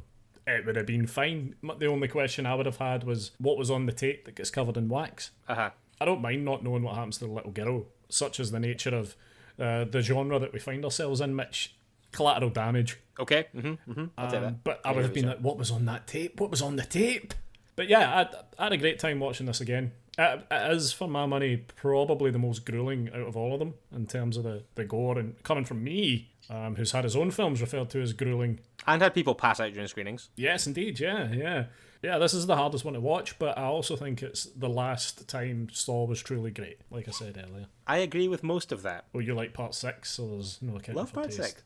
it 0.46 0.64
would 0.64 0.76
have 0.76 0.86
been 0.86 1.06
fine. 1.06 1.54
The 1.78 1.86
only 1.86 2.08
question 2.08 2.46
I 2.46 2.54
would 2.54 2.66
have 2.66 2.76
had 2.76 3.04
was 3.04 3.32
what 3.38 3.58
was 3.58 3.70
on 3.70 3.86
the 3.86 3.92
tape 3.92 4.24
that 4.24 4.36
gets 4.36 4.50
covered 4.50 4.76
in 4.76 4.88
wax. 4.88 5.30
Uh 5.48 5.54
huh. 5.54 5.70
I 6.00 6.04
don't 6.04 6.20
mind 6.20 6.44
not 6.44 6.62
knowing 6.62 6.82
what 6.82 6.94
happens 6.94 7.18
to 7.18 7.26
the 7.26 7.32
little 7.32 7.50
girl, 7.50 7.86
such 8.08 8.38
as 8.38 8.50
the 8.50 8.60
nature 8.60 8.94
of 8.94 9.16
uh, 9.58 9.84
the 9.84 10.02
genre 10.02 10.38
that 10.38 10.52
we 10.52 10.58
find 10.58 10.84
ourselves 10.84 11.20
in, 11.20 11.34
Mitch. 11.34 11.74
Collateral 12.12 12.50
damage. 12.50 12.98
Okay. 13.18 13.46
Mm-hmm. 13.54 13.90
mm-hmm. 13.90 14.04
I'll 14.16 14.44
Um, 14.44 14.60
but 14.62 14.80
I 14.84 14.92
would 14.92 15.04
have 15.04 15.12
been 15.12 15.26
like, 15.26 15.40
what 15.40 15.58
was 15.58 15.70
on 15.70 15.86
that 15.86 16.06
tape? 16.06 16.40
What 16.40 16.50
was 16.50 16.62
on 16.62 16.76
the 16.76 16.84
tape? 16.84 17.34
But 17.74 17.88
yeah, 17.88 18.26
I, 18.58 18.62
I 18.62 18.64
had 18.64 18.72
a 18.72 18.78
great 18.78 18.98
time 18.98 19.20
watching 19.20 19.46
this 19.46 19.60
again. 19.60 19.92
It, 20.18 20.46
it 20.50 20.72
is, 20.72 20.92
for 20.92 21.08
my 21.08 21.26
money, 21.26 21.58
probably 21.58 22.30
the 22.30 22.38
most 22.38 22.64
grueling 22.64 23.10
out 23.12 23.28
of 23.28 23.36
all 23.36 23.52
of 23.52 23.58
them 23.58 23.74
in 23.94 24.06
terms 24.06 24.36
of 24.38 24.44
the, 24.44 24.62
the 24.74 24.84
gore. 24.84 25.18
And 25.18 25.42
coming 25.42 25.64
from 25.64 25.84
me, 25.84 26.30
um, 26.48 26.76
who's 26.76 26.92
had 26.92 27.04
his 27.04 27.16
own 27.16 27.30
films 27.30 27.60
referred 27.60 27.90
to 27.90 28.00
as 28.00 28.14
grueling, 28.14 28.60
and 28.86 29.02
had 29.02 29.14
people 29.14 29.34
pass 29.34 29.60
out 29.60 29.72
during 29.72 29.88
screenings. 29.88 30.28
Yes, 30.36 30.66
indeed. 30.66 31.00
Yeah, 31.00 31.32
yeah, 31.32 31.64
yeah. 32.02 32.18
This 32.18 32.34
is 32.34 32.46
the 32.46 32.56
hardest 32.56 32.84
one 32.84 32.94
to 32.94 33.00
watch, 33.00 33.38
but 33.38 33.56
I 33.58 33.64
also 33.64 33.96
think 33.96 34.22
it's 34.22 34.44
the 34.44 34.68
last 34.68 35.28
time 35.28 35.68
Saw 35.72 36.04
was 36.04 36.22
truly 36.22 36.50
great. 36.50 36.78
Like 36.90 37.08
I 37.08 37.12
said 37.12 37.42
earlier. 37.42 37.66
I 37.86 37.98
agree 37.98 38.28
with 38.28 38.42
most 38.42 38.72
of 38.72 38.82
that. 38.82 39.06
Well, 39.12 39.22
you 39.22 39.34
like 39.34 39.52
part 39.52 39.74
six, 39.74 40.10
so 40.12 40.28
there's 40.28 40.58
no 40.62 40.76
accounting 40.76 40.94
Love 40.94 41.12
part 41.12 41.26
taste. 41.26 41.42
six. 41.42 41.62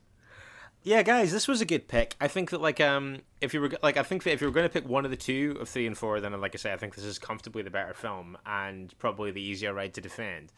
Yeah, 0.83 1.03
guys, 1.03 1.31
this 1.31 1.47
was 1.47 1.61
a 1.61 1.67
good 1.67 1.89
pick. 1.89 2.17
I 2.23 2.29
think 2.29 2.51
that 2.51 2.63
like 2.63 2.81
um 2.81 3.19
if 3.43 3.53
you 3.53 3.61
were 3.61 3.71
like 3.83 3.99
I 3.99 4.03
think 4.03 4.23
that 4.23 4.33
if 4.33 4.41
you 4.41 4.47
were 4.47 4.53
going 4.53 4.65
to 4.67 4.73
pick 4.73 4.89
one 4.89 5.05
of 5.05 5.11
the 5.11 5.17
two 5.17 5.59
of 5.61 5.69
three 5.69 5.87
and 5.87 5.97
four, 5.97 6.21
then 6.21 6.39
like 6.41 6.55
I 6.55 6.59
say, 6.59 6.73
I 6.73 6.79
think 6.79 6.95
this 6.95 7.05
is 7.05 7.19
comfortably 7.19 7.63
the 7.63 7.71
better 7.71 7.93
film 7.93 8.39
and 8.47 8.97
probably 8.99 9.31
the 9.31 9.43
easier 9.43 9.75
ride 9.75 9.93
to 9.95 10.01
defend. 10.01 10.53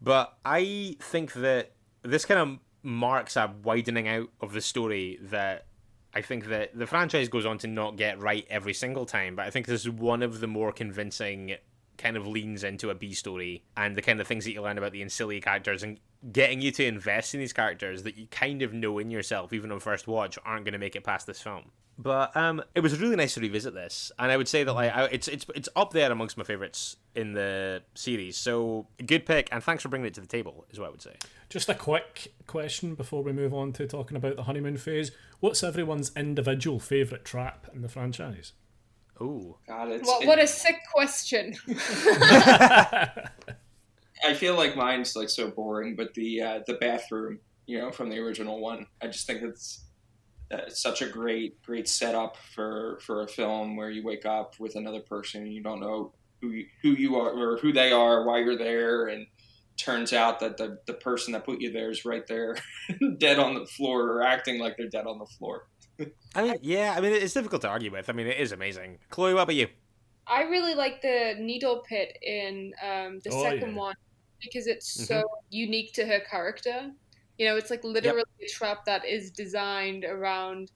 But 0.00 0.36
I 0.44 0.96
think 1.00 1.34
that 1.34 1.72
this 2.02 2.24
kind 2.24 2.40
of 2.40 2.58
marks 2.82 3.36
a 3.36 3.54
widening 3.62 4.08
out 4.08 4.30
of 4.40 4.52
the 4.52 4.60
story 4.60 5.20
that 5.22 5.66
I 6.14 6.20
think 6.20 6.46
that 6.46 6.76
the 6.76 6.86
franchise 6.86 7.28
goes 7.28 7.46
on 7.46 7.58
to 7.58 7.66
not 7.66 7.96
get 7.96 8.20
right 8.20 8.46
every 8.50 8.74
single 8.74 9.06
time, 9.06 9.36
but 9.36 9.46
I 9.46 9.50
think 9.50 9.66
this 9.66 9.82
is 9.82 9.90
one 9.90 10.22
of 10.22 10.40
the 10.40 10.46
more 10.46 10.72
convincing 10.72 11.56
kind 11.96 12.16
of 12.16 12.26
leans 12.26 12.64
into 12.64 12.90
a 12.90 12.94
B 12.94 13.14
story 13.14 13.64
and 13.76 13.96
the 13.96 14.02
kind 14.02 14.20
of 14.20 14.26
things 14.26 14.44
that 14.44 14.52
you 14.52 14.62
learn 14.62 14.78
about 14.78 14.92
the 14.92 15.02
ancillary 15.02 15.40
characters 15.40 15.82
and 15.82 15.98
getting 16.30 16.60
you 16.60 16.70
to 16.72 16.84
invest 16.84 17.34
in 17.34 17.40
these 17.40 17.52
characters 17.52 18.04
that 18.04 18.16
you 18.16 18.26
kind 18.28 18.62
of 18.62 18.72
know 18.72 18.98
in 18.98 19.10
yourself, 19.10 19.52
even 19.52 19.72
on 19.72 19.80
first 19.80 20.06
watch, 20.06 20.38
aren't 20.44 20.64
going 20.64 20.72
to 20.72 20.78
make 20.78 20.94
it 20.94 21.02
past 21.02 21.26
this 21.26 21.40
film. 21.40 21.64
But 21.98 22.34
um, 22.36 22.62
it 22.74 22.80
was 22.80 22.98
really 23.00 23.16
nice 23.16 23.34
to 23.34 23.40
revisit 23.40 23.74
this, 23.74 24.10
and 24.18 24.32
I 24.32 24.36
would 24.38 24.48
say 24.48 24.64
that 24.64 24.72
like 24.72 24.94
I, 24.94 25.04
it's 25.06 25.28
it's 25.28 25.44
it's 25.54 25.68
up 25.76 25.92
there 25.92 26.10
amongst 26.10 26.38
my 26.38 26.44
favorites 26.44 26.96
in 27.14 27.34
the 27.34 27.82
series. 27.94 28.36
So 28.38 28.86
good 29.04 29.26
pick, 29.26 29.50
and 29.52 29.62
thanks 29.62 29.82
for 29.82 29.90
bringing 29.90 30.06
it 30.06 30.14
to 30.14 30.22
the 30.22 30.26
table, 30.26 30.64
is 30.70 30.78
what 30.80 30.86
I 30.86 30.90
would 30.90 31.02
say. 31.02 31.14
Just 31.50 31.68
a 31.68 31.74
quick 31.74 32.32
question 32.46 32.94
before 32.94 33.22
we 33.22 33.32
move 33.32 33.52
on 33.52 33.74
to 33.74 33.86
talking 33.86 34.16
about 34.16 34.36
the 34.36 34.44
honeymoon 34.44 34.78
phase. 34.78 35.10
What's 35.40 35.62
everyone's 35.62 36.12
individual 36.16 36.80
favourite 36.80 37.26
trap 37.26 37.66
in 37.74 37.82
the 37.82 37.90
franchise? 37.90 38.54
Ooh, 39.20 39.58
God, 39.68 39.90
it's 39.90 40.08
What, 40.08 40.22
it- 40.22 40.28
what 40.28 40.38
a 40.38 40.46
sick 40.46 40.76
question. 40.94 41.54
I 44.24 44.34
feel 44.34 44.56
like 44.56 44.76
mine's 44.76 45.16
like 45.16 45.28
so 45.28 45.50
boring, 45.50 45.96
but 45.96 46.14
the 46.14 46.42
uh, 46.42 46.60
the 46.66 46.74
bathroom, 46.74 47.40
you 47.66 47.78
know, 47.78 47.90
from 47.90 48.08
the 48.10 48.18
original 48.18 48.60
one, 48.60 48.86
I 49.02 49.06
just 49.08 49.26
think 49.26 49.42
it's 49.42 49.86
uh, 50.52 50.68
such 50.68 51.02
a 51.02 51.06
great 51.08 51.60
great 51.62 51.88
setup 51.88 52.36
for 52.54 52.98
for 53.02 53.22
a 53.22 53.28
film 53.28 53.76
where 53.76 53.90
you 53.90 54.04
wake 54.04 54.26
up 54.26 54.54
with 54.60 54.76
another 54.76 55.00
person 55.00 55.42
and 55.42 55.52
you 55.52 55.62
don't 55.62 55.80
know 55.80 56.12
who 56.40 56.50
you, 56.50 56.66
who 56.82 56.90
you 56.90 57.16
are 57.16 57.30
or 57.30 57.58
who 57.58 57.72
they 57.72 57.92
are, 57.92 58.24
why 58.24 58.38
you're 58.38 58.58
there, 58.58 59.06
and 59.06 59.26
turns 59.76 60.12
out 60.12 60.38
that 60.40 60.56
the 60.56 60.78
the 60.86 60.94
person 60.94 61.32
that 61.32 61.44
put 61.44 61.60
you 61.60 61.72
there 61.72 61.90
is 61.90 62.04
right 62.04 62.26
there, 62.26 62.56
dead 63.18 63.38
on 63.38 63.54
the 63.54 63.66
floor 63.66 64.08
or 64.10 64.22
acting 64.22 64.60
like 64.60 64.76
they're 64.76 64.88
dead 64.88 65.06
on 65.06 65.18
the 65.18 65.26
floor. 65.38 65.68
I 66.34 66.42
mean, 66.42 66.56
yeah, 66.62 66.94
I 66.96 67.00
mean 67.00 67.12
it's 67.12 67.34
difficult 67.34 67.62
to 67.62 67.68
argue 67.68 67.90
with. 67.90 68.08
I 68.08 68.12
mean, 68.12 68.26
it 68.26 68.38
is 68.38 68.52
amazing. 68.52 68.98
Chloe, 69.10 69.34
what 69.34 69.42
about 69.42 69.54
you? 69.54 69.68
I 70.26 70.42
really 70.42 70.74
like 70.74 71.02
the 71.02 71.34
needle 71.38 71.82
pit 71.88 72.16
in 72.22 72.72
um, 72.82 73.20
the 73.24 73.30
Oh, 73.32 73.42
second 73.42 73.72
yeah. 73.72 73.78
one 73.78 73.94
because 74.42 74.66
it's 74.66 75.06
so 75.06 75.24
unique 75.50 75.92
to 75.94 76.06
her 76.06 76.20
character. 76.20 76.90
You 77.38 77.46
know, 77.46 77.56
it's 77.56 77.70
like 77.70 77.84
literally 77.84 78.22
a 78.42 78.48
trap 78.48 78.84
that 78.84 79.04
is 79.04 79.30
designed 79.30 80.04
around 80.04 80.70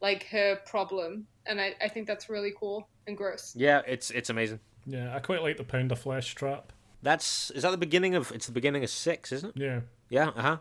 like 0.00 0.26
her 0.26 0.56
problem, 0.66 1.26
and 1.46 1.60
I, 1.60 1.74
I 1.80 1.88
think 1.88 2.06
that's 2.06 2.28
really 2.28 2.52
cool 2.58 2.88
and 3.06 3.16
gross. 3.16 3.54
Yeah, 3.56 3.82
it's 3.86 4.10
it's 4.10 4.30
amazing. 4.30 4.60
Yeah, 4.86 5.14
I 5.14 5.20
quite 5.20 5.42
like 5.42 5.56
the 5.56 5.64
pound 5.64 5.92
of 5.92 5.98
flesh 5.98 6.34
trap. 6.34 6.72
That's 7.02 7.50
is 7.50 7.62
that 7.62 7.70
the 7.70 7.78
beginning 7.78 8.14
of 8.14 8.32
it's 8.32 8.46
the 8.46 8.52
beginning 8.52 8.84
of 8.84 8.90
six, 8.90 9.32
isn't 9.32 9.56
it? 9.56 9.60
Yeah. 9.60 9.80
Yeah, 10.10 10.28
uh 10.28 10.42
huh. 10.42 10.56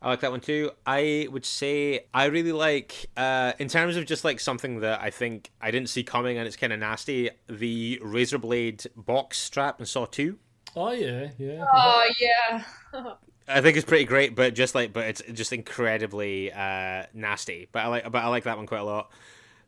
I 0.00 0.10
like 0.10 0.20
that 0.20 0.30
one 0.30 0.40
too. 0.40 0.70
I 0.86 1.26
would 1.30 1.44
say 1.44 2.06
I 2.14 2.26
really 2.26 2.52
like, 2.52 3.06
uh, 3.16 3.52
in 3.58 3.68
terms 3.68 3.96
of 3.96 4.06
just 4.06 4.24
like 4.24 4.38
something 4.38 4.80
that 4.80 5.00
I 5.02 5.10
think 5.10 5.50
I 5.60 5.72
didn't 5.72 5.88
see 5.88 6.04
coming 6.04 6.38
and 6.38 6.46
it's 6.46 6.56
kind 6.56 6.72
of 6.72 6.78
nasty, 6.78 7.30
the 7.48 7.98
razor 8.02 8.38
blade 8.38 8.86
box 8.96 9.38
strap 9.38 9.80
in 9.80 9.86
Saw 9.86 10.06
2. 10.06 10.38
Oh 10.76 10.90
yeah, 10.92 11.30
yeah. 11.38 11.64
Oh 11.72 12.10
yeah, 12.20 12.62
I 13.48 13.60
think 13.60 13.76
it's 13.76 13.86
pretty 13.86 14.04
great, 14.04 14.34
but 14.34 14.54
just 14.54 14.74
like, 14.74 14.92
but 14.92 15.06
it's 15.06 15.22
just 15.32 15.52
incredibly 15.52 16.52
uh, 16.52 17.04
nasty. 17.14 17.68
But 17.72 17.80
I 17.80 17.86
like, 17.88 18.12
but 18.12 18.22
I 18.22 18.28
like 18.28 18.44
that 18.44 18.56
one 18.56 18.66
quite 18.66 18.80
a 18.80 18.84
lot. 18.84 19.10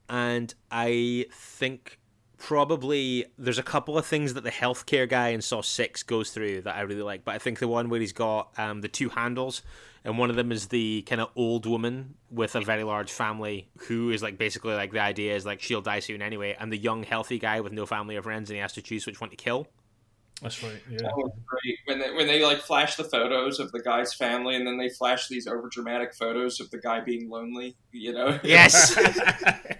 And 0.08 0.52
I 0.70 1.26
think 1.32 1.98
probably 2.36 3.26
there's 3.38 3.58
a 3.58 3.62
couple 3.62 3.96
of 3.96 4.04
things 4.04 4.34
that 4.34 4.44
the 4.44 4.50
healthcare 4.50 5.08
guy 5.08 5.28
in 5.28 5.40
Saw 5.40 5.62
Six 5.62 6.02
goes 6.02 6.30
through 6.30 6.62
that 6.62 6.76
I 6.76 6.82
really 6.82 7.02
like. 7.02 7.24
But 7.24 7.34
I 7.36 7.38
think 7.38 7.58
the 7.58 7.68
one 7.68 7.88
where 7.88 8.00
he's 8.00 8.12
got 8.12 8.50
um, 8.58 8.82
the 8.82 8.88
two 8.88 9.08
handles, 9.08 9.62
and 10.04 10.18
one 10.18 10.28
of 10.28 10.36
them 10.36 10.52
is 10.52 10.68
the 10.68 11.02
kind 11.02 11.20
of 11.20 11.30
old 11.34 11.64
woman 11.64 12.14
with 12.30 12.54
a 12.54 12.60
very 12.60 12.84
large 12.84 13.10
family 13.10 13.68
who 13.78 14.10
is 14.10 14.22
like 14.22 14.36
basically 14.36 14.74
like 14.74 14.92
the 14.92 15.00
idea 15.00 15.34
is 15.34 15.46
like 15.46 15.62
she'll 15.62 15.80
die 15.80 16.00
soon 16.00 16.20
anyway, 16.20 16.54
and 16.60 16.70
the 16.70 16.78
young 16.78 17.02
healthy 17.02 17.38
guy 17.38 17.60
with 17.60 17.72
no 17.72 17.86
family 17.86 18.16
or 18.16 18.22
friends, 18.22 18.50
and 18.50 18.56
he 18.56 18.60
has 18.60 18.74
to 18.74 18.82
choose 18.82 19.06
which 19.06 19.20
one 19.20 19.30
to 19.30 19.36
kill. 19.36 19.66
That's 20.42 20.62
right. 20.62 20.80
Yeah. 20.90 20.98
That 21.02 21.16
was 21.16 21.32
great 21.46 21.76
when 21.84 21.98
they 21.98 22.10
when 22.14 22.26
they 22.26 22.42
like 22.42 22.58
flash 22.60 22.96
the 22.96 23.04
photos 23.04 23.60
of 23.60 23.72
the 23.72 23.80
guy's 23.80 24.14
family 24.14 24.56
and 24.56 24.66
then 24.66 24.78
they 24.78 24.88
flash 24.88 25.28
these 25.28 25.46
over 25.46 25.68
dramatic 25.68 26.14
photos 26.14 26.60
of 26.60 26.70
the 26.70 26.78
guy 26.78 27.00
being 27.00 27.28
lonely. 27.28 27.76
You 27.92 28.12
know. 28.14 28.38
Yes. 28.42 28.96
I 28.98 29.76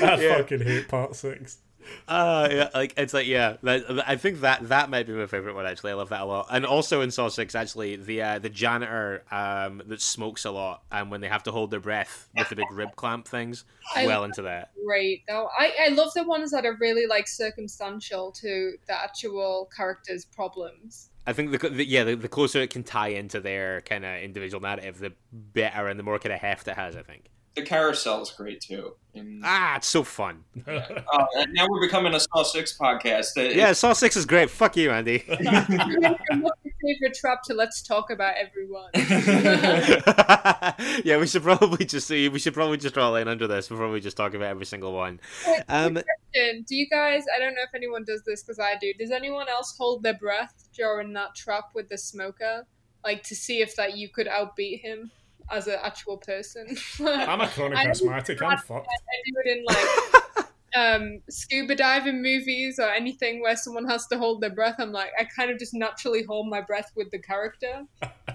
Yeah. 0.00 0.36
fucking 0.38 0.60
hate 0.62 0.88
part 0.88 1.14
six. 1.16 1.58
Uh, 2.06 2.48
yeah, 2.50 2.68
like 2.74 2.94
it's 2.96 3.14
like 3.14 3.26
yeah, 3.26 3.56
that, 3.62 3.84
I 4.06 4.16
think 4.16 4.40
that 4.40 4.68
that 4.68 4.90
might 4.90 5.06
be 5.06 5.12
my 5.12 5.26
favorite 5.26 5.54
one 5.54 5.66
actually. 5.66 5.92
I 5.92 5.94
love 5.94 6.10
that 6.10 6.22
a 6.22 6.24
lot. 6.24 6.48
And 6.50 6.66
also 6.66 7.00
in 7.00 7.10
Saw 7.10 7.28
Six, 7.28 7.54
actually, 7.54 7.96
the 7.96 8.22
uh, 8.22 8.38
the 8.38 8.48
janitor 8.50 9.24
um 9.30 9.82
that 9.86 10.00
smokes 10.00 10.44
a 10.44 10.50
lot, 10.50 10.82
and 10.92 11.10
when 11.10 11.20
they 11.20 11.28
have 11.28 11.42
to 11.44 11.52
hold 11.52 11.70
their 11.70 11.80
breath 11.80 12.28
with 12.36 12.48
the 12.48 12.56
big 12.56 12.70
rib 12.70 12.94
clamp 12.96 13.26
things, 13.26 13.64
I- 13.94 14.06
well 14.06 14.24
into 14.24 14.42
that. 14.42 14.70
great 14.86 15.22
though. 15.28 15.48
I 15.58 15.72
I 15.86 15.88
love 15.88 16.10
the 16.14 16.24
ones 16.24 16.50
that 16.50 16.66
are 16.66 16.76
really 16.80 17.06
like 17.06 17.26
circumstantial 17.28 18.32
to 18.40 18.72
the 18.86 19.02
actual 19.02 19.68
characters' 19.76 20.24
problems. 20.24 21.10
I 21.26 21.32
think 21.32 21.52
the, 21.52 21.70
the 21.70 21.84
yeah 21.86 22.04
the, 22.04 22.16
the 22.16 22.28
closer 22.28 22.60
it 22.60 22.70
can 22.70 22.82
tie 22.82 23.08
into 23.08 23.40
their 23.40 23.80
kind 23.82 24.04
of 24.04 24.20
individual 24.22 24.60
narrative, 24.60 24.98
the 24.98 25.12
better 25.32 25.88
and 25.88 25.98
the 25.98 26.02
more 26.02 26.18
kind 26.18 26.34
of 26.34 26.40
heft 26.40 26.68
it 26.68 26.74
has. 26.76 26.96
I 26.96 27.02
think. 27.02 27.30
The 27.54 27.62
carousel 27.62 28.22
is 28.22 28.30
great 28.30 28.60
too. 28.60 28.94
And, 29.14 29.40
Ah, 29.44 29.76
it's 29.76 29.86
so 29.86 30.02
fun. 30.02 30.42
uh, 30.66 30.70
and 31.36 31.52
now 31.52 31.66
we're 31.70 31.80
becoming 31.80 32.12
a 32.14 32.18
Saw 32.18 32.42
Six 32.42 32.76
podcast. 32.76 33.36
It- 33.36 33.54
Yeah, 33.54 33.72
Saw 33.72 33.92
Six 33.92 34.16
is 34.16 34.26
great. 34.26 34.50
Fuck 34.50 34.76
you, 34.76 34.90
Andy. 34.90 35.18
From 35.20 36.42
what's 36.42 36.58
your 36.64 36.74
favorite 36.82 37.14
trap 37.14 37.42
to 37.44 37.54
let's 37.54 37.80
talk 37.80 38.10
about 38.10 38.34
everyone. 38.36 38.90
yeah, 41.04 41.16
we 41.18 41.28
should 41.28 41.44
probably 41.44 41.84
just 41.84 42.08
see. 42.08 42.28
We 42.28 42.40
should 42.40 42.54
probably 42.54 42.76
just 42.76 42.94
draw 42.94 43.08
a 43.08 43.12
line 43.12 43.28
under 43.28 43.46
this 43.46 43.68
before 43.68 43.88
we 43.88 44.00
just 44.00 44.16
talk 44.16 44.34
about 44.34 44.48
every 44.48 44.66
single 44.66 44.92
one. 44.92 45.20
Um, 45.68 45.94
question. 45.94 46.64
Do 46.68 46.74
you 46.74 46.88
guys? 46.90 47.22
I 47.34 47.38
don't 47.38 47.54
know 47.54 47.62
if 47.62 47.74
anyone 47.74 48.04
does 48.04 48.22
this 48.26 48.42
because 48.42 48.58
I 48.58 48.74
do. 48.80 48.92
Does 48.98 49.12
anyone 49.12 49.48
else 49.48 49.76
hold 49.78 50.02
their 50.02 50.14
breath 50.14 50.68
during 50.74 51.12
that 51.12 51.36
trap 51.36 51.66
with 51.74 51.88
the 51.88 51.98
smoker, 51.98 52.66
like 53.04 53.22
to 53.24 53.36
see 53.36 53.60
if 53.62 53.76
that 53.76 53.96
you 53.96 54.08
could 54.08 54.26
outbeat 54.26 54.80
him 54.80 55.12
as 55.50 55.66
an 55.66 55.78
actual 55.82 56.16
person? 56.18 56.76
I'm 57.00 57.40
a 57.40 57.48
chronic 57.48 57.78
asthmatic. 57.78 58.42
I'm 58.42 58.58
fucked. 58.58 58.88
I 58.88 59.16
do 59.26 59.34
it 59.44 59.58
in 59.58 59.64
like 59.64 60.46
um, 60.74 61.20
scuba 61.28 61.74
diving 61.74 62.22
movies 62.22 62.78
or 62.78 62.88
anything 62.90 63.40
where 63.40 63.56
someone 63.56 63.86
has 63.86 64.06
to 64.08 64.18
hold 64.18 64.40
their 64.40 64.50
breath. 64.50 64.76
I'm 64.78 64.92
like, 64.92 65.10
I 65.18 65.24
kind 65.24 65.50
of 65.50 65.58
just 65.58 65.74
naturally 65.74 66.22
hold 66.24 66.48
my 66.48 66.60
breath 66.60 66.90
with 66.96 67.10
the 67.10 67.18
character, 67.18 67.84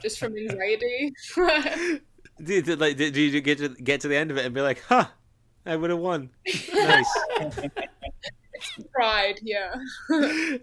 just 0.01 0.19
from 0.19 0.37
anxiety. 0.37 1.13
do, 2.43 2.61
do, 2.61 2.75
like, 2.75 2.97
do, 2.97 3.11
do 3.11 3.21
you 3.21 3.41
get 3.41 3.57
to 3.59 3.69
get 3.69 4.01
to 4.01 4.07
the 4.07 4.15
end 4.15 4.31
of 4.31 4.37
it 4.37 4.45
and 4.45 4.53
be 4.53 4.61
like, 4.61 4.81
"Huh, 4.87 5.07
I 5.65 5.75
would 5.75 5.89
have 5.89 5.99
won"? 5.99 6.29
Nice. 6.73 7.09
Pride, 8.93 9.39
yeah. 9.41 9.73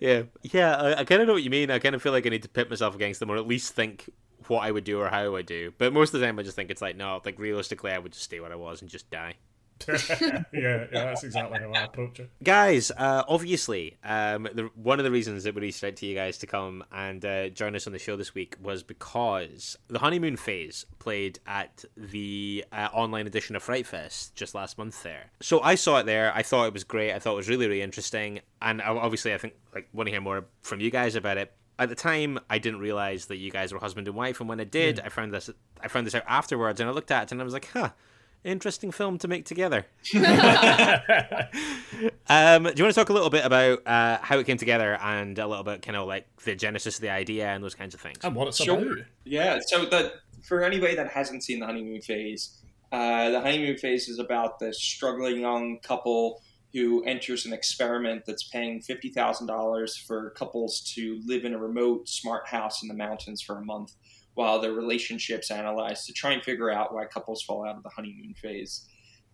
yeah, 0.01 0.23
yeah. 0.43 0.77
I, 0.77 1.01
I 1.01 1.05
kind 1.05 1.23
of 1.23 1.27
know 1.27 1.33
what 1.33 1.43
you 1.43 1.51
mean. 1.51 1.71
I 1.71 1.79
kind 1.79 1.95
of 1.95 2.03
feel 2.03 2.13
like 2.13 2.27
I 2.27 2.29
need 2.29 2.43
to 2.43 2.49
pit 2.49 2.69
myself 2.69 2.95
against 2.95 3.21
them, 3.21 3.31
or 3.31 3.37
at 3.37 3.47
least 3.47 3.75
think 3.75 4.11
what 4.49 4.65
I 4.65 4.71
would 4.71 4.85
do 4.85 5.01
or 5.01 5.09
how 5.09 5.21
I 5.21 5.29
would 5.29 5.47
do. 5.47 5.73
But 5.79 5.93
most 5.93 6.15
of 6.15 6.21
the 6.21 6.27
time, 6.27 6.39
I 6.39 6.43
just 6.43 6.57
think 6.57 6.71
it's 6.71 6.83
like, 6.83 6.97
no, 6.97 7.21
like 7.25 7.39
realistically, 7.39 7.93
I 7.93 7.99
would 7.99 8.13
just 8.13 8.25
stay 8.25 8.41
where 8.41 8.53
I 8.53 8.57
was 8.57 8.81
and 8.81 8.91
just 8.91 9.11
die. 9.11 9.35
yeah, 9.89 10.45
yeah, 10.53 10.87
that's 10.91 11.23
exactly 11.23 11.59
how 11.59 11.71
I 11.73 11.85
approach 11.85 12.21
it. 12.21 12.31
Guys, 12.43 12.91
uh, 12.91 13.25
obviously, 13.29 13.97
um, 14.03 14.49
the, 14.55 14.71
one 14.75 14.99
of 14.99 15.05
the 15.05 15.11
reasons 15.11 15.45
that 15.45 15.55
we 15.55 15.61
reached 15.61 15.85
out 15.85 15.97
to 15.97 16.07
you 16.07 16.15
guys 16.15 16.39
to 16.39 16.47
come 16.47 16.83
and 16.91 17.25
uh, 17.25 17.49
join 17.51 17.77
us 17.77 17.87
on 17.87 17.93
the 17.93 17.99
show 17.99 18.17
this 18.17 18.35
week 18.35 18.57
was 18.61 18.83
because 18.83 19.77
the 19.89 19.99
honeymoon 19.99 20.37
phase 20.37 20.87
played 20.99 21.39
at 21.47 21.85
the 21.97 22.65
uh, 22.73 22.89
online 22.93 23.27
edition 23.27 23.55
of 23.55 23.63
Fright 23.63 23.87
Fest 23.87 24.35
just 24.35 24.55
last 24.55 24.79
month 24.79 25.03
there. 25.03 25.31
So 25.41 25.61
I 25.61 25.75
saw 25.75 25.99
it 25.99 26.07
there. 26.07 26.33
I 26.35 26.43
thought 26.43 26.67
it 26.67 26.73
was 26.73 26.85
great. 26.85 27.13
I 27.13 27.19
thought 27.19 27.35
it 27.35 27.37
was 27.37 27.49
really, 27.49 27.67
really 27.67 27.83
interesting. 27.83 28.41
And 28.63 28.81
obviously, 28.81 29.35
I 29.35 29.39
think 29.39 29.55
like 29.75 29.89
want 29.93 30.07
to 30.07 30.11
hear 30.11 30.21
more 30.21 30.47
from 30.63 30.81
you 30.81 30.91
guys 30.91 31.15
about 31.17 31.37
it 31.37 31.53
at 31.79 31.89
the 31.89 31.95
time 31.95 32.39
I 32.49 32.59
didn't 32.59 32.81
realize 32.81 33.27
that 33.27 33.37
you 33.37 33.51
guys 33.51 33.73
were 33.73 33.79
husband 33.79 34.09
and 34.09 34.17
wife 34.17 34.41
and 34.41 34.49
when 34.49 34.61
I 34.61 34.65
did 34.65 35.01
I 35.01 35.09
found 35.09 35.33
this 35.33 35.51
I 35.81 35.89
found 35.89 36.07
this 36.07 36.15
out 36.15 36.25
afterwards 36.27 36.81
and 36.81 36.89
I 36.89 36.93
looked 36.93 37.11
at 37.11 37.25
it 37.25 37.33
and 37.33 37.41
I 37.41 37.45
was 37.45 37.53
like 37.53 37.67
huh 37.67 37.91
interesting 38.47 38.93
film 38.93 39.19
to 39.19 39.29
make 39.29 39.45
together. 39.45 39.85
um, 40.15 40.23
do 42.63 42.71
you 42.77 42.85
want 42.85 42.87
to 42.93 42.93
talk 42.93 43.09
a 43.09 43.13
little 43.13 43.31
bit 43.31 43.45
about 43.45 43.87
uh, 43.87 44.19
how 44.23 44.39
it 44.39 44.47
came 44.47 44.57
together 44.57 44.97
and 45.03 45.39
a 45.39 45.47
little 45.47 45.65
bit 45.65 45.83
kind 45.83 45.97
of 45.97 46.07
like 46.07 46.27
the 46.45 46.55
genesis 46.55 46.97
of 46.97 47.03
the 47.03 47.11
idea 47.11 47.49
and 47.49 47.63
those 47.63 47.75
kinds 47.75 47.95
of 47.95 48.01
things? 48.01 48.19
And 48.23 48.35
what 48.35 48.49
it's 48.49 48.63
Sure. 48.63 48.81
about. 48.81 49.05
Yeah. 49.25 49.59
So 49.67 49.85
that 49.87 50.13
for 50.43 50.63
anybody 50.63 50.95
that 50.95 51.09
hasn't 51.09 51.43
seen 51.43 51.61
the 51.61 51.67
honeymoon 51.67 52.01
phase, 52.01 52.63
uh, 52.93 53.31
the 53.31 53.41
honeymoon 53.41 53.77
phase 53.77 54.09
is 54.09 54.19
about 54.19 54.59
the 54.59 54.73
struggling 54.73 55.41
young 55.41 55.81
couple 55.81 56.41
who 56.77 57.03
enters 57.05 57.47
an 57.47 57.55
experiment 57.55 58.23
that's 58.27 58.51
paying 58.51 58.83
fifty 58.83 59.09
thousand 59.09 59.47
dollars 59.47 59.97
for 59.97 60.31
couples 60.31 60.83
to 60.95 61.19
live 61.25 61.47
in 61.47 61.55
a 61.55 61.59
remote 61.59 62.07
smart 62.07 62.47
house 62.47 62.83
in 62.83 62.89
the 62.89 62.95
mountains 62.95 63.41
for 63.41 63.57
a 63.57 63.65
month 63.65 63.95
while 64.35 64.61
their 64.61 64.73
relationships 64.73 65.51
analyzed 65.51 66.05
to 66.05 66.13
try 66.13 66.33
and 66.33 66.45
figure 66.45 66.71
out 66.71 66.93
why 66.93 67.07
couples 67.07 67.43
fall 67.43 67.67
out 67.67 67.77
of 67.77 67.83
the 67.83 67.89
honeymoon 67.89 68.35
phase. 68.35 68.87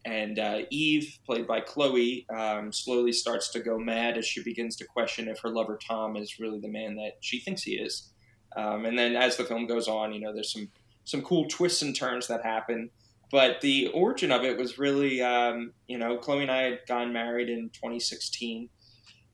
And 0.04 0.38
uh, 0.38 0.60
Eve, 0.70 1.18
played 1.26 1.48
by 1.48 1.60
Chloe, 1.60 2.24
um, 2.32 2.72
slowly 2.72 3.12
starts 3.12 3.50
to 3.50 3.60
go 3.60 3.76
mad 3.76 4.16
as 4.16 4.24
she 4.24 4.44
begins 4.44 4.76
to 4.76 4.84
question 4.84 5.26
if 5.26 5.40
her 5.40 5.48
lover 5.48 5.76
Tom 5.84 6.16
is 6.16 6.38
really 6.38 6.60
the 6.60 6.68
man 6.68 6.94
that 6.96 7.16
she 7.20 7.40
thinks 7.40 7.64
he 7.64 7.72
is. 7.72 8.10
Um, 8.56 8.84
and 8.84 8.96
then 8.96 9.16
as 9.16 9.36
the 9.36 9.44
film 9.44 9.66
goes 9.66 9.88
on, 9.88 10.12
you 10.12 10.20
know, 10.20 10.32
there's 10.32 10.52
some 10.52 10.70
some 11.04 11.22
cool 11.22 11.46
twists 11.48 11.82
and 11.82 11.96
turns 11.96 12.28
that 12.28 12.44
happen. 12.44 12.90
But 13.32 13.62
the 13.62 13.88
origin 13.88 14.30
of 14.30 14.44
it 14.44 14.58
was 14.58 14.78
really, 14.78 15.22
um, 15.22 15.72
you 15.88 15.96
know, 15.96 16.18
Chloe 16.18 16.42
and 16.42 16.50
I 16.50 16.62
had 16.62 16.80
gotten 16.86 17.14
married 17.14 17.48
in 17.48 17.70
2016, 17.70 18.68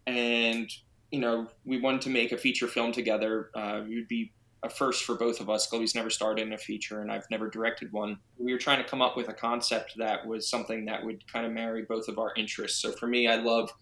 and 0.07 0.70
you 1.11 1.20
know, 1.20 1.49
we 1.64 1.80
wanted 1.80 2.03
to 2.03 2.11
make 2.11 2.32
a 2.32 2.38
feature 2.38 2.68
film 2.68 2.92
together. 2.92 3.51
Uh, 3.57 3.82
it 3.88 3.94
would 3.94 4.09
be 4.09 4.32
a 4.62 4.70
first 4.70 5.05
for 5.05 5.16
both 5.16 5.40
of 5.40 5.49
us. 5.51 5.66
Chloe's 5.66 5.94
never 5.94 6.11
starred 6.11 6.38
in 6.38 6.53
a 6.53 6.59
feature, 6.59 7.01
and 7.01 7.11
I've 7.11 7.28
never 7.30 7.49
directed 7.49 7.92
one. 7.92 8.18
We 8.38 8.53
were 8.53 8.59
trying 8.59 8.82
to 8.82 8.88
come 8.88 9.03
up 9.03 9.16
with 9.16 9.28
a 9.28 9.32
concept 9.32 9.94
that 9.99 10.26
was 10.26 10.49
something 10.49 10.84
that 10.84 11.05
would 11.05 11.26
kind 11.32 11.46
of 11.46 11.53
marry 11.53 11.82
both 11.82 12.09
of 12.09 12.18
our 12.18 12.32
interests. 12.36 12.80
So 12.80 12.92
for 12.92 13.07
me, 13.07 13.26
I 13.26 13.36
love, 13.36 13.72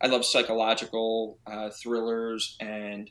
I 0.00 0.06
love 0.06 0.24
psychological 0.24 1.38
uh, 1.46 1.70
thrillers 1.70 2.56
and 2.60 3.10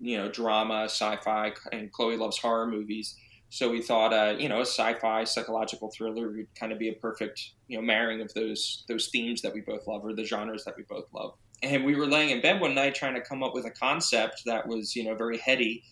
you 0.00 0.16
know 0.18 0.28
drama, 0.28 0.84
sci-fi, 0.84 1.52
and 1.72 1.90
Chloe 1.92 2.16
loves 2.16 2.38
horror 2.38 2.66
movies. 2.66 3.16
So 3.50 3.70
we 3.70 3.82
thought, 3.82 4.12
uh, 4.12 4.34
you 4.38 4.48
know, 4.48 4.58
a 4.58 4.66
sci-fi 4.66 5.24
psychological 5.24 5.90
thriller 5.90 6.28
would 6.28 6.48
kind 6.58 6.72
of 6.72 6.78
be 6.78 6.88
a 6.88 6.94
perfect, 6.94 7.52
you 7.68 7.78
know, 7.78 7.82
marrying 7.82 8.20
of 8.20 8.32
those 8.34 8.84
those 8.88 9.08
themes 9.08 9.42
that 9.42 9.54
we 9.54 9.60
both 9.60 9.86
love 9.86 10.04
or 10.04 10.12
the 10.12 10.24
genres 10.24 10.64
that 10.64 10.76
we 10.76 10.82
both 10.88 11.06
love. 11.12 11.34
And 11.62 11.84
we 11.84 11.94
were 11.94 12.06
laying 12.06 12.30
in 12.30 12.42
bed 12.42 12.60
one 12.60 12.74
night 12.74 12.94
trying 12.94 13.14
to 13.14 13.20
come 13.20 13.42
up 13.42 13.54
with 13.54 13.64
a 13.64 13.70
concept 13.70 14.42
that 14.46 14.66
was, 14.66 14.96
you 14.96 15.04
know, 15.04 15.14
very 15.14 15.38
heady 15.38 15.84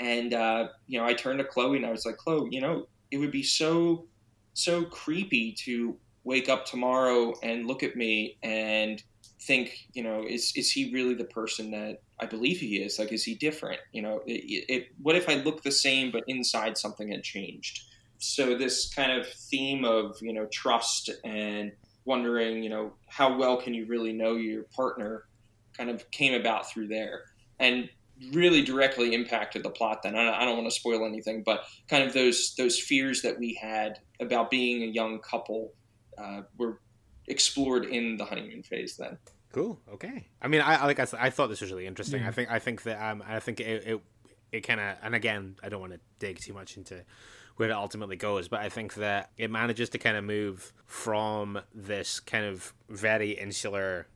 and 0.00 0.32
uh, 0.32 0.68
you 0.86 0.98
know, 0.98 1.06
I 1.06 1.12
turned 1.12 1.38
to 1.38 1.44
Chloe 1.44 1.76
and 1.76 1.86
I 1.86 1.90
was 1.90 2.06
like, 2.06 2.16
Chloe, 2.16 2.48
you 2.50 2.60
know, 2.60 2.88
it 3.10 3.18
would 3.18 3.30
be 3.30 3.42
so 3.42 4.06
so 4.54 4.84
creepy 4.84 5.52
to 5.52 5.96
wake 6.24 6.48
up 6.48 6.66
tomorrow 6.66 7.34
and 7.42 7.66
look 7.66 7.82
at 7.82 7.96
me 7.96 8.36
and 8.42 9.02
think, 9.42 9.86
you 9.92 10.02
know, 10.02 10.24
is 10.26 10.52
is 10.56 10.70
he 10.70 10.92
really 10.92 11.14
the 11.14 11.24
person 11.24 11.70
that 11.70 12.02
I 12.20 12.26
believe 12.26 12.58
he 12.58 12.76
is? 12.76 12.98
Like, 12.98 13.12
is 13.12 13.24
he 13.24 13.34
different? 13.34 13.80
You 13.92 14.02
know, 14.02 14.22
it, 14.26 14.64
it, 14.68 14.88
what 15.02 15.16
if 15.16 15.28
I 15.28 15.34
look 15.34 15.62
the 15.62 15.72
same 15.72 16.10
but 16.10 16.24
inside 16.26 16.76
something 16.76 17.10
had 17.10 17.22
changed? 17.22 17.82
So 18.18 18.56
this 18.56 18.92
kind 18.92 19.12
of 19.12 19.26
theme 19.26 19.84
of 19.84 20.16
you 20.20 20.32
know 20.32 20.46
trust 20.46 21.10
and 21.24 21.72
wondering, 22.04 22.62
you 22.62 22.70
know, 22.70 22.92
how 23.08 23.36
well 23.36 23.56
can 23.60 23.74
you 23.74 23.86
really 23.86 24.12
know 24.12 24.36
your 24.36 24.64
partner, 24.74 25.24
kind 25.76 25.90
of 25.90 26.10
came 26.10 26.34
about 26.34 26.70
through 26.70 26.88
there. 26.88 27.24
And 27.58 27.88
really 28.32 28.62
directly 28.62 29.14
impacted 29.14 29.62
the 29.62 29.70
plot. 29.70 30.02
Then 30.02 30.14
I 30.14 30.44
don't 30.44 30.56
want 30.56 30.68
to 30.68 30.74
spoil 30.74 31.06
anything, 31.06 31.42
but 31.42 31.64
kind 31.88 32.04
of 32.04 32.12
those 32.12 32.54
those 32.56 32.78
fears 32.78 33.22
that 33.22 33.38
we 33.38 33.54
had 33.54 33.98
about 34.20 34.50
being 34.50 34.82
a 34.82 34.86
young 34.86 35.20
couple 35.20 35.72
uh, 36.18 36.42
were 36.58 36.80
explored 37.30 37.84
in 37.86 38.16
the 38.16 38.24
honeymoon 38.24 38.62
phase. 38.62 38.96
Then. 38.96 39.18
Cool. 39.52 39.80
Okay. 39.94 40.26
I 40.40 40.48
mean, 40.48 40.60
I 40.60 40.84
like 40.86 41.00
I, 41.00 41.06
I 41.18 41.30
thought 41.30 41.48
this 41.48 41.60
was 41.60 41.70
really 41.70 41.86
interesting. 41.86 42.22
I 42.22 42.30
think 42.30 42.50
I 42.50 42.58
think 42.58 42.82
that 42.82 43.02
um 43.02 43.22
I 43.26 43.40
think 43.40 43.60
it 43.60 43.84
it, 43.86 44.00
it 44.52 44.60
kind 44.60 44.80
of 44.80 44.96
and 45.02 45.14
again 45.14 45.56
I 45.62 45.68
don't 45.68 45.80
want 45.80 45.92
to 45.92 46.00
dig 46.18 46.38
too 46.38 46.52
much 46.52 46.76
into 46.76 47.04
where 47.56 47.68
it 47.68 47.72
ultimately 47.72 48.16
goes, 48.16 48.48
but 48.48 48.60
I 48.60 48.68
think 48.68 48.94
that 48.94 49.30
it 49.36 49.50
manages 49.50 49.90
to 49.90 49.98
kind 49.98 50.16
of 50.16 50.24
move 50.24 50.72
from 50.86 51.60
this 51.74 52.20
kind 52.20 52.44
of 52.44 52.72
very 52.88 53.32
insular 53.32 54.06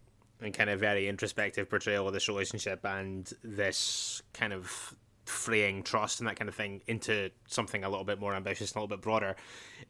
and 0.40 0.54
kind 0.54 0.70
of 0.70 0.80
very 0.80 1.08
introspective 1.08 1.68
portrayal 1.68 2.06
of 2.06 2.14
this 2.14 2.28
relationship 2.28 2.84
and 2.84 3.30
this 3.42 4.22
kind 4.32 4.52
of 4.52 4.94
freeing 5.24 5.82
trust 5.82 6.20
and 6.20 6.28
that 6.28 6.36
kind 6.36 6.48
of 6.48 6.54
thing 6.54 6.82
into 6.86 7.30
something 7.46 7.84
a 7.84 7.88
little 7.88 8.04
bit 8.04 8.20
more 8.20 8.34
ambitious 8.34 8.70
and 8.70 8.76
a 8.76 8.80
little 8.80 8.96
bit 8.96 9.02
broader 9.02 9.36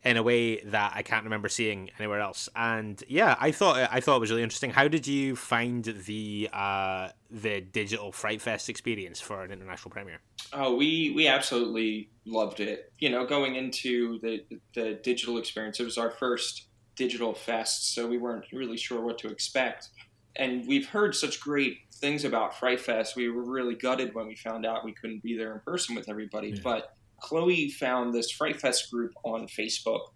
in 0.05 0.17
a 0.17 0.23
way 0.23 0.61
that 0.61 0.93
I 0.95 1.03
can't 1.03 1.25
remember 1.25 1.49
seeing 1.49 1.91
anywhere 1.99 2.21
else. 2.21 2.49
And 2.55 3.03
yeah, 3.09 3.37
I 3.41 3.51
thought 3.51 3.89
I 3.91 4.01
thought 4.01 4.17
it 4.17 4.21
was 4.21 4.31
really 4.31 4.43
interesting. 4.43 4.71
How 4.71 4.89
did 4.89 5.07
you 5.07 5.37
find 5.37 5.85
the 5.85 6.49
uh, 6.53 7.09
the 7.31 7.61
digital 7.61 8.13
Fright 8.13 8.41
Fest 8.41 8.69
experience 8.69 9.21
for 9.21 9.43
an 9.43 9.51
international 9.51 9.91
premiere? 9.91 10.21
Oh, 10.53 10.77
we 10.77 11.13
we 11.15 11.27
absolutely 11.27 12.11
loved 12.25 12.61
it. 12.61 12.93
You 12.99 13.11
know, 13.11 13.27
going 13.27 13.57
into 13.57 14.19
the 14.21 14.45
the 14.75 15.01
digital 15.03 15.39
experience, 15.39 15.81
it 15.81 15.85
was 15.85 15.99
our 15.99 16.11
first 16.11 16.69
digital 16.97 17.35
fest, 17.35 17.93
so 17.93 18.07
we 18.07 18.19
weren't 18.19 18.45
really 18.53 18.77
sure 18.77 19.01
what 19.01 19.19
to 19.19 19.29
expect 19.29 19.89
and 20.37 20.67
we've 20.67 20.89
heard 20.89 21.15
such 21.15 21.41
great 21.41 21.84
things 22.05 22.27
about 22.27 22.59
Fright 22.59 22.81
Fest. 22.81 23.17
We 23.17 23.31
were 23.31 23.43
really 23.43 23.75
gutted 23.75 24.15
when 24.15 24.27
we 24.27 24.37
found 24.37 24.67
out 24.67 24.85
we 24.85 24.93
couldn't 24.93 25.23
be 25.23 25.39
there 25.39 25.55
in 25.55 25.61
person 25.61 25.95
with 25.95 26.11
everybody. 26.11 26.51
Yeah. 26.51 26.61
But 26.63 26.95
Chloe 27.23 27.71
found 27.71 28.13
this 28.13 28.31
Fright 28.31 28.61
Fest 28.61 28.91
group 28.91 29.13
on 29.23 29.47
Facebook, 29.47 30.09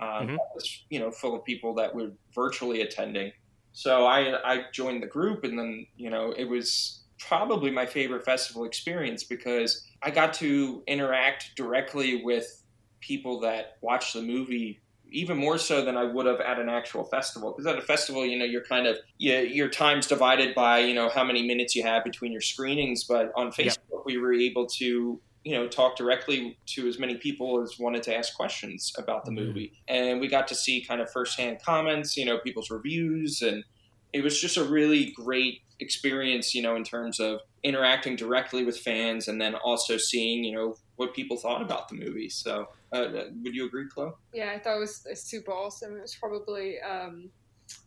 um, 0.00 0.08
mm-hmm. 0.08 0.36
was, 0.54 0.84
you 0.88 0.98
know, 0.98 1.10
full 1.10 1.36
of 1.36 1.44
people 1.44 1.74
that 1.74 1.94
were 1.94 2.12
virtually 2.34 2.80
attending. 2.80 3.30
So 3.72 4.06
I 4.06 4.40
I 4.42 4.62
joined 4.72 5.02
the 5.02 5.06
group, 5.06 5.44
and 5.44 5.58
then 5.58 5.86
you 5.96 6.08
know 6.08 6.32
it 6.34 6.44
was 6.44 7.02
probably 7.18 7.70
my 7.70 7.84
favorite 7.84 8.24
festival 8.24 8.64
experience 8.64 9.24
because 9.24 9.84
I 10.02 10.10
got 10.10 10.32
to 10.34 10.82
interact 10.86 11.50
directly 11.56 12.22
with 12.24 12.62
people 13.00 13.40
that 13.40 13.76
watched 13.82 14.14
the 14.14 14.22
movie 14.22 14.80
even 15.14 15.36
more 15.36 15.58
so 15.58 15.84
than 15.84 15.96
I 15.96 16.04
would 16.04 16.26
have 16.26 16.40
at 16.40 16.58
an 16.58 16.68
actual 16.68 17.04
festival. 17.04 17.52
Because 17.52 17.66
at 17.66 17.78
a 17.78 17.82
festival, 17.82 18.26
you 18.26 18.38
know, 18.38 18.44
you're 18.44 18.64
kind 18.64 18.86
of 18.86 18.96
you, 19.18 19.34
your 19.38 19.68
time's 19.68 20.06
divided 20.06 20.54
by 20.54 20.80
you 20.80 20.94
know 20.94 21.08
how 21.08 21.24
many 21.24 21.46
minutes 21.46 21.74
you 21.74 21.82
have 21.82 22.04
between 22.04 22.32
your 22.32 22.40
screenings. 22.40 23.04
But 23.04 23.32
on 23.36 23.50
Facebook, 23.50 23.78
yep. 23.90 24.00
we 24.04 24.18
were 24.18 24.32
able 24.32 24.66
to 24.78 25.20
you 25.44 25.54
know 25.54 25.68
talk 25.68 25.96
directly 25.96 26.58
to 26.66 26.88
as 26.88 26.98
many 26.98 27.16
people 27.16 27.62
as 27.62 27.78
wanted 27.78 28.02
to 28.04 28.16
ask 28.16 28.34
questions 28.34 28.92
about 28.98 29.24
the 29.24 29.30
mm-hmm. 29.30 29.46
movie, 29.46 29.72
and 29.88 30.20
we 30.20 30.28
got 30.28 30.48
to 30.48 30.54
see 30.54 30.84
kind 30.84 31.00
of 31.00 31.10
firsthand 31.10 31.60
comments, 31.62 32.16
you 32.16 32.24
know, 32.24 32.38
people's 32.38 32.70
reviews, 32.70 33.40
and 33.42 33.64
it 34.12 34.22
was 34.22 34.40
just 34.40 34.56
a 34.56 34.64
really 34.64 35.12
great 35.12 35.60
experience, 35.80 36.54
you 36.54 36.62
know, 36.62 36.76
in 36.76 36.84
terms 36.84 37.20
of 37.20 37.40
interacting 37.62 38.16
directly 38.16 38.64
with 38.64 38.78
fans 38.78 39.28
and 39.28 39.40
then 39.40 39.54
also 39.54 39.96
seeing, 39.96 40.44
you 40.44 40.54
know, 40.54 40.76
what 40.96 41.14
people 41.14 41.36
thought 41.36 41.62
about 41.62 41.88
the 41.88 41.96
movie. 41.96 42.28
So, 42.28 42.68
uh, 42.94 43.24
would 43.42 43.54
you 43.54 43.66
agree, 43.66 43.86
Chloe? 43.92 44.12
Yeah, 44.32 44.52
I 44.54 44.58
thought 44.58 44.76
it 44.76 44.80
was 44.80 45.04
super 45.14 45.52
awesome. 45.52 45.96
It 45.96 46.02
was 46.02 46.14
probably 46.14 46.80
um, 46.80 47.30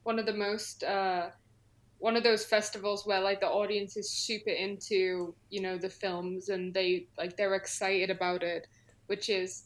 one 0.04 0.20
of 0.20 0.26
the 0.26 0.34
most 0.34 0.84
uh, 0.84 1.30
one 2.00 2.16
of 2.16 2.24
those 2.24 2.46
festivals 2.46 3.06
where 3.06 3.22
like 3.22 3.40
the 3.40 3.48
audience 3.48 3.98
is 3.98 4.12
super 4.12 4.50
into 4.50 5.34
you 5.50 5.62
know 5.62 5.78
the 5.78 5.90
films 5.90 6.50
and 6.50 6.74
they 6.74 7.08
like 7.18 7.38
they're 7.38 7.56
excited 7.56 8.10
about 8.10 8.44
it, 8.44 8.68
which 9.08 9.30
is 9.30 9.64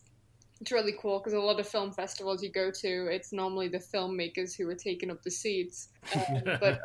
it's 0.60 0.72
really 0.72 0.94
cool 1.02 1.18
because 1.18 1.34
a 1.34 1.40
lot 1.40 1.60
of 1.60 1.68
film 1.68 1.92
festivals 1.92 2.44
you 2.44 2.52
go 2.52 2.70
to, 2.70 3.08
it's 3.08 3.34
normally 3.34 3.68
the 3.68 3.80
filmmakers 3.80 4.56
who 4.56 4.70
are 4.70 4.76
taking 4.76 5.10
up 5.10 5.24
the 5.24 5.32
seats, 5.32 5.90
um, 6.16 6.44
but 6.60 6.80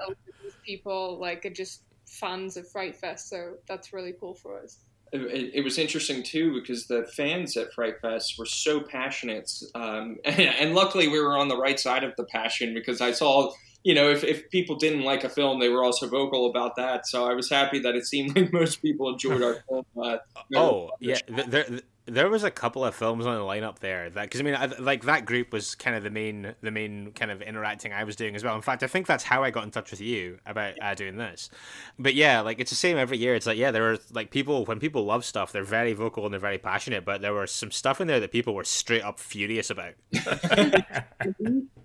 people 0.65 1.19
like 1.21 1.45
are 1.45 1.51
just 1.51 1.83
fans 2.07 2.57
of 2.57 2.67
Fright 2.71 2.97
Fest, 2.97 3.29
so 3.29 3.57
that's 3.69 3.93
really 3.93 4.15
cool 4.19 4.35
for 4.35 4.59
us 4.59 4.86
it, 5.13 5.53
it, 5.55 5.65
was 5.65 5.79
interesting 5.79 6.23
too 6.23 6.55
because 6.55 6.87
the 6.87 7.05
fans 7.17 7.57
at 7.57 7.73
Fright 7.73 8.01
Fest 8.01 8.35
were 8.39 8.47
so 8.47 8.81
passionate, 8.81 9.51
um, 9.75 10.17
and, 10.25 10.41
and, 10.41 10.75
luckily 10.75 11.09
we 11.09 11.21
were 11.21 11.37
on 11.37 11.49
the 11.49 11.57
right 11.57 11.79
side 11.79 12.05
of 12.05 12.15
the 12.17 12.25
passion 12.25 12.75
because 12.75 13.01
I 13.01 13.13
saw 13.13 13.53
you 13.87 13.95
know, 13.95 14.11
if, 14.11 14.25
if 14.25 14.51
people 14.51 14.75
didn't 14.75 15.03
like 15.03 15.23
a 15.23 15.29
film, 15.29 15.61
they 15.61 15.69
were 15.69 15.85
also 15.85 16.09
vocal 16.09 16.51
about 16.51 16.75
that. 16.75 17.07
So 17.07 17.25
I 17.25 17.35
was 17.35 17.49
happy 17.49 17.79
that 17.79 17.95
it 17.95 18.05
seemed 18.05 18.35
like 18.37 18.53
most 18.53 18.83
people 18.83 19.09
enjoyed 19.11 19.43
our 19.45 19.63
film. 19.69 19.87
Uh, 19.97 20.17
oh, 20.57 20.91
yeah. 20.99 21.21
There, 21.47 21.67
there 22.07 22.29
was 22.31 22.45
a 22.45 22.51
couple 22.51 22.85
of 22.85 22.95
films 22.95 23.27
on 23.27 23.35
the 23.35 23.45
lineup 23.45 23.81
there 23.81 24.09
that 24.11 24.23
because 24.23 24.41
I 24.41 24.45
mean 24.45 24.55
I, 24.55 24.67
like 24.79 25.05
that 25.05 25.25
group 25.25 25.53
was 25.53 25.75
kind 25.75 25.97
of 25.97 26.05
the 26.05 26.11
main 26.11 26.55
the 26.61 26.71
main 26.71 27.13
kind 27.13 27.31
of 27.31 27.43
interacting 27.43 27.93
I 27.93 28.05
was 28.05 28.15
doing 28.15 28.37
as 28.37 28.45
well. 28.45 28.55
In 28.55 28.63
fact, 28.63 28.83
I 28.83 28.87
think 28.87 29.07
that's 29.07 29.25
how 29.25 29.43
I 29.43 29.51
got 29.51 29.65
in 29.65 29.71
touch 29.71 29.91
with 29.91 30.01
you 30.01 30.39
about 30.47 30.75
uh, 30.81 30.95
doing 30.95 31.17
this. 31.17 31.51
But 31.99 32.15
yeah, 32.15 32.41
like 32.41 32.61
it's 32.61 32.71
the 32.71 32.77
same 32.77 32.97
every 32.97 33.19
year. 33.19 33.35
It's 33.35 33.47
like 33.47 33.59
yeah, 33.59 33.73
there 33.73 33.93
are 33.93 33.99
like 34.13 34.31
people 34.31 34.65
when 34.65 34.79
people 34.79 35.05
love 35.05 35.25
stuff, 35.25 35.51
they're 35.51 35.65
very 35.65 35.95
vocal 35.95 36.25
and 36.25 36.33
they're 36.33 36.41
very 36.41 36.59
passionate. 36.59 37.05
But 37.05 37.23
there 37.23 37.35
was 37.35 37.51
some 37.51 37.73
stuff 37.73 38.01
in 38.01 38.07
there 38.07 38.21
that 38.21 38.31
people 38.31 38.55
were 38.55 38.65
straight 38.65 39.03
up 39.03 39.19
furious 39.19 39.71
about. 39.71 39.95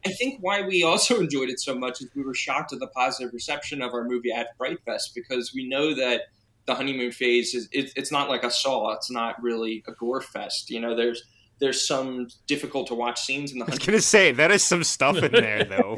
I 0.05 0.11
think 0.17 0.39
why 0.41 0.61
we 0.61 0.83
also 0.83 1.19
enjoyed 1.19 1.49
it 1.49 1.59
so 1.59 1.75
much 1.75 2.01
is 2.01 2.09
we 2.15 2.23
were 2.23 2.33
shocked 2.33 2.73
at 2.73 2.79
the 2.79 2.87
positive 2.87 3.33
reception 3.33 3.81
of 3.81 3.93
our 3.93 4.03
movie 4.03 4.31
at 4.31 4.55
Fright 4.57 4.79
Fest 4.85 5.13
because 5.15 5.51
we 5.53 5.67
know 5.67 5.93
that 5.95 6.23
the 6.65 6.75
honeymoon 6.75 7.11
phase 7.11 7.53
is 7.53 7.67
it, 7.71 7.91
it's 7.95 8.11
not 8.11 8.29
like 8.29 8.43
a 8.43 8.51
saw. 8.51 8.91
It's 8.93 9.11
not 9.11 9.41
really 9.41 9.83
a 9.87 9.91
gore 9.93 10.21
fest 10.21 10.69
you 10.69 10.79
know? 10.79 10.95
There's 10.95 11.23
there's 11.59 11.87
some 11.87 12.27
difficult 12.47 12.87
to 12.87 12.95
watch 12.95 13.21
scenes 13.21 13.51
in 13.51 13.59
the 13.59 13.65
I 13.65 13.69
was 13.69 13.79
gonna 13.79 14.01
say 14.01 14.31
that 14.31 14.51
is 14.51 14.63
some 14.63 14.83
stuff 14.83 15.17
in 15.17 15.31
there 15.31 15.63
though. 15.69 15.95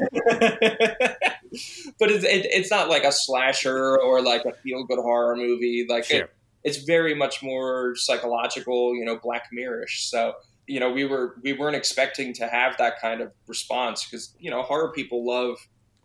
But 1.98 2.10
it's, 2.10 2.24
it, 2.24 2.46
it's 2.50 2.70
not 2.70 2.88
like 2.88 3.04
a 3.04 3.12
slasher 3.12 3.98
or 4.00 4.20
like 4.20 4.44
a 4.44 4.52
feel 4.62 4.84
good 4.84 4.98
horror 4.98 5.36
movie. 5.36 5.86
Like 5.88 6.04
sure. 6.04 6.22
it, 6.22 6.30
it's 6.64 6.78
very 6.78 7.14
much 7.14 7.42
more 7.42 7.94
psychological 7.96 8.94
you 8.94 9.04
know 9.04 9.18
black 9.22 9.44
mirrorish. 9.56 10.08
So 10.08 10.34
you 10.66 10.80
know 10.80 10.90
we 10.90 11.04
were 11.04 11.36
we 11.42 11.52
weren't 11.52 11.76
expecting 11.76 12.32
to 12.34 12.48
have 12.48 12.76
that 12.78 13.00
kind 13.00 13.20
of 13.20 13.32
response 13.46 14.04
because 14.04 14.34
you 14.38 14.50
know 14.50 14.62
horror 14.62 14.92
people 14.92 15.26
love 15.26 15.56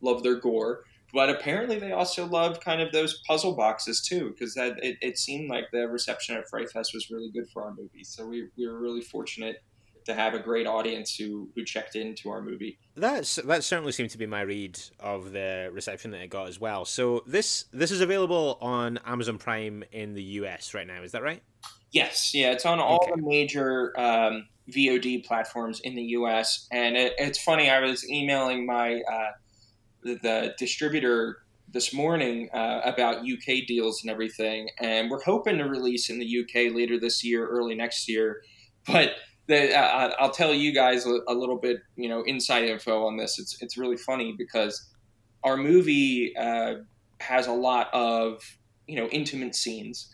love 0.02 0.24
their 0.24 0.36
gore 0.36 0.84
but 1.14 1.30
apparently 1.30 1.80
they 1.80 1.92
also 1.92 2.26
loved 2.26 2.64
kind 2.64 2.82
of 2.82 2.92
those 2.92 3.22
puzzle 3.28 3.56
boxes 3.56 4.02
too 4.02 4.30
because 4.32 4.54
that 4.56 4.74
it, 4.84 4.98
it, 5.02 5.18
seemed 5.18 5.50
like 5.50 5.66
the 5.72 5.88
reception 5.88 6.36
at 6.36 6.50
Fright 6.50 6.70
Fest 6.70 6.92
was 6.94 7.10
really 7.10 7.32
good 7.32 7.50
for 7.52 7.64
our 7.64 7.72
movie. 7.72 8.04
So 8.04 8.26
we, 8.28 8.48
we 8.58 8.68
were 8.68 8.80
really 8.80 9.02
fortunate 9.02 9.58
to 10.06 10.14
have 10.14 10.34
a 10.34 10.40
great 10.40 10.66
audience 10.66 11.16
who 11.16 11.50
who 11.56 11.64
checked 11.64 11.96
into 11.96 12.30
our 12.30 12.42
movie. 12.42 12.80
That's 12.96 13.36
that 13.36 13.64
certainly 13.64 13.92
seemed 13.92 14.10
to 14.12 14.18
be 14.18 14.26
my 14.26 14.42
read 14.42 14.80
of 15.00 15.32
the 15.32 15.70
reception 15.72 16.12
that 16.12 16.22
it 16.22 16.30
got 16.30 16.48
as 16.48 16.60
well. 16.60 16.86
So 16.86 17.24
this 17.28 17.66
this 17.74 17.92
is 17.92 18.02
available 18.02 18.58
on 18.62 19.00
Amazon 19.06 19.38
Prime 19.38 19.84
in 19.92 20.14
the 20.14 20.24
US 20.24 20.74
right 20.74 20.88
now. 20.88 21.04
Is 21.04 21.12
that 21.12 21.24
right? 21.24 21.42
Yes, 21.92 22.34
yeah, 22.34 22.52
it's 22.52 22.66
on 22.66 22.80
all 22.80 23.00
okay. 23.04 23.12
the 23.16 23.22
major 23.28 24.00
um, 24.00 24.48
VOD 24.70 25.26
platforms 25.26 25.80
in 25.82 25.96
the 25.96 26.04
US. 26.04 26.68
And 26.72 26.96
it, 26.96 27.14
it's 27.18 27.42
funny, 27.42 27.70
I 27.70 27.80
was 27.80 28.08
emailing 28.10 28.66
my 28.66 29.02
uh, 29.12 29.32
the 30.04 30.54
distributor 30.58 31.40
this 31.72 31.94
morning 31.94 32.50
uh, 32.54 32.82
about 32.84 33.18
UK 33.20 33.66
deals 33.68 34.02
and 34.02 34.10
everything, 34.10 34.70
and 34.80 35.10
we're 35.10 35.22
hoping 35.22 35.58
to 35.58 35.66
release 35.66 36.10
in 36.10 36.20
the 36.20 36.40
UK 36.40 36.74
later 36.74 37.00
this 37.00 37.24
year, 37.24 37.48
early 37.48 37.76
next 37.76 38.08
year. 38.08 38.42
But 38.88 39.12
the, 39.48 39.76
uh, 39.78 40.14
I'll 40.20 40.32
tell 40.32 40.54
you 40.54 40.74
guys 40.74 41.06
a, 41.06 41.20
a, 41.28 41.34
little 41.34 41.58
bit, 41.58 41.78
you 41.96 42.10
know, 42.10 42.24
inside 42.24 42.64
info 42.64 43.06
on 43.06 43.18
this. 43.18 43.38
It's 43.40 43.62
it's 43.62 43.78
really 43.78 43.98
funny 43.98 44.34
because 44.38 44.90
our 45.44 45.58
movie 45.58 46.36
uh, 46.36 46.76
has 47.20 47.48
a 47.48 47.54
lot 47.54 47.90
of 47.94 48.42
you 48.88 48.96
know 48.96 49.08
intimate 49.08 49.56
scenes, 49.56 50.10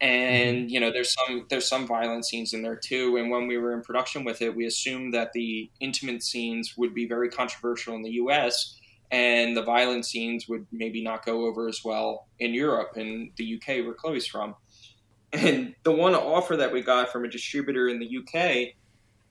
and 0.00 0.56
mm-hmm. 0.56 0.68
you 0.68 0.80
know 0.80 0.90
there's 0.90 1.14
some 1.14 1.46
there's 1.50 1.68
some 1.68 1.86
violent 1.86 2.24
scenes 2.26 2.52
in 2.52 2.62
there 2.62 2.76
too. 2.82 3.16
And 3.16 3.30
when 3.30 3.46
we 3.46 3.58
were 3.58 3.74
in 3.74 3.82
production 3.82 4.24
with 4.24 4.42
it, 4.42 4.56
we 4.56 4.66
assumed 4.66 5.14
that 5.14 5.32
the 5.34 5.70
intimate 5.80 6.22
scenes 6.22 6.74
would 6.76 6.94
be 6.94 7.06
very 7.06 7.28
controversial 7.28 7.94
in 7.94 8.02
the 8.02 8.12
U.S 8.12 8.76
and 9.10 9.56
the 9.56 9.62
violent 9.62 10.04
scenes 10.04 10.48
would 10.48 10.66
maybe 10.72 11.02
not 11.02 11.24
go 11.24 11.46
over 11.46 11.68
as 11.68 11.80
well 11.84 12.26
in 12.38 12.54
Europe 12.54 12.92
and 12.96 13.30
the 13.36 13.56
UK, 13.56 13.84
where 13.84 13.94
Chloe's 13.94 14.26
from. 14.26 14.54
And 15.32 15.74
the 15.82 15.92
one 15.92 16.14
offer 16.14 16.56
that 16.56 16.72
we 16.72 16.82
got 16.82 17.10
from 17.10 17.24
a 17.24 17.28
distributor 17.28 17.88
in 17.88 17.98
the 17.98 18.18
UK 18.18 18.74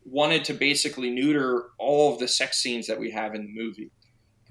wanted 0.06 0.46
to 0.46 0.54
basically 0.54 1.10
neuter 1.10 1.70
all 1.80 2.14
of 2.14 2.20
the 2.20 2.28
sex 2.28 2.60
scenes 2.60 2.88
that 2.88 3.00
we 3.00 3.12
have 3.12 3.34
in 3.34 3.46
the 3.48 3.54
movie. 3.54 3.92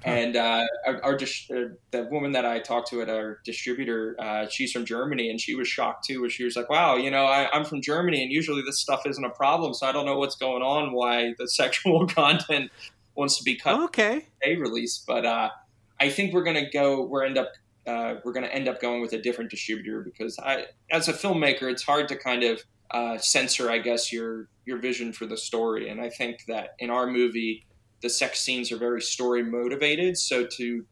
And 0.05 0.36
uh, 0.36 0.66
our, 0.86 1.02
our 1.02 1.14
uh, 1.14 1.68
the 1.90 2.09
woman 2.10 2.32
that 2.32 2.44
I 2.44 2.59
talked 2.59 2.90
to 2.90 3.01
at 3.01 3.09
our 3.09 3.40
distributor, 3.42 4.16
uh, 4.18 4.46
she's 4.51 4.70
from 4.70 4.84
Germany, 4.84 5.30
and 5.30 5.40
she 5.40 5.55
was 5.55 5.66
shocked 5.66 6.05
too. 6.05 6.20
Where 6.20 6.28
she 6.28 6.44
was 6.44 6.56
like, 6.56 6.68
"Wow, 6.68 6.96
you 6.96 7.10
know, 7.10 7.24
I, 7.24 7.48
I'm 7.55 7.64
from 7.64 7.80
Germany, 7.80 8.22
and 8.22 8.30
usually 8.30 8.60
this 8.60 8.80
stuff 8.80 9.06
isn't 9.06 9.24
a 9.24 9.30
problem, 9.30 9.72
so 9.72 9.86
I 9.86 9.92
don't 9.92 10.05
know 10.05 10.18
what's 10.18 10.36
going 10.36 10.62
on. 10.62 10.92
Why 10.92 11.34
the 11.38 11.48
sexual 11.48 12.06
content 12.06 12.70
wants 13.14 13.38
to 13.38 13.44
be 13.44 13.56
cut 13.56 13.80
okay. 13.80 14.26
a 14.44 14.56
release 14.56 15.04
but 15.06 15.24
uh, 15.24 15.48
i 16.00 16.08
think 16.08 16.32
we're 16.32 16.44
gonna 16.44 16.70
go 16.70 17.02
we're 17.02 17.24
end 17.24 17.38
up 17.38 17.52
uh, 17.86 18.14
we're 18.24 18.32
gonna 18.32 18.46
end 18.46 18.66
up 18.66 18.80
going 18.80 19.02
with 19.02 19.12
a 19.12 19.20
different 19.20 19.50
distributor 19.50 20.00
because 20.00 20.38
i 20.38 20.64
as 20.90 21.08
a 21.08 21.12
filmmaker 21.12 21.70
it's 21.70 21.82
hard 21.82 22.08
to 22.08 22.16
kind 22.16 22.42
of 22.42 22.62
uh, 22.90 23.18
censor 23.18 23.70
i 23.70 23.78
guess 23.78 24.12
your 24.12 24.48
your 24.66 24.78
vision 24.78 25.12
for 25.12 25.26
the 25.26 25.36
story. 25.36 25.88
And 25.90 26.00
i 26.00 26.08
think 26.08 26.44
that 26.46 26.70
in 26.78 26.90
our 26.90 27.06
movie 27.06 27.66
the 28.04 28.10
sex 28.10 28.40
scenes 28.40 28.70
are 28.70 28.76
very 28.76 29.00
story 29.00 29.42
motivated. 29.42 30.18
So 30.18 30.46
to 30.58 30.84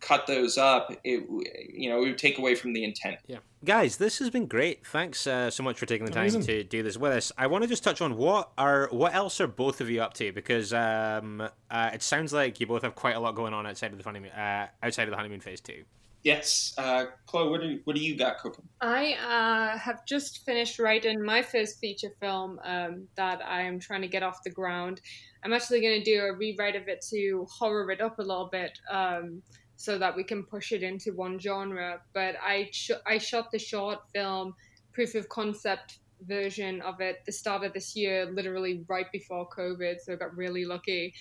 cut 0.00 0.26
those 0.26 0.58
up, 0.58 0.92
it 1.02 1.24
you 1.72 1.88
know 1.88 2.02
it 2.02 2.08
would 2.08 2.18
take 2.18 2.38
away 2.38 2.54
from 2.54 2.74
the 2.74 2.84
intent. 2.84 3.16
Yeah, 3.26 3.38
guys, 3.64 3.96
this 3.96 4.18
has 4.18 4.30
been 4.30 4.46
great. 4.46 4.86
Thanks 4.86 5.26
uh, 5.26 5.50
so 5.50 5.62
much 5.62 5.78
for 5.78 5.86
taking 5.86 6.06
the 6.06 6.12
time 6.12 6.22
Amazing. 6.22 6.42
to 6.42 6.64
do 6.64 6.82
this 6.82 6.96
with 6.96 7.12
us. 7.12 7.32
I 7.36 7.46
want 7.46 7.62
to 7.62 7.68
just 7.68 7.84
touch 7.84 8.00
on 8.00 8.16
what 8.16 8.50
are 8.56 8.88
what 8.90 9.14
else 9.14 9.40
are 9.40 9.46
both 9.46 9.80
of 9.80 9.90
you 9.90 10.02
up 10.02 10.14
to 10.14 10.32
because 10.32 10.72
um, 10.72 11.48
uh, 11.70 11.90
it 11.92 12.02
sounds 12.02 12.32
like 12.32 12.60
you 12.60 12.66
both 12.66 12.82
have 12.82 12.94
quite 12.94 13.16
a 13.16 13.20
lot 13.20 13.34
going 13.34 13.54
on 13.54 13.66
outside 13.66 13.92
of 13.92 13.98
the 13.98 14.04
honeymoon 14.04 14.30
uh, 14.30 14.68
outside 14.82 15.04
of 15.04 15.10
the 15.10 15.16
honeymoon 15.16 15.40
phase 15.40 15.60
too. 15.60 15.84
Yes, 16.24 16.74
uh, 16.78 17.06
Chloe, 17.26 17.48
what 17.48 17.60
do 17.60 17.68
you, 17.68 17.80
what 17.84 17.94
do 17.94 18.02
you 18.02 18.16
got 18.16 18.38
cooking? 18.38 18.64
I 18.80 19.12
uh, 19.14 19.78
have 19.78 20.04
just 20.04 20.44
finished 20.44 20.80
writing 20.80 21.22
my 21.24 21.42
first 21.42 21.78
feature 21.78 22.10
film 22.20 22.58
um, 22.64 23.06
that 23.14 23.40
I 23.46 23.62
am 23.62 23.78
trying 23.78 24.02
to 24.02 24.08
get 24.08 24.24
off 24.24 24.42
the 24.42 24.50
ground. 24.50 25.00
I'm 25.44 25.52
actually 25.52 25.80
going 25.80 26.02
to 26.02 26.04
do 26.04 26.20
a 26.20 26.32
rewrite 26.34 26.74
of 26.74 26.88
it 26.88 27.04
to 27.10 27.46
horror 27.48 27.90
it 27.92 28.00
up 28.00 28.18
a 28.18 28.22
little 28.22 28.48
bit. 28.50 28.78
Um, 28.90 29.42
so 29.78 29.96
that 29.96 30.16
we 30.16 30.24
can 30.24 30.42
push 30.42 30.72
it 30.72 30.82
into 30.82 31.12
one 31.12 31.38
genre. 31.38 32.00
But 32.12 32.34
I 32.44 32.68
sh- 32.72 33.00
I 33.06 33.18
shot 33.18 33.52
the 33.52 33.60
short 33.60 34.00
film 34.12 34.54
proof 34.92 35.14
of 35.14 35.28
concept 35.28 36.00
version 36.26 36.80
of 36.82 37.00
it 37.00 37.20
the 37.24 37.30
start 37.30 37.62
of 37.62 37.72
this 37.72 37.94
year, 37.94 38.26
literally 38.26 38.84
right 38.88 39.10
before 39.12 39.48
COVID. 39.48 40.00
So 40.00 40.12
I 40.12 40.16
got 40.16 40.36
really 40.36 40.64
lucky 40.64 41.14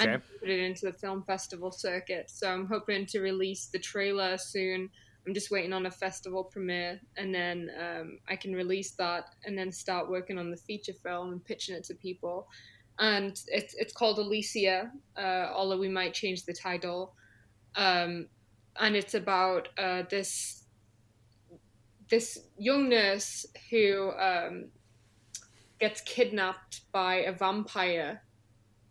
okay. 0.00 0.14
and 0.14 0.22
put 0.40 0.48
it 0.48 0.58
into 0.58 0.86
the 0.86 0.92
film 0.94 1.22
festival 1.22 1.70
circuit. 1.70 2.30
So 2.30 2.50
I'm 2.50 2.66
hoping 2.66 3.04
to 3.06 3.20
release 3.20 3.66
the 3.66 3.78
trailer 3.78 4.38
soon. 4.38 4.88
I'm 5.26 5.34
just 5.34 5.50
waiting 5.50 5.74
on 5.74 5.84
a 5.84 5.90
festival 5.90 6.44
premiere, 6.44 6.98
and 7.18 7.34
then 7.34 7.70
um, 7.78 8.18
I 8.26 8.36
can 8.36 8.54
release 8.54 8.92
that, 8.92 9.34
and 9.44 9.58
then 9.58 9.70
start 9.70 10.08
working 10.08 10.38
on 10.38 10.50
the 10.50 10.56
feature 10.56 10.94
film 10.94 11.32
and 11.32 11.44
pitching 11.44 11.74
it 11.74 11.84
to 11.84 11.94
people. 11.94 12.48
And 12.98 13.38
it's 13.48 13.74
it's 13.74 13.92
called 13.92 14.18
Alicia, 14.18 14.90
uh, 15.18 15.48
although 15.54 15.76
we 15.76 15.90
might 15.90 16.14
change 16.14 16.46
the 16.46 16.54
title 16.54 17.12
um, 17.78 18.26
and 18.78 18.94
it's 18.96 19.14
about 19.14 19.68
uh, 19.78 20.02
this 20.10 20.64
this 22.10 22.38
young 22.58 22.88
nurse 22.88 23.46
who 23.70 24.10
um, 24.18 24.66
gets 25.78 26.00
kidnapped 26.00 26.80
by 26.92 27.16
a 27.16 27.32
vampire 27.32 28.22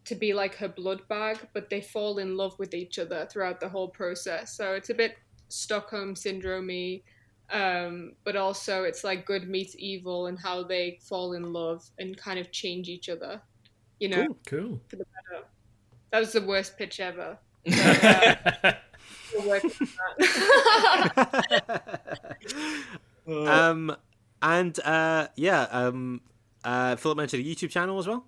to 0.05 0.15
be 0.15 0.33
like 0.33 0.55
her 0.55 0.69
blood 0.69 1.01
bag, 1.09 1.37
but 1.53 1.69
they 1.69 1.81
fall 1.81 2.19
in 2.19 2.37
love 2.37 2.57
with 2.59 2.73
each 2.73 2.97
other 2.97 3.27
throughout 3.29 3.59
the 3.59 3.67
whole 3.67 3.89
process. 3.89 4.55
So 4.55 4.73
it's 4.73 4.89
a 4.89 4.93
bit 4.93 5.17
Stockholm 5.49 6.15
syndrome 6.15 7.01
um, 7.49 8.13
but 8.23 8.35
also 8.35 8.83
it's 8.83 9.03
like 9.03 9.25
good 9.25 9.49
meets 9.49 9.75
evil 9.77 10.27
and 10.27 10.37
how 10.37 10.63
they 10.63 10.99
fall 11.01 11.33
in 11.33 11.53
love 11.53 11.89
and 11.97 12.15
kind 12.17 12.39
of 12.39 12.51
change 12.51 12.87
each 12.87 13.09
other. 13.09 13.41
You 13.99 14.09
know, 14.09 14.25
cool. 14.25 14.37
cool. 14.45 14.81
For 14.87 14.95
the 14.97 15.05
better. 15.05 15.43
That 16.11 16.19
was 16.19 16.33
the 16.33 16.41
worst 16.41 16.77
pitch 16.77 16.99
ever. 16.99 17.37
Uh, 17.67 18.73
um, 23.27 23.95
and 24.41 24.79
uh, 24.79 25.27
yeah, 25.35 25.67
um, 25.71 26.21
uh, 26.63 26.95
Philip 26.95 27.17
mentioned 27.17 27.45
a 27.45 27.45
YouTube 27.45 27.69
channel 27.69 27.99
as 27.99 28.07
well. 28.07 28.25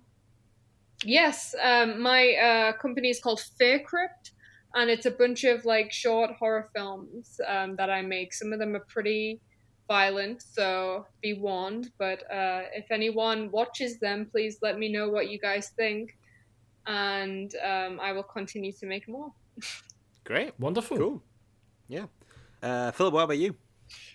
Yes, 1.04 1.54
um, 1.62 2.02
my 2.02 2.34
uh, 2.34 2.72
company 2.78 3.08
is 3.08 3.20
called 3.20 3.40
Fear 3.58 3.80
Crypt, 3.80 4.32
and 4.74 4.90
it's 4.90 5.06
a 5.06 5.10
bunch 5.10 5.44
of 5.44 5.64
like 5.64 5.90
short 5.90 6.32
horror 6.38 6.68
films 6.74 7.40
um, 7.46 7.76
that 7.76 7.90
I 7.90 8.02
make. 8.02 8.34
Some 8.34 8.52
of 8.52 8.58
them 8.58 8.76
are 8.76 8.84
pretty 8.88 9.40
violent, 9.88 10.42
so 10.42 11.06
be 11.22 11.34
warned. 11.34 11.90
But 11.98 12.22
uh, 12.30 12.62
if 12.74 12.90
anyone 12.90 13.50
watches 13.50 13.98
them, 13.98 14.28
please 14.30 14.58
let 14.62 14.78
me 14.78 14.92
know 14.92 15.08
what 15.08 15.30
you 15.30 15.38
guys 15.38 15.70
think, 15.70 16.16
and 16.86 17.54
um, 17.64 18.00
I 18.00 18.12
will 18.12 18.22
continue 18.22 18.72
to 18.72 18.86
make 18.86 19.08
more. 19.08 19.32
Great, 20.24 20.58
wonderful, 20.58 20.96
cool. 20.96 21.22
Yeah. 21.88 22.06
Uh, 22.62 22.90
Philip, 22.92 23.14
what 23.14 23.24
about 23.24 23.38
you? 23.38 23.54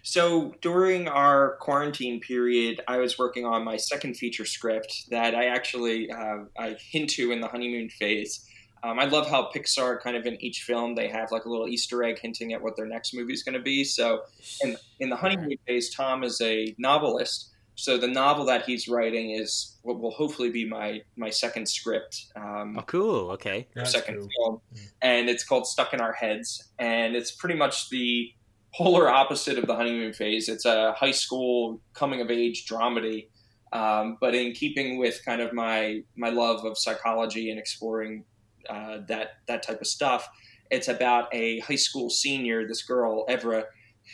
So 0.04 0.56
during 0.62 1.08
our 1.08 1.58
quarantine 1.58 2.20
period, 2.20 2.82
I 2.88 2.98
was 2.98 3.18
working 3.18 3.46
on 3.46 3.64
my 3.64 3.78
second 3.78 4.16
feature 4.16 4.46
script 4.46 5.10
that 5.10 5.36
I 5.36 5.48
actually 5.48 6.10
uh, 6.12 6.46
I 6.58 6.76
hint 6.80 7.10
to 7.12 7.32
in 7.32 7.42
the 7.42 7.48
honeymoon 7.48 7.90
phase. 7.90 8.48
Um, 8.84 9.00
I 9.00 9.06
love 9.06 9.28
how 9.28 9.50
Pixar 9.54 10.00
kind 10.02 10.16
of 10.16 10.28
in 10.28 10.42
each 10.44 10.62
film 10.62 10.94
they 10.94 11.08
have 11.08 11.32
like 11.32 11.46
a 11.46 11.50
little 11.50 11.68
Easter 11.68 12.04
egg 12.04 12.20
hinting 12.20 12.54
at 12.54 12.62
what 12.62 12.76
their 12.76 12.86
next 12.86 13.16
movie 13.16 13.34
is 13.34 13.42
going 13.42 13.56
to 13.56 13.62
be. 13.62 13.84
So 13.84 14.22
in 14.64 14.78
in 15.00 15.10
the 15.10 15.16
honeymoon 15.16 15.58
phase, 15.66 15.94
Tom 15.94 16.24
is 16.24 16.40
a 16.42 16.76
novelist. 16.78 17.52
So 17.76 17.98
the 17.98 18.08
novel 18.08 18.46
that 18.46 18.66
he's 18.66 18.88
writing 18.88 19.32
is 19.32 19.78
what 19.82 20.00
will 20.00 20.12
hopefully 20.12 20.50
be 20.50 20.66
my 20.68 21.02
my 21.16 21.30
second 21.30 21.68
script. 21.68 22.26
Um, 22.36 22.78
Oh, 22.80 22.84
cool. 22.84 23.32
Okay. 23.32 23.68
That's 23.76 23.92
second 23.92 24.20
cool. 24.20 24.30
film, 24.38 24.84
and 25.02 25.30
it's 25.30 25.44
called 25.44 25.68
Stuck 25.68 25.94
in 25.94 26.02
Our 26.02 26.14
Heads, 26.14 26.72
and 26.80 27.16
it's 27.16 27.32
pretty 27.32 27.56
much 27.56 27.90
the 27.90 28.32
polar 28.74 29.10
opposite 29.10 29.58
of 29.58 29.68
the 29.68 29.76
honeymoon 29.76 30.14
phase. 30.14 30.50
It's 30.50 30.66
a 30.66 30.94
high 30.94 31.12
school 31.12 31.80
coming 31.94 32.22
of 32.22 32.30
age 32.32 32.66
dramedy, 32.66 33.28
um, 33.72 34.18
but 34.20 34.36
in 34.36 34.54
keeping 34.54 34.98
with 34.98 35.22
kind 35.26 35.42
of 35.42 35.54
my 35.54 36.02
my 36.16 36.30
love 36.30 36.64
of 36.66 36.78
psychology 36.78 37.50
and 37.52 37.60
exploring 37.60 38.24
uh, 38.70 39.00
that 39.08 39.38
that 39.48 39.64
type 39.64 39.82
of 39.82 39.88
stuff. 39.88 40.28
It's 40.72 40.88
about 40.88 41.28
a 41.32 41.60
high 41.60 41.76
school 41.76 42.10
senior, 42.10 42.68
this 42.68 42.82
girl 42.82 43.26
Evra, 43.28 43.66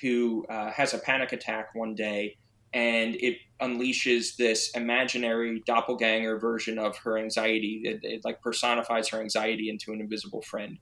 who 0.01 0.45
uh, 0.49 0.69
has 0.71 0.93
a 0.93 0.97
panic 0.97 1.31
attack 1.31 1.73
one 1.73 1.95
day, 1.95 2.35
and 2.73 3.15
it 3.15 3.37
unleashes 3.61 4.35
this 4.37 4.71
imaginary 4.75 5.61
doppelganger 5.65 6.39
version 6.39 6.79
of 6.79 6.97
her 6.97 7.17
anxiety. 7.17 7.81
It, 7.83 7.99
it 8.03 8.21
like 8.23 8.41
personifies 8.41 9.09
her 9.09 9.21
anxiety 9.21 9.69
into 9.69 9.91
an 9.91 10.01
invisible 10.01 10.41
friend. 10.41 10.77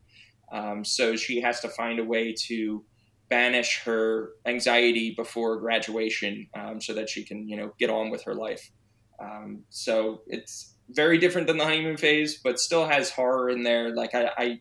Um, 0.51 0.85
so 0.85 1.15
she 1.15 1.41
has 1.41 1.59
to 1.61 1.69
find 1.69 1.99
a 1.99 2.03
way 2.03 2.33
to 2.47 2.83
banish 3.29 3.81
her 3.83 4.31
anxiety 4.45 5.13
before 5.15 5.59
graduation, 5.59 6.47
um, 6.55 6.81
so 6.81 6.93
that 6.93 7.09
she 7.09 7.23
can, 7.23 7.47
you 7.47 7.57
know, 7.57 7.73
get 7.77 7.89
on 7.89 8.09
with 8.09 8.23
her 8.23 8.33
life. 8.33 8.71
Um, 9.21 9.63
so 9.69 10.21
it's 10.27 10.75
very 10.89 11.17
different 11.19 11.45
than 11.47 11.57
the 11.57 11.65
honeymoon 11.65 11.97
phase, 11.97 12.39
but 12.43 12.59
still 12.59 12.87
has 12.87 13.11
horror 13.11 13.49
in 13.49 13.63
there. 13.63 13.93
Like 13.93 14.15
I, 14.15 14.31
I 14.37 14.59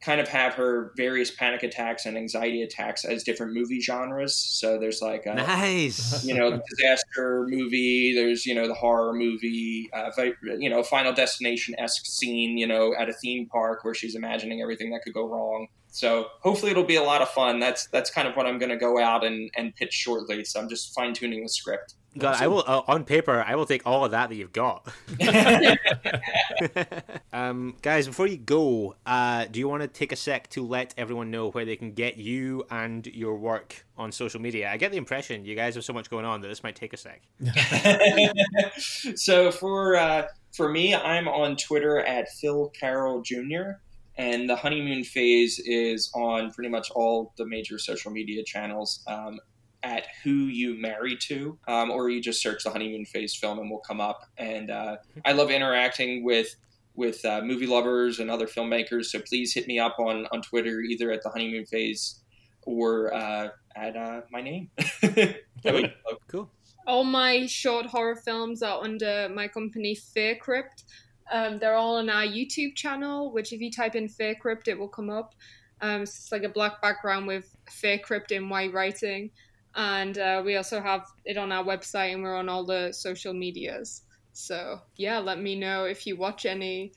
kind 0.00 0.20
of 0.20 0.28
have 0.28 0.54
her 0.54 0.92
various 0.96 1.30
panic 1.30 1.62
attacks 1.62 2.06
and 2.06 2.16
anxiety 2.16 2.62
attacks 2.62 3.04
as 3.04 3.24
different 3.24 3.52
movie 3.52 3.80
genres. 3.80 4.34
So 4.36 4.78
there's 4.78 5.02
like 5.02 5.26
a, 5.26 5.34
Nice. 5.34 6.24
you 6.24 6.34
know, 6.34 6.60
disaster 6.70 7.46
movie. 7.48 8.14
There's 8.14 8.46
you 8.46 8.54
know 8.54 8.68
the 8.68 8.74
horror 8.74 9.12
movie. 9.12 9.90
Uh, 9.92 10.10
you 10.58 10.70
know, 10.70 10.82
Final 10.82 11.12
Destination 11.12 11.74
esque 11.78 12.06
scene. 12.06 12.56
You 12.58 12.66
know, 12.66 12.94
at 12.98 13.08
a 13.08 13.12
theme 13.12 13.46
park 13.46 13.84
where 13.84 13.94
she's 13.94 14.14
imagining 14.14 14.62
everything 14.62 14.90
that 14.90 15.02
could 15.02 15.14
go 15.14 15.26
wrong. 15.26 15.66
So 15.90 16.26
hopefully 16.42 16.70
it'll 16.70 16.84
be 16.84 16.96
a 16.96 17.02
lot 17.02 17.22
of 17.22 17.28
fun. 17.30 17.60
That's 17.60 17.86
that's 17.88 18.10
kind 18.10 18.28
of 18.28 18.36
what 18.36 18.46
I'm 18.46 18.58
going 18.58 18.70
to 18.70 18.76
go 18.76 19.00
out 19.00 19.24
and, 19.24 19.50
and 19.56 19.74
pitch 19.74 19.92
shortly. 19.94 20.44
So 20.44 20.60
I'm 20.60 20.68
just 20.68 20.94
fine 20.94 21.14
tuning 21.14 21.42
the 21.42 21.48
script. 21.48 21.94
God, 22.18 22.42
I 22.42 22.48
will 22.48 22.64
uh, 22.66 22.82
on 22.86 23.04
paper. 23.04 23.42
I 23.46 23.54
will 23.54 23.66
take 23.66 23.86
all 23.86 24.04
of 24.04 24.10
that 24.10 24.28
that 24.28 24.34
you've 24.34 24.52
got. 24.52 24.86
um, 27.32 27.76
guys, 27.82 28.06
before 28.06 28.26
you 28.26 28.36
go, 28.36 28.96
uh, 29.06 29.46
do 29.46 29.58
you 29.58 29.68
want 29.68 29.82
to 29.82 29.88
take 29.88 30.12
a 30.12 30.16
sec 30.16 30.48
to 30.50 30.66
let 30.66 30.94
everyone 30.96 31.30
know 31.30 31.50
where 31.50 31.64
they 31.64 31.76
can 31.76 31.92
get 31.92 32.16
you 32.16 32.64
and 32.70 33.06
your 33.06 33.36
work 33.36 33.84
on 33.96 34.12
social 34.12 34.40
media? 34.40 34.70
I 34.70 34.76
get 34.76 34.90
the 34.90 34.98
impression 34.98 35.44
you 35.44 35.54
guys 35.54 35.74
have 35.74 35.84
so 35.84 35.92
much 35.92 36.10
going 36.10 36.24
on 36.24 36.40
that 36.40 36.48
this 36.48 36.62
might 36.62 36.76
take 36.76 36.92
a 36.92 36.96
sec. 36.96 37.22
so 39.16 39.50
for 39.50 39.96
uh, 39.96 40.26
for 40.52 40.68
me, 40.68 40.94
I'm 40.94 41.28
on 41.28 41.56
Twitter 41.56 42.00
at 42.00 42.28
Phil 42.40 42.70
Carroll 42.70 43.22
Jr. 43.22 43.78
And 44.16 44.50
the 44.50 44.56
honeymoon 44.56 45.04
phase 45.04 45.60
is 45.64 46.10
on 46.12 46.50
pretty 46.50 46.68
much 46.68 46.90
all 46.90 47.32
the 47.36 47.46
major 47.46 47.78
social 47.78 48.10
media 48.10 48.42
channels 48.42 49.04
um, 49.06 49.38
at 49.82 50.06
Who 50.24 50.30
You 50.30 50.74
Marry 50.80 51.16
To, 51.16 51.58
um, 51.68 51.90
or 51.90 52.10
you 52.10 52.20
just 52.20 52.42
search 52.42 52.64
the 52.64 52.70
honeymoon 52.70 53.04
phase 53.04 53.34
film 53.34 53.58
and 53.58 53.70
will 53.70 53.78
come 53.78 54.00
up. 54.00 54.22
And 54.36 54.70
uh, 54.70 54.96
I 55.24 55.32
love 55.32 55.50
interacting 55.50 56.24
with 56.24 56.54
with 56.94 57.24
uh, 57.24 57.40
movie 57.42 57.66
lovers 57.66 58.18
and 58.18 58.28
other 58.30 58.46
filmmakers. 58.46 59.06
So 59.06 59.20
please 59.20 59.54
hit 59.54 59.66
me 59.66 59.78
up 59.78 59.96
on 59.98 60.26
on 60.32 60.42
Twitter, 60.42 60.80
either 60.80 61.12
at 61.12 61.22
the 61.22 61.30
honeymoon 61.30 61.66
phase 61.66 62.20
or 62.62 63.14
uh, 63.14 63.48
at 63.76 63.96
uh, 63.96 64.22
my 64.30 64.40
name. 64.40 64.70
That 65.64 65.74
would 65.74 65.82
be 65.82 65.94
love. 66.08 66.18
Cool. 66.28 66.50
all 66.86 67.02
my 67.02 67.44
short 67.46 67.86
horror 67.86 68.14
films 68.14 68.62
are 68.62 68.80
under 68.80 69.28
my 69.28 69.48
company 69.48 69.96
Fear 69.96 70.36
Crypt. 70.36 70.84
Um, 71.32 71.58
they're 71.58 71.74
all 71.74 71.96
on 71.96 72.08
our 72.08 72.22
YouTube 72.22 72.76
channel, 72.76 73.32
which 73.32 73.52
if 73.52 73.60
you 73.60 73.68
type 73.70 73.96
in 73.96 74.08
Fear 74.08 74.36
Crypt, 74.36 74.68
it 74.68 74.78
will 74.78 74.88
come 74.88 75.10
up. 75.10 75.34
Um, 75.80 76.06
so 76.06 76.10
it's 76.10 76.32
like 76.32 76.44
a 76.44 76.48
black 76.48 76.80
background 76.80 77.26
with 77.26 77.54
Fear 77.70 77.98
Crypt 77.98 78.30
in 78.30 78.48
white 78.48 78.72
writing. 78.72 79.30
And 79.78 80.18
uh, 80.18 80.42
we 80.44 80.56
also 80.56 80.80
have 80.80 81.06
it 81.24 81.38
on 81.38 81.52
our 81.52 81.64
website 81.64 82.12
and 82.12 82.22
we're 82.22 82.36
on 82.36 82.48
all 82.48 82.64
the 82.64 82.92
social 82.92 83.32
medias. 83.32 84.02
So 84.32 84.80
yeah, 84.96 85.18
let 85.20 85.40
me 85.40 85.54
know 85.54 85.84
if 85.84 86.04
you 86.04 86.16
watch 86.16 86.46
any. 86.46 86.92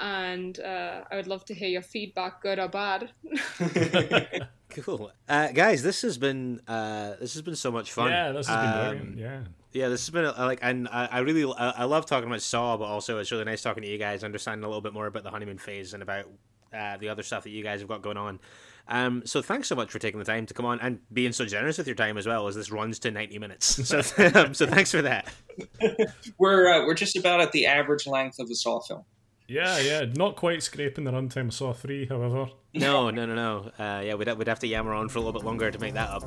And 0.00 0.58
uh, 0.58 1.04
I 1.10 1.16
would 1.16 1.28
love 1.28 1.44
to 1.46 1.54
hear 1.54 1.68
your 1.68 1.82
feedback, 1.82 2.42
good 2.42 2.58
or 2.58 2.68
bad. 2.68 3.10
Cool, 4.70 5.10
uh, 5.28 5.48
guys. 5.48 5.82
This 5.82 6.02
has 6.02 6.16
been 6.16 6.60
uh, 6.68 7.14
this 7.18 7.34
has 7.34 7.42
been 7.42 7.56
so 7.56 7.72
much 7.72 7.92
fun. 7.92 8.08
Yeah, 8.08 8.30
this 8.30 8.46
has 8.46 8.56
been 8.56 8.80
Um, 8.80 8.88
brilliant. 8.88 9.18
Yeah. 9.18 9.40
Yeah, 9.72 9.88
this 9.88 10.06
has 10.06 10.10
been 10.10 10.26
uh, 10.26 10.34
like, 10.38 10.60
and 10.62 10.88
I, 10.88 11.06
I 11.06 11.18
really, 11.20 11.44
I, 11.58 11.70
I 11.70 11.84
love 11.84 12.06
talking 12.06 12.28
about 12.28 12.40
Saw, 12.40 12.76
but 12.76 12.84
also 12.84 13.18
it's 13.18 13.32
really 13.32 13.44
nice 13.44 13.62
talking 13.62 13.82
to 13.82 13.88
you 13.88 13.98
guys, 13.98 14.22
understanding 14.22 14.64
a 14.64 14.68
little 14.68 14.80
bit 14.80 14.92
more 14.92 15.06
about 15.06 15.24
the 15.24 15.30
honeymoon 15.30 15.58
phase 15.58 15.92
and 15.92 16.04
about 16.04 16.26
uh, 16.72 16.96
the 16.98 17.08
other 17.08 17.22
stuff 17.24 17.42
that 17.44 17.50
you 17.50 17.62
guys 17.62 17.80
have 17.80 17.88
got 17.88 18.00
going 18.00 18.16
on. 18.16 18.38
Um, 18.90 19.22
so 19.24 19.40
thanks 19.40 19.68
so 19.68 19.76
much 19.76 19.90
for 19.90 19.98
taking 19.98 20.18
the 20.18 20.26
time 20.26 20.46
to 20.46 20.54
come 20.54 20.66
on 20.66 20.80
and 20.80 20.98
being 21.12 21.32
so 21.32 21.46
generous 21.46 21.78
with 21.78 21.86
your 21.86 21.96
time 21.96 22.18
as 22.18 22.26
well, 22.26 22.48
as 22.48 22.56
this 22.56 22.70
runs 22.70 22.98
to 23.00 23.10
ninety 23.10 23.38
minutes. 23.38 23.78
So, 23.90 23.98
um, 24.34 24.54
so 24.54 24.66
thanks 24.66 24.90
for 24.90 25.02
that. 25.02 25.32
we're 26.38 26.68
uh, 26.68 26.86
we're 26.86 26.94
just 26.94 27.16
about 27.16 27.40
at 27.40 27.52
the 27.52 27.66
average 27.66 28.06
length 28.06 28.38
of 28.38 28.50
a 28.50 28.54
Saw 28.54 28.80
film. 28.80 29.04
Yeah, 29.48 29.80
yeah. 29.80 30.04
Not 30.14 30.36
quite 30.36 30.62
scraping 30.62 31.02
the 31.02 31.10
runtime 31.10 31.48
of 31.48 31.54
Saw 31.54 31.72
3, 31.72 32.06
however. 32.06 32.50
No, 32.72 33.10
no, 33.10 33.26
no, 33.26 33.34
no. 33.34 33.84
Uh, 33.84 34.00
yeah, 34.00 34.14
we'd 34.14 34.32
we'd 34.38 34.46
have 34.46 34.60
to 34.60 34.68
yammer 34.68 34.94
on 34.94 35.08
for 35.08 35.18
a 35.18 35.22
little 35.22 35.32
bit 35.32 35.44
longer 35.44 35.70
to 35.72 35.78
make 35.80 35.94
that 35.94 36.08
up. 36.08 36.22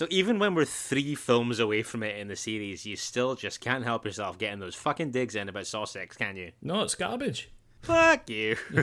So 0.00 0.06
even 0.08 0.38
when 0.38 0.54
we're 0.54 0.64
three 0.64 1.14
films 1.14 1.58
away 1.58 1.82
from 1.82 2.02
it 2.02 2.16
in 2.16 2.28
the 2.28 2.34
series, 2.34 2.86
you 2.86 2.96
still 2.96 3.34
just 3.34 3.60
can't 3.60 3.84
help 3.84 4.06
yourself 4.06 4.38
getting 4.38 4.58
those 4.58 4.74
fucking 4.74 5.10
digs 5.10 5.36
in 5.36 5.46
about 5.46 5.66
Saw 5.66 5.84
Six, 5.84 6.16
can 6.16 6.36
you? 6.36 6.52
No, 6.62 6.80
it's 6.84 6.94
garbage. 6.94 7.50
Fuck 7.82 8.30
you. 8.30 8.56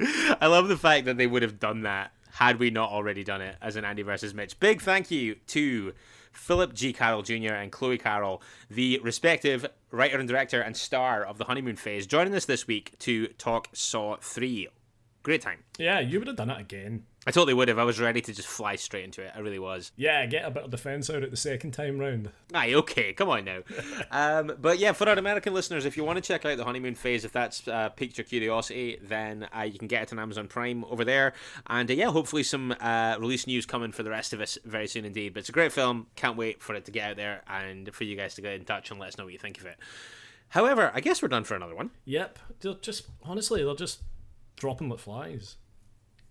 I 0.00 0.46
love 0.46 0.68
the 0.68 0.78
fact 0.78 1.04
that 1.04 1.18
they 1.18 1.26
would 1.26 1.42
have 1.42 1.60
done 1.60 1.82
that 1.82 2.12
had 2.32 2.58
we 2.58 2.70
not 2.70 2.88
already 2.88 3.24
done 3.24 3.42
it 3.42 3.56
as 3.60 3.76
an 3.76 3.84
Andy 3.84 4.00
versus 4.00 4.32
Mitch. 4.32 4.58
Big 4.58 4.80
thank 4.80 5.10
you 5.10 5.34
to 5.48 5.92
Philip 6.32 6.72
G. 6.72 6.94
Carroll 6.94 7.20
Jr. 7.20 7.52
and 7.52 7.70
Chloe 7.70 7.98
Carroll, 7.98 8.40
the 8.70 8.98
respective 9.04 9.66
writer 9.90 10.18
and 10.18 10.26
director 10.26 10.62
and 10.62 10.74
star 10.74 11.22
of 11.22 11.36
The 11.36 11.44
Honeymoon 11.44 11.76
Phase, 11.76 12.06
joining 12.06 12.34
us 12.34 12.46
this 12.46 12.66
week 12.66 12.98
to 13.00 13.26
talk 13.26 13.68
Saw 13.74 14.16
3. 14.16 14.68
Great 15.22 15.42
time. 15.42 15.64
Yeah, 15.76 16.00
you 16.00 16.20
would 16.20 16.28
have 16.28 16.36
done 16.36 16.48
it 16.48 16.58
again. 16.58 17.04
I 17.26 17.32
totally 17.32 17.54
would 17.54 17.66
have. 17.66 17.78
I 17.78 17.84
was 17.84 17.98
ready 17.98 18.20
to 18.20 18.32
just 18.32 18.46
fly 18.46 18.76
straight 18.76 19.02
into 19.02 19.20
it. 19.20 19.32
I 19.34 19.40
really 19.40 19.58
was. 19.58 19.90
Yeah, 19.96 20.24
get 20.26 20.44
a 20.44 20.50
bit 20.50 20.62
of 20.62 20.70
defence 20.70 21.10
out 21.10 21.24
at 21.24 21.32
the 21.32 21.36
second 21.36 21.72
time 21.72 21.98
round. 21.98 22.30
Aye, 22.54 22.74
okay, 22.74 23.12
come 23.12 23.28
on 23.28 23.44
now. 23.44 23.62
um, 24.12 24.52
but 24.60 24.78
yeah, 24.78 24.92
for 24.92 25.08
our 25.08 25.18
American 25.18 25.52
listeners, 25.52 25.84
if 25.84 25.96
you 25.96 26.04
want 26.04 26.18
to 26.18 26.22
check 26.22 26.44
out 26.44 26.56
the 26.56 26.64
honeymoon 26.64 26.94
phase, 26.94 27.24
if 27.24 27.32
that's 27.32 27.66
uh, 27.66 27.88
piqued 27.88 28.18
your 28.18 28.24
curiosity, 28.26 28.98
then 29.02 29.48
uh, 29.56 29.62
you 29.62 29.76
can 29.76 29.88
get 29.88 30.04
it 30.04 30.12
on 30.12 30.20
Amazon 30.20 30.46
Prime 30.46 30.84
over 30.84 31.04
there. 31.04 31.32
And 31.66 31.90
uh, 31.90 31.94
yeah, 31.94 32.10
hopefully 32.12 32.44
some 32.44 32.72
uh, 32.80 33.16
release 33.18 33.48
news 33.48 33.66
coming 33.66 33.90
for 33.90 34.04
the 34.04 34.10
rest 34.10 34.32
of 34.32 34.40
us 34.40 34.56
very 34.64 34.86
soon 34.86 35.04
indeed. 35.04 35.34
But 35.34 35.40
it's 35.40 35.48
a 35.48 35.52
great 35.52 35.72
film. 35.72 36.06
Can't 36.14 36.36
wait 36.36 36.62
for 36.62 36.76
it 36.76 36.84
to 36.84 36.92
get 36.92 37.10
out 37.10 37.16
there 37.16 37.42
and 37.48 37.92
for 37.92 38.04
you 38.04 38.16
guys 38.16 38.36
to 38.36 38.42
get 38.42 38.52
in 38.52 38.64
touch 38.64 38.92
and 38.92 39.00
let 39.00 39.08
us 39.08 39.18
know 39.18 39.24
what 39.24 39.32
you 39.32 39.38
think 39.40 39.58
of 39.58 39.66
it. 39.66 39.78
However, 40.50 40.92
I 40.94 41.00
guess 41.00 41.22
we're 41.22 41.28
done 41.28 41.42
for 41.42 41.56
another 41.56 41.74
one. 41.74 41.90
Yep. 42.04 42.38
They're 42.60 42.74
just, 42.74 43.08
honestly, 43.24 43.64
they're 43.64 43.74
just 43.74 44.02
dropping 44.54 44.88
like 44.88 45.00
flies. 45.00 45.56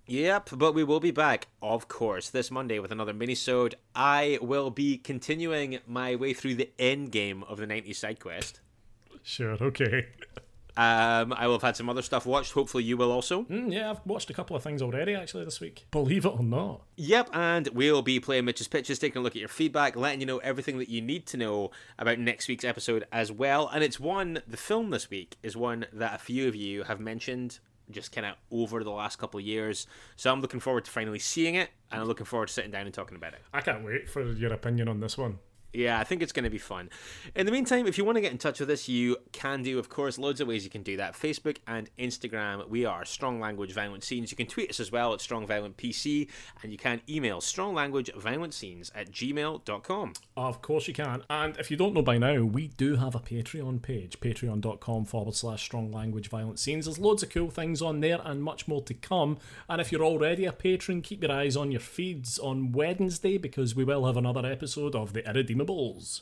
Yep, 0.07 0.49
but 0.53 0.73
we 0.73 0.84
will 0.84 0.99
be 0.99 1.11
back, 1.11 1.48
of 1.64 1.88
course, 1.88 2.30
this 2.30 2.52
Monday 2.52 2.77
with 2.77 2.91
another 2.91 3.14
mini-sode. 3.14 3.76
I 3.95 4.38
will 4.40 4.69
be 4.69 4.98
continuing 4.98 5.80
my 5.88 6.15
way 6.15 6.34
through 6.34 6.56
the 6.56 6.69
end 6.77 7.11
game 7.11 7.44
of 7.44 7.57
the 7.57 7.65
90s 7.65 7.95
side 7.95 8.19
quest. 8.19 8.60
Sure, 9.23 9.57
okay. 9.60 10.06
Um, 10.77 11.34
I 11.34 11.48
will 11.48 11.56
have 11.56 11.61
had 11.64 11.77
some 11.77 11.90
other 11.90 12.02
stuff 12.02 12.26
watched. 12.26 12.52
Hopefully, 12.52 12.84
you 12.84 12.98
will 12.98 13.11
also. 13.11 13.44
Mm, 13.44 13.73
yeah, 13.73 13.90
I've 13.90 14.06
watched 14.06 14.30
a 14.30 14.34
couple 14.34 14.56
of 14.56 14.61
things 14.61 14.82
already 14.82 15.15
actually 15.15 15.45
this 15.45 15.60
week. 15.60 15.88
Believe 15.90 16.26
it 16.26 16.30
or 16.30 16.44
not. 16.44 16.82
Yep, 16.98 17.30
and 17.34 17.68
we'll 17.69 18.02
be 18.02 18.19
playing 18.19 18.45
Mitch's 18.45 18.68
pitches, 18.68 18.99
taking 18.99 19.22
a 19.22 19.23
look 19.23 19.36
at 19.36 19.40
your 19.40 19.48
feedback, 19.48 19.95
letting 19.95 20.19
you 20.19 20.26
know 20.26 20.40
everything 20.40 20.77
that 20.80 20.90
you 20.90 21.02
need 21.02 21.26
to 21.27 21.38
know 21.38 21.72
about 21.98 22.19
next 22.19 22.48
week's 22.48 22.65
episode 22.65 23.06
as 23.11 23.32
well. 23.32 23.69
And 23.73 23.84
it's 23.84 23.99
one, 23.99 24.41
the 24.45 24.57
film 24.57 24.90
this 24.90 25.10
week 25.10 25.38
is 25.41 25.56
one 25.56 25.86
that 25.94 26.14
a 26.14 26.19
few 26.19 26.48
of 26.48 26.56
you 26.56 26.84
have 26.84 26.99
mentioned 26.99 27.60
just 27.91 28.12
kind 28.12 28.26
of 28.26 28.36
over 28.52 28.84
the 28.84 28.91
last 28.91 29.18
couple 29.18 29.40
of 29.40 29.45
years. 29.45 29.88
So 30.16 30.32
I'm 30.32 30.41
looking 30.41 30.60
forward 30.60 30.86
to 30.86 30.91
finally 30.91 31.20
seeing 31.20 31.56
it, 31.56 31.70
and 31.91 32.02
I'm 32.02 32.07
looking 32.07 32.26
forward 32.26 32.48
to 32.48 32.53
sitting 32.53 32.72
down 32.72 32.86
and 32.86 32.94
talking 32.94 33.18
about 33.18 33.34
it. 33.34 33.41
I 33.53 33.62
can't 33.62 33.84
wait 33.84 34.10
for 34.10 34.24
your 34.24 34.53
opinion 34.53 34.88
on 34.88 34.99
this 34.99 35.18
one. 35.18 35.40
Yeah, 35.76 35.99
I 35.99 36.06
think 36.06 36.22
it's 36.22 36.31
going 36.31 36.45
to 36.45 36.49
be 36.49 36.57
fun. 36.57 36.89
In 37.35 37.45
the 37.45 37.52
meantime, 37.52 37.85
if 37.85 37.97
you 37.97 38.06
want 38.06 38.15
to 38.15 38.22
get 38.22 38.31
in 38.31 38.38
touch 38.38 38.61
with 38.61 38.69
us, 38.69 38.88
you 38.88 39.18
can 39.34 39.61
do, 39.61 39.77
of 39.77 39.89
course, 39.89 40.18
loads 40.18 40.39
of 40.39 40.47
ways 40.47 40.64
you 40.64 40.69
can 40.69 40.84
do 40.84 40.95
that. 40.95 41.15
Facebook 41.15 41.57
and 41.68 41.89
Instagram, 41.99 42.68
we 42.69 42.85
are 42.85 43.03
Strong 43.03 43.41
Language 43.41 43.73
Violent 43.73 44.03
Scenes. 44.03 44.31
You 44.31 44.38
can 44.38 44.47
tweet 44.47 44.69
us 44.69 44.80
as 44.80 44.89
well 44.89 45.14
at 45.14 45.19
Strong 45.19 45.47
Violent 45.47 45.76
PC, 45.76 46.30
and 46.64 46.72
you 46.72 46.77
can 46.77 47.02
email 47.10 47.41
Strong 47.41 47.76
Language 47.76 48.10
Violent 48.15 48.53
Scenes 48.53 48.89
at 48.95 49.11
gmail.com. 49.11 50.14
Of 50.38 50.61
course 50.61 50.88
you 50.88 50.93
can. 50.93 51.23
And 51.30 51.57
if 51.57 51.69
you 51.69 51.76
don't 51.76 51.93
know 51.93 52.02
by 52.02 52.18
now, 52.19 52.43
we 52.43 52.69
do 52.69 52.95
have 52.95 53.14
a 53.14 53.19
Patreon 53.19 53.81
page, 53.81 54.22
patreon.com 54.22 55.03
forward 55.03 55.35
slash 55.35 55.64
strong 55.64 55.91
language 55.91 56.30
violent 56.30 56.60
scenes. 56.60 56.85
There's 56.85 56.99
loads 56.99 57.23
of 57.23 57.30
cool 57.30 57.49
things 57.49 57.81
on 57.81 57.99
there 57.99 58.22
and 58.23 58.41
much 58.41 58.68
more 58.68 58.81
to 58.84 58.93
come. 58.93 59.39
And 59.68 59.81
if 59.81 59.91
you're 59.91 60.03
already 60.03 60.45
a 60.45 60.53
patron, 60.53 61.02
keep 61.02 61.22
your 61.22 61.34
eyes 61.34 61.57
on 61.57 61.72
your 61.72 61.81
feeds 61.81 62.39
on 62.39 62.72
Wednesday 62.72 63.38
because 63.38 63.76
we 63.76 63.84
will 63.84 64.06
have 64.06 64.15
another 64.15 64.45
episode 64.45 64.95
of 64.95 65.11
The 65.11 65.27
Irredeemables. 65.66 66.22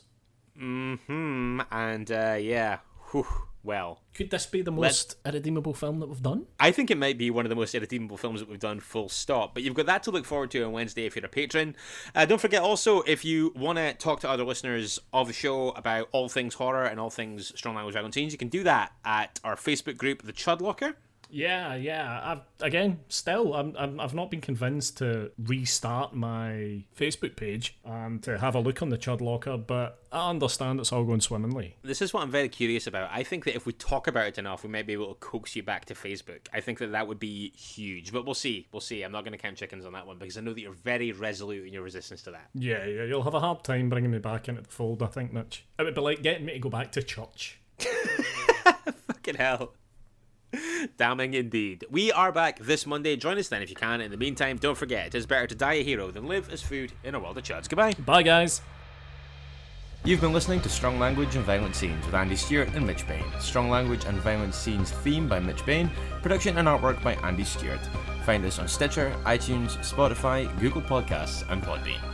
Hmm, 0.57 1.61
and 1.72 2.11
uh, 2.11 2.38
yeah, 2.40 2.80
whew, 3.11 3.26
well. 3.64 4.02
Could 4.14 4.30
this 4.30 4.45
be 4.45 4.61
the 4.61 4.72
most 4.72 5.15
irredeemable 5.26 5.74
film 5.74 5.99
that 5.99 6.07
we've 6.07 6.22
done? 6.22 6.45
I 6.60 6.72
think 6.72 6.91
it 6.91 6.98
might 6.98 7.18
be 7.18 7.32
one 7.32 7.45
of 7.45 7.49
the 7.49 7.56
most 7.56 7.74
irredeemable 7.74 8.18
films 8.18 8.40
that 8.40 8.49
we've 8.49 8.60
done, 8.60 8.80
full 8.80 9.10
stop. 9.10 9.53
But 9.53 9.64
you've 9.64 9.74
got 9.74 9.88
that 9.88 10.03
to 10.03 10.11
look 10.11 10.26
forward 10.26 10.52
to 10.52 10.64
on 10.64 10.72
Wednesday 10.72 11.06
if 11.06 11.15
you're 11.15 11.26
a 11.26 11.30
patron. 11.30 11.76
Uh, 12.14 12.26
don't 12.26 12.41
forget 12.41 12.61
also, 12.61 13.02
if 13.02 13.26
you 13.26 13.52
want 13.56 13.80
to 13.80 13.94
talk 13.94 14.20
to 14.22 14.30
other 14.30 14.44
listeners 14.44 14.99
of 15.11 15.28
the 15.28 15.34
show 15.34 15.70
about 15.72 16.10
all 16.11 16.30
things 16.30 16.53
horror 16.56 16.86
and 16.86 16.99
all 16.99 17.10
things 17.10 17.52
strong 17.56 17.76
language 17.76 17.95
violent 17.95 18.14
scenes, 18.14 18.32
you 18.32 18.38
can 18.38 18.49
do 18.49 18.64
that 18.64 18.91
at 19.03 19.40
our 19.44 19.56
Facebook 19.56 19.98
group, 19.98 20.22
The 20.22 20.34
Chud 20.34 20.61
Locker. 20.61 20.98
Yeah, 21.34 21.73
yeah. 21.73 22.22
I've 22.23 22.41
again, 22.61 22.99
still, 23.07 23.55
I'm, 23.55 23.76
I'm 23.77 23.99
I've 23.99 24.14
not 24.14 24.30
been 24.30 24.39
convinced 24.39 24.99
to 24.99 25.31
restart 25.38 26.14
my 26.14 26.84
Facebook 26.95 27.35
page 27.35 27.76
and 27.84 28.22
to 28.23 28.38
have 28.38 28.53
a 28.53 28.60
look 28.60 28.84
on 28.84 28.89
the 28.89 28.99
Chud 28.99 29.19
Locker, 29.19 29.57
but 29.57 29.99
I 30.11 30.30
understand 30.30 30.80
it's 30.80 30.91
all 30.91 31.03
going 31.03 31.22
swimmingly. 31.22 31.76
This 31.81 32.03
is 32.03 32.14
what 32.14 32.22
I'm 32.22 32.30
very 32.30 32.49
curious 32.49 32.85
about. 32.85 33.10
I 33.11 33.23
think 33.23 33.45
that 33.45 33.55
if 33.55 33.65
we 33.65 33.73
talk 33.73 34.07
about 34.07 34.27
it 34.27 34.38
enough, 34.38 34.64
we 34.64 34.69
might 34.69 34.85
be 34.85 34.93
able 34.93 35.07
to 35.07 35.15
coax 35.15 35.55
you 35.55 35.64
back 35.64 35.85
to 35.85 35.95
Facebook. 35.95 36.47
I 36.53 36.61
think 36.61 36.77
that 36.77 36.91
that 36.91 37.07
would 37.07 37.19
be 37.19 37.49
huge, 37.51 38.14
but 38.14 38.26
we'll 38.26 38.35
see. 38.35 38.68
We'll 38.72 38.80
see. 38.80 39.01
I'm 39.01 39.11
not 39.11 39.23
going 39.23 39.31
to 39.31 39.39
count 39.39 39.57
chickens 39.57 39.85
on 39.85 39.93
that 39.93 40.05
one 40.05 40.19
because 40.19 40.38
I 40.38 40.41
know 40.41 40.53
that 40.53 40.61
you're 40.61 40.72
very 40.72 41.11
resolute 41.14 41.65
in 41.65 41.73
your 41.73 41.84
resistance 41.84 42.22
to 42.23 42.31
that. 42.31 42.49
Yeah, 42.53 42.85
yeah. 42.85 43.05
You'll 43.05 43.23
have 43.23 43.34
a 43.34 43.39
hard 43.39 43.64
time 43.64 43.89
bringing 43.89 44.11
me 44.11 44.19
back 44.19 44.47
into 44.47 44.61
the 44.61 44.69
fold. 44.69 45.01
I 45.01 45.07
think, 45.07 45.34
Mitch. 45.34 45.65
It 45.80 45.84
would 45.84 45.95
be 45.95 46.01
like 46.01 46.22
getting 46.22 46.45
me 46.45 46.53
to 46.53 46.60
go 46.60 46.69
back 46.69 46.91
to 46.91 47.01
church. 47.01 47.60
Fucking 49.07 49.35
hell. 49.35 49.73
Damning 50.97 51.34
indeed. 51.34 51.85
We 51.89 52.11
are 52.11 52.31
back 52.31 52.59
this 52.59 52.85
Monday. 52.85 53.15
Join 53.15 53.38
us 53.38 53.47
then 53.47 53.61
if 53.61 53.69
you 53.69 53.75
can. 53.75 54.01
In 54.01 54.11
the 54.11 54.17
meantime, 54.17 54.57
don't 54.57 54.77
forget 54.77 55.07
it 55.07 55.15
is 55.15 55.25
better 55.25 55.47
to 55.47 55.55
die 55.55 55.73
a 55.73 55.84
hero 55.84 56.11
than 56.11 56.27
live 56.27 56.51
as 56.51 56.61
food 56.61 56.93
in 57.03 57.15
a 57.15 57.19
world 57.19 57.38
of 57.38 57.43
chuds. 57.43 57.67
Goodbye. 57.67 57.93
Bye, 57.93 58.23
guys. 58.23 58.61
You've 60.05 60.19
been 60.19 60.34
listening 60.34 60.59
to 60.61 60.69
Strong 60.69 60.99
Language 60.99 61.38
and 61.38 61.45
Violent 61.45 61.75
Scenes 61.75 62.05
with 62.05 62.13
Andy 62.13 62.35
Stewart 62.35 62.67
and 62.75 62.85
Mitch 62.85 63.07
Bain. 63.07 63.23
Strong 63.39 63.69
Language 63.69 64.03
and 64.03 64.17
Violent 64.17 64.53
Scenes 64.53 64.91
theme 64.91 65.30
by 65.30 65.39
Mitch 65.39 65.65
Bain, 65.65 65.89
production 66.21 66.57
and 66.57 66.67
artwork 66.67 67.01
by 67.01 67.13
Andy 67.23 67.45
Stewart. 67.45 67.80
Find 68.25 68.43
us 68.43 68.59
on 68.59 68.67
Stitcher, 68.67 69.15
iTunes, 69.23 69.77
Spotify, 69.77 70.47
Google 70.59 70.81
Podcasts, 70.81 71.49
and 71.49 71.63
Podbean. 71.63 72.12